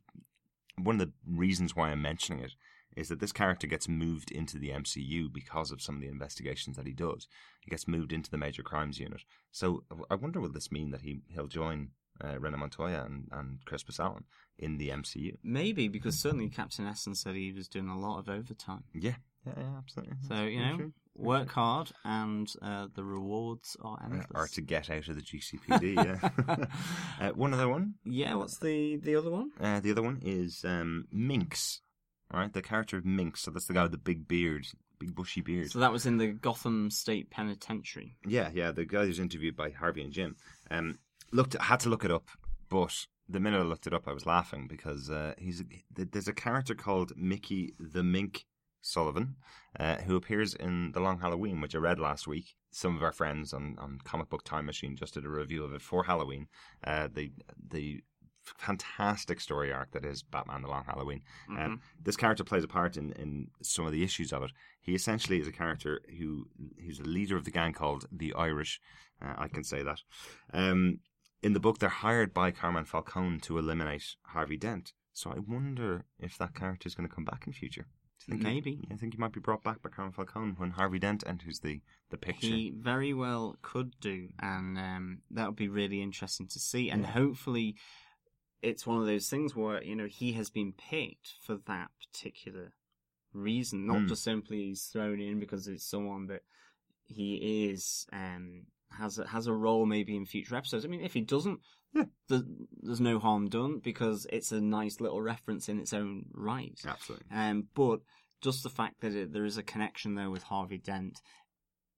one 0.84 1.00
of 1.00 1.08
the 1.08 1.14
reasons 1.28 1.76
why 1.76 1.90
I'm 1.90 2.02
mentioning 2.02 2.40
it 2.40 2.54
is 2.96 3.10
that 3.10 3.20
this 3.20 3.32
character 3.32 3.68
gets 3.68 3.88
moved 3.88 4.32
into 4.32 4.58
the 4.58 4.70
MCU 4.70 5.32
because 5.32 5.72
of 5.72 5.82
some 5.82 5.96
of 5.96 6.02
the 6.02 6.08
investigations 6.08 6.76
that 6.76 6.88
he 6.88 6.94
does. 6.94 7.28
He 7.62 7.70
gets 7.70 7.88
moved 7.88 8.12
into 8.12 8.32
the 8.32 8.38
Major 8.38 8.64
Crimes 8.64 9.00
Unit. 9.00 9.22
So 9.52 9.84
I 10.10 10.16
wonder 10.16 10.42
will 10.42 10.52
this 10.52 10.72
mean 10.72 10.92
that 10.92 11.02
he 11.02 11.22
he'll 11.30 11.48
join 11.48 11.90
uh, 12.24 12.40
Renee 12.40 12.58
Montoya 12.58 13.04
and, 13.06 13.28
and 13.32 13.60
Crispus 13.66 14.00
Allen 14.00 14.26
in 14.58 14.78
the 14.78 14.90
MCU? 14.90 15.38
Maybe, 15.44 15.88
because 15.88 16.20
certainly 16.20 16.50
Captain 16.50 16.86
Essen 16.86 17.16
said 17.16 17.36
he 17.36 17.52
was 17.52 17.68
doing 17.68 17.88
a 17.88 17.98
lot 17.98 18.20
of 18.20 18.30
overtime. 18.30 18.84
Yeah, 18.94 19.16
yeah, 19.58 19.64
yeah 19.64 19.78
absolutely. 19.78 20.16
So, 20.28 20.44
you 20.46 20.60
know, 20.60 20.76
true. 20.78 20.94
work 21.16 21.50
hard 21.52 21.92
and 22.06 22.48
uh, 22.62 22.88
the 22.96 23.04
rewards 23.04 23.76
are 23.82 23.98
Uh, 24.02 24.06
endless. 24.06 24.28
or 24.34 24.48
to 24.48 24.62
get 24.62 24.90
out 24.90 25.08
of 25.08 25.16
the 25.16 25.22
GCPD. 25.22 25.96
Yeah. 25.96 26.66
uh, 27.20 27.30
one 27.32 27.54
other 27.54 27.68
one. 27.70 27.96
Yeah, 28.06 28.36
what's 28.36 28.58
the, 28.60 28.98
the 28.98 29.16
other 29.16 29.32
one? 29.32 29.52
Uh, 29.60 29.80
the 29.80 29.92
other 29.92 30.02
one 30.04 30.20
is 30.24 30.64
um, 30.66 31.06
Minx. 31.12 31.82
All 32.32 32.40
right, 32.40 32.54
the 32.54 32.62
character 32.62 32.98
of 32.98 33.06
Minx. 33.06 33.42
So 33.42 33.52
that's 33.52 33.66
the 33.66 33.74
guy 33.74 33.84
with 33.84 33.92
the 33.92 33.98
big 33.98 34.28
beard, 34.28 34.68
big 35.00 35.16
bushy 35.16 35.42
beard. 35.42 35.72
So 35.72 35.80
that 35.80 35.92
was 35.92 36.06
in 36.06 36.18
the 36.18 36.28
Gotham 36.28 36.92
State 36.92 37.32
Penitentiary. 37.32 38.16
Yeah, 38.28 38.50
yeah, 38.54 38.72
the 38.72 38.86
guy 38.86 39.06
who's 39.06 39.20
interviewed 39.20 39.56
by 39.56 39.72
Harvey 39.72 40.04
and 40.04 40.14
Jim. 40.14 40.36
Um, 40.70 41.00
looked, 41.32 41.56
had 41.60 41.80
to 41.82 41.90
look 41.90 42.06
it 42.06 42.12
up, 42.12 42.28
but 42.70 42.94
the 43.28 43.40
minute 43.40 43.60
I 43.60 43.64
looked 43.64 43.88
it 43.88 43.94
up, 43.94 44.08
I 44.08 44.14
was 44.14 44.26
laughing 44.28 44.68
because 44.68 45.10
uh, 45.10 45.34
he's 45.40 45.64
there's 45.96 46.28
a 46.28 46.34
character 46.34 46.76
called 46.76 47.14
Mickey 47.16 47.74
the 47.80 48.04
Mink 48.04 48.46
Sullivan, 48.82 49.36
uh, 49.80 49.98
who 49.98 50.16
appears 50.16 50.54
in 50.54 50.92
The 50.94 51.00
Long 51.00 51.20
Halloween, 51.20 51.62
which 51.62 51.76
I 51.76 51.80
read 51.80 52.00
last 52.00 52.28
week. 52.28 52.56
Some 52.72 52.96
of 52.96 53.04
our 53.04 53.12
friends 53.12 53.54
on, 53.54 53.76
on 53.80 54.00
Comic 54.04 54.30
Book 54.30 54.44
Time 54.44 54.66
Machine 54.66 54.96
just 54.96 55.16
did 55.16 55.26
a 55.26 55.30
review 55.30 55.64
of 55.64 55.74
it 55.74 55.82
for 55.82 56.04
Halloween. 56.04 56.48
Uh, 56.84 57.08
the 57.12 57.32
the 57.70 58.04
fantastic 58.58 59.40
story 59.40 59.72
arc 59.72 59.92
that 59.92 60.06
is 60.06 60.24
Batman: 60.24 60.62
The 60.62 60.70
Long 60.70 60.86
Halloween. 60.86 61.22
Um, 61.50 61.82
this 62.02 62.18
character 62.18 62.44
plays 62.44 62.64
a 62.64 62.68
part 62.68 62.98
in, 62.98 63.12
in 63.14 63.50
some 63.62 63.86
of 63.86 63.92
the 63.92 64.04
issues 64.04 64.32
of 64.32 64.44
it. 64.44 64.52
He 64.82 64.96
essentially 64.96 65.40
is 65.40 65.48
a 65.48 65.52
character 65.52 66.02
who 66.18 66.48
he's 66.78 67.00
a 67.00 67.04
leader 67.04 67.38
of 67.38 67.46
the 67.46 67.52
gang 67.52 67.74
called 67.74 68.06
the 68.12 68.34
Irish. 68.34 68.80
Uh, 69.22 69.34
I 69.38 69.48
can 69.48 69.64
say 69.64 69.84
that. 69.84 70.02
Um, 70.54 71.00
in 71.42 71.54
the 71.54 71.60
book, 71.60 71.80
they're 71.80 71.90
hired 71.90 72.34
by 72.34 72.52
Carmen 72.52 72.86
Falcone 72.86 73.40
to 73.42 73.58
eliminate 73.58 74.16
Harvey 74.24 74.58
Dent. 74.58 74.94
So 75.14 75.32
I 75.32 75.40
wonder 75.40 76.06
if 76.20 76.38
that 76.38 76.56
character 76.56 76.88
is 76.88 76.96
going 76.96 77.08
to 77.08 77.14
come 77.14 77.26
back 77.26 77.46
in 77.48 77.54
future. 77.54 77.88
Do 78.28 78.34
you 78.34 78.38
he- 78.38 78.44
Maybe. 78.44 78.80
I 78.92 78.96
think 78.96 79.14
he 79.14 79.20
might 79.20 79.32
be 79.34 79.40
brought 79.40 79.64
back 79.64 79.82
by 79.82 79.90
Carmen 79.90 80.14
Falcone 80.14 80.54
when 80.58 80.72
Harvey 80.72 81.00
Dent 81.00 81.24
enters 81.26 81.60
the, 81.60 81.82
the 82.10 82.18
picture. 82.18 82.48
He 82.48 82.74
very 82.76 83.14
well 83.14 83.56
could 83.62 83.94
do, 84.00 84.30
and 84.40 84.78
um, 84.78 85.20
that 85.32 85.46
would 85.48 85.56
be 85.56 85.70
really 85.70 86.02
interesting 86.02 86.48
to 86.48 86.60
see. 86.60 86.90
And 86.90 87.06
hopefully, 87.06 87.76
it's 88.62 88.86
one 88.86 89.00
of 89.00 89.06
those 89.08 89.30
things 89.30 89.56
where 89.56 89.82
you 89.84 89.96
know 89.96 90.08
he 90.08 90.34
has 90.34 90.50
been 90.50 90.74
picked 90.74 91.36
for 91.42 91.58
that 91.68 91.90
particular 92.12 92.74
reason, 93.34 93.86
not 93.88 93.98
Mm. 93.98 94.08
just 94.10 94.24
simply 94.24 94.66
he's 94.66 94.84
thrown 94.86 95.20
in 95.22 95.40
because 95.40 95.68
it's 95.68 95.86
someone 95.86 96.28
that 96.28 96.42
he 97.06 97.70
is 97.72 98.06
um, 98.12 98.64
has 98.92 99.18
a, 99.20 99.28
has 99.28 99.48
a 99.48 99.54
role 99.54 99.86
maybe 99.86 100.16
in 100.16 100.26
future 100.26 100.56
episodes. 100.56 100.84
I 100.84 100.88
mean, 100.88 101.02
if 101.02 101.14
he 101.14 101.22
doesn't, 101.22 101.60
there's, 101.94 102.44
there's 102.82 103.02
no 103.02 103.20
harm 103.20 103.50
done 103.50 103.80
because 103.84 104.28
it's 104.32 104.52
a 104.52 104.62
nice 104.62 105.00
little 105.00 105.22
reference 105.22 105.70
in 105.70 105.80
its 105.80 105.94
own 105.94 106.26
right. 106.34 106.80
Absolutely. 106.86 107.26
Um, 107.34 107.68
but 107.74 108.00
just 108.42 108.64
the 108.64 108.70
fact 108.70 109.02
that 109.02 109.14
it, 109.14 109.34
there 109.34 109.46
is 109.46 109.58
a 109.58 109.64
connection 109.64 110.16
there 110.16 110.30
with 110.30 110.44
Harvey 110.44 110.78
Dent 110.78 111.22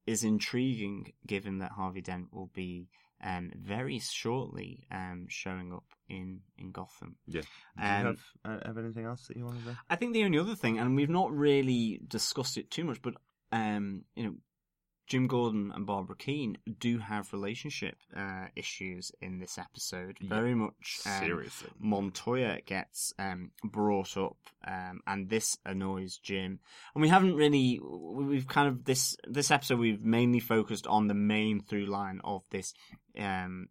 is 0.08 0.24
intriguing, 0.24 1.14
given 1.28 1.60
that 1.60 1.72
Harvey 1.72 2.02
Dent 2.02 2.34
will 2.34 2.50
be 2.54 2.88
um, 3.24 3.52
very 3.56 4.00
shortly 4.00 4.88
um, 4.92 5.28
showing 5.30 5.72
up 5.72 5.86
in, 6.10 6.40
in 6.58 6.72
Gotham. 6.72 7.18
Yeah. 7.28 7.42
Do 7.42 7.84
you 7.84 7.88
Um, 7.88 8.06
have, 8.06 8.20
uh, 8.44 8.68
have 8.68 8.78
anything 8.80 9.06
else 9.06 9.28
that 9.28 9.38
you 9.38 9.46
wanted 9.46 9.64
to? 9.66 9.78
I 9.90 9.96
think 9.96 10.14
the 10.14 10.24
only 10.24 10.40
other 10.40 10.56
thing, 10.56 10.80
and 10.80 10.96
we've 10.96 11.10
not 11.10 11.32
really 11.32 12.02
discussed 12.08 12.58
it 12.58 12.72
too 12.72 12.84
much, 12.84 13.02
but 13.02 13.14
um, 13.52 14.06
you 14.16 14.24
know, 14.24 14.34
Jim 15.12 15.28
Gordon 15.28 15.74
and 15.76 15.86
Barbara 15.86 16.16
Kean 16.16 16.58
do 16.80 17.00
have 17.00 17.34
relationship 17.34 17.98
uh, 18.16 18.46
issues 18.56 19.12
in 19.20 19.40
this 19.40 19.58
episode. 19.58 20.16
Very 20.22 20.56
much 20.56 21.02
um, 21.06 21.20
seriously. 21.20 21.70
Montoya 21.78 22.60
gets 22.66 23.14
um, 23.20 23.52
brought 23.62 24.16
up, 24.16 24.38
um, 24.66 25.02
and 25.06 25.30
this 25.30 25.58
annoys 25.66 26.16
Jim. 26.16 26.60
And 26.96 27.02
we 27.02 27.10
haven't 27.10 27.36
really, 27.36 27.82
we've 27.84 28.48
kind 28.48 28.70
of 28.70 28.86
this 28.86 29.18
this 29.28 29.52
episode 29.52 29.80
we've 29.80 30.02
mainly 30.02 30.40
focused 30.40 30.88
on 30.88 31.08
the 31.08 31.14
main 31.14 31.60
through 31.60 31.88
line 31.88 32.22
of 32.24 32.44
this. 32.50 32.74
Um, 33.20 33.68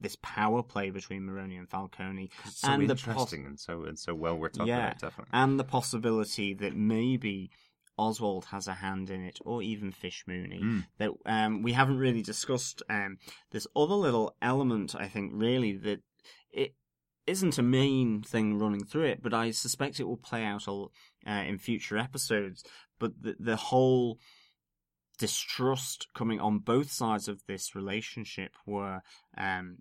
this 0.00 0.18
power 0.20 0.62
play 0.62 0.90
between 0.90 1.24
Maroni 1.24 1.56
and 1.56 1.70
Falcone, 1.70 2.28
so 2.50 2.68
and 2.68 2.86
the 2.86 2.92
interesting 2.92 3.46
and 3.46 3.58
so 3.58 3.84
and 3.84 3.98
so 3.98 4.14
well 4.14 4.36
we're 4.36 4.50
talking 4.50 4.66
yeah, 4.66 4.88
about 4.88 4.98
definitely. 4.98 5.30
and 5.32 5.58
the 5.58 5.64
possibility 5.64 6.52
that 6.52 6.76
maybe 6.76 7.50
Oswald 7.96 8.46
has 8.46 8.66
a 8.66 8.74
hand 8.74 9.10
in 9.10 9.22
it, 9.24 9.38
or 9.44 9.62
even 9.62 9.92
Fish 9.92 10.24
Mooney. 10.26 10.60
Mm. 10.62 10.86
That 10.98 11.10
um, 11.26 11.62
we 11.62 11.72
haven't 11.72 11.98
really 11.98 12.22
discussed. 12.22 12.82
Um, 12.88 13.18
this 13.50 13.66
other 13.76 13.94
little 13.94 14.36
element, 14.42 14.94
I 14.98 15.08
think, 15.08 15.32
really 15.34 15.76
that 15.78 16.00
it 16.50 16.74
isn't 17.26 17.58
a 17.58 17.62
main 17.62 18.22
thing 18.22 18.58
running 18.58 18.84
through 18.84 19.04
it, 19.04 19.22
but 19.22 19.32
I 19.34 19.50
suspect 19.50 20.00
it 20.00 20.04
will 20.04 20.16
play 20.16 20.44
out 20.44 20.68
uh, 20.68 20.90
in 21.30 21.58
future 21.58 21.96
episodes. 21.96 22.64
But 22.98 23.12
the, 23.22 23.36
the 23.38 23.56
whole 23.56 24.18
distrust 25.18 26.08
coming 26.14 26.40
on 26.40 26.58
both 26.58 26.90
sides 26.90 27.28
of 27.28 27.42
this 27.46 27.74
relationship, 27.74 28.52
where 28.64 29.02
um, 29.36 29.78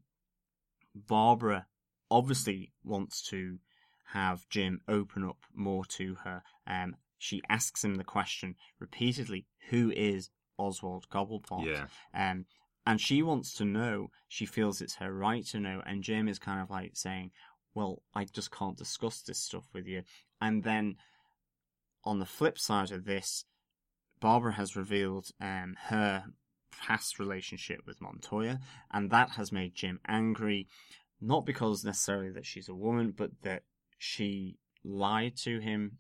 Barbara 0.96 1.68
obviously 2.10 2.72
wants 2.84 3.22
to 3.30 3.58
have 4.14 4.48
Jim 4.50 4.82
open 4.88 5.24
up 5.24 5.38
more 5.54 5.84
to 5.86 6.16
her. 6.24 6.44
Um, 6.68 6.96
she 7.24 7.42
asks 7.48 7.86
him 7.86 7.96
the 7.96 8.04
question 8.04 8.56
repeatedly, 8.80 9.46
"Who 9.70 9.92
is 9.92 10.30
Oswald 10.58 11.08
Cobblepot?" 11.10 11.66
Yeah. 11.66 11.88
Um, 12.14 12.46
and 12.86 13.00
she 13.00 13.24
wants 13.24 13.54
to 13.54 13.66
know. 13.66 14.12
She 14.28 14.46
feels 14.46 14.82
it's 14.82 14.96
her 14.96 15.14
right 15.14 15.46
to 15.46 15.60
know. 15.62 15.82
And 15.86 16.04
Jim 16.04 16.28
is 16.28 16.38
kind 16.38 16.60
of 16.60 16.70
like 16.70 16.98
saying, 16.98 17.32
"Well, 17.74 18.04
I 18.14 18.26
just 18.26 18.52
can't 18.52 18.78
discuss 18.78 19.22
this 19.22 19.40
stuff 19.40 19.70
with 19.74 19.88
you." 19.88 20.04
And 20.42 20.64
then, 20.64 20.98
on 22.04 22.20
the 22.20 22.26
flip 22.26 22.60
side 22.60 22.92
of 22.92 23.06
this, 23.06 23.46
Barbara 24.20 24.56
has 24.56 24.76
revealed 24.76 25.30
um, 25.40 25.78
her 25.84 26.26
past 26.72 27.20
relationship 27.20 27.86
with 27.86 28.02
Montoya, 28.02 28.60
and 28.92 29.10
that 29.12 29.30
has 29.32 29.50
made 29.50 29.76
Jim 29.76 30.02
angry. 30.06 30.68
Not 31.22 31.46
because 31.46 31.86
necessarily 31.86 32.32
that 32.32 32.46
she's 32.46 32.68
a 32.68 32.76
woman, 32.76 33.12
but 33.16 33.32
that 33.44 33.64
she 33.98 34.58
lied 34.84 35.38
to 35.38 35.60
him 35.60 36.00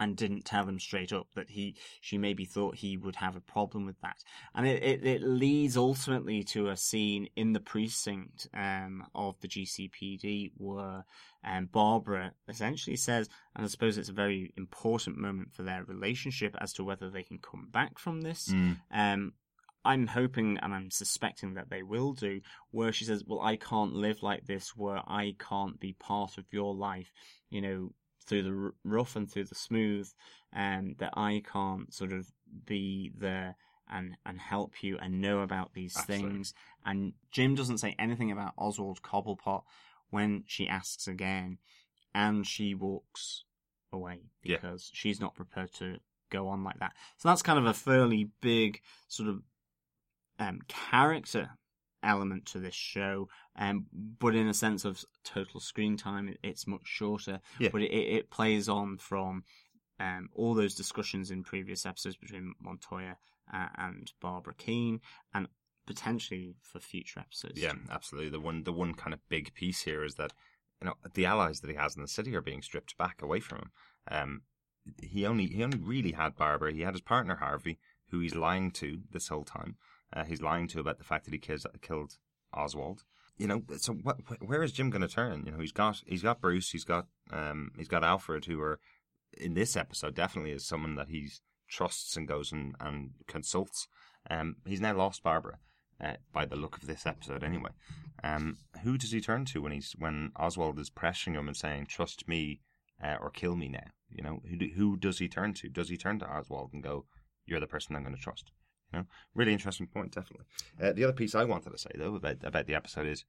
and 0.00 0.16
didn't 0.16 0.44
tell 0.44 0.68
him 0.68 0.78
straight 0.78 1.12
up 1.12 1.28
that 1.34 1.50
he 1.50 1.76
she 2.00 2.18
maybe 2.18 2.44
thought 2.44 2.74
he 2.74 2.96
would 2.96 3.16
have 3.16 3.36
a 3.36 3.40
problem 3.40 3.86
with 3.86 4.00
that 4.00 4.16
and 4.54 4.66
it, 4.66 4.82
it, 4.82 5.06
it 5.06 5.22
leads 5.22 5.76
ultimately 5.76 6.42
to 6.42 6.68
a 6.68 6.76
scene 6.76 7.28
in 7.36 7.52
the 7.52 7.60
precinct 7.60 8.48
um, 8.54 9.04
of 9.14 9.38
the 9.40 9.48
GCPD 9.48 10.50
where 10.56 11.04
um, 11.44 11.68
Barbara 11.70 12.32
essentially 12.48 12.96
says 12.96 13.28
and 13.54 13.64
I 13.64 13.68
suppose 13.68 13.96
it's 13.98 14.08
a 14.08 14.12
very 14.14 14.52
important 14.56 15.16
moment 15.16 15.52
for 15.52 15.62
their 15.62 15.84
relationship 15.84 16.56
as 16.60 16.72
to 16.74 16.84
whether 16.84 17.08
they 17.10 17.22
can 17.22 17.38
come 17.38 17.68
back 17.70 17.98
from 17.98 18.22
this 18.22 18.48
Mm. 18.48 18.76
um, 18.92 19.32
I'm 19.86 20.06
hoping 20.06 20.58
and 20.62 20.72
I'm 20.72 20.90
suspecting 20.90 21.54
that 21.54 21.68
they 21.68 21.82
will 21.82 22.14
do, 22.14 22.40
where 22.70 22.90
she 22.90 23.04
says, 23.04 23.22
Well, 23.26 23.42
I 23.42 23.56
can't 23.56 23.92
live 23.92 24.22
like 24.22 24.46
this, 24.46 24.74
where 24.74 25.00
I 25.06 25.34
can't 25.38 25.78
be 25.78 25.92
part 25.92 26.38
of 26.38 26.46
your 26.50 26.74
life, 26.74 27.12
you 27.50 27.60
know, 27.60 27.92
through 28.26 28.42
the 28.42 28.72
rough 28.84 29.16
and 29.16 29.30
through 29.30 29.44
the 29.44 29.54
smooth, 29.54 30.10
and 30.52 30.96
that 30.98 31.12
I 31.16 31.42
can't 31.50 31.92
sort 31.92 32.12
of 32.12 32.26
be 32.64 33.12
there 33.16 33.56
and, 33.90 34.16
and 34.24 34.40
help 34.40 34.82
you 34.82 34.98
and 34.98 35.20
know 35.20 35.40
about 35.40 35.74
these 35.74 35.96
Absolutely. 35.96 36.28
things. 36.30 36.54
And 36.84 37.12
Jim 37.30 37.54
doesn't 37.54 37.78
say 37.78 37.94
anything 37.98 38.30
about 38.30 38.54
Oswald 38.56 39.02
Cobblepot 39.02 39.62
when 40.10 40.44
she 40.46 40.68
asks 40.68 41.06
again, 41.06 41.58
and 42.14 42.46
she 42.46 42.74
walks 42.74 43.44
away 43.92 44.30
Yeah. 44.42 44.56
because 44.56 44.90
she's 44.92 45.20
not 45.20 45.34
prepared 45.34 45.72
to 45.74 45.98
go 46.30 46.48
on 46.48 46.64
like 46.64 46.78
that. 46.80 46.94
So 47.18 47.28
that's 47.28 47.42
kind 47.42 47.58
of 47.58 47.66
a 47.66 47.74
fairly 47.74 48.30
big 48.40 48.80
sort 49.08 49.28
of 49.28 49.42
um, 50.38 50.60
character 50.68 51.50
element 52.04 52.46
to 52.46 52.58
this 52.58 52.74
show, 52.74 53.28
um, 53.56 53.86
but 53.92 54.34
in 54.34 54.48
a 54.48 54.54
sense 54.54 54.84
of 54.84 55.04
total 55.24 55.60
screen 55.60 55.96
time, 55.96 56.34
it's 56.42 56.66
much 56.66 56.82
shorter. 56.84 57.40
Yeah. 57.58 57.70
But 57.72 57.82
it, 57.82 57.92
it 57.92 58.30
plays 58.30 58.68
on 58.68 58.98
from 58.98 59.44
um, 59.98 60.28
all 60.34 60.54
those 60.54 60.74
discussions 60.74 61.30
in 61.30 61.42
previous 61.44 61.86
episodes 61.86 62.16
between 62.16 62.54
Montoya 62.60 63.16
uh, 63.52 63.68
and 63.76 64.12
Barbara 64.20 64.54
Kean, 64.54 65.00
and 65.32 65.48
potentially 65.86 66.56
for 66.62 66.80
future 66.80 67.20
episodes. 67.20 67.60
Yeah, 67.60 67.74
absolutely. 67.90 68.30
The 68.30 68.40
one 68.40 68.64
the 68.64 68.72
one 68.72 68.94
kind 68.94 69.14
of 69.14 69.20
big 69.28 69.54
piece 69.54 69.82
here 69.82 70.04
is 70.04 70.14
that 70.16 70.32
you 70.80 70.86
know 70.86 70.94
the 71.14 71.26
allies 71.26 71.60
that 71.60 71.70
he 71.70 71.76
has 71.76 71.96
in 71.96 72.02
the 72.02 72.08
city 72.08 72.34
are 72.34 72.42
being 72.42 72.62
stripped 72.62 72.96
back 72.96 73.22
away 73.22 73.40
from 73.40 73.58
him. 73.58 73.70
Um, 74.10 74.42
he 75.00 75.26
only 75.26 75.46
he 75.46 75.62
only 75.62 75.78
really 75.78 76.12
had 76.12 76.36
Barbara. 76.36 76.72
He 76.72 76.82
had 76.82 76.94
his 76.94 77.00
partner 77.00 77.36
Harvey, 77.36 77.78
who 78.10 78.20
he's 78.20 78.34
lying 78.34 78.70
to 78.72 79.00
this 79.10 79.28
whole 79.28 79.44
time. 79.44 79.76
Uh, 80.14 80.24
he's 80.24 80.40
lying 80.40 80.68
to 80.68 80.80
about 80.80 80.98
the 80.98 81.04
fact 81.04 81.24
that 81.24 81.34
he 81.34 81.38
kills, 81.38 81.66
killed 81.82 82.18
Oswald. 82.52 83.02
You 83.36 83.48
know, 83.48 83.62
so 83.78 83.94
what, 83.94 84.18
where 84.40 84.62
is 84.62 84.72
Jim 84.72 84.90
going 84.90 85.02
to 85.02 85.08
turn? 85.08 85.42
You 85.44 85.52
know, 85.52 85.58
he's 85.58 85.72
got 85.72 86.02
he's 86.06 86.22
got 86.22 86.40
Bruce, 86.40 86.70
he's 86.70 86.84
got 86.84 87.06
um, 87.32 87.72
he's 87.76 87.88
got 87.88 88.04
Alfred, 88.04 88.44
who 88.44 88.60
are 88.60 88.78
in 89.36 89.54
this 89.54 89.76
episode 89.76 90.14
definitely 90.14 90.52
is 90.52 90.64
someone 90.64 90.94
that 90.94 91.08
he 91.08 91.28
trusts 91.68 92.16
and 92.16 92.28
goes 92.28 92.52
and, 92.52 92.76
and 92.78 93.10
consults. 93.26 93.88
Um, 94.30 94.56
he's 94.66 94.80
now 94.80 94.96
lost 94.96 95.22
Barbara. 95.22 95.58
Uh, 96.00 96.14
by 96.32 96.44
the 96.44 96.56
look 96.56 96.76
of 96.76 96.88
this 96.88 97.06
episode, 97.06 97.44
anyway, 97.44 97.70
um, 98.24 98.56
who 98.82 98.98
does 98.98 99.12
he 99.12 99.20
turn 99.20 99.44
to 99.44 99.62
when 99.62 99.70
he's 99.70 99.94
when 99.96 100.32
Oswald 100.36 100.78
is 100.80 100.90
pressuring 100.90 101.34
him 101.34 101.46
and 101.46 101.56
saying, 101.56 101.86
"Trust 101.86 102.26
me 102.26 102.60
uh, 103.02 103.16
or 103.20 103.30
kill 103.30 103.54
me 103.54 103.68
now"? 103.68 103.86
You 104.10 104.24
know, 104.24 104.42
who 104.48 104.56
who 104.74 104.96
does 104.96 105.18
he 105.18 105.28
turn 105.28 105.54
to? 105.54 105.68
Does 105.68 105.88
he 105.88 105.96
turn 105.96 106.18
to 106.18 106.26
Oswald 106.26 106.70
and 106.72 106.82
go, 106.82 107.06
"You're 107.46 107.60
the 107.60 107.68
person 107.68 107.94
I'm 107.94 108.02
going 108.02 108.14
to 108.14 108.20
trust"? 108.20 108.50
Know, 108.94 109.06
really 109.34 109.52
interesting 109.52 109.86
point, 109.86 110.12
definitely. 110.14 110.46
Uh, 110.82 110.92
the 110.92 111.04
other 111.04 111.12
piece 111.12 111.34
I 111.34 111.44
wanted 111.44 111.70
to 111.70 111.78
say 111.78 111.90
though 111.96 112.14
about 112.16 112.36
about 112.44 112.66
the 112.66 112.74
episode 112.74 113.06
is 113.06 113.24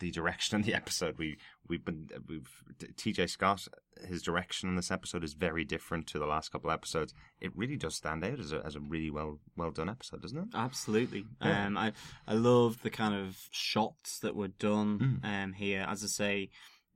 the 0.00 0.10
direction 0.12 0.58
of 0.60 0.64
the 0.64 0.74
episode. 0.74 1.18
We 1.18 1.38
we've 1.66 1.84
been 1.84 2.08
we've 2.28 2.48
T.J. 2.96 3.26
Scott. 3.26 3.66
His 4.06 4.22
direction 4.22 4.68
in 4.68 4.76
this 4.76 4.92
episode 4.92 5.24
is 5.24 5.32
very 5.34 5.64
different 5.64 6.06
to 6.08 6.20
the 6.20 6.26
last 6.26 6.52
couple 6.52 6.70
of 6.70 6.74
episodes. 6.74 7.12
It 7.40 7.50
really 7.56 7.76
does 7.76 7.96
stand 7.96 8.24
out 8.24 8.38
as 8.38 8.52
a 8.52 8.62
as 8.64 8.76
a 8.76 8.80
really 8.80 9.10
well 9.10 9.40
well 9.56 9.72
done 9.72 9.88
episode, 9.88 10.22
doesn't 10.22 10.38
it? 10.38 10.48
Absolutely. 10.54 11.24
Yeah. 11.42 11.66
Um, 11.66 11.76
I 11.76 11.92
I 12.28 12.34
love 12.34 12.80
the 12.82 12.90
kind 12.90 13.14
of 13.14 13.36
shots 13.50 14.20
that 14.20 14.36
were 14.36 14.48
done 14.48 15.20
Mm. 15.24 15.44
um, 15.44 15.52
here. 15.54 15.84
As 15.88 16.04
I 16.04 16.06
say, 16.06 16.50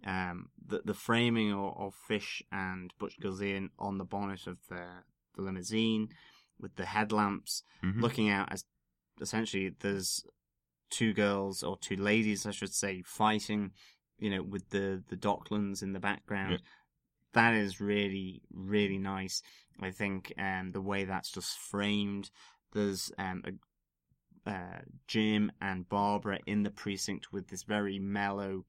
um, 0.07 0.51
the 0.65 0.83
the 0.85 0.95
framing 0.95 1.53
of, 1.53 1.75
of 1.77 1.95
Fish 2.07 2.41
and 2.53 2.93
Butch 3.01 3.17
Gilzean 3.21 3.71
on 3.81 3.99
the 3.99 4.05
bonnet 4.05 4.47
of 4.47 4.59
the, 4.69 4.85
the 5.35 5.43
limousine 5.43 6.09
with 6.63 6.77
the 6.77 6.87
headlamps, 6.87 7.65
Mhm. 7.83 8.01
looking 8.01 8.29
out 8.31 8.51
as 8.53 8.65
essentially 9.21 9.69
there's 9.81 10.25
two 10.91 11.13
girls 11.13 11.63
or 11.63 11.77
two 11.79 11.97
ladies, 11.97 12.47
I 12.47 12.51
should 12.53 12.73
say, 12.73 13.03
fighting. 13.03 13.73
You 14.19 14.31
know, 14.31 14.43
with 14.43 14.69
the 14.71 15.03
the 15.09 15.17
Docklands 15.17 15.83
in 15.83 15.93
the 15.93 16.01
background. 16.01 16.53
Yeah. 16.53 16.59
That 17.33 17.55
is 17.55 17.81
really 17.81 18.43
really 18.53 18.99
nice. 18.99 19.43
I 19.81 19.91
think 19.91 20.33
um, 20.39 20.71
the 20.73 20.81
way 20.81 21.05
that's 21.05 21.33
just 21.33 21.59
framed. 21.59 22.31
There's 22.73 23.11
um, 23.19 23.43
a 23.45 24.51
uh, 24.51 24.81
Jim 25.07 25.51
and 25.61 25.89
Barbara 25.89 26.39
in 26.47 26.63
the 26.63 26.71
precinct 26.71 27.33
with 27.33 27.49
this 27.49 27.63
very 27.65 27.99
mellow 27.99 28.65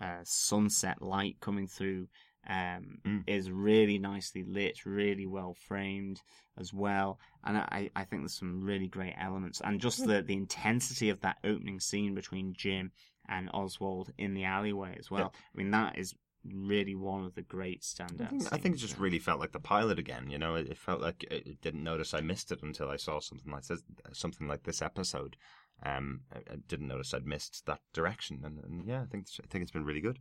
uh, 0.00 0.20
sunset 0.24 1.00
light 1.00 1.36
coming 1.40 1.66
through 1.68 2.08
um, 2.48 2.98
Mm. 3.04 3.24
is 3.26 3.50
really 3.50 3.98
nicely 3.98 4.42
lit, 4.42 4.84
really 4.84 5.26
well 5.26 5.54
framed 5.54 6.20
as 6.58 6.72
well. 6.72 7.18
And 7.44 7.56
I, 7.58 7.90
I 7.94 8.04
think 8.04 8.22
there's 8.22 8.38
some 8.38 8.62
really 8.62 8.88
great 8.88 9.14
elements. 9.18 9.60
And 9.62 9.80
just 9.80 10.06
the, 10.06 10.22
the 10.22 10.34
intensity 10.34 11.08
of 11.10 11.20
that 11.20 11.38
opening 11.44 11.80
scene 11.80 12.14
between 12.14 12.52
Jim 12.52 12.92
and 13.28 13.48
Oswald 13.54 14.12
in 14.18 14.34
the 14.34 14.44
alleyway 14.44 14.96
as 14.98 15.10
well. 15.10 15.32
I 15.34 15.56
mean, 15.56 15.70
that 15.70 15.98
is 15.98 16.14
really 16.44 16.96
one 16.96 17.24
of 17.24 17.36
the 17.36 17.42
great 17.42 17.82
standouts. 17.82 18.22
I 18.22 18.26
think, 18.26 18.52
I 18.52 18.56
think 18.58 18.74
it 18.74 18.78
just 18.78 18.98
really 18.98 19.20
felt 19.20 19.38
like 19.38 19.52
the 19.52 19.60
pilot 19.60 19.98
again. 20.00 20.28
You 20.28 20.38
know, 20.38 20.56
it, 20.56 20.68
it 20.68 20.78
felt 20.78 21.00
like 21.00 21.24
I 21.30 21.36
I 21.36 21.56
didn't 21.62 21.84
notice 21.84 22.12
I 22.12 22.20
missed 22.20 22.50
it 22.50 22.62
until 22.62 22.88
I 22.88 22.96
saw 22.96 23.20
something 23.20 23.52
like 23.52 23.64
this, 23.66 23.82
something 24.12 24.48
like 24.48 24.64
this 24.64 24.82
episode. 24.82 25.36
Um, 25.84 26.20
I, 26.32 26.38
I 26.38 26.56
didn't 26.68 26.88
notice 26.88 27.12
I'd 27.12 27.26
missed 27.26 27.66
that 27.66 27.80
direction, 27.92 28.40
and, 28.44 28.58
and 28.64 28.86
yeah, 28.86 29.02
I 29.02 29.06
think 29.06 29.26
I 29.42 29.46
think 29.48 29.62
it's 29.62 29.70
been 29.70 29.84
really 29.84 30.00
good. 30.00 30.18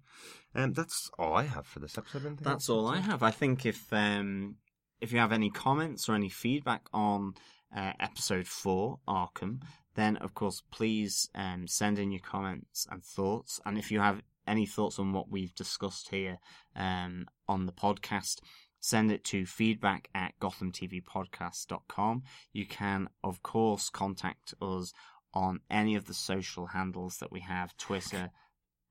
And 0.55 0.65
um, 0.65 0.73
that's 0.73 1.09
all 1.19 1.33
I 1.33 1.43
have 1.43 1.67
for 1.67 1.79
this 1.79 1.97
episode. 1.97 2.39
That's 2.41 2.69
all 2.69 2.87
I 2.87 2.97
have. 2.97 3.23
I 3.23 3.31
think 3.31 3.65
if 3.65 3.91
um, 3.91 4.55
if 4.99 5.11
you 5.11 5.19
have 5.19 5.31
any 5.31 5.49
comments 5.49 6.07
or 6.07 6.15
any 6.15 6.29
feedback 6.29 6.87
on 6.93 7.33
uh, 7.75 7.93
episode 7.99 8.47
four, 8.47 8.99
Arkham, 9.07 9.61
then 9.95 10.17
of 10.17 10.33
course 10.33 10.63
please 10.71 11.29
um, 11.35 11.67
send 11.67 11.99
in 11.99 12.11
your 12.11 12.21
comments 12.21 12.87
and 12.89 13.03
thoughts. 13.03 13.59
And 13.65 13.77
if 13.77 13.91
you 13.91 13.99
have 13.99 14.21
any 14.47 14.65
thoughts 14.65 14.99
on 14.99 15.13
what 15.13 15.29
we've 15.29 15.55
discussed 15.55 16.09
here 16.09 16.39
um, 16.75 17.27
on 17.47 17.65
the 17.65 17.71
podcast, 17.71 18.39
send 18.79 19.11
it 19.11 19.23
to 19.23 19.45
feedback 19.45 20.09
at 20.13 20.33
gothamtvpodcast.com. 20.41 22.23
You 22.51 22.65
can, 22.65 23.09
of 23.23 23.43
course, 23.43 23.89
contact 23.89 24.53
us 24.61 24.91
on 25.33 25.59
any 25.69 25.95
of 25.95 26.05
the 26.05 26.13
social 26.13 26.67
handles 26.67 27.17
that 27.17 27.31
we 27.31 27.39
have 27.41 27.75
Twitter. 27.77 28.29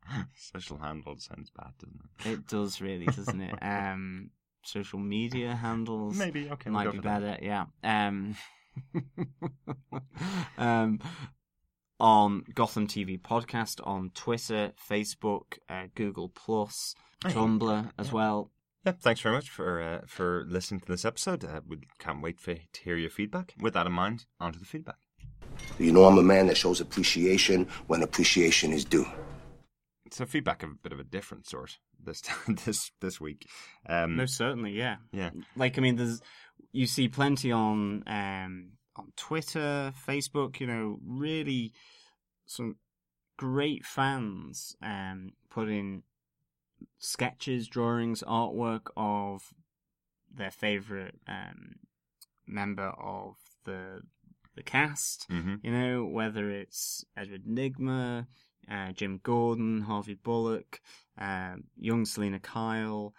Social 0.35 0.79
handle 0.79 1.17
sounds 1.19 1.51
bad, 1.51 1.73
doesn't 1.79 2.01
it? 2.25 2.39
It 2.39 2.47
does 2.47 2.81
really, 2.81 3.05
doesn't 3.07 3.41
it? 3.41 3.55
Um, 3.63 4.31
social 4.63 4.99
media 4.99 5.55
handles 5.55 6.17
Maybe, 6.17 6.49
okay, 6.51 6.71
we'll 6.71 6.73
might 6.85 6.91
be 6.91 6.97
for 6.97 7.03
that. 7.03 7.21
better. 7.21 7.39
Yeah. 7.43 7.65
Um, 7.85 8.35
um, 10.59 11.01
on 11.99 12.45
Gotham 12.55 12.87
TV 12.87 13.21
podcast 13.21 13.87
on 13.87 14.11
Twitter, 14.15 14.73
Facebook, 14.91 15.59
uh, 15.69 15.87
Google 15.95 16.29
Plus, 16.31 16.95
Hey. 17.23 17.33
Tumblr 17.33 17.91
as 17.99 18.13
well. 18.13 18.51
Yeah, 18.87 18.93
thanks 18.93 19.21
very 19.21 19.35
much 19.35 19.51
for 19.51 19.83
uh, 19.83 20.01
for 20.07 20.47
listening 20.49 20.81
to 20.81 20.89
this 20.89 21.05
episode. 21.05 21.45
Uh, 21.45 21.61
we 21.69 21.81
can't 21.99 22.23
wait 22.23 22.41
for 22.41 22.55
to 22.55 22.81
hear 22.83 22.97
your 22.97 23.11
feedback. 23.11 23.53
With 23.61 23.75
that 23.75 23.87
in 23.87 23.93
mind, 23.93 24.25
on 24.41 24.55
to 24.55 24.59
the 24.59 24.65
feedback. 24.65 24.97
You 25.81 25.93
know, 25.93 26.05
I'm 26.05 26.19
a 26.19 26.23
man 26.23 26.47
that 26.49 26.59
shows 26.59 26.83
appreciation 26.83 27.67
when 27.87 28.03
appreciation 28.03 28.71
is 28.73 28.85
due. 28.85 29.07
So 30.11 30.27
feedback 30.27 30.63
of 30.63 30.73
a 30.73 30.75
bit 30.75 30.93
of 30.93 31.01
a 31.01 31.05
different 31.05 31.49
sort 31.49 31.79
this 32.05 32.21
time, 32.21 32.59
this 32.67 32.91
this 33.01 33.19
week. 33.19 33.47
Um, 33.89 34.17
No, 34.17 34.27
certainly, 34.27 34.73
yeah. 34.73 34.97
Yeah. 35.11 35.31
Like 35.57 35.79
I 35.79 35.81
mean, 35.81 35.97
there's 35.97 36.21
you 36.73 36.87
see 36.87 37.09
plenty 37.09 37.51
on 37.51 38.05
um, 38.07 38.73
on 38.97 39.13
Twitter, 39.17 39.95
Facebook. 40.07 40.61
You 40.61 40.67
know, 40.67 40.99
really 41.03 41.73
some 42.45 42.77
great 43.39 43.87
fans 43.87 44.77
um, 44.83 45.33
putting 45.49 46.03
sketches, 46.99 47.69
drawings, 47.69 48.23
artwork 48.29 48.91
of 48.99 49.55
their 50.31 50.51
favorite 50.51 51.15
um, 51.27 51.77
member 52.47 52.93
of 52.99 53.37
the 53.65 54.03
the 54.55 54.63
cast. 54.63 55.29
Mhm. 55.29 55.61
You 55.63 55.73
know, 55.73 56.05
whether 56.05 56.51
it's 56.51 57.05
Edward 57.17 57.45
Nygma, 57.45 58.27
uh, 58.69 58.93
Jim 58.93 59.21
Gordon, 59.23 59.83
Harvey 59.83 60.15
Bullock, 60.15 60.81
um, 61.19 61.65
young 61.77 62.05
Selina 62.05 62.41
Kyle, 62.41 63.15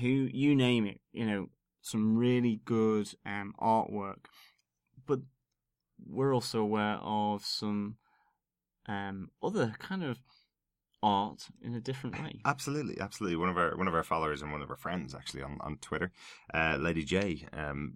who 0.00 0.08
you 0.08 0.54
name 0.54 0.86
it. 0.86 1.00
You 1.12 1.26
know, 1.26 1.50
some 1.80 2.16
really 2.16 2.60
good 2.64 3.12
um, 3.26 3.54
artwork, 3.60 4.26
but 5.06 5.20
we're 6.06 6.34
also 6.34 6.60
aware 6.60 6.98
of 7.02 7.44
some 7.44 7.96
um, 8.86 9.30
other 9.42 9.74
kind 9.78 10.02
of 10.04 10.18
art 11.02 11.48
in 11.60 11.74
a 11.74 11.80
different 11.80 12.20
way. 12.20 12.40
Absolutely, 12.44 13.00
absolutely. 13.00 13.36
One 13.36 13.48
of 13.48 13.56
our 13.58 13.76
one 13.76 13.88
of 13.88 13.94
our 13.94 14.04
followers 14.04 14.42
and 14.42 14.52
one 14.52 14.62
of 14.62 14.70
our 14.70 14.76
friends 14.76 15.14
actually 15.14 15.42
on 15.42 15.58
on 15.60 15.78
Twitter, 15.78 16.12
uh, 16.54 16.76
Lady 16.78 17.04
J. 17.04 17.46
Um, 17.52 17.94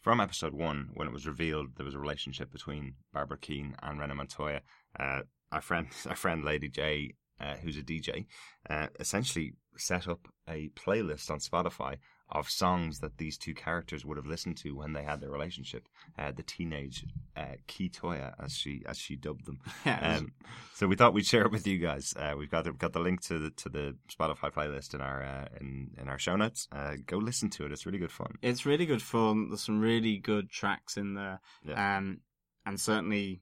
from 0.00 0.20
episode 0.20 0.54
one, 0.54 0.90
when 0.94 1.08
it 1.08 1.12
was 1.12 1.26
revealed 1.26 1.76
there 1.76 1.84
was 1.84 1.94
a 1.94 1.98
relationship 1.98 2.52
between 2.52 2.94
Barbara 3.12 3.38
Keane 3.38 3.74
and 3.82 3.98
Renee 3.98 4.14
Montoya, 4.14 4.60
uh, 4.98 5.20
our 5.52 5.60
friend, 5.60 5.88
our 6.08 6.16
friend 6.16 6.44
Lady 6.44 6.68
J, 6.68 7.14
uh, 7.40 7.56
who's 7.56 7.76
a 7.76 7.82
DJ, 7.82 8.26
uh, 8.68 8.88
essentially 9.00 9.54
set 9.76 10.08
up 10.08 10.28
a 10.48 10.70
playlist 10.70 11.30
on 11.30 11.38
Spotify 11.38 11.96
of 12.30 12.50
songs 12.50 13.00
that 13.00 13.16
these 13.18 13.38
two 13.38 13.54
characters 13.54 14.04
would 14.04 14.16
have 14.18 14.26
listened 14.26 14.56
to 14.58 14.76
when 14.76 14.92
they 14.92 15.02
had 15.02 15.20
their 15.20 15.30
relationship. 15.30 15.88
Uh, 16.18 16.30
the 16.30 16.42
teenage 16.42 17.04
uh, 17.36 17.54
Keatoya, 17.66 18.34
as 18.42 18.52
she 18.56 18.82
as 18.86 18.98
she 18.98 19.16
dubbed 19.16 19.46
them. 19.46 19.58
Um, 20.00 20.32
so 20.74 20.86
we 20.86 20.94
thought 20.96 21.14
we'd 21.14 21.26
share 21.26 21.42
it 21.42 21.50
with 21.52 21.66
you 21.66 21.78
guys. 21.78 22.14
Uh, 22.16 22.34
we've 22.38 22.50
got 22.50 22.64
the, 22.64 22.72
got 22.72 22.92
the 22.92 23.00
link 23.00 23.20
to 23.22 23.38
the 23.38 23.50
to 23.50 23.68
the 23.68 23.96
Spotify 24.10 24.52
playlist 24.52 24.94
in 24.94 25.00
our 25.00 25.22
uh, 25.22 25.48
in 25.60 25.90
in 26.00 26.08
our 26.08 26.18
show 26.18 26.36
notes. 26.36 26.68
Uh, 26.70 26.94
go 27.06 27.16
listen 27.18 27.48
to 27.50 27.64
it; 27.66 27.72
it's 27.72 27.86
really 27.86 27.98
good 27.98 28.12
fun. 28.12 28.34
It's 28.42 28.66
really 28.66 28.86
good 28.86 29.02
fun. 29.02 29.48
There's 29.48 29.62
some 29.62 29.80
really 29.80 30.18
good 30.18 30.50
tracks 30.50 30.96
in 30.96 31.14
there, 31.14 31.40
Yeah. 31.64 31.96
um, 31.98 32.20
and 32.66 32.78
certainly 32.78 33.40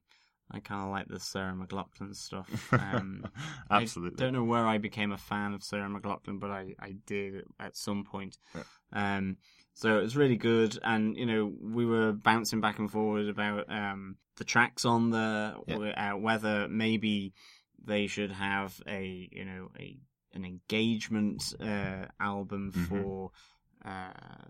I 0.51 0.59
kind 0.59 0.83
of 0.85 0.91
like 0.91 1.07
the 1.07 1.19
Sarah 1.19 1.53
McLachlan 1.53 2.15
stuff. 2.15 2.49
Um, 2.79 3.25
Absolutely. 3.69 4.17
I 4.17 4.23
don't 4.23 4.33
know 4.33 4.43
where 4.43 4.65
I 4.65 4.77
became 4.77 5.11
a 5.11 5.17
fan 5.17 5.53
of 5.53 5.63
Sarah 5.63 5.89
McLachlan, 5.89 6.39
but 6.39 6.49
I, 6.51 6.73
I 6.79 6.95
did 7.05 7.43
at 7.59 7.75
some 7.75 8.03
point. 8.05 8.37
Um, 8.93 9.37
so 9.73 9.99
it 9.99 10.01
was 10.01 10.15
really 10.15 10.37
good, 10.37 10.79
and 10.83 11.15
you 11.17 11.25
know 11.25 11.53
we 11.61 11.85
were 11.85 12.13
bouncing 12.13 12.61
back 12.61 12.79
and 12.79 12.89
forward 12.91 13.27
about 13.27 13.69
um, 13.69 14.15
the 14.37 14.43
tracks 14.45 14.85
on 14.85 15.09
the 15.11 15.55
Yeah. 15.67 16.11
uh, 16.13 16.17
whether 16.17 16.67
maybe 16.69 17.33
they 17.83 18.07
should 18.07 18.31
have 18.31 18.81
a 18.87 19.27
you 19.31 19.45
know 19.45 19.69
a 19.79 19.97
an 20.33 20.45
engagement 20.45 21.53
uh, 21.59 22.05
album 22.19 22.71
Mhm. 22.73 22.87
for 22.87 23.31
uh, 23.85 24.45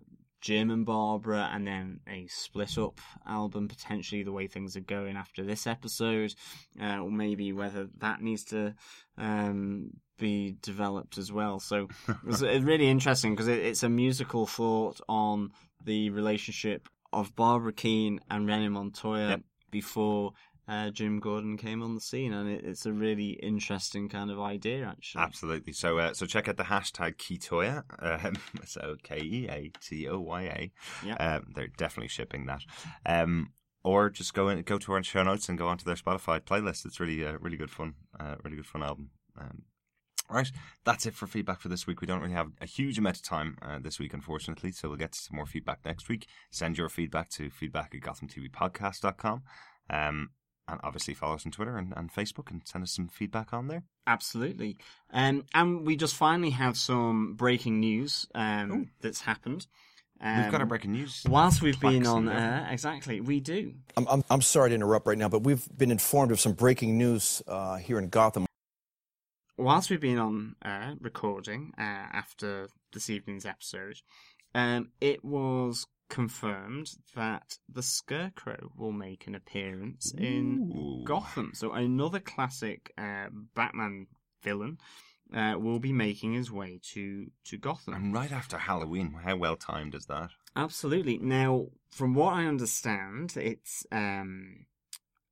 Jim 0.48 0.72
and 0.72 0.86
Barbara, 0.86 1.50
and 1.52 1.68
then 1.68 2.00
a 2.08 2.26
split 2.28 2.78
up 2.78 3.02
album 3.28 3.68
potentially 3.68 4.24
the 4.24 4.32
way 4.32 4.48
things 4.48 4.78
are 4.78 4.80
going 4.80 5.18
after 5.18 5.44
this 5.44 5.68
episode, 5.68 6.34
uh, 6.82 7.00
or 7.00 7.12
maybe 7.12 7.52
whether 7.52 7.90
that 7.98 8.22
needs 8.22 8.46
to 8.46 8.74
um, 9.18 9.90
be 10.18 10.56
developed 10.62 11.18
as 11.18 11.34
well. 11.34 11.60
So 11.60 11.90
it's, 12.28 12.42
really 12.42 12.88
interesting 12.88 13.34
because 13.34 13.50
it, 13.50 13.60
it's 13.60 13.84
a 13.84 13.90
musical 13.90 14.48
thought 14.48 15.02
on 15.10 15.52
the 15.84 16.12
relationship 16.12 16.88
of 17.12 17.36
Barbara 17.36 17.74
Kean 17.74 18.22
and 18.32 18.48
Rennie 18.48 18.70
Montoya 18.70 19.32
Yep. 19.32 19.42
before. 19.70 20.32
Uh, 20.68 20.90
Jim 20.90 21.20
Gordon 21.20 21.56
came 21.56 21.82
on 21.82 21.96
the 21.96 22.02
scene, 22.02 22.34
and 22.34 22.50
it, 22.50 22.66
it's 22.66 22.86
a 22.86 22.92
really 22.92 23.32
interesting 23.32 24.10
kind 24.10 24.30
of 24.30 24.40
idea, 24.40 24.86
actually. 24.86 25.22
Absolutely. 25.22 25.74
So 25.74 25.98
uh, 25.98 26.14
so 26.14 26.26
check 26.26 26.48
out 26.48 26.58
the 26.58 26.64
hashtag 26.64 27.16
Keatoya. 27.16 27.84
Um, 28.00 28.36
so 28.66 28.96
K 29.04 29.20
E 29.22 29.48
A 29.50 29.72
T 29.82 30.08
O 30.08 30.20
Y 30.20 30.44
A. 30.44 30.72
Yeah. 31.06 31.16
Um, 31.16 31.54
they're 31.56 31.68
definitely 31.68 32.10
shipping 32.10 32.48
that. 32.48 32.62
Um, 33.06 33.54
or 33.84 34.10
just 34.10 34.34
go 34.34 34.50
in, 34.50 34.62
go 34.64 34.78
to 34.78 34.92
our 34.92 35.04
show 35.04 35.24
notes 35.24 35.48
and 35.48 35.58
go 35.58 35.68
onto 35.68 35.86
their 35.86 35.96
Spotify 35.96 36.42
playlist. 36.42 36.86
It's 36.86 37.00
really 37.00 37.26
uh, 37.26 37.38
really 37.40 37.58
good 37.58 37.72
fun. 37.72 37.94
Uh, 38.20 38.36
really 38.44 38.58
good 38.58 38.66
fun 38.68 38.84
album. 38.84 39.12
Um, 39.40 39.64
Right, 40.30 40.52
that's 40.84 41.06
it 41.06 41.14
for 41.14 41.26
feedback 41.26 41.62
for 41.62 41.70
this 41.70 41.88
week. 41.88 42.02
We 42.02 42.08
don't 42.08 42.20
really 42.20 42.34
have 42.34 42.52
a 42.60 42.66
huge 42.66 42.98
amount 42.98 43.16
of 43.16 43.24
time 43.24 43.58
uh, 43.62 43.80
this 43.80 43.98
week, 43.98 44.14
unfortunately, 44.14 44.74
so 44.74 44.90
we'll 44.90 44.98
get 44.98 45.14
to 45.14 45.20
some 45.20 45.38
more 45.38 45.46
feedback 45.46 45.80
next 45.86 46.10
week. 46.10 46.28
Send 46.52 46.78
your 46.78 46.90
feedback 46.90 47.30
to 47.30 47.50
feedback 47.50 47.96
at 47.96 48.02
gothamtvpodcast.com. 48.02 49.44
Um, 49.90 50.32
and 50.68 50.80
obviously 50.84 51.14
follow 51.14 51.36
us 51.36 51.46
on 51.46 51.52
Twitter 51.52 51.78
and, 51.78 51.94
and 51.96 52.14
Facebook 52.14 52.52
and 52.52 52.62
send 52.66 52.84
us 52.84 52.92
some 52.92 53.08
feedback 53.08 53.54
on 53.54 53.68
there. 53.68 53.84
Absolutely. 54.06 54.78
Um, 55.12 55.46
and 55.54 55.86
we 55.86 55.96
just 55.96 56.16
finally 56.16 56.50
have 56.52 56.78
some 56.78 57.36
breaking 57.36 57.80
news 57.80 58.28
um, 58.36 58.90
that's 59.02 59.22
happened. 59.22 59.68
We've 60.20 60.52
got 60.52 60.56
our 60.56 60.62
Um, 60.64 60.68
breaking 60.68 60.94
news. 60.94 61.24
Whilst 61.30 61.62
we've 61.62 61.80
been 61.80 62.08
on 62.08 62.28
and 62.28 62.30
everything. 62.30 62.66
air, 62.66 62.68
exactly, 62.72 63.22
we 63.22 63.40
do. 63.40 63.76
I'm, 63.96 64.08
I'm, 64.08 64.24
I'm 64.32 64.42
sorry 64.42 64.70
to 64.70 64.76
interrupt 64.76 65.06
right 65.06 65.18
now, 65.18 65.30
but 65.30 65.44
we've 65.44 65.68
been 65.78 65.92
informed 65.92 66.32
of 66.32 66.40
some 66.40 66.54
breaking 66.54 66.98
news 66.98 67.44
uh, 67.48 67.76
here 67.76 68.00
in 68.00 68.10
Gotham. 68.10 68.48
Whilst 69.58 69.90
we've 69.90 70.02
been 70.02 70.18
on 70.18 70.56
air 70.66 70.96
recording 71.00 71.74
uh, 71.78 71.82
after 71.82 72.68
this 72.94 73.10
evening's 73.10 73.46
episode, 73.46 73.98
um, 74.56 74.90
it 75.02 75.24
was 75.24 75.86
confirmed 76.10 76.90
that 77.16 77.58
the 77.68 77.84
Scarecrow 77.84 78.72
will 78.76 78.92
make 78.92 79.28
an 79.28 79.36
appearance 79.36 80.14
in 80.18 80.72
Ooh. 80.76 81.04
Gotham. 81.04 81.52
So 81.54 81.74
another 81.74 82.20
classic 82.20 82.94
uh, 82.98 83.28
Batman 83.56 84.08
villain 84.42 84.78
uh, 85.36 85.56
will 85.58 85.80
be 85.80 85.92
making 85.92 86.34
his 86.34 86.52
way 86.52 86.80
to 86.94 87.28
to 87.46 87.58
Gotham. 87.58 87.94
And 87.94 88.14
right 88.14 88.32
after 88.32 88.58
Halloween, 88.58 89.14
how 89.24 89.36
well 89.36 89.56
timed 89.56 89.96
is 89.96 90.06
that? 90.06 90.32
Absolutely. 90.56 91.18
Now, 91.18 91.68
from 91.92 92.14
what 92.14 92.34
I 92.34 92.46
understand, 92.46 93.36
it's 93.36 93.86
um, 93.92 94.66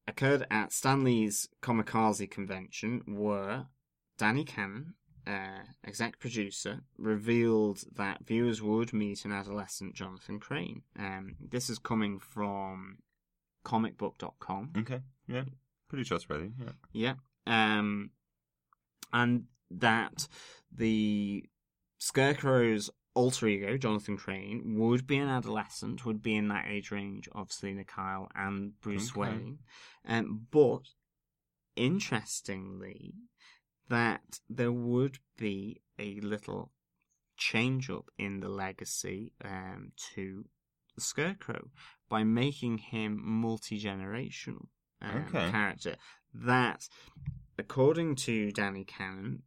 occurred 0.07 0.45
at 0.51 0.71
Stanley's 0.71 1.47
Kamikaze 1.61 2.29
convention, 2.29 3.01
where 3.07 3.67
Danny 4.17 4.43
Cannon, 4.43 4.93
uh, 5.27 5.63
exec 5.85 6.19
producer, 6.19 6.81
revealed 6.97 7.83
that 7.95 8.25
viewers 8.25 8.61
would 8.61 8.93
meet 8.93 9.25
an 9.25 9.31
adolescent 9.31 9.95
Jonathan 9.95 10.39
Crane. 10.39 10.83
Um, 10.97 11.35
this 11.39 11.69
is 11.69 11.79
coming 11.79 12.19
from 12.19 12.97
comicbook.com. 13.65 14.73
Okay, 14.79 15.01
yeah, 15.27 15.43
pretty 15.89 16.03
trustworthy. 16.03 16.49
Yeah. 16.59 16.71
Yeah. 16.93 17.13
Um, 17.47 18.11
and 19.13 19.45
that 19.71 20.27
the 20.75 21.45
Scarecrow's 21.97 22.89
alter 23.13 23.47
ego, 23.47 23.77
Jonathan 23.77 24.17
Crane, 24.17 24.75
would 24.77 25.07
be 25.07 25.17
an 25.17 25.29
adolescent, 25.29 26.05
would 26.05 26.21
be 26.21 26.35
in 26.35 26.49
that 26.49 26.65
age 26.67 26.91
range 26.91 27.29
of 27.31 27.51
Selina 27.51 27.83
Kyle 27.85 28.29
and 28.35 28.79
Bruce 28.81 29.11
Okay. 29.11 29.21
Wayne. 29.21 29.59
Um, 30.07 30.47
but 30.51 30.81
interestingly, 31.75 33.13
that 33.89 34.39
there 34.49 34.71
would 34.71 35.19
be 35.37 35.81
a 35.99 36.19
little 36.21 36.71
change 37.37 37.89
up 37.89 38.09
in 38.17 38.39
the 38.39 38.49
legacy 38.49 39.33
um, 39.43 39.91
to 40.13 40.45
the 40.95 41.01
Scarecrow 41.01 41.69
by 42.09 42.23
making 42.23 42.77
him 42.77 43.19
multi 43.23 43.79
generational 43.79 44.67
um, 45.01 45.25
Okay. 45.27 45.49
character. 45.51 45.95
That, 46.33 46.87
according 47.57 48.15
to 48.17 48.51
Danny 48.51 48.83
Cannon, 48.85 49.43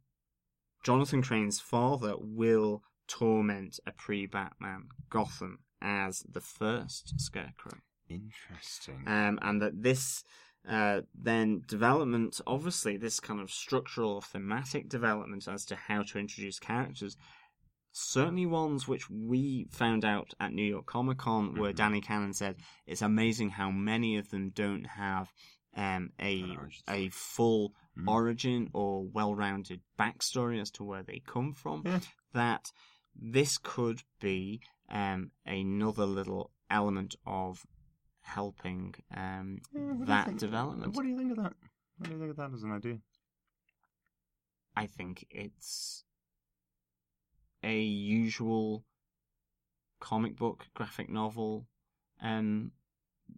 Jonathan 0.83 1.21
Crane's 1.21 1.59
father 1.59 2.13
will 2.17 2.83
torment 3.07 3.79
a 3.85 3.91
pre-Batman 3.91 4.87
Gotham 5.09 5.59
as 5.81 6.23
the 6.31 6.41
first 6.41 7.19
Scarecrow. 7.19 7.79
Interesting. 8.09 9.03
Um, 9.07 9.39
and 9.41 9.61
that 9.61 9.83
this 9.83 10.23
uh, 10.69 11.01
then 11.19 11.63
development, 11.67 12.39
obviously, 12.45 12.95
this 12.97 13.19
kind 13.19 13.41
of 13.41 13.49
structural 13.51 14.11
or 14.13 14.21
thematic 14.21 14.87
development 14.87 15.47
as 15.47 15.65
to 15.65 15.75
how 15.75 16.03
to 16.03 16.19
introduce 16.19 16.59
characters, 16.59 17.17
certainly 17.91 18.45
ones 18.45 18.87
which 18.87 19.09
we 19.09 19.65
found 19.71 20.05
out 20.05 20.33
at 20.39 20.53
New 20.53 20.63
York 20.63 20.85
Comic 20.85 21.17
Con, 21.17 21.55
where 21.59 21.73
Mhm. 21.73 21.75
Danny 21.75 22.01
Cannon 22.01 22.33
said 22.33 22.57
it's 22.85 23.01
amazing 23.01 23.49
how 23.49 23.71
many 23.71 24.15
of 24.17 24.29
them 24.29 24.51
don't 24.51 24.85
have 24.85 25.33
um, 25.75 26.09
a 26.19 26.57
a 26.87 27.09
full 27.09 27.73
Mhm. 27.95 28.07
origin 28.07 28.69
or 28.73 29.05
well-rounded 29.05 29.81
backstory 29.99 30.59
as 30.59 30.71
to 30.71 30.83
where 30.83 31.03
they 31.03 31.19
come 31.19 31.53
from. 31.53 31.83
Yeah. 31.85 31.99
That 32.33 32.71
this 33.15 33.57
could 33.59 34.01
be 34.19 34.61
um, 34.89 35.31
another 35.45 36.05
little 36.07 36.51
element 36.71 37.15
of 37.25 37.65
helping 38.29 38.93
um, 39.15 39.59
Yeah, 39.73 39.81
what 39.81 39.95
do 39.95 39.99
you 39.99 40.05
that 40.07 40.37
development. 40.37 40.95
What 40.95 41.03
do 41.03 41.09
you 41.09 41.17
think 41.17 41.31
of 41.31 41.37
that? 41.43 41.53
What 41.97 42.09
do 42.09 42.11
you 42.13 42.19
think 42.19 42.31
of 42.31 42.37
that 42.37 42.53
as 42.53 42.63
an 42.63 42.71
idea? 42.71 42.97
I 44.75 44.85
think 44.87 45.25
it's 45.29 46.03
a 47.63 47.79
usual 47.81 48.85
comic 49.99 50.37
book, 50.37 50.67
graphic 50.73 51.09
novel 51.09 51.67
um, 52.21 52.71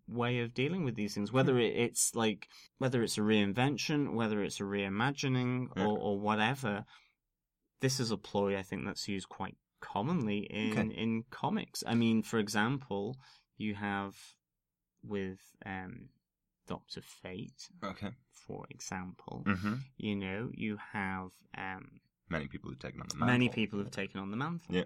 way 0.08 0.40
of 0.40 0.54
dealing 0.54 0.84
with 0.84 0.96
these 0.96 1.14
things. 1.16 1.32
Whether 1.32 1.58
it, 1.58 1.76
it's 1.76 2.14
like 2.16 2.48
whether 2.78 3.02
it's 3.02 3.18
a 3.18 3.22
reinvention, 3.22 4.14
whether 4.14 4.44
it's 4.44 4.60
a 4.60 4.64
reimagining, 4.64 5.68
Yeah. 5.76 5.86
or, 5.86 5.98
or 5.98 6.20
whatever. 6.20 6.86
This 7.80 8.00
is 8.00 8.12
a 8.12 8.18
ploy 8.18 8.56
I 8.58 8.62
think 8.62 8.86
that's 8.86 9.08
used 9.08 9.28
quite 9.30 9.58
commonly 9.80 10.40
in 10.40 10.78
Okay. 10.78 10.94
in 10.96 11.24
comics. 11.32 11.84
I 11.88 11.96
mean, 11.96 12.22
for 12.22 12.38
example, 12.38 13.18
you 13.58 13.74
have 13.74 14.16
with 15.04 15.40
um, 15.66 16.10
Doctor 16.68 17.02
Fate, 17.02 17.70
Okay. 17.84 18.12
for 18.32 18.66
example. 18.70 19.44
Mm-hmm. 19.48 19.74
You 19.98 20.16
know, 20.16 20.50
you 20.54 20.78
have 20.94 21.30
um, 21.58 22.02
Many 22.30 22.48
people 22.48 22.70
have 22.72 22.80
taken 22.80 23.02
on 23.02 23.08
the 23.10 23.16
mantle. 23.18 23.34
many 23.34 23.50
people 23.50 23.80
have 23.80 23.92
taken 23.92 24.20
on 24.20 24.32
the 24.32 24.38
mantle. 24.38 24.74
Yeah. 24.76 24.84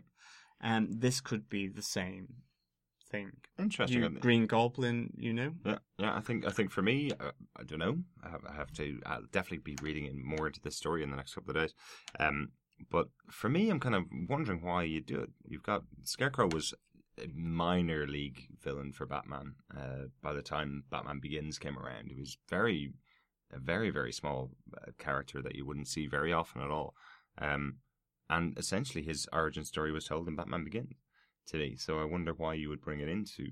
Um, 0.62 0.88
this 0.92 1.22
could 1.22 1.48
be 1.50 1.68
the 1.68 1.82
same 1.84 2.28
thing. 3.12 3.32
Interesting. 3.60 4.02
You, 4.02 4.10
Green 4.10 4.48
Goblin, 4.48 5.12
you 5.18 5.32
know. 5.34 5.52
Yeah, 5.64 5.78
yeah. 6.00 6.16
I 6.16 6.22
think 6.22 6.48
I 6.48 6.50
think 6.52 6.72
for 6.72 6.82
me, 6.82 7.12
uh, 7.20 7.32
I 7.56 7.64
don't 7.64 7.80
know. 7.80 7.98
I 8.24 8.30
have, 8.30 8.42
I 8.50 8.54
have 8.56 8.72
to. 8.74 9.00
I'll 9.06 9.26
definitely 9.32 9.60
be 9.60 9.78
reading 9.84 10.06
in 10.06 10.26
more 10.26 10.48
into 10.48 10.60
this 10.62 10.76
story 10.78 11.04
in 11.04 11.12
the 11.12 11.18
next 11.18 11.36
couple 11.36 11.52
of 11.52 11.58
days. 11.62 11.74
Um, 12.20 12.50
but 12.90 13.10
for 13.30 13.48
me, 13.50 13.70
I'm 13.70 13.80
kind 13.80 13.96
of 13.96 14.06
wondering 14.28 14.62
why 14.64 14.84
you 14.84 15.02
do 15.02 15.20
it. 15.20 15.30
You've 15.48 15.62
got 15.64 15.84
Scarecrow 16.04 16.48
was 16.48 16.74
minor 17.34 18.08
league 18.08 18.48
villain 18.62 18.92
for 18.92 19.06
Batman. 19.06 19.56
Uh, 19.76 20.08
by 20.22 20.34
the 20.34 20.42
time 20.42 20.84
Batman 20.90 21.20
Begins 21.20 21.60
came 21.60 21.78
around, 21.78 22.08
he 22.10 22.16
was 22.16 22.38
very, 22.50 22.94
a 23.54 23.60
very 23.60 23.90
very 23.90 24.12
small 24.12 24.52
uh, 24.78 24.92
character 24.98 25.42
that 25.42 25.56
you 25.56 25.66
wouldn't 25.66 25.88
see 25.88 26.08
very 26.08 26.34
often 26.34 26.62
at 26.62 26.72
all. 26.72 26.94
Um, 27.38 27.78
and 28.30 28.58
essentially 28.58 29.04
his 29.04 29.28
origin 29.32 29.66
story 29.66 29.92
was 29.92 30.06
told 30.06 30.28
in 30.28 30.36
Batman 30.36 30.64
Begins 30.64 30.96
today. 31.46 31.76
So 31.76 32.00
I 32.00 32.06
wonder 32.06 32.34
why 32.34 32.56
you 32.56 32.70
would 32.70 32.82
bring 32.82 33.00
it 33.00 33.10
into 33.10 33.52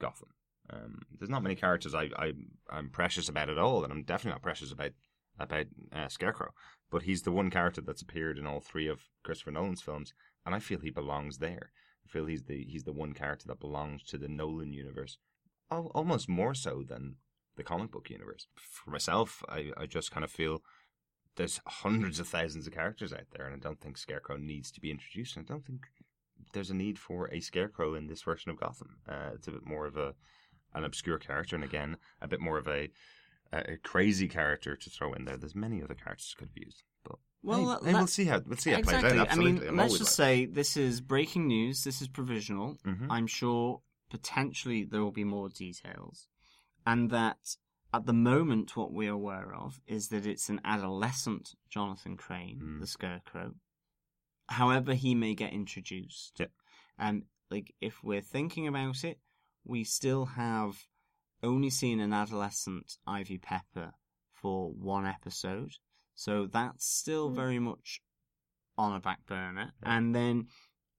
Gotham. 0.00 0.28
Um, 0.70 1.02
there's 1.16 1.30
not 1.30 1.42
many 1.42 1.54
characters 1.54 1.94
I, 1.94 2.10
I 2.16 2.32
I'm 2.70 2.90
precious 2.90 3.28
about 3.28 3.50
at 3.50 3.58
all, 3.58 3.84
and 3.84 3.92
I'm 3.92 4.02
definitely 4.02 4.32
not 4.32 4.42
precious 4.42 4.72
about 4.72 4.92
about 5.38 5.66
uh, 5.92 6.08
Scarecrow. 6.08 6.52
But 6.90 7.02
he's 7.02 7.22
the 7.22 7.32
one 7.32 7.50
character 7.50 7.80
that's 7.80 8.02
appeared 8.02 8.38
in 8.38 8.46
all 8.46 8.60
three 8.60 8.88
of 8.88 9.02
Christopher 9.22 9.52
Nolan's 9.52 9.82
films, 9.82 10.12
and 10.44 10.54
I 10.54 10.58
feel 10.58 10.80
he 10.80 10.90
belongs 10.90 11.38
there. 11.38 11.70
Feel 12.06 12.26
he's 12.26 12.44
the 12.44 12.64
he's 12.64 12.84
the 12.84 12.92
one 12.92 13.12
character 13.12 13.46
that 13.48 13.60
belongs 13.60 14.02
to 14.04 14.18
the 14.18 14.28
Nolan 14.28 14.72
universe, 14.72 15.18
al- 15.70 15.90
almost 15.94 16.28
more 16.28 16.54
so 16.54 16.82
than 16.86 17.16
the 17.56 17.64
comic 17.64 17.90
book 17.90 18.10
universe. 18.10 18.46
For 18.56 18.90
myself, 18.90 19.42
I, 19.48 19.72
I 19.76 19.86
just 19.86 20.10
kind 20.10 20.24
of 20.24 20.30
feel 20.30 20.62
there's 21.36 21.60
hundreds 21.66 22.20
of 22.20 22.28
thousands 22.28 22.66
of 22.66 22.72
characters 22.72 23.12
out 23.12 23.30
there, 23.32 23.46
and 23.46 23.54
I 23.54 23.58
don't 23.58 23.80
think 23.80 23.98
Scarecrow 23.98 24.36
needs 24.36 24.70
to 24.72 24.80
be 24.80 24.90
introduced. 24.90 25.36
And 25.36 25.46
I 25.46 25.52
don't 25.52 25.64
think 25.64 25.86
there's 26.52 26.70
a 26.70 26.74
need 26.74 26.98
for 26.98 27.28
a 27.32 27.40
Scarecrow 27.40 27.94
in 27.94 28.06
this 28.06 28.22
version 28.22 28.50
of 28.50 28.60
Gotham. 28.60 28.98
Uh, 29.08 29.30
it's 29.34 29.48
a 29.48 29.52
bit 29.52 29.66
more 29.66 29.86
of 29.86 29.96
a 29.96 30.14
an 30.74 30.84
obscure 30.84 31.18
character, 31.18 31.56
and 31.56 31.64
again, 31.64 31.96
a 32.20 32.28
bit 32.28 32.40
more 32.40 32.58
of 32.58 32.68
a 32.68 32.90
a 33.52 33.76
crazy 33.82 34.28
character 34.28 34.76
to 34.76 34.90
throw 34.90 35.12
in 35.12 35.24
there. 35.24 35.36
There's 35.36 35.54
many 35.54 35.82
other 35.82 35.94
characters 35.94 36.34
could 36.36 36.48
have 36.48 36.56
used, 36.56 36.82
Well, 37.46 37.80
hey, 37.82 37.90
hey, 37.90 37.94
we'll 37.94 38.06
see 38.06 38.24
how 38.24 38.40
we'll 38.46 38.56
see 38.58 38.70
how 38.70 38.78
it 38.78 38.84
plays 38.84 39.04
out. 39.04 39.04
I 39.32 39.36
mean, 39.36 39.56
Absolutely, 39.56 39.70
let's 39.76 39.92
just 39.98 40.18
like- 40.18 40.26
say 40.28 40.46
this 40.46 40.76
is 40.76 41.00
breaking 41.00 41.46
news. 41.46 41.84
This 41.84 42.02
is 42.02 42.08
provisional. 42.08 42.76
Mhm. 42.84 43.06
I'm 43.10 43.26
sure 43.26 43.82
potentially 44.10 44.84
there 44.84 45.00
will 45.02 45.12
be 45.12 45.24
more 45.24 45.48
details, 45.48 46.28
and 46.86 47.10
that 47.10 47.56
at 47.94 48.04
the 48.06 48.12
moment 48.12 48.76
what 48.76 48.92
we're 48.92 49.12
aware 49.12 49.54
of 49.54 49.80
is 49.86 50.08
that 50.08 50.26
it's 50.26 50.48
an 50.48 50.60
adolescent 50.64 51.54
Jonathan 51.70 52.16
Crane, 52.16 52.60
Mm. 52.62 52.80
the 52.80 52.86
Scarecrow. 52.86 53.54
However, 54.48 54.94
he 54.94 55.14
may 55.14 55.34
get 55.34 55.52
introduced. 55.52 56.38
Yeah. 56.40 56.46
And 56.98 57.24
like, 57.50 57.74
if 57.80 58.02
we're 58.02 58.20
thinking 58.22 58.66
about 58.66 59.04
it, 59.04 59.20
we 59.64 59.84
still 59.84 60.26
have 60.26 60.86
only 61.42 61.70
seen 61.70 62.00
an 62.00 62.12
adolescent 62.12 62.98
Ivy 63.06 63.38
Pepper 63.38 63.92
for 64.32 64.70
one 64.72 65.06
episode, 65.06 65.72
so 66.16 66.46
that's 66.46 66.84
still 66.84 67.28
very 67.28 67.58
much 67.58 68.00
on 68.76 68.96
a 68.96 69.00
back 69.00 69.24
burner. 69.26 69.72
And 69.82 70.14
then 70.14 70.48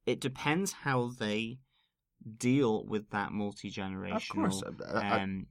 it 0.05 0.21
depends 0.21 0.71
how 0.71 1.11
they 1.19 1.57
deal 2.37 2.85
with 2.85 3.09
that 3.09 3.31
multi 3.31 3.71
generational 3.71 4.15
Of 4.15 4.29
course, 4.29 4.63
uh, 4.63 4.97
uh, 4.97 5.19
um, 5.19 5.47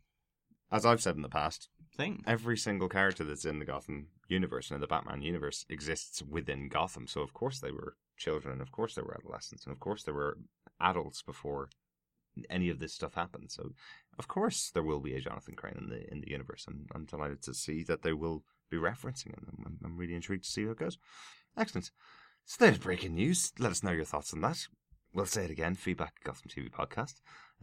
as 0.70 0.86
I've 0.86 1.02
said 1.02 1.16
in 1.16 1.22
the 1.22 1.28
past, 1.28 1.68
thing. 1.97 2.22
every 2.26 2.56
single 2.56 2.88
character 2.88 3.24
that's 3.24 3.44
in 3.44 3.59
the 3.59 3.64
Gotham 3.64 4.09
universe 4.28 4.70
and 4.70 4.76
in 4.76 4.80
the 4.80 4.86
Batman 4.86 5.22
universe 5.22 5.66
exists 5.68 6.22
within 6.22 6.68
Gotham. 6.68 7.06
So 7.06 7.20
of 7.20 7.34
course 7.34 7.59
they 7.59 7.70
were 7.70 7.97
children, 8.16 8.52
and 8.52 8.62
of 8.62 8.72
course 8.72 8.94
they 8.94 9.02
were 9.02 9.16
adolescents, 9.18 9.64
and 9.64 9.72
of 9.72 9.80
course 9.80 10.05
they 10.05 10.12
were 10.12 10.38
adults 10.80 11.22
before 11.22 11.68
any 12.51 12.68
of 12.68 12.78
this 12.78 12.93
stuff 12.93 13.14
happened. 13.14 13.51
So 13.51 13.72
of 14.18 14.28
course 14.28 14.70
there 14.72 14.82
will 14.82 15.01
be 15.01 15.14
a 15.14 15.20
Jonathan 15.20 15.55
Crane 15.55 15.78
in 15.78 15.88
the 15.88 16.10
in 16.12 16.20
the 16.20 16.30
universe. 16.30 16.66
I'm 16.68 16.86
I'm 16.94 17.05
delighted 17.05 17.43
to 17.43 17.55
see 17.55 17.82
that 17.84 18.02
they 18.02 18.12
will 18.12 18.44
be 18.70 18.76
referencing 18.76 19.34
him. 19.34 19.47
I'm, 19.64 19.78
I'm 19.84 19.97
really 19.97 20.14
intrigued 20.14 20.44
to 20.44 20.51
see 20.51 20.64
how 20.64 20.72
it 20.72 20.78
goes. 20.78 20.98
Excellent. 21.56 21.90
So 22.44 22.64
there's 22.64 22.78
breaking 22.78 23.14
news. 23.14 23.52
Let 23.59 23.72
us 23.72 23.82
know 23.82 23.90
your 23.90 24.05
thoughts 24.05 24.32
on 24.32 24.40
that. 24.43 24.66
We'll 25.12 25.26
say 25.26 25.44
it 25.44 25.51
again. 25.51 25.74
Feedback 25.74 26.14
at 26.20 26.24
Gotham 26.24 26.51
TV 26.51 26.70
podcast. 26.70 27.14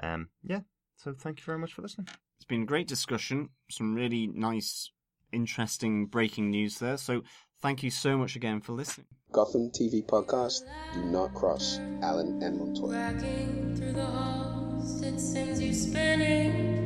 Um, 0.01 0.30
yeah. 0.43 0.61
So 0.97 1.13
thank 1.13 1.39
you 1.39 1.45
very 1.45 1.59
much 1.59 1.73
for 1.73 1.81
listening. 1.81 2.07
It's 2.38 2.45
been 2.45 2.63
a 2.63 2.65
great 2.65 2.88
discussion. 2.88 3.49
Some 3.69 3.95
really 3.95 4.27
nice, 4.27 4.91
interesting 5.31 6.07
breaking 6.07 6.49
news 6.49 6.80
there. 6.80 6.97
So 6.97 7.23
thank 7.61 7.84
you 7.84 7.91
so 7.91 8.17
much 8.17 8.35
again 8.35 8.59
for 8.61 8.73
listening. 8.73 9.07
Gotham 9.31 9.69
TV 9.71 10.05
podcast. 10.05 10.61
Do 10.93 11.03
not 11.05 11.34
cross 11.34 11.80
Allen 12.01 12.41
and 12.43 12.57
Montoya. 12.57 12.91
Cracking 12.91 13.75
through 13.75 13.93
the 13.93 14.05
halls, 14.05 15.01
it 15.01 15.19
sends 15.19 15.61
you 15.61 15.73
spinning. 15.73 16.84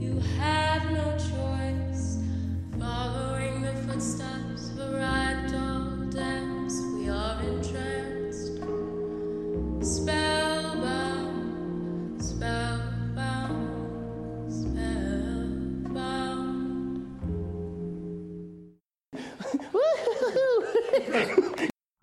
You 0.00 0.18
have 0.40 0.90
no 0.90 1.16
choice. 1.16 1.57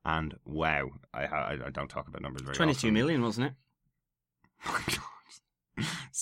And 0.06 0.36
wow, 0.46 0.90
I 1.14 1.26
I, 1.26 1.52
I 1.66 1.70
don't 1.72 1.90
talk 1.90 2.08
about 2.08 2.22
numbers 2.22 2.42
very 2.44 2.56
Twenty-two 2.56 2.88
often. 2.88 2.94
million, 2.94 3.22
wasn't 3.22 3.48
it? 3.48 3.54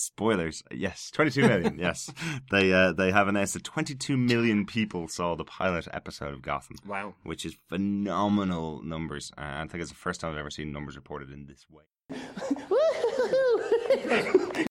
Spoilers. 0.04 0.62
Yes, 0.70 1.10
22 1.12 1.48
million. 1.48 1.78
yes, 1.88 2.10
they 2.50 2.72
uh, 2.72 2.92
they 2.92 3.10
have 3.10 3.28
announced 3.28 3.54
that 3.54 3.64
22 3.64 4.16
million 4.16 4.66
people 4.66 5.08
saw 5.08 5.34
the 5.34 5.44
pilot 5.44 5.88
episode 5.92 6.34
of 6.34 6.42
Gotham. 6.42 6.76
Wow. 6.86 7.14
which 7.22 7.44
is 7.44 7.56
phenomenal 7.68 8.82
numbers. 8.82 9.32
Uh, 9.36 9.42
I 9.42 9.66
think 9.66 9.82
it's 9.82 9.90
the 9.90 9.96
first 9.96 10.20
time 10.20 10.32
I've 10.32 10.38
ever 10.38 10.50
seen 10.50 10.72
numbers 10.72 10.96
reported 10.96 11.30
in 11.30 11.46
this 11.46 11.66
way. 11.70 11.84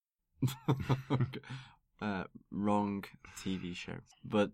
uh, 2.02 2.24
wrong 2.52 3.04
TV 3.38 3.76
show. 3.76 3.98
But 4.24 4.52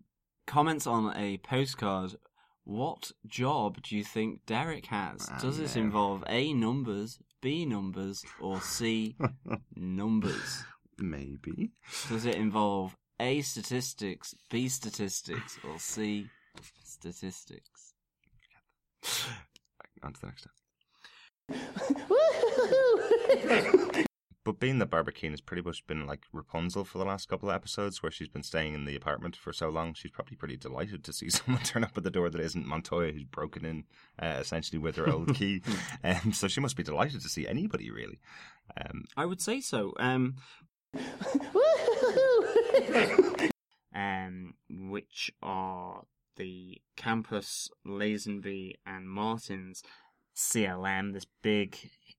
comments 0.47 0.87
on 0.87 1.15
a 1.15 1.37
postcard. 1.37 2.15
What 2.63 3.11
job 3.25 3.81
do 3.81 3.95
you 3.95 4.03
think 4.03 4.45
Derek 4.45 4.87
has? 4.87 5.27
Does 5.41 5.57
this 5.57 5.75
involve 5.75 6.23
A 6.27 6.53
numbers, 6.53 7.19
B 7.41 7.65
numbers, 7.65 8.25
or 8.41 8.59
C 8.61 9.15
numbers? 9.75 10.63
Maybe. 10.97 11.71
Does 12.09 12.25
it 12.25 12.35
involve 12.35 12.95
A 13.19 13.41
statistics, 13.41 14.35
B 14.49 14.67
statistics, 14.67 15.57
or 15.63 15.79
C 15.79 16.27
statistics? 16.83 17.93
On 20.03 20.13
to 20.13 20.21
the 20.21 20.27
next 20.27 20.41
step. 20.41 20.53
But 24.45 24.59
being 24.59 24.79
that 24.79 24.89
Barbara 24.89 25.13
Kean 25.13 25.31
has 25.31 25.41
pretty 25.41 25.61
much 25.61 25.85
been 25.85 26.07
like 26.07 26.21
Rapunzel 26.31 26.85
for 26.85 26.97
the 26.97 27.05
last 27.05 27.27
couple 27.27 27.49
of 27.49 27.55
episodes, 27.55 28.01
where 28.01 28.11
she's 28.11 28.29
been 28.29 28.43
staying 28.43 28.73
in 28.73 28.85
the 28.85 28.95
apartment 28.95 29.35
for 29.35 29.51
so 29.51 29.69
long, 29.69 29.93
she's 29.93 30.11
probably 30.11 30.37
pretty 30.37 30.55
delighted 30.55 31.03
to 31.03 31.13
see 31.13 31.29
someone 31.29 31.63
turn 31.63 31.83
up 31.83 31.97
at 31.97 32.03
the 32.03 32.11
door 32.11 32.29
that 32.29 32.41
isn't 32.41 32.65
Montoya, 32.65 33.11
who's 33.11 33.25
broken 33.25 33.65
in 33.65 33.83
uh, 34.21 34.37
essentially 34.39 34.79
with 34.79 34.95
her 34.95 35.09
old 35.09 35.35
key. 35.35 35.61
Um, 36.03 36.33
so 36.33 36.47
she 36.47 36.61
must 36.61 36.77
be 36.77 36.83
delighted 36.83 37.21
to 37.21 37.29
see 37.29 37.47
anybody, 37.47 37.91
really. 37.91 38.19
Um, 38.79 39.05
I 39.17 39.25
would 39.25 39.41
say 39.41 39.59
so. 39.59 39.93
Um, 39.99 40.35
um, 43.93 44.53
which 44.69 45.31
are 45.41 46.03
the 46.37 46.77
campus, 46.95 47.69
Lazenby, 47.85 48.75
and 48.85 49.09
Martin's 49.09 49.83
CLM, 50.35 51.13
this 51.13 51.25
big 51.41 51.77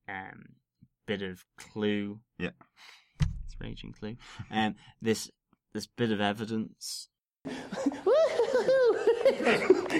um, 0.08 0.56
bit 1.10 1.22
of 1.22 1.44
clue. 1.58 2.20
Yeah. 2.38 2.50
It's 3.20 3.56
raging 3.60 3.92
clue. 3.92 4.16
Um, 4.48 4.76
this 5.02 5.28
this 5.74 5.88
bit 5.88 6.12
of 6.12 6.20
evidence 6.20 7.08